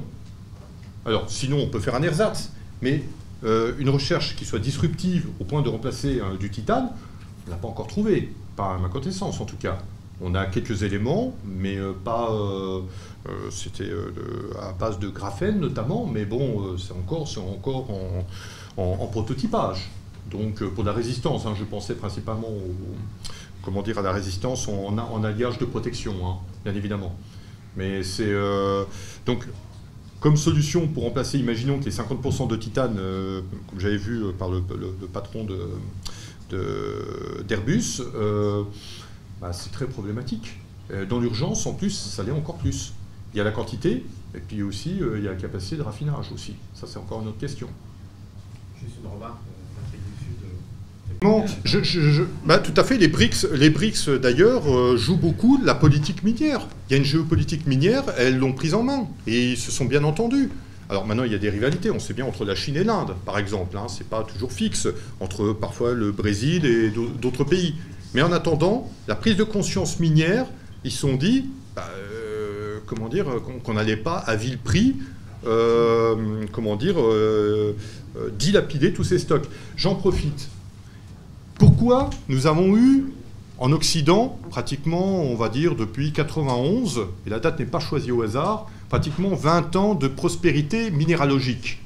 Alors, 1.07 1.31
sinon, 1.31 1.61
on 1.63 1.69
peut 1.69 1.81
faire 1.81 1.95
un 1.95 2.03
ersatz, 2.03 2.53
mais 2.83 3.03
euh, 3.43 3.73
une 3.79 3.89
recherche 3.89 4.37
qui 4.37 4.45
soit 4.45 4.59
disruptive 4.59 5.29
au 5.41 5.45
point 5.45 5.63
de 5.63 5.71
remplacer 5.71 6.21
euh, 6.21 6.37
du 6.37 6.51
titane, 6.51 6.91
on 7.47 7.51
n'a 7.51 7.57
pas 7.57 7.69
encore 7.69 7.87
trouvé, 7.87 8.35
pas 8.55 8.75
à 8.75 8.79
ma 8.79 8.91
connaissance 8.91 9.41
en 9.41 9.47
tout 9.47 9.57
cas. 9.57 9.79
On 10.23 10.35
a 10.35 10.47
quelques 10.47 10.83
éléments, 10.83 11.35
mais 11.45 11.77
euh, 11.77 11.93
pas. 11.93 12.31
C'était 13.51 13.91
à 14.61 14.73
base 14.73 14.99
de 14.99 15.09
graphène 15.09 15.61
notamment, 15.61 16.07
mais 16.07 16.25
bon, 16.25 16.77
c'est 16.79 16.93
encore, 16.93 17.89
en, 18.79 19.07
prototypage. 19.09 19.91
Donc 20.31 20.65
pour 20.65 20.85
la 20.85 20.93
résistance, 20.93 21.45
hein, 21.45 21.55
je 21.59 21.65
pensais 21.65 21.95
principalement 21.95 22.49
à 23.67 24.03
la 24.03 24.13
résistance 24.13 24.69
en, 24.69 25.25
alliage 25.25 25.59
de 25.59 25.67
protection, 25.67 26.15
hein, 26.25 26.37
bien 26.65 26.75
évidemment. 26.75 27.15
Mais 27.77 28.03
c'est. 28.03 28.35
donc 29.27 29.47
comme 30.21 30.37
solution 30.37 30.87
pour 30.87 31.05
remplacer, 31.05 31.39
imaginons 31.39 31.79
que 31.79 31.87
les 31.87 31.91
50% 31.91 32.47
de 32.47 32.57
titane, 32.57 32.97
euh, 32.99 33.41
comme 33.69 33.81
j'avais 33.81 33.97
vu 33.97 34.23
euh, 34.23 34.33
par 34.33 34.51
le, 34.51 34.61
patron 35.13 35.47
d'Airbus, 36.51 38.03
euh, 38.15 38.65
bah, 39.41 39.53
c'est 39.53 39.73
très 39.73 39.87
problématique. 39.87 40.59
Dans 41.09 41.21
l'urgence, 41.21 41.67
en 41.67 41.73
plus, 41.73 41.91
ça 41.91 42.25
l'est 42.25 42.33
encore 42.33 42.57
plus. 42.57 42.93
Il 43.33 43.39
y 43.39 43.41
a 43.41 43.45
la 43.45 43.53
quantité, 43.53 44.05
et 44.35 44.41
puis 44.41 44.61
aussi, 44.65 44.97
il 44.99 45.23
y 45.23 45.29
a 45.29 45.31
la 45.31 45.37
capacité 45.37 45.77
de 45.77 45.83
raffinage 45.83 46.33
aussi. 46.33 46.57
Ça, 46.75 46.89
c'est 46.89 46.99
encore 46.99 47.23
une 47.23 47.29
autre 47.29 47.39
question. 47.39 47.69
Juste 48.81 48.97
une 49.01 49.09
remarque. 49.09 49.39
Non, 51.23 51.45
je, 51.65 52.23
bah, 52.47 52.59
tout 52.59 52.73
à 52.79 52.83
fait. 52.83 52.97
Les 52.97 53.09
BRICS, 53.09 53.47
les 53.53 53.69
BRICS 53.69 54.09
d'ailleurs, 54.09 54.75
euh, 54.75 54.97
jouent 54.97 55.19
beaucoup 55.19 55.61
la 55.63 55.75
politique 55.75 56.23
minière. 56.23 56.67
Il 56.89 56.93
y 56.93 56.95
a 56.95 56.97
une 56.97 57.05
géopolitique 57.05 57.67
minière, 57.67 58.05
elles 58.17 58.39
l'ont 58.39 58.55
prise 58.55 58.73
en 58.73 58.83
main. 58.83 59.07
Et 59.27 59.51
ils 59.51 59.59
se 59.59 59.71
sont 59.71 59.85
bien 59.85 60.03
entendus. 60.05 60.49
Alors 60.89 61.07
maintenant, 61.07 61.25
il 61.25 61.33
y 61.33 61.35
a 61.35 61.39
des 61.39 61.51
rivalités, 61.51 61.91
on 61.91 61.99
sait 61.99 62.15
bien, 62.15 62.25
entre 62.25 62.47
la 62.47 62.55
Chine 62.55 62.77
et 62.77 62.85
l'Inde, 62.85 63.15
par 63.27 63.39
exemple. 63.39 63.77
Hein, 63.77 63.87
Ce 63.89 63.99
n'est 63.99 64.09
pas 64.09 64.23
toujours 64.23 64.51
fixe, 64.51 64.89
entre 65.21 65.53
parfois 65.53 65.93
le 65.93 66.11
Brésil 66.11 66.65
et 66.65 66.91
d'autres 67.21 67.45
pays. 67.45 67.75
Mais 68.15 68.23
en 68.23 68.33
attendant, 68.33 68.91
la 69.09 69.15
prise 69.15 69.37
de 69.37 69.45
conscience 69.45 70.01
minière, 70.01 70.47
ils 70.85 70.91
se 70.91 70.99
sont 70.99 71.17
dit, 71.17 71.47
bah, 71.77 71.89
euh, 71.97 72.79
comment 72.87 73.09
dire, 73.09 73.27
qu'on 73.65 73.75
n'allait 73.75 73.97
pas 73.97 74.17
à 74.17 74.37
vil 74.37 74.59
prix, 74.59 74.97
euh, 75.47 76.45
comment 76.53 76.77
dire, 76.77 76.97
dilapider 78.39 78.93
tous 78.93 79.05
ces 79.05 79.19
stocks. 79.19 79.47
J'en 79.77 79.95
profite 79.95 80.49
pourquoi 81.61 82.09
nous 82.31 82.47
avons 82.47 82.75
eu 82.75 83.13
en 83.59 83.73
Occident, 83.73 84.39
pratiquement, 84.49 85.23
on 85.23 85.37
va 85.37 85.51
dire, 85.51 85.77
depuis 85.77 86.13
91, 86.13 87.03
et 87.27 87.31
la 87.31 87.39
date 87.39 87.59
n'est 87.59 87.67
pas 87.67 87.81
choisie 87.81 88.11
au 88.11 88.23
hasard, 88.23 88.71
pratiquement 88.89 89.35
20 89.35 89.77
ans 89.77 89.95
de 89.95 90.09
prospérité 90.09 90.91
minéralogique? 90.91 91.83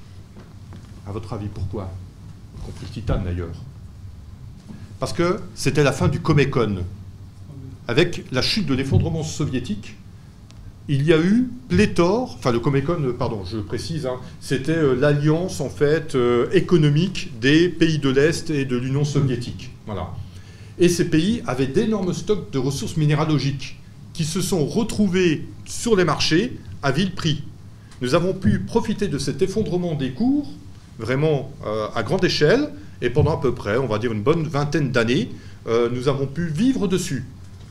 À 1.09 1.10
votre 1.10 1.32
avis, 1.32 1.48
pourquoi? 1.48 1.90
Le 2.80 2.88
titane 2.88 3.24
d'ailleurs. 3.24 3.55
Parce 5.00 5.12
que 5.12 5.40
c'était 5.54 5.82
la 5.82 5.92
fin 5.92 6.08
du 6.08 6.20
Comecon. 6.20 6.84
Avec 7.88 8.24
la 8.32 8.42
chute 8.42 8.66
de 8.66 8.74
l'effondrement 8.74 9.22
soviétique, 9.22 9.96
il 10.88 11.02
y 11.02 11.12
a 11.12 11.18
eu 11.18 11.48
pléthore, 11.68 12.36
enfin 12.38 12.52
le 12.52 12.60
Comecon, 12.60 13.14
pardon, 13.18 13.42
je 13.44 13.58
précise, 13.58 14.06
hein, 14.06 14.16
c'était 14.40 14.72
euh, 14.72 14.94
l'alliance 14.94 15.60
en 15.60 15.70
fait 15.70 16.14
euh, 16.14 16.46
économique 16.52 17.38
des 17.40 17.68
pays 17.68 17.98
de 17.98 18.10
l'Est 18.10 18.50
et 18.50 18.64
de 18.64 18.76
l'Union 18.76 19.04
soviétique. 19.04 19.70
Voilà. 19.86 20.10
Et 20.78 20.88
ces 20.88 21.08
pays 21.08 21.42
avaient 21.46 21.66
d'énormes 21.66 22.12
stocks 22.12 22.50
de 22.50 22.58
ressources 22.58 22.96
minéralogiques 22.96 23.78
qui 24.12 24.24
se 24.24 24.40
sont 24.40 24.66
retrouvés 24.66 25.46
sur 25.64 25.96
les 25.96 26.04
marchés 26.04 26.58
à 26.82 26.92
vil 26.92 27.14
prix. 27.14 27.42
Nous 28.02 28.14
avons 28.14 28.34
pu 28.34 28.58
profiter 28.58 29.08
de 29.08 29.18
cet 29.18 29.40
effondrement 29.40 29.94
des 29.94 30.10
cours, 30.10 30.50
vraiment 30.98 31.50
euh, 31.66 31.86
à 31.94 32.02
grande 32.02 32.24
échelle, 32.24 32.70
et 33.02 33.10
pendant 33.10 33.36
à 33.36 33.40
peu 33.40 33.54
près, 33.54 33.76
on 33.76 33.86
va 33.86 33.98
dire 33.98 34.12
une 34.12 34.22
bonne 34.22 34.46
vingtaine 34.46 34.90
d'années, 34.90 35.30
nous 35.66 36.08
avons 36.08 36.26
pu 36.26 36.46
vivre 36.46 36.88
dessus. 36.88 37.24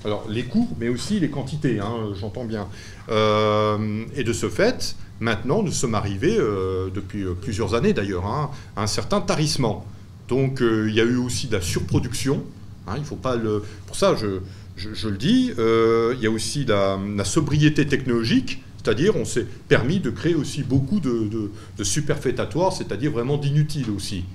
Alors 0.06 0.26
les 0.30 0.44
coûts, 0.44 0.70
mais 0.80 0.90
aussi 0.90 1.20
les 1.20 1.30
quantités, 1.30 1.80
hein, 1.80 2.12
j'entends 2.20 2.44
bien. 2.44 2.68
Euh, 3.10 4.04
et 4.16 4.24
de 4.24 4.34
ce 4.34 4.50
fait, 4.50 4.96
maintenant, 5.20 5.64
nous 5.64 5.72
sommes 5.72 5.96
arrivés, 5.96 6.36
euh, 6.38 6.90
depuis 6.94 7.24
euh, 7.24 7.34
plusieurs 7.34 7.74
années 7.74 7.94
d'ailleurs, 7.94 8.26
hein, 8.26 8.52
à 8.76 8.84
un 8.84 8.88
certain 8.88 9.22
tarissement. 9.22 9.86
Donc 10.28 10.62
il 10.62 10.94
y 10.94 11.00
a 11.00 11.04
eu 11.04 11.18
aussi 11.18 11.48
de 11.48 11.54
la 11.54 11.62
surproduction. 11.62 12.44
Hein, 12.88 12.96
il 12.98 13.06
faut 13.06 13.16
pas 13.16 13.36
le... 13.36 13.64
Pour 13.88 13.96
ça, 13.96 14.16
je, 14.16 15.08
le 15.08 15.18
dis, 15.18 15.52
il 15.58 16.22
y 16.22 16.28
a 16.28 16.32
aussi 16.32 16.66
la, 16.66 16.98
sobriété 17.24 17.86
technologique, 17.86 18.62
c'est-à-dire 18.78 19.16
on 19.16 19.26
s'est 19.26 19.46
permis 19.68 20.00
de 20.00 20.10
créer 20.10 20.36
aussi 20.36 20.64
beaucoup 20.64 21.00
de, 21.00 21.30
de 21.78 21.84
superfétatoires, 21.84 22.74
c'est-à-dire 22.74 23.12
vraiment 23.12 23.38
d'inutiles 23.38 23.90
aussi. 23.96 24.26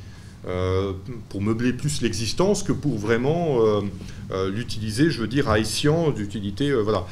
Euh, 0.47 0.93
pour 1.31 1.43
meubler 1.43 1.73
plus 1.73 2.01
l'existence 2.01 2.63
que 2.63 2.71
pour 2.71 2.97
vraiment 2.97 3.61
euh, 3.61 3.81
euh, 4.31 4.49
l'utiliser, 4.51 5.11
je 5.11 5.21
veux 5.21 5.27
dire, 5.27 5.49
à 5.49 5.59
escient 5.59 6.11
d'utilité. 6.11 6.73
voilà. 6.73 7.07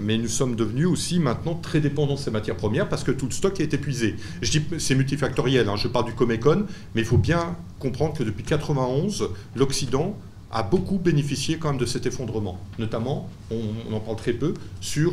mais 0.00 0.18
nous 0.18 0.28
sommes 0.28 0.54
devenus 0.54 0.86
aussi 0.86 1.18
maintenant 1.18 1.54
très 1.54 1.80
dépendants 1.80 2.14
de 2.14 2.18
ces 2.18 2.30
matières 2.30 2.56
premières 2.56 2.88
parce 2.88 3.02
que 3.02 3.12
tout 3.12 3.26
le 3.26 3.32
stock 3.32 3.58
est 3.60 3.72
épuisé. 3.72 4.16
Je 4.42 4.50
dis 4.50 4.62
c'est 4.78 4.94
multifactoriel, 4.94 5.68
hein, 5.68 5.76
je 5.76 5.88
parle 5.88 6.04
du 6.04 6.12
Comecon, 6.12 6.66
mais 6.94 7.00
il 7.00 7.06
faut 7.06 7.18
bien 7.18 7.56
comprendre 7.78 8.14
que 8.16 8.24
depuis 8.24 8.44
91, 8.44 9.28
l'Occident 9.56 10.14
a 10.50 10.62
beaucoup 10.62 10.98
bénéficié 10.98 11.56
quand 11.56 11.70
même 11.70 11.80
de 11.80 11.86
cet 11.86 12.04
effondrement. 12.04 12.60
Notamment, 12.78 13.30
on, 13.50 13.94
en 13.94 14.00
parle 14.00 14.18
très 14.18 14.34
peu, 14.34 14.52
sur, 14.82 15.12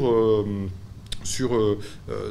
sur 1.23 1.51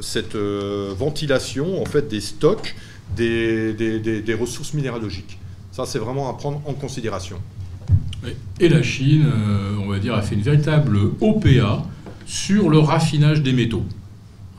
cette 0.01 0.35
ventilation 0.35 1.81
en 1.81 1.85
fait, 1.85 2.07
des 2.07 2.21
stocks 2.21 2.75
des, 3.15 4.37
ressources 4.39 4.73
minéralogiques. 4.73 5.37
Ça, 5.71 5.85
c'est 5.85 5.99
vraiment 5.99 6.29
à 6.29 6.33
prendre 6.33 6.61
en 6.65 6.73
considération. 6.73 7.37
Et 8.59 8.67
la 8.67 8.83
Chine, 8.83 9.25
euh, 9.25 9.77
on 9.81 9.87
va 9.87 9.99
dire, 9.99 10.13
a 10.13 10.21
fait 10.21 10.35
une 10.35 10.41
véritable 10.41 10.99
OPA 11.21 11.83
sur 12.25 12.69
le 12.69 12.79
raffinage 12.79 13.41
des 13.41 13.53
métaux. 13.53 13.85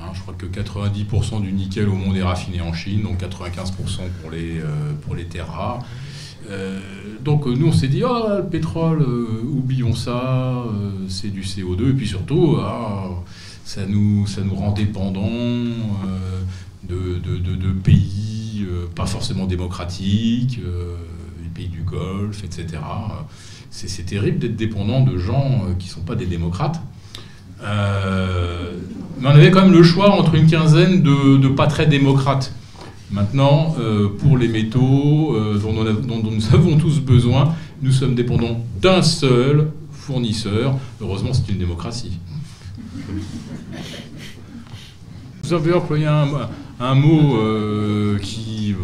Hein, 0.00 0.06
je 0.14 0.20
crois 0.22 0.34
que 0.34 0.46
90% 0.46 1.42
du 1.42 1.52
nickel 1.52 1.88
au 1.88 1.94
monde 1.94 2.16
est 2.16 2.22
raffiné 2.22 2.62
en 2.62 2.72
Chine, 2.72 3.02
donc 3.02 3.20
95% 3.20 4.08
pour 4.22 4.30
les, 4.30 4.60
euh, 4.60 4.92
pour 5.02 5.14
les 5.14 5.24
terres 5.24 5.52
rares. 5.52 5.84
Euh, 6.48 6.80
donc 7.22 7.44
nous 7.46 7.66
on 7.66 7.72
s'est 7.72 7.88
dit, 7.88 8.02
ah, 8.02 8.38
le 8.38 8.46
pétrole, 8.48 9.02
oublions 9.02 9.94
ça, 9.94 10.64
c'est 11.08 11.28
du 11.28 11.42
CO2, 11.42 11.90
et 11.90 11.92
puis 11.92 12.08
surtout, 12.08 12.56
ah, 12.60 13.10
ça 13.64 13.82
nous 13.86 14.24
rend 14.54 14.72
dépendants 14.72 15.28
de, 16.88 17.72
pays 17.82 18.66
euh, 18.68 18.86
pas 18.94 19.06
forcément 19.06 19.46
démocratiques, 19.46 20.60
euh, 20.64 20.96
les 21.42 21.48
pays 21.48 21.68
du 21.68 21.82
Golfe, 21.82 22.44
etc. 22.44 22.78
C'est 23.70 24.04
terrible 24.04 24.38
d'être 24.38 24.56
dépendant 24.56 25.00
de 25.00 25.16
gens 25.18 25.64
euh, 25.68 25.74
qui 25.78 25.88
ne 25.88 25.92
sont 25.92 26.00
pas 26.00 26.16
des 26.16 26.26
démocrates. 26.26 26.80
mais 27.62 27.66
on 29.22 29.30
avait 29.30 29.50
quand 29.50 29.62
même 29.62 29.72
le 29.72 29.82
choix 29.82 30.10
entre 30.10 30.34
une 30.34 30.46
quinzaine 30.46 31.02
de, 31.02 31.48
pas 31.48 31.66
très 31.66 31.86
démocrates. 31.86 32.52
Maintenant, 33.12 33.74
pour 34.20 34.38
les 34.38 34.46
métaux 34.46 35.36
dont, 35.60 35.72
dont, 35.82 36.30
nous 36.30 36.54
avons 36.54 36.78
tous 36.78 37.00
besoin, 37.00 37.54
nous 37.82 37.90
sommes 37.90 38.14
dépendants 38.14 38.64
d'un 38.80 39.02
seul 39.02 39.72
fournisseur. 39.90 40.78
Heureusement, 41.00 41.32
c'est 41.32 41.50
une 41.52 41.58
démocratie. 41.58 42.18
Vous 45.42 45.52
avez 45.52 45.72
employé 45.72 46.06
un, 46.06 46.28
un 46.80 46.94
mot 46.94 47.36
euh, 47.36 48.18
qui, 48.18 48.74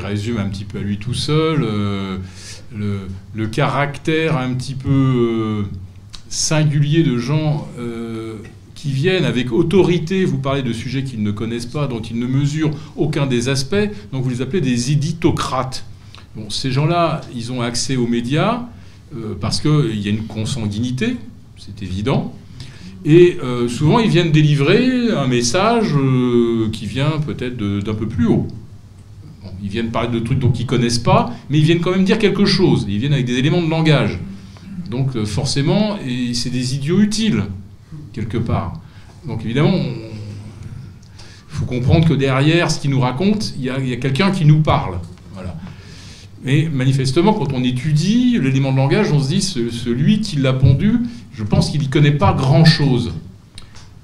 résume 0.00 0.38
un 0.38 0.48
petit 0.48 0.64
peu 0.64 0.78
à 0.78 0.80
lui 0.80 0.96
tout 0.96 1.12
seul 1.12 1.62
euh, 1.62 2.16
le, 2.74 3.46
caractère 3.48 4.38
un 4.38 4.54
petit 4.54 4.74
peu 4.74 4.88
euh, 4.88 5.62
singulier 6.30 7.02
de 7.02 7.18
gens 7.18 7.68
qui 8.74 8.90
viennent 8.90 9.26
avec 9.26 9.52
autorité 9.52 10.24
vous 10.24 10.38
parler 10.38 10.62
de 10.62 10.72
sujets 10.72 11.04
qu'ils 11.04 11.22
ne 11.22 11.30
connaissent 11.30 11.66
pas, 11.66 11.88
dont 11.88 12.00
ils 12.00 12.18
ne 12.18 12.26
mesurent 12.26 12.70
aucun 12.96 13.26
des 13.26 13.50
aspects, 13.50 13.90
donc 14.12 14.24
vous 14.24 14.30
les 14.30 14.40
appelez 14.40 14.62
des 14.62 14.92
éditocrates. 14.92 15.84
Ces 16.48 16.72
gens-là, 16.72 17.20
ils 17.34 17.52
ont 17.52 17.60
accès 17.60 17.96
aux 17.96 18.06
médias 18.06 18.62
parce 19.42 19.60
qu'il 19.60 20.00
y 20.00 20.06
a 20.06 20.10
une 20.10 20.26
consanguinité, 20.26 21.16
c'est 21.58 21.82
évident. 21.82 22.34
Et 23.04 23.38
euh, 23.42 23.68
souvent, 23.68 23.98
ils 23.98 24.10
viennent 24.10 24.30
délivrer 24.30 25.10
un 25.10 25.26
message 25.26 25.94
euh, 25.94 26.68
qui 26.72 26.86
vient 26.86 27.18
peut-être 27.26 27.56
d'un 27.56 27.94
peu 27.94 28.06
plus 28.06 28.26
haut. 28.26 28.46
ils 29.62 29.68
viennent 29.68 29.90
parler 29.90 30.08
de 30.08 30.24
trucs 30.24 30.38
dont 30.38 30.52
ils 30.52 30.62
ne 30.62 30.68
connaissent 30.68 31.00
pas, 31.00 31.32
mais 31.50 31.58
ils 31.58 31.64
viennent 31.64 31.80
quand 31.80 31.90
même 31.90 32.04
dire 32.04 32.18
quelque 32.18 32.44
chose. 32.44 32.86
Ils 32.88 32.98
viennent 32.98 33.12
avec 33.12 33.26
des 33.26 33.38
éléments 33.38 33.62
de 33.62 33.68
langage. 33.68 34.20
Donc 34.88 35.16
euh, 35.16 35.24
forcément, 35.24 35.98
c'est 36.34 36.50
des 36.50 36.74
idiots 36.76 37.00
utiles, 37.00 37.44
quelque 38.12 38.38
part. 38.38 38.80
Donc 39.26 39.44
évidemment, 39.44 39.72
il 39.74 40.10
faut 41.48 41.64
comprendre 41.64 42.06
que 42.06 42.14
derrière 42.14 42.70
ce 42.70 42.78
qu'ils 42.78 42.90
nous 42.90 43.00
racontent, 43.00 43.46
il 43.56 43.64
y 43.64 43.70
a, 43.70 43.96
quelqu'un 43.96 44.30
qui 44.30 44.44
nous 44.44 44.60
parle. 44.60 44.98
Mais 46.44 46.68
manifestement, 46.72 47.34
quand 47.34 47.52
on 47.52 47.62
étudie 47.62 48.36
l'élément 48.40 48.72
de 48.72 48.76
langage, 48.76 49.12
on 49.12 49.20
se 49.20 49.28
dit, 49.28 49.42
celui 49.42 50.20
qui 50.20 50.36
l'a 50.36 50.52
pondu, 50.52 50.98
je 51.34 51.44
pense 51.44 51.70
qu'il 51.70 51.80
n'y 51.80 51.88
connaît 51.88 52.12
pas 52.12 52.32
grand-chose. 52.32 53.12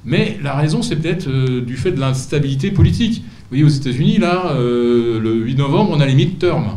Mais 0.05 0.39
la 0.43 0.55
raison, 0.55 0.83
c'est 0.83 0.97
peut-être 0.97 1.29
euh, 1.29 1.61
du 1.61 1.77
fait 1.77 1.93
de 1.93 2.01
l'instabilité 2.01 2.71
politique. 2.71 3.23
Vous 3.23 3.57
voyez, 3.57 3.65
aux 3.65 3.69
États-Unis, 3.69 4.19
là, 4.19 4.53
euh, 4.53 5.21
le 5.21 5.35
8 5.35 5.57
novembre, 5.57 5.91
on 5.93 6.01
a 6.01 6.07
les 6.07 6.15
midterms. 6.15 6.77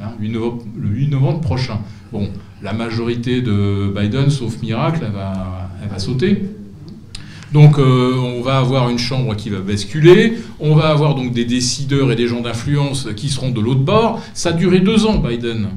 Hein, 0.00 0.10
le 0.20 0.88
8 0.88 1.08
novembre 1.08 1.40
prochain. 1.40 1.78
Bon, 2.12 2.28
la 2.62 2.72
majorité 2.72 3.40
de 3.40 3.92
Biden, 3.96 4.30
sauf 4.30 4.60
miracle, 4.60 5.00
elle 5.06 5.12
va, 5.12 5.70
elle 5.82 5.88
va 5.88 5.98
sauter. 5.98 6.42
Donc 7.52 7.78
euh, 7.78 8.14
on 8.16 8.42
va 8.42 8.58
avoir 8.58 8.90
une 8.90 8.98
chambre 8.98 9.34
qui 9.36 9.50
va 9.50 9.60
basculer, 9.60 10.38
on 10.60 10.74
va 10.74 10.88
avoir 10.88 11.14
donc 11.14 11.32
des 11.32 11.44
décideurs 11.44 12.10
et 12.10 12.16
des 12.16 12.26
gens 12.26 12.40
d'influence 12.40 13.08
qui 13.16 13.28
seront 13.28 13.50
de 13.50 13.60
l'autre 13.60 13.80
bord. 13.80 14.20
Ça 14.34 14.50
a 14.50 14.52
duré 14.52 14.80
deux 14.80 15.06
ans, 15.06 15.18
Biden. 15.18 15.68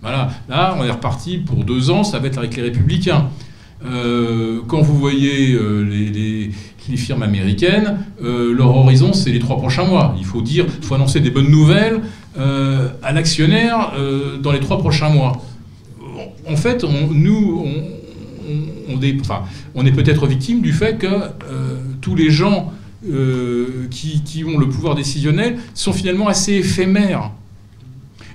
Voilà, 0.00 0.30
là 0.48 0.76
on 0.78 0.84
est 0.84 0.90
reparti 0.90 1.38
pour 1.38 1.64
deux 1.64 1.90
ans, 1.90 2.04
ça 2.04 2.18
va 2.20 2.28
être 2.28 2.38
avec 2.38 2.56
les 2.56 2.62
républicains. 2.62 3.28
Euh, 3.84 4.60
quand 4.66 4.80
vous 4.80 4.96
voyez 4.96 5.52
euh, 5.54 5.82
les, 5.82 6.50
firmes 6.96 7.22
américaines, 7.22 7.98
euh, 8.22 8.54
leur 8.54 8.74
horizon, 8.74 9.12
c'est 9.12 9.30
les 9.30 9.38
trois 9.38 9.58
prochains 9.58 9.84
mois. 9.84 10.14
Il 10.18 10.24
faut 10.24 10.40
dire, 10.40 10.66
faut 10.80 10.94
annoncer 10.94 11.20
des 11.20 11.30
bonnes 11.30 11.50
nouvelles 11.50 12.00
à 13.02 13.12
l'actionnaire 13.12 13.92
dans 14.40 14.52
les 14.52 14.60
trois 14.60 14.78
prochains 14.78 15.08
mois. 15.08 15.42
En 16.48 16.54
fait, 16.54 16.84
nous, 16.84 17.66
on, 18.88 19.02
est, 19.02 19.92
peut-être 19.92 20.26
victime 20.28 20.62
du 20.62 20.72
fait 20.72 20.98
que 20.98 21.08
tous 22.00 22.14
les 22.14 22.30
gens 22.30 22.72
qui, 23.02 24.44
ont 24.46 24.56
le 24.56 24.68
pouvoir 24.68 24.94
décisionnel 24.94 25.58
sont 25.74 25.92
finalement 25.92 26.28
assez 26.28 26.52
éphémères. 26.54 27.32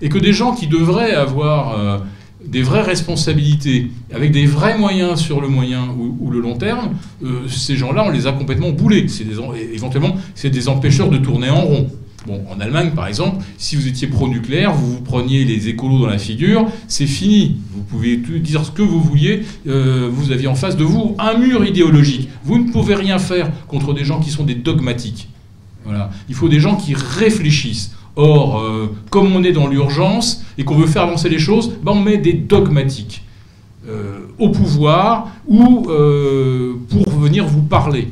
Et 0.01 0.09
que 0.09 0.19
des 0.19 0.33
gens 0.33 0.53
qui 0.53 0.67
devraient 0.67 1.13
avoir 1.13 2.03
des 2.45 2.61
vraies 2.61 2.81
responsabilités, 2.81 3.89
avec 4.13 4.31
des 4.31 4.45
vrais 4.45 4.77
moyens 4.77 5.19
sur 5.19 5.41
le 5.41 5.47
moyen 5.47 5.87
ou, 5.97 6.29
le 6.29 6.39
long 6.39 6.55
terme, 6.55 6.91
euh, 7.23 7.47
ces 7.47 7.75
gens-là, 7.75 8.03
on 8.05 8.09
les 8.09 8.27
a 8.27 8.31
complètement 8.31 8.71
boulés. 8.71 9.07
C'est 9.07 9.23
des, 9.23 9.35
éventuellement, 9.73 10.15
c'est 10.35 10.49
des 10.49 10.67
empêcheurs 10.67 11.09
de 11.09 11.17
tourner 11.17 11.49
en 11.49 11.61
rond. 11.61 11.89
Bon, 12.25 12.41
en 12.49 12.59
Allemagne, 12.61 12.91
par 12.91 13.07
exemple, 13.07 13.43
si 13.57 13.75
vous 13.75 13.85
étiez 13.85 14.07
pro-nucléaire, 14.07 14.73
vous 14.73 14.93
vous 14.93 15.01
preniez 15.01 15.43
les 15.43 15.67
écolos 15.67 15.99
dans 15.99 16.07
la 16.07 16.17
figure, 16.17 16.67
c'est 16.87 17.05
fini. 17.05 17.57
Vous 17.73 17.81
pouvez 17.81 18.15
dire 18.15 18.63
ce 18.63 18.71
que 18.71 18.81
vous 18.81 19.01
vouliez, 19.01 19.43
euh, 19.67 20.09
vous 20.09 20.31
aviez 20.31 20.47
en 20.47 20.55
face 20.55 20.77
de 20.77 20.85
vous 20.85 21.15
un 21.19 21.37
mur 21.37 21.65
idéologique. 21.65 22.29
Vous 22.45 22.57
ne 22.59 22.71
pouvez 22.71 22.95
rien 22.95 23.19
faire 23.19 23.51
contre 23.67 23.93
des 23.93 24.05
gens 24.05 24.21
qui 24.21 24.29
sont 24.29 24.45
des 24.45 24.55
dogmatiques. 24.55 25.27
Voilà. 25.83 26.11
Il 26.29 26.35
faut 26.35 26.47
des 26.47 26.61
gens 26.61 26.77
qui 26.77 26.93
réfléchissent. 26.93 27.91
Or, 28.15 28.59
euh, 28.59 28.95
comme 29.09 29.35
on 29.35 29.43
est 29.43 29.51
dans 29.51 29.67
l'urgence 29.67 30.43
et 30.57 30.63
qu'on 30.63 30.75
veut 30.75 30.85
faire 30.87 31.03
avancer 31.03 31.29
les 31.29 31.39
choses, 31.39 31.73
ben 31.81 31.93
on 31.93 32.01
met 32.01 32.17
des 32.17 32.33
dogmatiques 32.33 33.23
euh, 33.87 34.19
au 34.37 34.49
pouvoir 34.49 35.29
ou 35.47 35.87
euh, 35.89 36.73
pour 36.89 37.09
venir 37.19 37.45
vous 37.47 37.63
parler. 37.63 38.09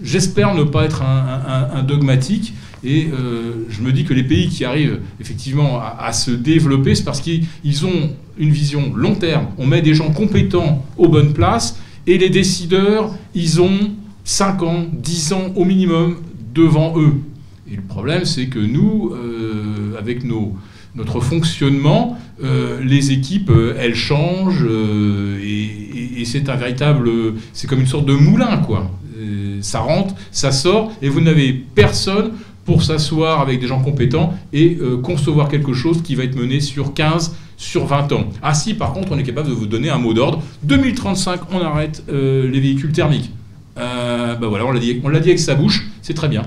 J'espère 0.00 0.54
ne 0.54 0.62
pas 0.62 0.84
être 0.84 1.02
un, 1.02 1.82
dogmatique 1.82 2.54
et 2.84 3.08
je 3.68 3.82
me 3.82 3.90
dis 3.90 4.04
que 4.04 4.14
les 4.14 4.22
pays 4.22 4.48
qui 4.48 4.64
arrivent 4.64 5.00
effectivement 5.20 5.80
à, 5.80 5.96
à 6.06 6.12
se 6.12 6.30
développer, 6.30 6.94
c'est 6.94 7.02
parce 7.02 7.20
qu'ils 7.20 7.84
ont 7.84 8.10
une 8.38 8.50
vision 8.50 8.92
long 8.94 9.16
terme. 9.16 9.46
On 9.58 9.66
met 9.66 9.82
des 9.82 9.94
gens 9.94 10.10
compétents 10.12 10.84
aux 10.96 11.08
bonnes 11.08 11.32
places 11.32 11.80
et 12.06 12.16
les 12.16 12.30
décideurs, 12.30 13.12
ils 13.34 13.60
ont 13.60 13.90
5 14.24 14.62
ans, 14.62 14.84
10 14.92 15.32
ans 15.32 15.52
au 15.56 15.64
minimum 15.64 16.16
devant 16.54 16.94
eux. 16.96 17.14
Et 17.72 17.76
le 17.76 17.82
problème, 17.82 18.26
c'est 18.26 18.48
que 18.48 18.58
nous, 18.58 19.12
euh, 19.14 19.98
avec 19.98 20.24
notre 20.24 21.20
fonctionnement, 21.20 22.18
euh, 22.44 22.78
les 22.84 23.12
équipes, 23.12 23.48
euh, 23.48 23.74
elles 23.78 23.94
changent, 23.94 24.66
et, 25.42 26.24
c'est 26.26 26.48
un 26.48 26.56
véritable, 26.56 27.10
c'est 27.52 27.66
comme 27.66 27.80
une 27.80 27.86
sorte 27.86 28.06
de 28.06 28.14
moulin, 28.14 28.58
quoi. 28.58 28.90
ça 29.60 29.80
rentre, 29.80 30.14
ça 30.30 30.52
sort, 30.52 30.92
et 31.02 31.08
vous 31.08 31.20
n'avez 31.20 31.52
personne 31.52 32.32
pour 32.64 32.84
s'asseoir 32.84 33.40
avec 33.40 33.60
des 33.60 33.66
gens 33.66 33.82
compétents 33.82 34.32
et 34.52 34.78
concevoir 35.02 35.48
quelque 35.48 35.72
chose 35.72 36.00
qui 36.00 36.14
va 36.14 36.22
être 36.22 36.36
mené 36.36 36.60
sur 36.60 36.94
15, 36.94 37.34
sur 37.56 37.86
20 37.86 38.12
ans. 38.12 38.30
Ah 38.40 38.54
si, 38.54 38.74
par 38.74 38.92
contre, 38.92 39.10
on 39.10 39.18
est 39.18 39.24
capable 39.24 39.48
de 39.48 39.52
vous 39.52 39.66
donner 39.66 39.90
un 39.90 39.98
mot 39.98 40.14
d'ordre. 40.14 40.40
2035, 40.62 41.40
on 41.52 41.60
arrête 41.60 42.04
les 42.08 42.60
véhicules 42.60 42.92
thermiques. 42.92 43.32
bah 43.76 44.38
voilà, 44.40 44.64
on 44.64 44.70
l'a 44.70 45.20
dit 45.20 45.28
avec 45.28 45.40
sa 45.40 45.56
bouche, 45.56 45.88
c'est 46.02 46.14
très 46.14 46.28
bien. 46.28 46.44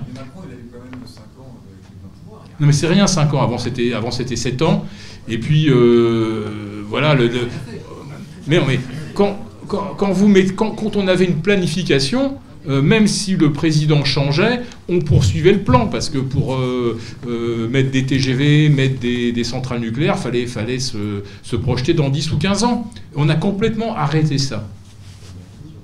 Non 2.59 2.67
mais 2.67 2.73
c'est 2.73 2.87
rien 2.87 3.07
5 3.07 3.33
ans, 3.33 3.41
avant 3.41 3.57
c'était, 3.57 3.93
avant 3.93 4.11
c'était 4.11 4.35
7 4.35 4.61
ans. 4.61 4.85
Et 5.27 5.37
puis 5.37 5.69
euh, 5.69 6.83
voilà, 6.87 7.13
le, 7.13 7.29
Mais, 8.47 8.59
mais 8.65 8.79
quand, 9.13 9.37
quand, 9.67 10.11
vous 10.11 10.27
mettez, 10.27 10.53
quand, 10.53 10.71
quand 10.71 10.95
on 10.95 11.07
avait 11.07 11.25
une 11.25 11.41
planification, 11.41 12.37
euh, 12.67 12.81
même 12.81 13.07
si 13.07 13.35
le 13.35 13.51
président 13.51 14.03
changeait, 14.03 14.61
on 14.89 14.99
poursuivait 14.99 15.51
le 15.51 15.59
plan, 15.59 15.87
parce 15.87 16.09
que 16.09 16.17
pour 16.17 16.55
euh, 16.55 16.97
mettre 17.69 17.91
des 17.91 18.05
TGV, 18.05 18.69
mettre 18.69 18.99
des, 18.99 19.43
centrales 19.43 19.79
nucléaires, 19.79 20.17
il 20.33 20.47
fallait, 20.47 20.79
se, 20.79 21.55
projeter 21.55 21.93
dans 21.93 22.09
10 22.09 22.31
ou 22.31 22.37
15 22.37 22.63
ans. 22.63 22.91
On 23.15 23.29
a 23.29 23.35
complètement 23.35 23.95
arrêté 23.95 24.37
ça. 24.37 24.67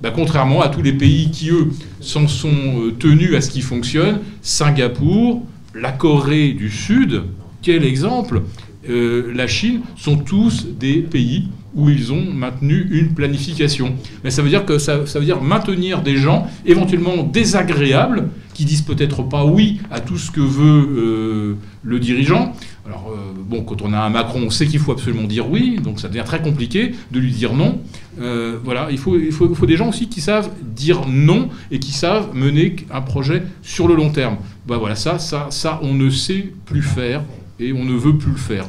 Bah, 0.02 0.12
contrairement 0.12 0.62
à 0.62 0.68
tous 0.68 0.82
les 0.82 0.92
pays 0.92 1.30
qui, 1.30 1.50
eux, 1.50 1.68
s'en 2.00 2.26
sont 2.26 2.92
tenus 2.98 3.36
à 3.36 3.40
ce 3.40 3.50
qui 3.50 3.60
fonctionne, 3.60 4.18
Singapour, 4.42 5.44
la 5.74 5.92
Corée 5.92 6.52
du 6.52 6.70
Sud, 6.70 7.22
quel 7.62 7.84
exemple 7.84 8.42
La 8.88 9.46
Chine 9.46 9.82
sont 9.96 10.16
tous 10.16 10.66
des 10.78 11.02
pays 11.02 11.48
où 11.74 11.88
ils 11.88 12.12
ont 12.12 12.32
maintenu 12.32 12.88
une 12.90 13.14
planification. 13.14 13.94
Mais 14.24 14.30
ça 14.30 14.42
veut 14.42 14.48
dire 14.48 14.64
que 14.64 14.78
ça, 14.78 14.98
veut 14.98 15.24
dire 15.24 15.40
maintenir 15.40 16.02
des 16.02 16.16
gens 16.16 16.46
éventuellement 16.66 17.22
désagréables 17.22 18.28
qui 18.54 18.64
disent 18.64 18.82
peut-être 18.82 19.22
pas 19.22 19.44
oui 19.44 19.80
à 19.90 20.00
tout 20.00 20.18
ce 20.18 20.30
que 20.30 20.40
veut 20.40 20.88
euh, 20.96 21.54
le 21.82 21.98
dirigeant. 21.98 22.54
Alors 22.84 23.12
euh, 23.12 23.32
bon, 23.36 23.62
quand 23.62 23.80
on 23.82 23.92
a 23.92 23.98
un 23.98 24.10
Macron, 24.10 24.42
on 24.42 24.50
sait 24.50 24.66
qu'il 24.66 24.80
faut 24.80 24.92
absolument 24.92 25.22
dire 25.22 25.48
oui, 25.48 25.78
donc 25.82 26.00
ça 26.00 26.08
devient 26.08 26.24
très 26.26 26.42
compliqué 26.42 26.94
de 27.12 27.20
lui 27.20 27.30
dire 27.30 27.54
non. 27.54 27.80
Euh, 28.20 28.58
voilà, 28.64 28.88
il 28.90 28.98
faut, 28.98 29.16
il, 29.16 29.32
faut, 29.32 29.66
des 29.66 29.76
gens 29.76 29.88
aussi 29.88 30.08
qui 30.08 30.20
savent 30.20 30.50
dire 30.62 31.06
non 31.06 31.48
et 31.70 31.78
qui 31.78 31.92
savent 31.92 32.34
mener 32.34 32.76
un 32.90 33.00
projet 33.00 33.44
sur 33.62 33.86
le 33.86 33.94
long 33.94 34.10
terme. 34.10 34.36
Ben 34.66 34.78
voilà, 34.78 34.96
ça, 34.96 35.20
ça, 35.20 35.46
ça, 35.50 35.78
on 35.82 35.94
ne 35.94 36.10
sait 36.10 36.52
plus 36.66 36.82
faire 36.82 37.22
et 37.60 37.72
on 37.72 37.84
ne 37.84 37.94
veut 37.94 38.16
plus 38.16 38.32
le 38.32 38.36
faire. 38.36 38.66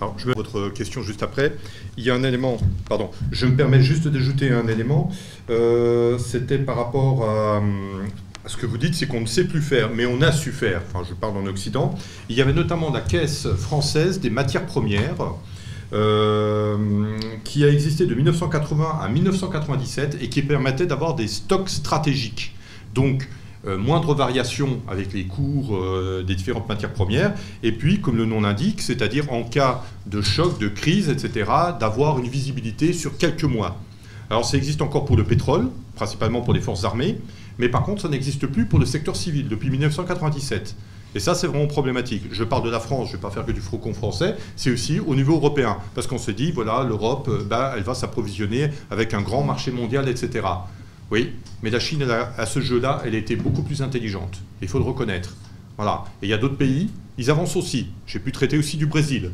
Alors, 0.00 0.14
je 0.18 0.26
vais 0.26 0.34
votre 0.34 0.68
question 0.68 1.02
juste 1.02 1.22
après. 1.22 1.56
Il 1.96 2.04
y 2.04 2.10
a 2.10 2.14
un 2.14 2.22
élément, 2.22 2.58
pardon, 2.88 3.10
je 3.32 3.46
me 3.46 3.56
permets 3.56 3.80
juste 3.80 4.06
d'ajouter 4.06 4.50
un 4.50 4.68
élément. 4.68 5.10
Euh, 5.48 6.18
c'était 6.18 6.58
par 6.58 6.76
rapport 6.76 7.28
à, 7.28 7.62
ce 8.46 8.56
que 8.56 8.66
vous 8.66 8.78
dites, 8.78 8.94
c'est 8.94 9.06
qu'on 9.06 9.20
ne 9.20 9.26
sait 9.26 9.44
plus 9.44 9.62
faire, 9.62 9.90
mais 9.94 10.06
on 10.06 10.22
a 10.22 10.32
su 10.32 10.52
faire. 10.52 10.82
Enfin, 10.88 11.04
je 11.08 11.14
parle 11.14 11.36
en 11.36 11.46
Occident. 11.46 11.94
Il 12.28 12.36
y 12.36 12.40
avait 12.40 12.52
notamment 12.52 12.90
la 12.90 13.00
Caisse 13.00 13.48
française 13.56 14.20
des 14.20 14.30
matières 14.30 14.66
premières. 14.66 15.16
Euh, 15.92 17.16
qui 17.44 17.62
a 17.62 17.68
existé 17.68 18.06
de 18.06 18.14
1980 18.16 18.98
à 19.00 19.08
1997 19.08 20.18
et 20.20 20.28
qui 20.28 20.42
permettait 20.42 20.86
d'avoir 20.86 21.14
des 21.14 21.28
stocks 21.28 21.68
stratégiques. 21.68 22.56
Donc, 22.92 23.28
euh, 23.68 23.78
moindre 23.78 24.12
variation 24.12 24.80
avec 24.88 25.12
les 25.12 25.26
cours 25.26 25.76
euh, 25.76 26.24
des 26.26 26.34
différentes 26.34 26.68
matières 26.68 26.92
premières, 26.92 27.34
et 27.62 27.70
puis, 27.70 28.00
comme 28.00 28.16
le 28.16 28.24
nom 28.24 28.40
l'indique, 28.40 28.82
c'est-à-dire 28.82 29.32
en 29.32 29.44
cas 29.44 29.84
de 30.06 30.20
choc, 30.22 30.58
de 30.58 30.66
crise, 30.66 31.08
etc., 31.08 31.50
d'avoir 31.78 32.18
une 32.18 32.28
visibilité 32.28 32.92
sur 32.92 33.16
quelques 33.16 33.44
mois. 33.44 33.80
Alors 34.28 34.44
ça 34.44 34.56
existe 34.56 34.82
encore 34.82 35.04
pour 35.04 35.16
le 35.16 35.22
pétrole, 35.22 35.68
principalement 35.94 36.40
pour 36.40 36.52
les 36.52 36.60
forces 36.60 36.84
armées, 36.84 37.18
mais 37.58 37.68
par 37.68 37.82
contre 37.82 38.02
ça 38.02 38.08
n'existe 38.08 38.46
plus 38.46 38.66
pour 38.66 38.78
le 38.78 38.86
secteur 38.86 39.16
civil 39.16 39.48
depuis 39.48 39.70
1997. 39.70 40.76
Et 41.14 41.18
ça, 41.18 41.34
c'est 41.34 41.46
vraiment 41.46 41.66
problématique. 41.66 42.24
Je 42.30 42.44
parle 42.44 42.62
de 42.62 42.68
la 42.68 42.78
France, 42.78 43.08
je 43.08 43.12
ne 43.12 43.16
vais 43.16 43.22
pas 43.22 43.30
faire 43.30 43.46
que 43.46 43.52
du 43.52 43.62
frocon 43.62 43.94
français, 43.94 44.36
c'est 44.54 44.70
aussi 44.70 45.00
au 45.00 45.14
niveau 45.14 45.36
européen. 45.36 45.78
Parce 45.94 46.06
qu'on 46.06 46.18
se 46.18 46.30
dit, 46.30 46.52
voilà, 46.52 46.84
l'Europe, 46.84 47.28
euh, 47.28 47.42
bah, 47.42 47.72
elle 47.74 47.84
va 47.84 47.94
s'approvisionner 47.94 48.68
avec 48.90 49.14
un 49.14 49.22
grand 49.22 49.42
marché 49.42 49.70
mondial, 49.70 50.10
etc. 50.10 50.46
Oui, 51.10 51.32
mais 51.62 51.70
la 51.70 51.80
Chine, 51.80 52.02
à 52.02 52.44
ce 52.44 52.60
jeu-là, 52.60 53.00
elle 53.06 53.14
était 53.14 53.36
beaucoup 53.36 53.62
plus 53.62 53.80
intelligente. 53.80 54.42
Il 54.60 54.68
faut 54.68 54.78
le 54.78 54.84
reconnaître. 54.84 55.36
Voilà. 55.78 56.04
Et 56.20 56.26
il 56.26 56.28
y 56.28 56.34
a 56.34 56.38
d'autres 56.38 56.58
pays, 56.58 56.90
ils 57.16 57.30
avancent 57.30 57.56
aussi. 57.56 57.88
J'ai 58.06 58.18
pu 58.18 58.30
traiter 58.32 58.58
aussi 58.58 58.76
du 58.76 58.86
Brésil. 58.86 59.30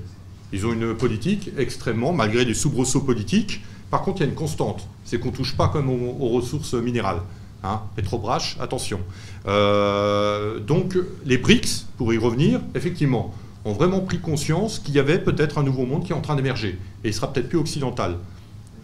Ils 0.52 0.66
ont 0.66 0.72
une 0.72 0.94
politique 0.94 1.50
extrêmement, 1.56 2.12
malgré 2.12 2.44
des 2.44 2.54
soubresauts 2.54 3.00
politiques. 3.00 3.62
Par 3.90 4.02
contre, 4.02 4.20
il 4.20 4.24
y 4.24 4.26
a 4.26 4.30
une 4.30 4.36
constante, 4.36 4.86
c'est 5.04 5.18
qu'on 5.18 5.30
ne 5.30 5.36
touche 5.36 5.56
pas 5.56 5.68
comme 5.68 5.88
aux, 5.88 6.28
ressources 6.28 6.74
minérales. 6.74 7.22
Hein, 7.64 7.82
Petrobras, 7.94 8.56
attention. 8.60 9.00
Euh, 9.46 10.58
donc, 10.58 10.96
les 11.24 11.38
BRICS, 11.38 11.86
pour 11.96 12.12
y 12.12 12.18
revenir, 12.18 12.60
effectivement, 12.74 13.32
ont 13.64 13.72
vraiment 13.72 14.00
pris 14.00 14.18
conscience 14.18 14.80
qu'il 14.80 14.94
y 14.94 14.98
avait 14.98 15.18
peut-être 15.18 15.58
un 15.58 15.62
nouveau 15.62 15.86
monde 15.86 16.04
qui 16.04 16.12
est 16.12 16.14
en 16.16 16.20
train 16.20 16.34
d'émerger. 16.34 16.78
Et 17.04 17.08
il 17.08 17.14
sera 17.14 17.32
peut-être 17.32 17.48
plus 17.48 17.58
occidental. 17.58 18.16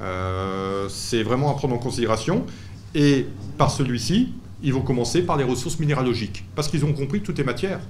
Euh, 0.01 0.89
c'est 0.89 1.25
vraiment 1.25 1.51
à 1.51 1.55
prendre 1.55 1.75
en 1.75 1.79
considération. 1.79 2.47
Et 2.95 3.27
par 3.57 3.73
celui-ci, 3.73 4.33
ils 4.63 4.73
vont 4.73 4.83
commencer 4.83 5.23
par 5.23 5.37
les 5.37 5.45
ressources 5.45 5.79
minéralogiques, 5.81 6.45
parce 6.55 6.69
qu'ils 6.69 6.85
ont 6.85 6.93
compris 6.93 7.21
que 7.21 7.27
tout 7.27 7.41
est 7.41 7.45
matière. 7.45 7.81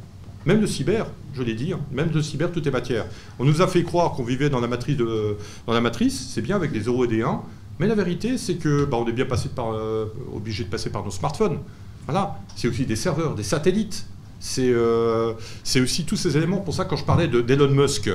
Même 0.47 0.61
le 0.61 0.67
cyber, 0.67 1.07
je 1.35 1.43
l'ai 1.43 1.55
dit, 1.55 1.73
hein, 1.73 1.81
même 1.93 2.11
le 2.13 2.23
cyber, 2.23 2.51
tout 2.51 2.67
est 2.67 2.71
matière. 2.71 3.05
On 3.39 3.45
nous 3.45 3.61
a 3.61 3.67
fait 3.67 3.83
croire 3.83 4.13
qu'on 4.13 4.25
vivait 4.25 4.49
dans 4.49 4.61
la 4.61 4.69
matrice, 4.69 6.29
c'est 6.31 6.41
bien 6.41 6.57
avec 6.57 6.73
des 6.73 6.81
0 6.81 7.05
et 7.05 7.09
des 7.09 7.23
1, 7.23 7.43
mais 7.79 7.87
la 7.87 7.95
vérité, 7.95 8.39
c'est 8.39 8.57
que 8.57 8.85
bah, 8.85 8.97
on 9.01 9.07
est 9.07 9.13
bien 9.13 9.27
euh, 9.59 10.07
obligé 10.33 10.65
de 10.65 10.69
passer 10.69 10.91
par 10.91 11.05
nos 11.05 11.11
smartphones. 11.11 11.59
Voilà, 12.07 12.41
c'est 12.57 12.69
aussi 12.69 12.87
des 12.87 12.97
serveurs, 12.97 13.35
des 13.35 13.43
satellites. 13.43 14.07
C'est 14.41 14.71
euh, 14.71 15.35
aussi 15.77 16.05
tous 16.05 16.17
ces 16.17 16.37
éléments. 16.37 16.59
Pour 16.59 16.75
ça, 16.75 16.85
quand 16.85 16.97
je 16.97 17.05
parlais 17.05 17.29
d'Elon 17.29 17.71
Musk, 17.71 18.11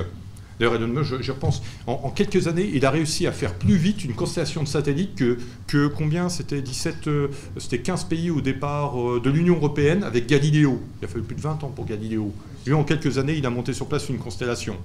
D'ailleurs, 0.60 0.76
Elon 0.76 0.88
Musk, 0.88 1.22
je, 1.22 1.32
pense, 1.32 1.64
en, 1.88 2.12
quelques 2.12 2.48
années, 2.48 2.70
il 2.74 2.86
a 2.86 2.92
réussi 2.92 3.26
à 3.26 3.32
faire 3.32 3.56
plus 3.56 3.76
vite 3.76 4.06
une 4.06 4.14
constellation 4.14 4.62
de 4.62 4.68
satellites 4.68 5.16
que, 5.16 5.40
que 5.66 5.88
combien? 5.88 6.30
C'était 6.30 6.62
17, 6.62 7.08
euh, 7.08 7.28
c'était 7.58 7.80
15 7.80 8.04
pays 8.04 8.30
au 8.30 8.40
départ 8.40 8.94
de 9.20 9.30
l'Union 9.32 9.56
européenne 9.56 10.04
avec 10.04 10.28
Galileo. 10.28 10.80
Il 11.02 11.06
a 11.06 11.08
fallu 11.08 11.24
plus 11.24 11.36
de 11.36 11.42
20 11.42 11.64
ans 11.64 11.74
pour 11.76 11.86
Galileo. 11.86 12.32
Lui, 12.68 12.74
en 12.74 12.84
quelques 12.84 13.18
années, 13.18 13.34
il 13.36 13.46
a 13.46 13.50
monté 13.50 13.74
sur 13.74 13.88
place 13.88 14.10
une 14.10 14.20
constellation. 14.20 14.78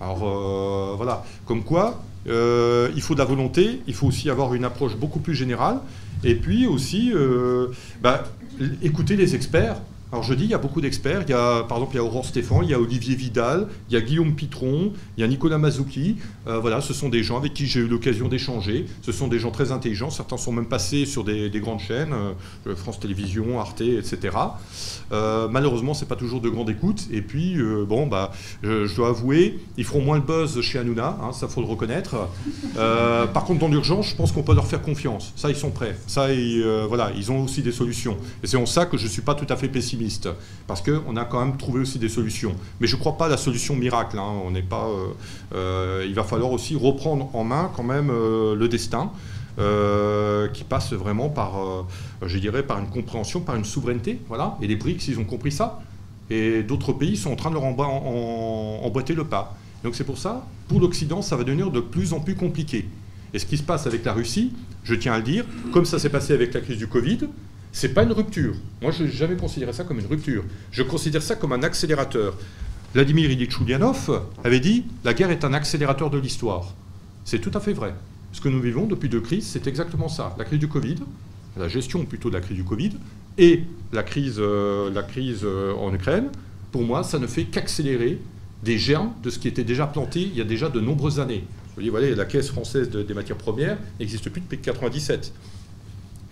Alors 0.00 0.96
voilà, 0.96 1.24
comme 1.46 1.64
quoi, 1.64 2.00
il 2.28 3.02
faut 3.02 3.14
de 3.14 3.18
la 3.18 3.24
volonté, 3.24 3.80
il 3.86 3.94
faut 3.94 4.06
aussi 4.06 4.30
avoir 4.30 4.54
une 4.54 4.64
approche 4.64 4.96
beaucoup 4.96 5.20
plus 5.20 5.34
générale, 5.34 5.80
et 6.24 6.34
puis 6.34 6.66
aussi 6.66 7.12
bah, 8.02 8.24
écouter 8.82 9.16
les 9.16 9.34
experts. 9.34 9.76
Alors 10.10 10.24
je 10.24 10.32
dis, 10.32 10.44
il 10.44 10.50
y 10.50 10.54
a 10.54 10.58
beaucoup 10.58 10.80
d'experts. 10.80 11.22
Il 11.26 11.30
y 11.30 11.34
a, 11.34 11.64
par 11.64 11.76
exemple, 11.76 11.94
il 11.94 11.96
y 11.96 12.00
a 12.00 12.04
Aurore 12.04 12.24
Stéphane, 12.24 12.60
il 12.62 12.70
y 12.70 12.74
a 12.74 12.80
Olivier 12.80 13.14
Vidal, 13.14 13.66
il 13.90 13.94
y 13.94 13.96
a 13.98 14.00
Guillaume 14.00 14.34
Pitron, 14.34 14.94
il 15.16 15.20
y 15.20 15.22
a 15.22 15.28
Nicolas 15.28 15.58
Mazouki. 15.58 16.16
Euh, 16.48 16.58
voilà, 16.58 16.80
ce 16.80 16.94
sont 16.94 17.08
des 17.08 17.22
gens 17.22 17.36
avec 17.36 17.54
qui 17.54 17.66
j'ai 17.66 17.80
eu 17.80 17.88
l'occasion 17.88 18.28
d'échanger. 18.28 18.86
Ce 19.02 19.12
sont 19.12 19.28
des 19.28 19.38
gens 19.38 19.50
très 19.50 19.72
intelligents. 19.72 20.10
Certains 20.10 20.36
sont 20.36 20.52
même 20.52 20.66
passés 20.66 21.04
sur 21.06 21.24
des, 21.24 21.50
grandes 21.60 21.80
chaînes, 21.80 22.14
euh, 22.66 22.76
France 22.76 23.00
Télévisions, 23.00 23.60
Arte, 23.60 23.82
etc. 23.82 24.36
Euh, 25.12 25.48
malheureusement, 25.48 25.94
c'est 25.94 26.08
pas 26.08 26.16
toujours 26.16 26.40
de 26.40 26.48
grande 26.48 26.70
écoute. 26.70 27.06
Et 27.10 27.22
puis, 27.22 27.56
bon, 27.86 28.06
bah, 28.06 28.32
je, 28.62 28.94
dois 28.94 29.08
avouer, 29.08 29.58
ils 29.76 29.84
feront 29.84 30.00
moins 30.00 30.16
le 30.16 30.22
buzz 30.22 30.60
chez 30.60 30.78
Hanouna, 30.78 31.18
hein, 31.22 31.32
ça 31.32 31.48
faut 31.48 31.60
le 31.60 31.66
reconnaître. 31.66 32.28
par 32.74 33.44
contre, 33.44 33.60
dans 33.60 33.68
l'urgence, 33.68 34.08
je 34.08 34.16
pense 34.16 34.32
qu'on 34.32 34.42
peut 34.42 34.54
leur 34.54 34.66
faire 34.66 34.82
confiance. 34.82 35.32
Ça, 35.36 35.50
ils 35.50 35.56
sont 35.56 35.70
prêts. 35.70 35.96
Ça, 36.06 36.28
voilà, 36.88 37.12
ils 37.16 37.30
ont 37.30 37.44
aussi 37.44 37.62
des 37.62 37.72
solutions. 37.72 38.16
Et 38.42 38.46
c'est 38.46 38.56
en 38.56 38.66
ça 38.66 38.86
que 38.86 38.96
je 38.96 39.06
suis 39.06 39.22
pas 39.22 39.34
tout 39.34 39.46
à 39.48 39.56
fait 39.56 39.68
pessimiste 39.68 40.28
parce 40.66 40.82
qu'on 40.82 41.16
a 41.16 41.24
quand 41.24 41.44
même 41.44 41.56
trouvé 41.56 41.80
aussi 41.80 41.98
des 41.98 42.08
solutions. 42.08 42.54
Mais 42.80 42.86
je 42.86 42.94
ne 42.94 43.00
crois 43.00 43.16
pas 43.16 43.26
à 43.26 43.28
la 43.28 43.36
solution 43.36 43.74
miracle. 43.74 44.18
Hein. 44.18 44.42
On 44.44 44.50
n'est 44.50 44.62
pas, 44.62 44.86
euh, 44.86 45.06
euh, 45.54 46.06
il 46.06 46.14
va 46.14 46.24
falloir 46.24 46.37
aussi 46.46 46.76
reprendre 46.76 47.30
en 47.34 47.44
main 47.44 47.70
quand 47.74 47.82
même 47.82 48.10
euh, 48.10 48.54
le 48.54 48.68
destin. 48.68 49.10
qui 50.54 50.64
passe 50.64 50.92
vraiment 50.92 51.28
par, 51.30 51.58
je 52.22 52.38
dirais, 52.38 52.62
par 52.62 52.78
une 52.78 52.88
compréhension, 52.88 53.40
par 53.40 53.56
une 53.56 53.64
souveraineté, 53.64 54.20
voilà. 54.28 54.56
Et 54.62 54.68
les 54.68 54.76
BRICS, 54.76 55.08
ils 55.08 55.18
ont 55.18 55.24
compris 55.24 55.50
ça. 55.50 55.80
Et 56.30 56.62
d'autres 56.62 56.92
pays 56.92 57.16
sont 57.16 57.32
en 57.32 57.36
train 57.36 57.50
de 57.50 57.54
leur 57.54 57.64
emboîter 57.64 59.14
le 59.14 59.24
pas. 59.24 59.56
Donc 59.82 59.94
c'est 59.96 60.04
pour 60.04 60.18
ça, 60.18 60.46
pour 60.68 60.80
l'Occident, 60.80 61.22
ça 61.22 61.36
va 61.36 61.42
devenir 61.42 61.70
de 61.70 61.80
plus 61.80 62.12
en 62.12 62.20
plus 62.20 62.36
compliqué. 62.36 62.86
Et 63.34 63.38
ce 63.38 63.46
qui 63.46 63.56
se 63.56 63.62
passe 63.62 63.86
avec 63.86 64.04
la 64.04 64.12
Russie, 64.12 64.52
je 64.84 64.94
tiens 64.94 65.14
à 65.14 65.18
le 65.18 65.24
dire, 65.24 65.44
comme 65.72 65.84
ça 65.84 65.98
s'est 65.98 66.08
passé 66.08 66.32
avec 66.32 66.54
la 66.54 66.60
crise 66.60 66.78
du 66.78 66.86
Covid, 66.86 67.28
c'est 67.72 67.90
pas 67.90 68.02
une 68.02 68.12
rupture. 68.12 68.54
Moi, 68.82 68.90
je 68.90 69.04
n'ai 69.04 69.10
jamais 69.10 69.36
considéré 69.36 69.72
ça 69.72 69.84
comme 69.84 70.00
une 70.00 70.06
rupture. 70.06 70.44
Je 70.70 70.82
considère 70.82 71.22
ça 71.22 71.36
comme 71.36 71.52
un 71.52 71.62
accélérateur. 71.62 72.34
Vladimir 72.94 73.30
Ilyich 73.30 73.60
Ulyanov 73.60 74.22
avait 74.44 74.60
dit 74.60 74.84
la 75.04 75.12
guerre 75.12 75.30
est 75.30 75.44
un 75.44 75.52
accélérateur 75.52 76.08
de 76.08 76.18
l'histoire. 76.18 76.74
C'est 77.24 77.38
tout 77.38 77.50
à 77.52 77.60
fait 77.60 77.74
vrai. 77.74 77.94
Ce 78.32 78.40
que 78.40 78.48
nous 78.48 78.60
vivons 78.60 78.86
depuis 78.86 79.10
deux 79.10 79.20
crises, 79.20 79.46
c'est 79.46 79.66
exactement 79.66 80.08
ça. 80.08 80.34
La 80.38 80.44
crise 80.44 80.58
du 80.58 80.68
Covid, 80.68 80.96
la 81.58 81.68
gestion 81.68 82.06
plutôt 82.06 82.30
de 82.30 82.34
la 82.34 82.40
crise 82.40 82.56
du 82.56 82.64
Covid, 82.64 82.92
et 83.36 83.64
la 83.92 84.02
crise, 84.02 84.36
euh, 84.38 84.90
la 84.90 85.02
crise 85.02 85.40
euh, 85.44 85.74
en 85.74 85.92
Ukraine, 85.92 86.30
pour 86.72 86.82
moi, 86.82 87.02
ça 87.02 87.18
ne 87.18 87.26
fait 87.26 87.44
qu'accélérer 87.44 88.18
des 88.62 88.78
germes 88.78 89.12
de 89.22 89.28
ce 89.28 89.38
qui 89.38 89.48
était 89.48 89.64
déjà 89.64 89.86
planté 89.86 90.20
il 90.22 90.36
y 90.36 90.40
a 90.40 90.44
déjà 90.44 90.70
de 90.70 90.80
nombreuses 90.80 91.20
années. 91.20 91.44
Je 91.76 91.82
dis, 91.82 91.90
voilà, 91.90 92.14
la 92.14 92.24
caisse 92.24 92.48
française 92.48 92.88
des 92.90 93.14
matières 93.14 93.38
premières 93.38 93.76
n'existe 94.00 94.30
plus 94.30 94.40
depuis 94.40 94.56
1997. 94.56 95.32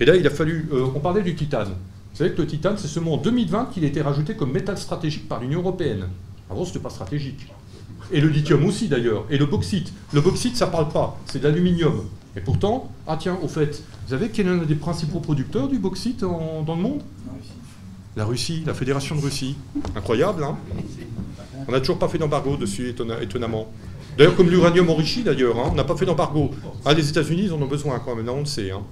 Et 0.00 0.04
là, 0.06 0.16
il 0.16 0.26
a 0.26 0.30
fallu. 0.30 0.68
Euh, 0.72 0.86
on 0.94 1.00
parlait 1.00 1.22
du 1.22 1.34
titane. 1.34 1.68
Vous 1.68 2.16
savez 2.16 2.32
que 2.32 2.40
le 2.40 2.46
titane, 2.46 2.78
c'est 2.78 2.88
seulement 2.88 3.14
en 3.14 3.18
2020 3.18 3.72
qu'il 3.72 3.84
a 3.84 3.88
été 3.88 4.00
rajouté 4.00 4.34
comme 4.34 4.52
métal 4.52 4.78
stratégique 4.78 5.28
par 5.28 5.40
l'Union 5.40 5.60
européenne. 5.60 6.06
Avant, 6.50 6.64
ce 6.64 6.70
n'était 6.70 6.80
pas 6.80 6.90
stratégique. 6.90 7.46
Et 8.12 8.20
le 8.20 8.28
lithium 8.28 8.64
aussi, 8.64 8.88
d'ailleurs. 8.88 9.24
Et 9.30 9.38
le 9.38 9.46
bauxite. 9.46 9.92
Le 10.12 10.20
bauxite, 10.20 10.56
ça 10.56 10.66
ne 10.66 10.70
parle 10.72 10.88
pas. 10.88 11.18
C'est 11.26 11.40
de 11.40 11.44
l'aluminium. 11.48 12.04
Et 12.36 12.40
pourtant, 12.40 12.92
ah 13.06 13.16
tiens, 13.18 13.38
au 13.42 13.48
fait, 13.48 13.82
vous 14.04 14.10
savez 14.10 14.28
quel 14.30 14.46
est 14.46 14.56
l'un 14.56 14.64
des 14.64 14.74
principaux 14.74 15.20
producteurs 15.20 15.68
du 15.68 15.78
bauxite 15.78 16.20
dans 16.20 16.64
le 16.66 16.82
monde? 16.82 17.02
La 18.14 18.24
Russie, 18.24 18.62
la 18.66 18.74
Fédération 18.74 19.16
de 19.16 19.20
Russie. 19.20 19.56
Incroyable, 19.94 20.44
hein? 20.44 20.56
On 21.66 21.72
n'a 21.72 21.80
toujours 21.80 21.98
pas 21.98 22.08
fait 22.08 22.18
d'embargo 22.18 22.56
dessus, 22.56 22.94
étonnamment. 23.20 23.66
D'ailleurs, 24.16 24.36
comme 24.36 24.48
l'uranium 24.48 24.88
enrichi, 24.88 25.22
d'ailleurs, 25.22 25.58
hein, 25.58 25.68
on 25.72 25.74
n'a 25.74 25.84
pas 25.84 25.96
fait 25.96 26.06
d'embargo. 26.06 26.50
Ah, 26.84 26.94
les 26.94 27.08
États-Unis, 27.08 27.44
ils 27.46 27.52
en 27.52 27.60
ont 27.60 27.66
besoin 27.66 27.98
quand 27.98 28.14
même, 28.14 28.24
là, 28.24 28.32
on 28.32 28.40
le 28.40 28.46
sait. 28.46 28.70
hein. 28.70 28.82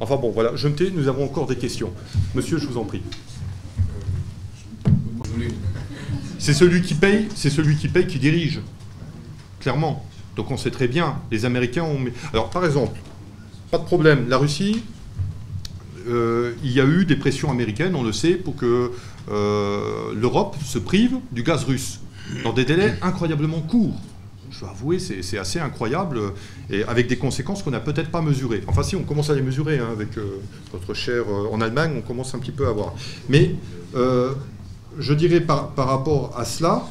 Enfin 0.00 0.16
bon, 0.16 0.30
voilà, 0.30 0.54
je 0.56 0.68
me 0.68 0.74
tais, 0.74 0.90
nous 0.90 1.08
avons 1.08 1.24
encore 1.24 1.46
des 1.46 1.56
questions. 1.56 1.90
Monsieur, 2.34 2.58
je 2.58 2.66
vous 2.66 2.76
en 2.76 2.84
prie. 2.84 3.00
C'est 6.38 6.54
celui 6.54 6.82
qui 6.82 6.94
paye, 6.94 7.28
c'est 7.34 7.50
celui 7.50 7.76
qui 7.76 7.88
paye 7.88 8.06
qui 8.06 8.18
dirige, 8.18 8.60
clairement. 9.60 10.04
Donc 10.36 10.50
on 10.50 10.56
sait 10.56 10.70
très 10.70 10.86
bien, 10.86 11.16
les 11.30 11.44
Américains 11.44 11.82
ont... 11.82 11.98
Alors 12.32 12.50
par 12.50 12.64
exemple, 12.64 12.98
pas 13.70 13.78
de 13.78 13.84
problème, 13.84 14.28
la 14.28 14.36
Russie, 14.36 14.82
euh, 16.08 16.52
il 16.62 16.72
y 16.72 16.80
a 16.80 16.84
eu 16.84 17.04
des 17.04 17.16
pressions 17.16 17.50
américaines, 17.50 17.94
on 17.94 18.02
le 18.02 18.12
sait, 18.12 18.34
pour 18.34 18.54
que 18.54 18.92
euh, 19.30 20.14
l'Europe 20.14 20.56
se 20.64 20.78
prive 20.78 21.16
du 21.32 21.42
gaz 21.42 21.64
russe 21.64 22.00
dans 22.44 22.52
des 22.52 22.64
délais 22.64 22.94
incroyablement 23.02 23.60
courts. 23.60 23.98
Je 24.50 24.60
dois 24.60 24.70
avouer, 24.70 24.98
c'est 24.98 25.38
assez 25.38 25.58
incroyable 25.58 26.20
et 26.70 26.84
avec 26.84 27.08
des 27.08 27.16
conséquences 27.16 27.62
qu'on 27.62 27.72
n'a 27.72 27.80
peut-être 27.80 28.10
pas 28.10 28.22
mesurées. 28.22 28.62
Enfin, 28.68 28.82
si, 28.82 28.94
on 28.94 29.02
commence 29.02 29.28
à 29.28 29.34
les 29.34 29.42
mesurer 29.42 29.78
hein, 29.78 29.88
avec 29.90 30.16
euh, 30.16 30.40
notre 30.72 30.94
cher 30.94 31.24
en 31.28 31.60
Allemagne, 31.60 31.94
on 31.98 32.02
commence 32.02 32.34
un 32.34 32.38
petit 32.38 32.52
peu 32.52 32.66
à 32.68 32.72
voir. 32.72 32.94
Mais 33.28 33.54
je 34.98 35.14
dirais 35.14 35.40
par, 35.40 35.70
par 35.70 35.88
rapport 35.88 36.34
à 36.36 36.44
cela, 36.44 36.86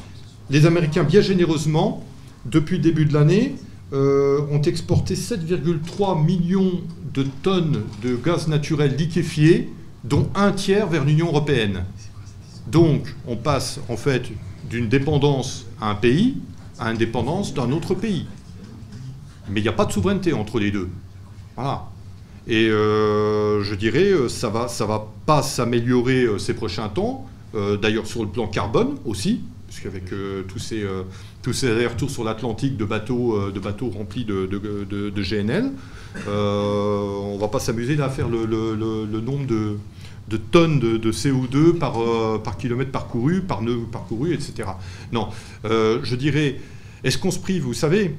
les 0.50 0.66
Américains, 0.66 1.04
bien 1.04 1.20
généreusement, 1.20 2.04
depuis 2.44 2.76
le 2.76 2.82
début 2.82 3.04
de 3.04 3.14
l'année, 3.14 3.56
euh, 3.92 4.40
ont 4.50 4.62
exporté 4.62 5.14
7,3 5.14 6.24
millions 6.24 6.80
de 7.14 7.24
tonnes 7.42 7.82
de 8.02 8.16
gaz 8.16 8.48
naturel 8.48 8.96
liquéfié, 8.96 9.72
dont 10.04 10.28
un 10.34 10.52
tiers 10.52 10.86
vers 10.86 11.04
l'Union 11.04 11.26
européenne. 11.26 11.84
Donc, 12.68 13.14
on 13.26 13.36
passe 13.36 13.80
en 13.88 13.96
fait 13.96 14.24
d'une 14.68 14.88
dépendance 14.88 15.66
à 15.80 15.90
un 15.90 15.94
pays 15.94 16.36
à 16.78 16.90
une 16.90 16.98
dépendance 16.98 17.54
d'un 17.54 17.72
autre 17.72 17.94
pays. 17.94 18.26
Mais 19.48 19.60
il 19.60 19.62
n'y 19.62 19.68
a 19.68 19.72
pas 19.72 19.86
de 19.86 19.92
souveraineté 19.92 20.32
entre 20.32 20.58
les 20.58 20.70
deux. 20.70 20.90
Voilà. 21.54 21.86
Et 22.46 22.68
euh, 22.68 23.62
je 23.62 23.74
dirais, 23.74 24.10
euh, 24.10 24.28
ça 24.28 24.50
va, 24.50 24.68
ça 24.68 24.84
va 24.84 25.06
pas 25.24 25.42
s'améliorer 25.42 26.26
ces 26.38 26.54
prochains 26.54 26.88
temps. 26.88 27.26
Euh, 27.56 27.76
D'ailleurs, 27.76 28.06
sur 28.06 28.22
le 28.22 28.28
plan 28.28 28.46
carbone 28.46 28.96
aussi, 29.04 29.40
puisqu'avec 29.66 30.12
euh, 30.12 30.42
tous 30.46 30.58
ces, 30.58 30.82
euh, 30.82 31.02
allers-retours 31.62 32.10
sur 32.10 32.22
l'Atlantique 32.22 32.76
de 32.76 32.84
bateaux, 32.84 33.40
remplis 33.90 34.24
de, 34.24 35.12
GNL, 35.16 35.72
on 36.26 37.38
va 37.40 37.48
pas 37.48 37.58
s'amuser 37.60 38.00
à 38.00 38.10
faire 38.10 38.28
le, 38.28 38.46
nombre 39.20 39.46
de, 39.46 40.36
tonnes 40.50 40.78
de, 40.78 40.96
de 40.98 41.12
CO2 41.12 41.78
par, 41.78 41.94
par 42.42 42.58
kilomètre 42.58 42.90
parcouru, 42.90 43.40
par 43.40 43.62
nœud 43.62 43.80
parcouru, 43.90 44.34
etc. 44.34 44.68
Non, 45.12 45.28
je 45.64 46.14
dirais, 46.14 46.60
est-ce 47.04 47.16
qu'on 47.16 47.30
se 47.30 47.38
prive 47.38 47.62
Vous 47.62 47.74
savez, 47.74 48.14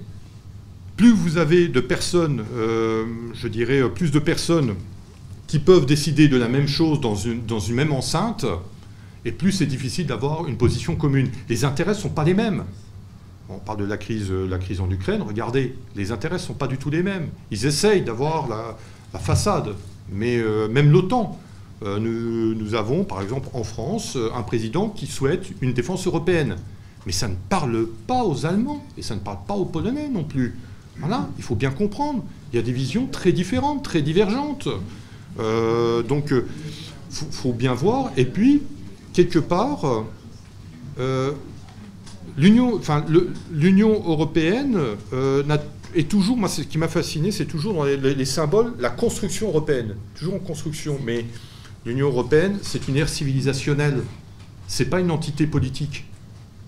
plus 0.95 1.11
vous 1.11 1.38
avez 1.38 1.68
de 1.68 1.80
personnes, 1.80 2.43
je 3.34 3.47
dirais, 3.47 3.88
plus 3.93 4.11
de 4.11 4.19
personnes 4.19 4.73
qui 5.47 5.59
peuvent 5.59 5.85
décider 5.85 6.27
de 6.27 6.38
la 6.38 6.47
même 6.49 6.68
chose 6.68 6.99
dans 7.01 7.15
une, 7.15 7.45
dans 7.45 7.59
une 7.59 7.76
même 7.76 7.93
enceinte, 7.93 8.45
et 9.28 9.34
plus 9.34 9.52
c'est 9.52 9.66
difficile 9.66 10.08
d'avoir 10.08 10.48
une 10.48 10.56
position 10.56 10.95
commune. 10.95 11.30
Les 11.49 11.66
intérêts 11.66 11.91
ne 11.91 11.98
sont 11.98 12.10
pas 12.10 12.24
les 12.24 12.34
mêmes. 12.34 12.64
On 13.49 13.60
parle 13.60 13.80
de 13.80 13.86
la 13.86 13.98
crise, 13.98 14.32
euh, 14.32 14.48
la 14.48 14.58
crise 14.58 14.80
en 14.80 14.90
Ukraine, 14.90 15.22
regardez, 15.22 15.76
les 15.98 16.14
intérêts 16.14 16.36
ne 16.36 16.41
sont 16.41 16.54
pas 16.54 16.68
du 16.68 16.78
tout 16.78 16.90
les 16.90 17.04
mêmes. 17.04 17.28
Ils 17.52 17.66
essayent 17.66 18.02
d'avoir 18.02 18.48
la, 18.48 18.78
façade, 19.20 19.70
mais 20.12 20.38
euh, 20.38 20.68
même 20.70 20.91
l'OTAN. 20.91 21.40
Euh, 21.84 21.99
nous, 21.99 22.76
avons, 22.76 23.04
par 23.04 23.22
exemple, 23.22 23.49
en 23.54 23.64
France, 23.64 24.18
un 24.36 24.44
président 24.44 24.90
qui 24.90 25.08
souhaite 25.08 25.48
une 25.62 25.74
défense 25.74 26.06
européenne. 26.06 26.56
Mais 27.06 27.12
ça 27.12 27.28
ne 27.28 27.36
parle 27.49 27.88
pas 28.06 28.24
aux 28.24 28.45
Allemands, 28.45 28.86
et 28.98 29.02
ça 29.02 29.16
ne 29.16 29.20
parle 29.20 29.40
pas 29.48 29.56
aux 29.56 29.66
Polonais 29.66 30.08
non 30.08 30.24
plus. 30.24 30.56
Voilà, 30.99 31.30
il 31.38 31.44
faut 31.44 31.56
bien 31.56 31.72
comprendre. 31.72 32.24
Il 32.54 32.58
y 32.58 32.60
a 32.60 32.62
des 32.62 32.72
visions 32.72 33.08
très 33.08 33.32
différentes, 33.32 33.84
très 33.84 34.02
divergentes. 34.02 34.70
Donc, 35.38 36.32
il 36.32 36.44
faut, 37.10 37.26
faut 37.32 37.54
bien 37.54 37.74
voir. 37.74 38.12
Et 38.18 38.26
puis, 38.26 38.62
quelque 39.18 39.39
part, 39.39 40.06
euh, 40.99 41.31
l'Union 42.38 42.80
européenne 44.06 44.77
euh, 45.11 45.57
est 45.95 46.07
toujours, 46.07 46.38
moi, 46.38 46.48
ce 46.48 46.61
qui 46.61 46.77
m'a 46.77 46.88
fasciné, 46.88 47.31
c'est 47.31 47.48
toujours 47.48 47.73
dans 47.73 47.84
les 47.84 48.26
symboles, 48.26 48.76
la 48.80 48.91
construction 48.91 49.48
européenne. 49.48 49.95
Toujours 50.14 50.35
en 50.35 50.39
construction. 50.39 50.99
Mais 51.03 51.26
l'Union 51.84 52.10
européenne, 52.10 52.60
c'est 52.61 52.88
une 52.88 52.95
ère 52.95 53.10
civilisationnelle. 53.10 54.03
C'est 54.68 54.85
pas 54.85 54.99
une 54.99 55.10
entité 55.10 55.48
politique. 55.48 56.06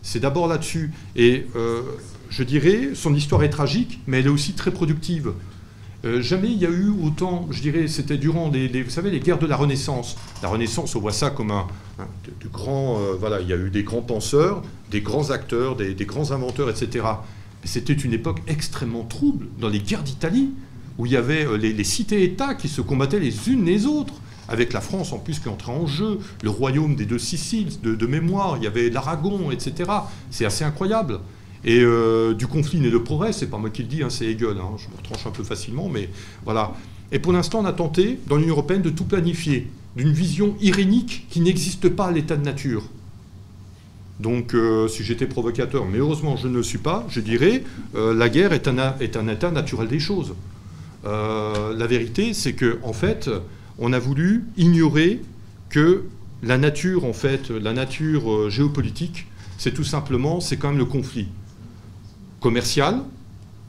C'est 0.01 0.19
d'abord 0.19 0.47
là-dessus. 0.47 0.91
Et 1.15 1.45
euh, 1.55 1.84
je 2.31 2.41
dirais, 2.41 2.95
son 2.95 3.13
histoire 3.13 3.43
est 3.43 3.51
tragique, 3.51 3.99
mais 4.07 4.21
elle 4.21 4.26
est 4.26 4.30
aussi 4.30 4.53
très 4.53 4.71
productive. 4.71 5.34
Euh, 6.05 6.21
jamais 6.21 6.47
il 6.47 6.57
y 6.57 6.65
a 6.65 6.69
eu 6.69 6.89
autant, 7.03 7.47
je 7.51 7.61
dirais, 7.61 7.88
c'était 7.88 8.17
durant 8.17 8.49
les, 8.49 8.84
vous 8.84 8.89
savez, 8.89 9.11
les 9.11 9.19
guerres 9.19 9.39
de 9.39 9.45
la 9.45 9.57
Renaissance. 9.57 10.15
La 10.41 10.47
Renaissance, 10.47 10.95
on 10.95 11.01
voit 11.01 11.11
ça 11.11 11.30
comme 11.30 11.51
un, 11.51 11.67
de 12.41 12.47
grand, 12.47 12.99
euh, 12.99 13.15
voilà, 13.19 13.41
il 13.41 13.47
y 13.49 13.53
a 13.53 13.57
eu 13.57 13.69
des 13.69 13.84
grands 13.84 14.01
penseurs, 14.01 14.61
des 14.91 15.01
grands 15.01 15.30
acteurs, 15.31 15.76
des, 15.76 15.93
grands 16.05 16.31
inventeurs, 16.31 16.69
etc. 16.69 17.05
C'était 17.65 17.93
une 17.93 18.13
époque 18.13 18.39
extrêmement 18.47 19.03
trouble 19.03 19.47
dans 19.59 19.67
les 19.67 19.80
guerres 19.80 20.03
d'Italie, 20.03 20.51
où 20.97 21.05
il 21.05 21.11
y 21.11 21.17
avait 21.17 21.45
euh, 21.45 21.57
les, 21.57 21.84
cités-États 21.84 22.55
qui 22.55 22.69
se 22.69 22.80
combattaient 22.80 23.19
les 23.19 23.49
unes 23.49 23.65
les 23.65 23.85
autres, 23.85 24.13
avec 24.47 24.71
la 24.71 24.81
France 24.81 25.11
en 25.11 25.19
plus 25.19 25.39
qui 25.39 25.49
entrait 25.49 25.73
en 25.73 25.85
jeu, 25.85 26.19
le 26.43 26.49
royaume 26.49 26.95
des 26.95 27.05
deux 27.05 27.19
Siciles, 27.19 27.81
de 27.81 28.05
mémoire, 28.07 28.55
il 28.57 28.63
y 28.63 28.67
avait 28.67 28.89
l'Aragon, 28.89 29.51
etc. 29.51 29.91
C'est 30.31 30.45
assez 30.45 30.63
incroyable. 30.63 31.19
Et 31.65 31.81
euh, 31.81 32.34
du 32.34 32.48
conflit 32.48 32.80
naît 32.80 32.90
le 32.90 33.03
progrès, 33.03 33.34
c'est 33.34 33.48
pas 33.48 33.57
moi 33.57 33.69
qui 33.69 33.81
le 33.81 33.90
dis, 33.90 34.02
hein, 34.02 34.10
c'est 34.10 34.26
Hegel, 34.26 34.57
hein, 34.57 34.72
je 34.77 34.88
me 34.88 34.98
retranche 34.98 35.26
un 35.27 35.31
peu 35.31 35.44
facilement, 35.44 35.90
mais 35.90 36.10
voilà. 36.45 36.73
Et 37.11 37.19
pour 37.19 37.34
l'instant, 37.34 37.60
on 37.60 37.65
a 37.65 37.73
tenté, 37.73 38.19
dans 38.27 38.38
l'Union 38.38 38.52
européenne, 38.52 38.81
de 38.81 38.90
tout 38.90 39.03
planifier, 39.03 39.68
d'une 39.95 40.11
vision 40.11 40.56
irénique 40.61 41.27
qui 41.30 41.41
n'existe 41.41 41.90
pas 41.90 42.07
à 42.07 42.11
l'état 42.11 42.38
de 42.38 42.45
nature. 42.45 42.84
Donc, 44.19 44.53
euh, 44.53 44.88
si 44.88 45.03
j'étais 45.03 45.26
provocateur, 45.26 45.86
mais 45.86 45.98
heureusement 45.98 46.36
je 46.38 46.48
ne 46.48 46.57
le 46.57 46.64
suis 46.64 46.77
pas, 46.77 47.06
je 47.10 47.19
dirais, 47.19 47.64
euh, 47.95 48.14
la 48.14 48.30
guerre 48.30 48.53
est 48.53 48.68
un, 48.68 48.95
état 48.99 49.52
naturel 49.52 49.88
des 49.88 49.99
choses. 49.99 50.34
La 51.06 51.88
vérité, 51.88 52.34
c'est 52.34 52.53
que, 52.53 52.77
en 52.84 52.91
fait, 52.91 53.30
on 53.77 53.94
a 53.94 53.99
voulu 53.99 54.44
ignorer 54.57 55.22
que 55.69 56.03
la 56.44 56.57
nature, 56.57 57.06
en 57.06 57.14
fait, 57.14 57.49
la 57.49 57.72
nature 57.72 58.49
géopolitique, 58.49 59.27
c'est 59.57 59.73
tout 59.73 59.86
simplement, 59.86 60.41
c'est 60.41 60.57
quand 60.57 60.69
même 60.69 60.77
le 60.77 60.86
conflit 60.86 61.27
commercial, 62.39 63.01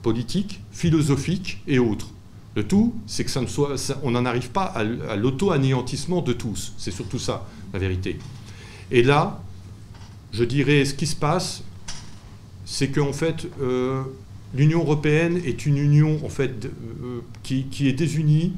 politique, 0.03 0.61
philosophique 0.73 1.63
et 1.67 1.79
autres. 1.79 2.09
Le 2.57 2.65
tout, 2.65 2.95
c'est 3.07 3.25
que 3.25 3.31
ça 3.31 3.41
ne 3.41 3.47
soit, 3.47 3.77
on 4.03 4.11
n'en 4.11 4.25
arrive 4.25 4.51
pas 4.51 4.65
à, 4.65 5.17
l'auto-anéantissement 5.17 6.21
de 6.21 6.33
tous. 6.33 6.73
C'est 6.79 6.91
surtout 6.91 7.19
ça, 7.19 7.47
la 7.73 7.79
vérité. 7.79 8.19
Et 8.91 9.03
là, 9.03 9.41
je 10.33 10.45
dirais, 10.45 10.85
ce 10.85 10.95
qui 10.95 11.07
se 11.07 11.17
passe, 11.17 11.63
c'est 12.65 12.89
qu'en 12.89 13.13
fait, 13.13 13.47
euh, 13.61 14.03
l'Union 14.55 14.81
européenne 14.81 15.41
est 15.45 15.67
une 15.67 15.77
union 15.77 16.21
en 16.25 16.29
fait 16.29 16.67
euh, 16.67 17.21
qui, 17.43 17.65
qui 17.65 17.89
est 17.89 17.93
désunie 17.93 18.53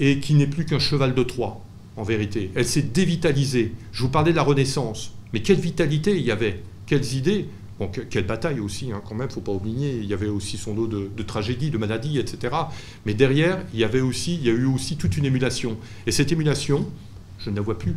et 0.00 0.18
qui 0.18 0.34
n'est 0.34 0.46
plus 0.46 0.64
qu'un 0.64 0.78
cheval 0.78 1.14
de 1.14 1.22
Troie, 1.22 1.60
en 1.96 2.02
vérité. 2.02 2.50
Elle 2.54 2.66
s'est 2.66 2.82
dévitalisée. 2.82 3.72
Je 3.92 4.02
vous 4.02 4.08
parlais 4.08 4.32
de 4.32 4.36
la 4.36 4.42
Renaissance, 4.42 5.12
mais 5.32 5.42
quelle 5.42 5.60
vitalité 5.60 6.16
il 6.16 6.24
y 6.24 6.30
avait, 6.30 6.62
quelles 6.86 7.14
idées? 7.14 7.46
Quelle 7.88 8.26
bataille 8.26 8.60
aussi, 8.60 8.92
hein, 8.92 9.00
quand 9.08 9.14
même, 9.14 9.30
faut 9.30 9.40
pas 9.40 9.52
oublier. 9.52 9.96
Il 9.98 10.04
y 10.06 10.12
avait 10.12 10.28
aussi 10.28 10.56
son 10.58 10.74
lot 10.74 10.86
de, 10.86 11.08
de 11.16 11.22
tragédies, 11.22 11.70
de 11.70 11.78
maladies, 11.78 12.18
etc. 12.18 12.54
Mais 13.06 13.14
derrière, 13.14 13.62
il 13.72 13.80
y 13.80 13.84
avait 13.84 14.00
aussi, 14.00 14.34
il 14.34 14.44
y 14.44 14.50
a 14.50 14.52
eu 14.52 14.66
aussi 14.66 14.96
toute 14.96 15.16
une 15.16 15.24
émulation. 15.24 15.76
Et 16.06 16.12
cette 16.12 16.30
émulation, 16.32 16.86
je 17.38 17.50
ne 17.50 17.56
la 17.56 17.62
vois 17.62 17.78
plus. 17.78 17.96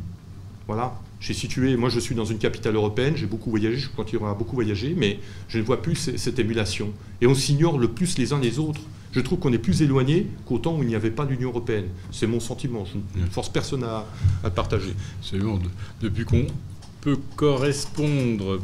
Voilà. 0.68 0.93
J'ai 1.19 1.34
situé, 1.34 1.77
moi 1.77 1.89
je 1.89 1.99
suis 1.99 2.15
dans 2.15 2.26
une 2.26 2.38
capitale 2.38 2.76
européenne, 2.76 3.14
j'ai 3.15 3.26
beaucoup 3.27 3.49
voyagé, 3.49 3.77
je 3.77 3.89
continuerai 3.89 4.30
à 4.31 4.34
beaucoup 4.34 4.55
voyager, 4.55 4.93
mais 4.97 5.19
je 5.47 5.57
ne 5.57 5.64
vois 5.64 5.81
plus 5.81 5.95
ce- 5.95 6.18
cette 6.18 6.38
émulation. 6.39 6.91
Et 7.22 7.27
on 7.27 7.35
s'ignore 7.35 7.80
le 7.80 7.88
plus 7.89 8.18
les 8.18 8.34
uns 8.34 8.39
les 8.39 8.60
autres. 8.60 8.81
Je 9.14 9.19
trouve 9.22 9.39
qu'on 9.39 9.53
est 9.53 9.57
plus 9.57 9.81
éloigné 9.81 10.27
qu'au 10.45 10.57
temps 10.57 10.76
où 10.77 10.84
il 10.84 10.89
n'y 10.89 10.95
avait 10.95 11.11
pas 11.11 11.23
l'Union 11.26 11.49
européenne. 11.49 11.85
C'est 12.11 12.27
mon 12.27 12.39
sentiment. 12.39 12.84
Je 12.85 13.19
ne 13.22 13.26
force 13.27 13.47
personne 13.49 13.84
à, 13.84 14.05
à 14.43 14.47
le 14.47 14.51
partager. 14.51 14.93
C'est 15.22 15.38
bon, 15.38 15.57
de- 15.57 15.69
depuis 16.01 16.26
qu'on 16.26 16.45
peut 17.03 17.19
correspondre 17.35 18.59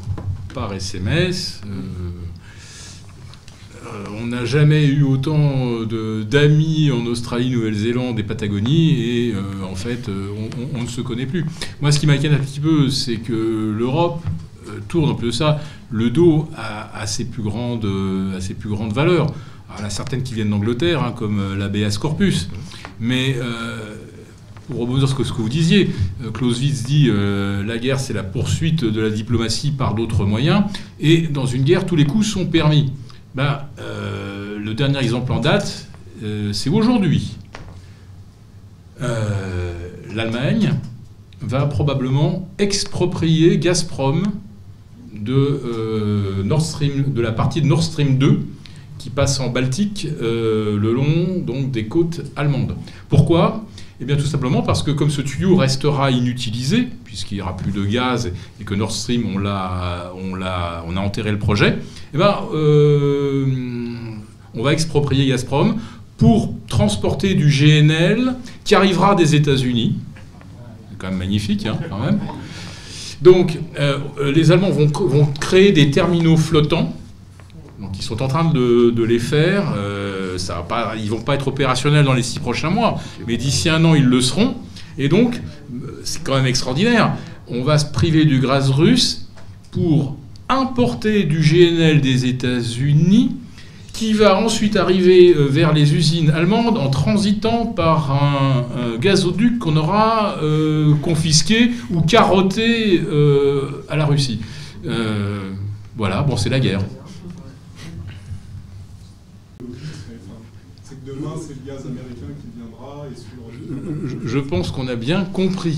par 0.53 0.73
SMS, 0.73 1.61
euh, 1.65 1.69
euh, 3.85 4.05
on 4.17 4.27
n'a 4.27 4.45
jamais 4.45 4.85
eu 4.85 5.03
autant 5.03 5.81
d'amis 5.81 6.89
en 6.89 7.05
Australie, 7.05 7.49
Nouvelle-Zélande 7.49 8.17
et 8.17 8.23
Patagonie, 8.23 9.01
et 9.01 9.33
euh, 9.33 9.41
en 9.69 9.75
fait, 9.75 10.09
on, 10.73 10.81
ne 10.81 10.87
se 10.87 11.01
connaît 11.01 11.25
plus. 11.25 11.45
Moi, 11.81 11.91
ce 11.91 11.99
qui 11.99 12.07
m'inquiète 12.07 12.31
un 12.31 12.37
petit 12.37 12.61
peu, 12.61 12.89
c'est 12.89 13.17
que 13.17 13.75
l'Europe 13.77 14.23
tourne 14.87 15.09
un 15.09 15.15
peu 15.15 15.31
ça, 15.31 15.59
le 15.91 16.09
dos 16.09 16.47
à, 16.55 17.05
ses, 17.07 17.25
plus 17.25 17.43
grandes, 17.43 17.87
à 18.35 18.39
ses 18.39 18.53
plus 18.53 18.69
grandes 18.69 18.93
valeurs. 18.93 19.33
Alors, 19.77 19.91
certaines 19.91 20.23
qui 20.23 20.33
viennent 20.33 20.51
d'Angleterre, 20.51 21.03
hein, 21.03 21.13
comme 21.15 21.57
l'ABS 21.57 21.97
corpus, 21.97 22.49
mais 22.99 23.35
pour 24.69 24.81
rebondir 24.81 25.07
sur 25.09 25.25
ce 25.25 25.33
que 25.33 25.41
vous 25.41 25.49
disiez, 25.49 25.89
euh, 26.23 26.31
Clausewitz 26.31 26.83
dit 26.83 27.07
euh, 27.09 27.63
la 27.63 27.79
guerre 27.79 27.99
c'est 27.99 28.13
la 28.13 28.23
poursuite 28.23 28.85
de 28.85 29.01
la 29.01 29.09
diplomatie 29.09 29.71
par 29.71 29.95
d'autres 29.95 30.25
moyens, 30.25 30.63
et 30.99 31.21
dans 31.21 31.47
une 31.47 31.63
guerre 31.63 31.85
tous 31.85 31.95
les 31.95 32.05
coups 32.05 32.27
sont 32.27 32.45
permis. 32.45 32.93
ben, 33.33 33.61
euh, 33.79 34.59
Le 34.59 34.73
dernier 34.75 34.99
exemple 34.99 35.31
en 35.31 35.39
date, 35.39 35.87
euh, 36.23 36.53
c'est 36.53 36.69
aujourd'hui. 36.69 37.35
L'Allemagne 40.13 40.73
va 41.41 41.65
probablement 41.67 42.49
exproprier 42.57 43.57
Gazprom 43.57 44.23
de, 45.13 46.43
Nord 46.43 46.61
Stream, 46.61 47.13
de 47.13 47.21
la 47.21 47.31
partie 47.31 47.61
de 47.61 47.67
Nord 47.67 47.81
Stream 47.81 48.17
2 48.17 48.41
qui 48.97 49.09
passe 49.09 49.39
en 49.39 49.47
Baltique 49.47 50.05
le 50.19 50.91
long 50.91 51.39
donc, 51.39 51.71
des 51.71 51.85
côtes 51.85 52.21
allemandes. 52.35 52.75
Pourquoi? 53.07 53.63
Eh 54.01 54.05
bien, 54.05 54.15
tout 54.15 54.25
simplement 54.25 54.61
parce 54.61 54.81
que 54.81 54.91
comme 54.91 55.09
ce 55.09 55.21
tuyau 55.21 55.57
restera 55.57 56.09
inutilisé, 56.09 56.87
puisqu'il 57.03 57.35
n'y 57.35 57.41
aura 57.41 57.57
plus 57.57 57.71
de 57.71 57.83
gaz 57.83 58.31
et 58.61 58.63
que 58.63 58.73
Nord 58.73 58.91
Stream, 58.91 59.23
on, 59.35 59.45
a, 59.45 60.13
on, 60.15 60.39
on 60.39 60.97
a 60.97 60.99
enterré 61.01 61.31
le 61.31 61.39
projet, 61.39 61.77
eh 62.13 62.17
bien, 62.17 62.35
euh, 62.53 63.45
on 64.55 64.63
va 64.63 64.73
exproprier 64.73 65.27
Gazprom 65.27 65.75
pour 66.17 66.53
transporter 66.67 67.35
du 67.35 67.49
GNL 67.49 68.35
qui 68.63 68.75
arrivera 68.75 69.15
des 69.15 69.35
États-Unis. 69.35 69.97
C'est 70.89 70.97
quand 70.97 71.09
même 71.09 71.19
magnifique, 71.19 71.65
hein, 71.65 71.77
quand 71.89 71.99
même. 71.99 72.19
Donc, 73.21 73.59
euh, 73.77 73.97
les 74.33 74.51
Allemands 74.51 74.69
vont, 74.69 74.87
vont, 74.87 75.25
créer 75.39 75.71
des 75.71 75.91
terminaux 75.91 76.37
flottants. 76.37 76.93
Donc, 77.79 77.97
ils 77.97 78.01
sont 78.03 78.21
en 78.21 78.27
train 78.27 78.45
de, 78.45 79.03
les 79.03 79.19
faire. 79.19 79.73
Euh, 79.77 79.98
ça 80.39 80.65
pas, 80.67 80.93
ils 80.97 81.09
vont 81.09 81.21
pas 81.21 81.35
être 81.35 81.47
opérationnels 81.47 82.05
dans 82.05 82.13
les 82.13 82.23
six 82.23 82.39
prochains 82.39 82.69
mois, 82.69 82.99
mais 83.27 83.37
d'ici 83.37 83.69
un 83.69 83.83
an, 83.85 83.95
ils 83.95 84.05
le 84.05 84.21
seront. 84.21 84.55
Et 84.97 85.07
donc, 85.09 85.41
c'est 86.03 86.23
quand 86.23 86.35
même 86.35 86.45
extraordinaire. 86.45 87.13
On 87.47 87.63
va 87.63 87.77
se 87.77 87.85
priver 87.85 88.25
du 88.25 88.39
gaz 88.39 88.69
russe 88.69 89.29
pour 89.71 90.17
importer 90.49 91.23
du 91.23 91.39
GNL 91.39 92.01
des 92.01 92.25
États-Unis 92.25 93.35
qui 93.93 94.13
va 94.13 94.37
ensuite 94.39 94.77
arriver 94.77 95.33
euh, 95.33 95.47
vers 95.47 95.73
les 95.73 95.93
usines 95.93 96.29
allemandes 96.29 96.77
en 96.77 96.89
transitant 96.89 97.65
par 97.65 98.11
un, 98.11 98.97
gazoduc 98.97 99.59
qu'on 99.59 99.75
aura 99.75 100.37
euh, 100.41 100.93
confisqué 101.01 101.71
ou 101.91 102.01
carotté 102.01 103.01
euh, 103.01 103.83
à 103.89 103.97
la 103.97 104.05
Russie. 104.05 104.39
voilà, 105.97 106.21
bon, 106.21 106.37
c'est 106.37 106.49
la 106.49 106.61
guerre. 106.61 106.79
C'est 111.41 111.55
le 111.55 111.65
gaz 111.65 111.85
américain 111.85 112.33
qui 112.39 112.47
viendra 112.57 113.05
je, 114.25 114.39
pense 114.39 114.71
qu'on 114.71 114.87
a 114.87 114.95
bien 114.95 115.25
compris. 115.25 115.77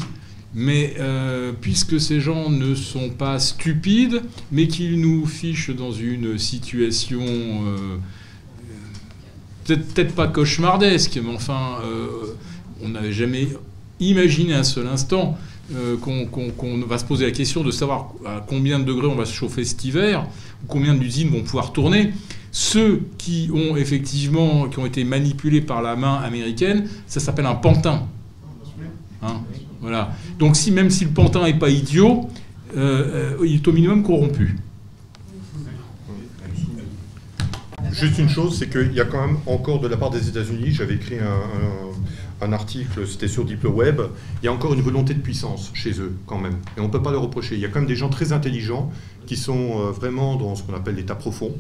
Mais 0.54 0.96
euh, 1.00 1.54
puisque 1.60 2.00
ces 2.00 2.20
gens 2.20 2.50
ne 2.50 2.76
sont 2.76 3.10
pas 3.10 3.40
stupides, 3.40 4.22
mais 4.52 4.68
qu'ils 4.68 5.00
nous 5.00 5.26
fichent 5.26 5.74
dans 5.74 5.94
une 5.94 6.38
situation 6.38 7.22
euh, 7.22 7.98
peut-être 9.66 10.14
pas 10.14 10.28
cauchemardesque, 10.28 11.18
mais 11.24 11.34
enfin, 11.34 11.78
euh, 11.86 12.08
on 12.84 12.90
n'avait 12.90 13.14
jamais 13.14 13.48
imaginé 14.02 14.54
un 14.54 14.64
seul 14.64 14.88
instant 14.88 15.38
qu'on 16.02 16.86
va 16.86 16.98
se 16.98 17.06
poser 17.06 17.24
la 17.24 17.32
question 17.32 17.64
de 17.64 17.72
savoir 17.72 18.12
à 18.26 18.46
combien 18.46 18.78
de 18.78 18.84
degrés 18.84 19.08
on 19.08 19.16
va 19.16 19.24
se 19.24 19.34
chauffer 19.34 19.64
cet 19.64 19.86
hiver, 19.86 20.28
combien 20.68 20.94
d'usines 20.96 21.30
vont 21.30 21.44
pouvoir 21.44 21.72
tourner. 21.72 22.12
Ceux 22.52 23.02
qui 23.18 23.50
ont 23.54 23.78
effectivement, 23.78 24.68
qui 24.68 24.80
ont 24.80 24.86
été 24.86 25.04
manipulés 25.06 25.62
par 25.62 25.82
la 25.82 25.96
main 25.96 26.16
américaine, 26.16 26.88
ça 27.08 27.22
s'appelle 27.22 27.46
un 27.46 27.56
pantin. 27.56 28.08
Hein, 29.22 29.42
voilà. 29.80 30.12
Donc 30.38 30.56
si 30.58 30.72
même 30.72 30.90
si 30.90 31.06
le 31.06 31.12
pantin 31.12 31.44
n'est 31.44 31.58
pas 31.58 31.70
idiot, 31.70 32.30
euh, 32.76 33.36
euh, 33.40 33.46
il 33.46 33.56
est 33.56 33.68
au 33.68 33.72
minimum 33.72 34.04
corrompu. 34.04 34.58
Juste 37.92 38.20
une 38.20 38.30
chose, 38.30 38.58
c'est 38.58 38.70
qu'il 38.70 38.94
y 38.94 39.02
a 39.02 39.06
quand 39.06 39.26
même 39.28 39.38
encore 39.46 39.80
de 39.80 39.88
la 39.88 39.98
part 39.98 40.12
des 40.12 40.30
États-Unis, 40.30 40.72
j'avais 40.72 40.96
écrit 40.96 41.18
un, 41.20 42.54
article, 42.54 43.08
c'était 43.08 43.28
sur 43.28 43.46
DiploWeb, 43.46 44.02
il 44.42 44.46
y 44.46 44.48
a 44.48 44.54
encore 44.54 44.74
une 44.74 44.82
volonté 44.82 45.14
de 45.14 45.20
puissance 45.20 45.72
chez 45.74 46.00
eux 46.00 46.16
quand 46.26 46.40
même. 46.40 46.58
Et 46.76 46.80
on 46.80 46.88
ne 46.88 46.92
peut 46.92 47.02
pas 47.02 47.12
le 47.12 47.18
reprocher. 47.18 47.56
Il 47.56 47.62
y 47.62 47.66
a 47.66 47.68
quand 47.68 47.80
même 47.80 47.88
des 47.88 47.96
gens 47.96 48.10
très 48.10 48.34
intelligents 48.34 48.92
qui 49.28 49.38
sont 49.38 49.80
euh, 49.80 49.92
vraiment 49.92 50.38
dans 50.38 50.56
ce 50.56 50.64
qu'on 50.64 50.74
appelle 50.74 50.96
l'état 50.96 51.16
profond 51.16 51.54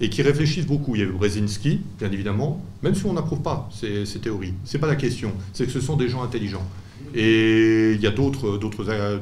et 0.00 0.08
qui 0.08 0.22
réfléchissent 0.22 0.66
beaucoup. 0.66 0.94
Il 0.94 1.00
y 1.00 1.04
a 1.04 1.06
eu 1.06 1.12
Brzezinski, 1.12 1.80
bien 1.98 2.10
évidemment, 2.10 2.64
même 2.82 2.94
si 2.94 3.04
on 3.06 3.12
n'approuve 3.12 3.42
pas 3.42 3.68
ces, 3.72 4.04
théories. 4.20 4.54
Ce 4.64 4.76
n'est 4.76 4.80
pas 4.80 4.86
la 4.86 4.96
question, 4.96 5.32
c'est 5.52 5.66
que 5.66 5.72
ce 5.72 5.80
sont 5.80 5.96
des 5.96 6.08
gens 6.08 6.22
intelligents. 6.22 6.66
Et 7.14 7.92
il 7.94 8.00
y 8.00 8.06
a 8.06 8.10
d'autres, 8.10 8.58
d'autres, 8.58 8.84
euh, 8.88 9.18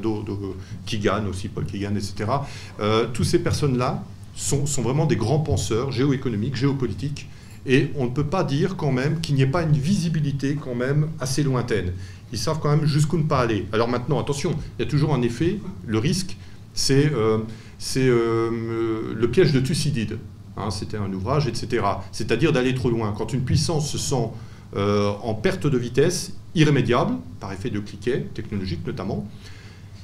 Kigan 0.85 1.25
aussi, 1.27 1.47
Paul 1.47 1.65
Kigan, 1.65 1.95
etc. 1.95 2.29
Euh, 2.79 3.07
toutes 3.13 3.25
ces 3.25 3.39
personnes-là 3.39 4.03
sont, 4.35 4.65
vraiment 4.81 5.05
des 5.05 5.15
grands 5.15 5.39
penseurs 5.39 5.91
géoéconomiques, 5.91 6.55
géopolitiques, 6.55 7.27
et 7.65 7.89
on 7.95 8.05
ne 8.05 8.09
peut 8.09 8.25
pas 8.25 8.43
dire 8.43 8.75
quand 8.77 8.91
même 8.91 9.19
qu'il 9.19 9.35
n'y 9.35 9.41
ait 9.41 9.47
pas 9.47 9.63
une 9.63 9.71
visibilité 9.71 10.55
quand 10.55 10.75
même 10.75 11.09
assez 11.19 11.43
lointaine. 11.43 11.93
Ils 12.31 12.37
savent 12.37 12.59
quand 12.59 12.69
même 12.69 12.85
jusqu'où 12.85 13.17
ne 13.17 13.23
pas 13.23 13.39
aller. 13.39 13.65
Alors 13.71 13.87
maintenant, 13.87 14.19
attention, 14.19 14.53
il 14.77 14.83
y 14.83 14.87
a 14.87 14.89
toujours 14.89 15.13
un 15.13 15.21
effet, 15.21 15.59
le 15.85 15.97
risque, 15.97 16.37
c'est, 16.73 17.11
euh, 17.13 17.39
c'est 17.79 18.07
le 18.07 19.27
piège 19.31 19.53
de 19.53 19.59
Thucydide. 19.59 20.17
Hein, 20.57 20.71
c'était 20.71 20.97
un 20.97 21.11
ouvrage, 21.13 21.47
etc. 21.47 21.85
C'est-à-dire 22.11 22.51
d'aller 22.51 22.73
trop 22.73 22.89
loin. 22.89 23.13
Quand 23.15 23.33
une 23.33 23.41
puissance 23.41 23.89
se 23.89 23.97
sent 23.97 24.29
euh, 24.75 25.11
en 25.23 25.33
perte 25.33 25.67
de 25.67 25.77
vitesse 25.77 26.33
irrémédiable, 26.55 27.15
par 27.39 27.53
effet 27.53 27.69
de 27.69 27.79
cliquet, 27.79 28.27
technologique 28.33 28.85
notamment, 28.85 29.27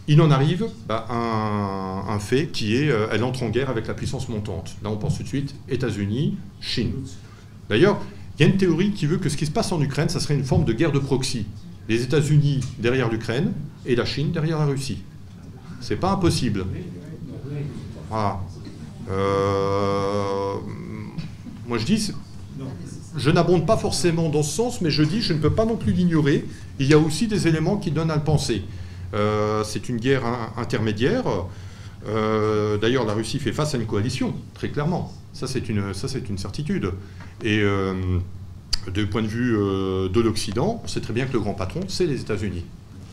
il 0.07 0.21
en 0.21 0.31
arrive 0.31 0.67
bah, 0.87 1.07
un, 1.09 2.19
fait 2.19 2.47
qui 2.47 2.75
est, 2.75 2.89
euh, 2.89 3.07
elle 3.11 3.23
entre 3.23 3.43
en 3.43 3.49
guerre 3.49 3.69
avec 3.69 3.87
la 3.87 3.93
puissance 3.93 4.29
montante. 4.29 4.75
Là, 4.83 4.89
on 4.89 4.97
pense 4.97 5.17
tout 5.17 5.23
de 5.23 5.27
suite 5.27 5.55
États-Unis, 5.69 6.37
Chine. 6.61 6.93
D'ailleurs, 7.69 7.99
il 8.37 8.45
y 8.45 8.49
a 8.49 8.51
une 8.51 8.57
théorie 8.57 8.91
qui 8.91 9.05
veut 9.05 9.17
que 9.17 9.29
ce 9.29 9.37
qui 9.37 9.45
se 9.45 9.51
passe 9.51 9.71
en 9.71 9.81
Ukraine, 9.81 10.09
ça 10.09 10.19
serait 10.19 10.35
une 10.35 10.43
forme 10.43 10.65
de 10.65 10.73
guerre 10.73 10.91
de 10.91 10.99
proxy. 10.99 11.45
Les 11.89 12.01
États-Unis 12.03 12.61
derrière 12.79 13.09
l'Ukraine 13.09 13.53
et 13.85 13.95
la 13.95 14.05
Chine 14.05 14.31
derrière 14.31 14.59
la 14.59 14.65
Russie. 14.65 14.99
C'est 15.81 15.97
pas 15.97 16.11
impossible. 16.11 16.65
Voilà. 18.09 18.39
Euh, 19.09 20.53
moi 21.67 21.77
je 21.77 21.85
dis, 21.85 22.11
je 23.15 23.29
n'abonde 23.29 23.65
pas 23.65 23.77
forcément 23.77 24.29
dans 24.29 24.43
ce 24.43 24.55
sens, 24.55 24.81
mais 24.81 24.89
je 24.89 25.03
dis, 25.03 25.21
je 25.21 25.33
ne 25.33 25.39
peux 25.39 25.51
pas 25.51 25.65
non 25.65 25.75
plus 25.75 25.91
l'ignorer. 25.91 26.45
Il 26.79 26.87
y 26.87 26.93
a 26.93 26.97
aussi 26.97 27.27
des 27.27 27.47
éléments 27.47 27.77
qui 27.77 27.91
donnent 27.91 28.11
à 28.11 28.15
le 28.15 28.23
penser. 28.23 28.63
Euh, 29.13 29.63
c'est 29.63 29.89
une 29.89 29.97
guerre 29.97 30.23
intermédiaire. 30.57 31.25
Euh, 32.07 32.77
d'ailleurs, 32.77 33.05
la 33.05 33.13
Russie 33.13 33.39
fait 33.39 33.51
face 33.51 33.75
à 33.75 33.77
une 33.77 33.85
coalition, 33.85 34.33
très 34.53 34.69
clairement. 34.69 35.13
Ça, 35.33 35.47
c'est 35.47 35.69
une, 35.69 35.93
ça, 35.93 36.07
c'est 36.07 36.27
une 36.29 36.37
certitude. 36.37 36.91
Et 37.43 37.59
euh, 37.59 37.93
du 38.93 39.07
point 39.07 39.21
de 39.21 39.27
vue 39.27 39.53
de 39.53 40.21
l'Occident, 40.21 40.81
on 40.83 40.87
sait 40.87 41.01
très 41.01 41.13
bien 41.13 41.25
que 41.25 41.33
le 41.33 41.39
grand 41.39 41.53
patron, 41.53 41.81
c'est 41.87 42.05
les 42.05 42.21
États-Unis. 42.21 42.65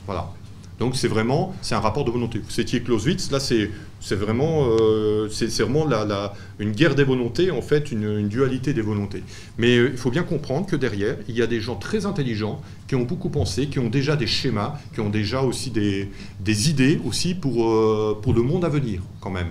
Voilà. 0.06 0.32
Donc 0.80 0.96
c'est 0.96 1.08
vraiment, 1.08 1.54
c'est 1.60 1.74
un 1.74 1.80
rapport 1.80 2.06
de 2.06 2.10
volonté. 2.10 2.40
Vous 2.40 2.58
étiez 2.58 2.80
Clausewitz, 2.82 3.30
là 3.30 3.38
c'est 3.38 4.14
vraiment, 4.14 4.66
euh, 4.66 5.28
c'est 5.28 5.46
vraiment 5.60 5.84
la, 5.84 6.32
une 6.58 6.72
guerre 6.72 6.94
des 6.94 7.04
volontés, 7.04 7.50
en 7.50 7.60
fait, 7.60 7.92
une, 7.92 8.28
dualité 8.28 8.72
des 8.72 8.80
volontés. 8.80 9.22
Mais 9.58 9.76
euh, 9.76 9.90
il 9.92 9.98
faut 9.98 10.10
bien 10.10 10.22
comprendre 10.22 10.66
que 10.66 10.76
derrière, 10.76 11.18
il 11.28 11.36
y 11.36 11.42
a 11.42 11.46
des 11.46 11.60
gens 11.60 11.76
très 11.76 12.06
intelligents 12.06 12.62
qui 12.88 12.94
ont 12.94 13.02
beaucoup 13.02 13.28
pensé, 13.28 13.66
qui 13.66 13.78
ont 13.78 13.90
déjà 13.90 14.16
des 14.16 14.26
schémas, 14.26 14.78
qui 14.94 15.00
ont 15.00 15.10
déjà 15.10 15.42
aussi 15.42 15.70
des, 15.70 16.08
des 16.40 16.70
idées 16.70 16.98
aussi 17.04 17.34
pour, 17.34 17.68
euh, 17.68 18.18
pour 18.22 18.32
le 18.32 18.40
monde 18.40 18.64
à 18.64 18.70
venir, 18.70 19.02
quand 19.20 19.30
même. 19.30 19.50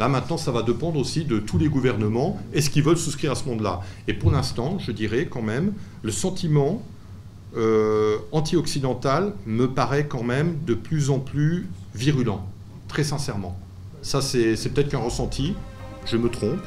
Là, 0.00 0.08
maintenant, 0.08 0.38
ça 0.38 0.50
va 0.50 0.62
dépendre 0.62 0.98
aussi 0.98 1.24
de 1.24 1.38
tous 1.38 1.58
les 1.58 1.68
gouvernements. 1.68 2.36
Est-ce 2.52 2.68
qu'ils 2.68 2.82
veulent 2.82 2.98
souscrire 2.98 3.30
à 3.30 3.34
ce 3.36 3.44
monde-là 3.48 3.80
Et 4.08 4.12
pour 4.12 4.32
l'instant, 4.32 4.78
je 4.80 4.90
dirais 4.90 5.28
quand 5.30 5.42
même, 5.42 5.72
le 6.02 6.10
sentiment 6.10 6.82
euh, 7.56 8.18
anti-occidental 8.32 9.32
me 9.46 9.66
paraît 9.68 10.06
quand 10.06 10.22
même 10.22 10.58
de 10.66 10.74
plus 10.74 11.10
en 11.10 11.18
plus 11.18 11.66
virulent, 11.94 12.44
très 12.88 13.04
sincèrement. 13.04 13.58
Ça, 14.02 14.20
c'est 14.20 14.54
peut-être 14.72 14.90
qu'un 14.90 14.98
ressenti, 14.98 15.54
je 16.04 16.16
me 16.16 16.28
trompe, 16.28 16.60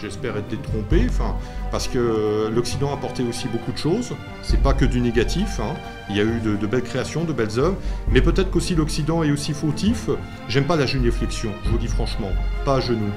j'espère 0.00 0.36
être 0.36 0.48
détrompé, 0.48 1.06
enfin, 1.08 1.34
parce 1.70 1.88
que 1.88 2.48
l'Occident 2.54 2.90
a 2.90 2.94
apporté 2.94 3.22
aussi 3.22 3.48
beaucoup 3.48 3.72
de 3.72 3.78
choses, 3.78 4.12
c'est 4.42 4.62
pas 4.62 4.72
que 4.72 4.84
du 4.84 5.00
négatif, 5.00 5.60
hein. 5.60 5.74
il 6.08 6.16
y 6.16 6.20
a 6.20 6.24
eu 6.24 6.40
de, 6.40 6.66
belles 6.66 6.82
créations, 6.82 7.24
de 7.24 7.32
belles 7.32 7.58
œuvres, 7.58 7.76
mais 8.10 8.20
peut-être 8.20 8.50
qu'aussi 8.50 8.74
l'Occident 8.74 9.22
est 9.22 9.30
aussi 9.30 9.52
fautif, 9.52 10.08
j'aime 10.48 10.64
pas 10.64 10.76
la 10.76 10.86
généflexion, 10.86 11.50
je 11.64 11.70
vous 11.70 11.78
dis 11.78 11.88
franchement, 11.88 12.30
pas 12.64 12.76
à 12.76 12.80
genoux. 12.80 13.10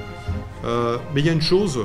Euh, 0.66 0.98
mais 1.14 1.22
il 1.22 1.26
y 1.26 1.30
a 1.30 1.34
une 1.34 1.42
chose, 1.42 1.80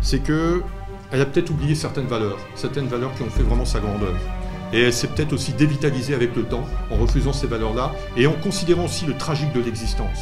c'est 0.00 0.22
que 0.22 0.62
elle 1.10 1.20
a 1.20 1.26
peut-être 1.26 1.50
oublié 1.50 1.74
certaines 1.74 2.06
valeurs, 2.06 2.38
certaines 2.54 2.86
valeurs 2.86 3.14
qui 3.14 3.22
ont 3.22 3.30
fait 3.30 3.42
vraiment 3.42 3.66
sa 3.66 3.80
grandeur. 3.80 4.14
Et 4.72 4.80
elle 4.80 4.92
s'est 4.92 5.08
peut-être 5.08 5.32
aussi 5.32 5.52
dévitalisée 5.52 6.14
avec 6.14 6.34
le 6.34 6.44
temps 6.44 6.66
en 6.90 6.96
refusant 6.96 7.32
ces 7.32 7.46
valeurs-là 7.46 7.92
et 8.16 8.26
en 8.26 8.32
considérant 8.32 8.86
aussi 8.86 9.04
le 9.04 9.16
tragique 9.16 9.52
de 9.52 9.60
l'existence. 9.60 10.18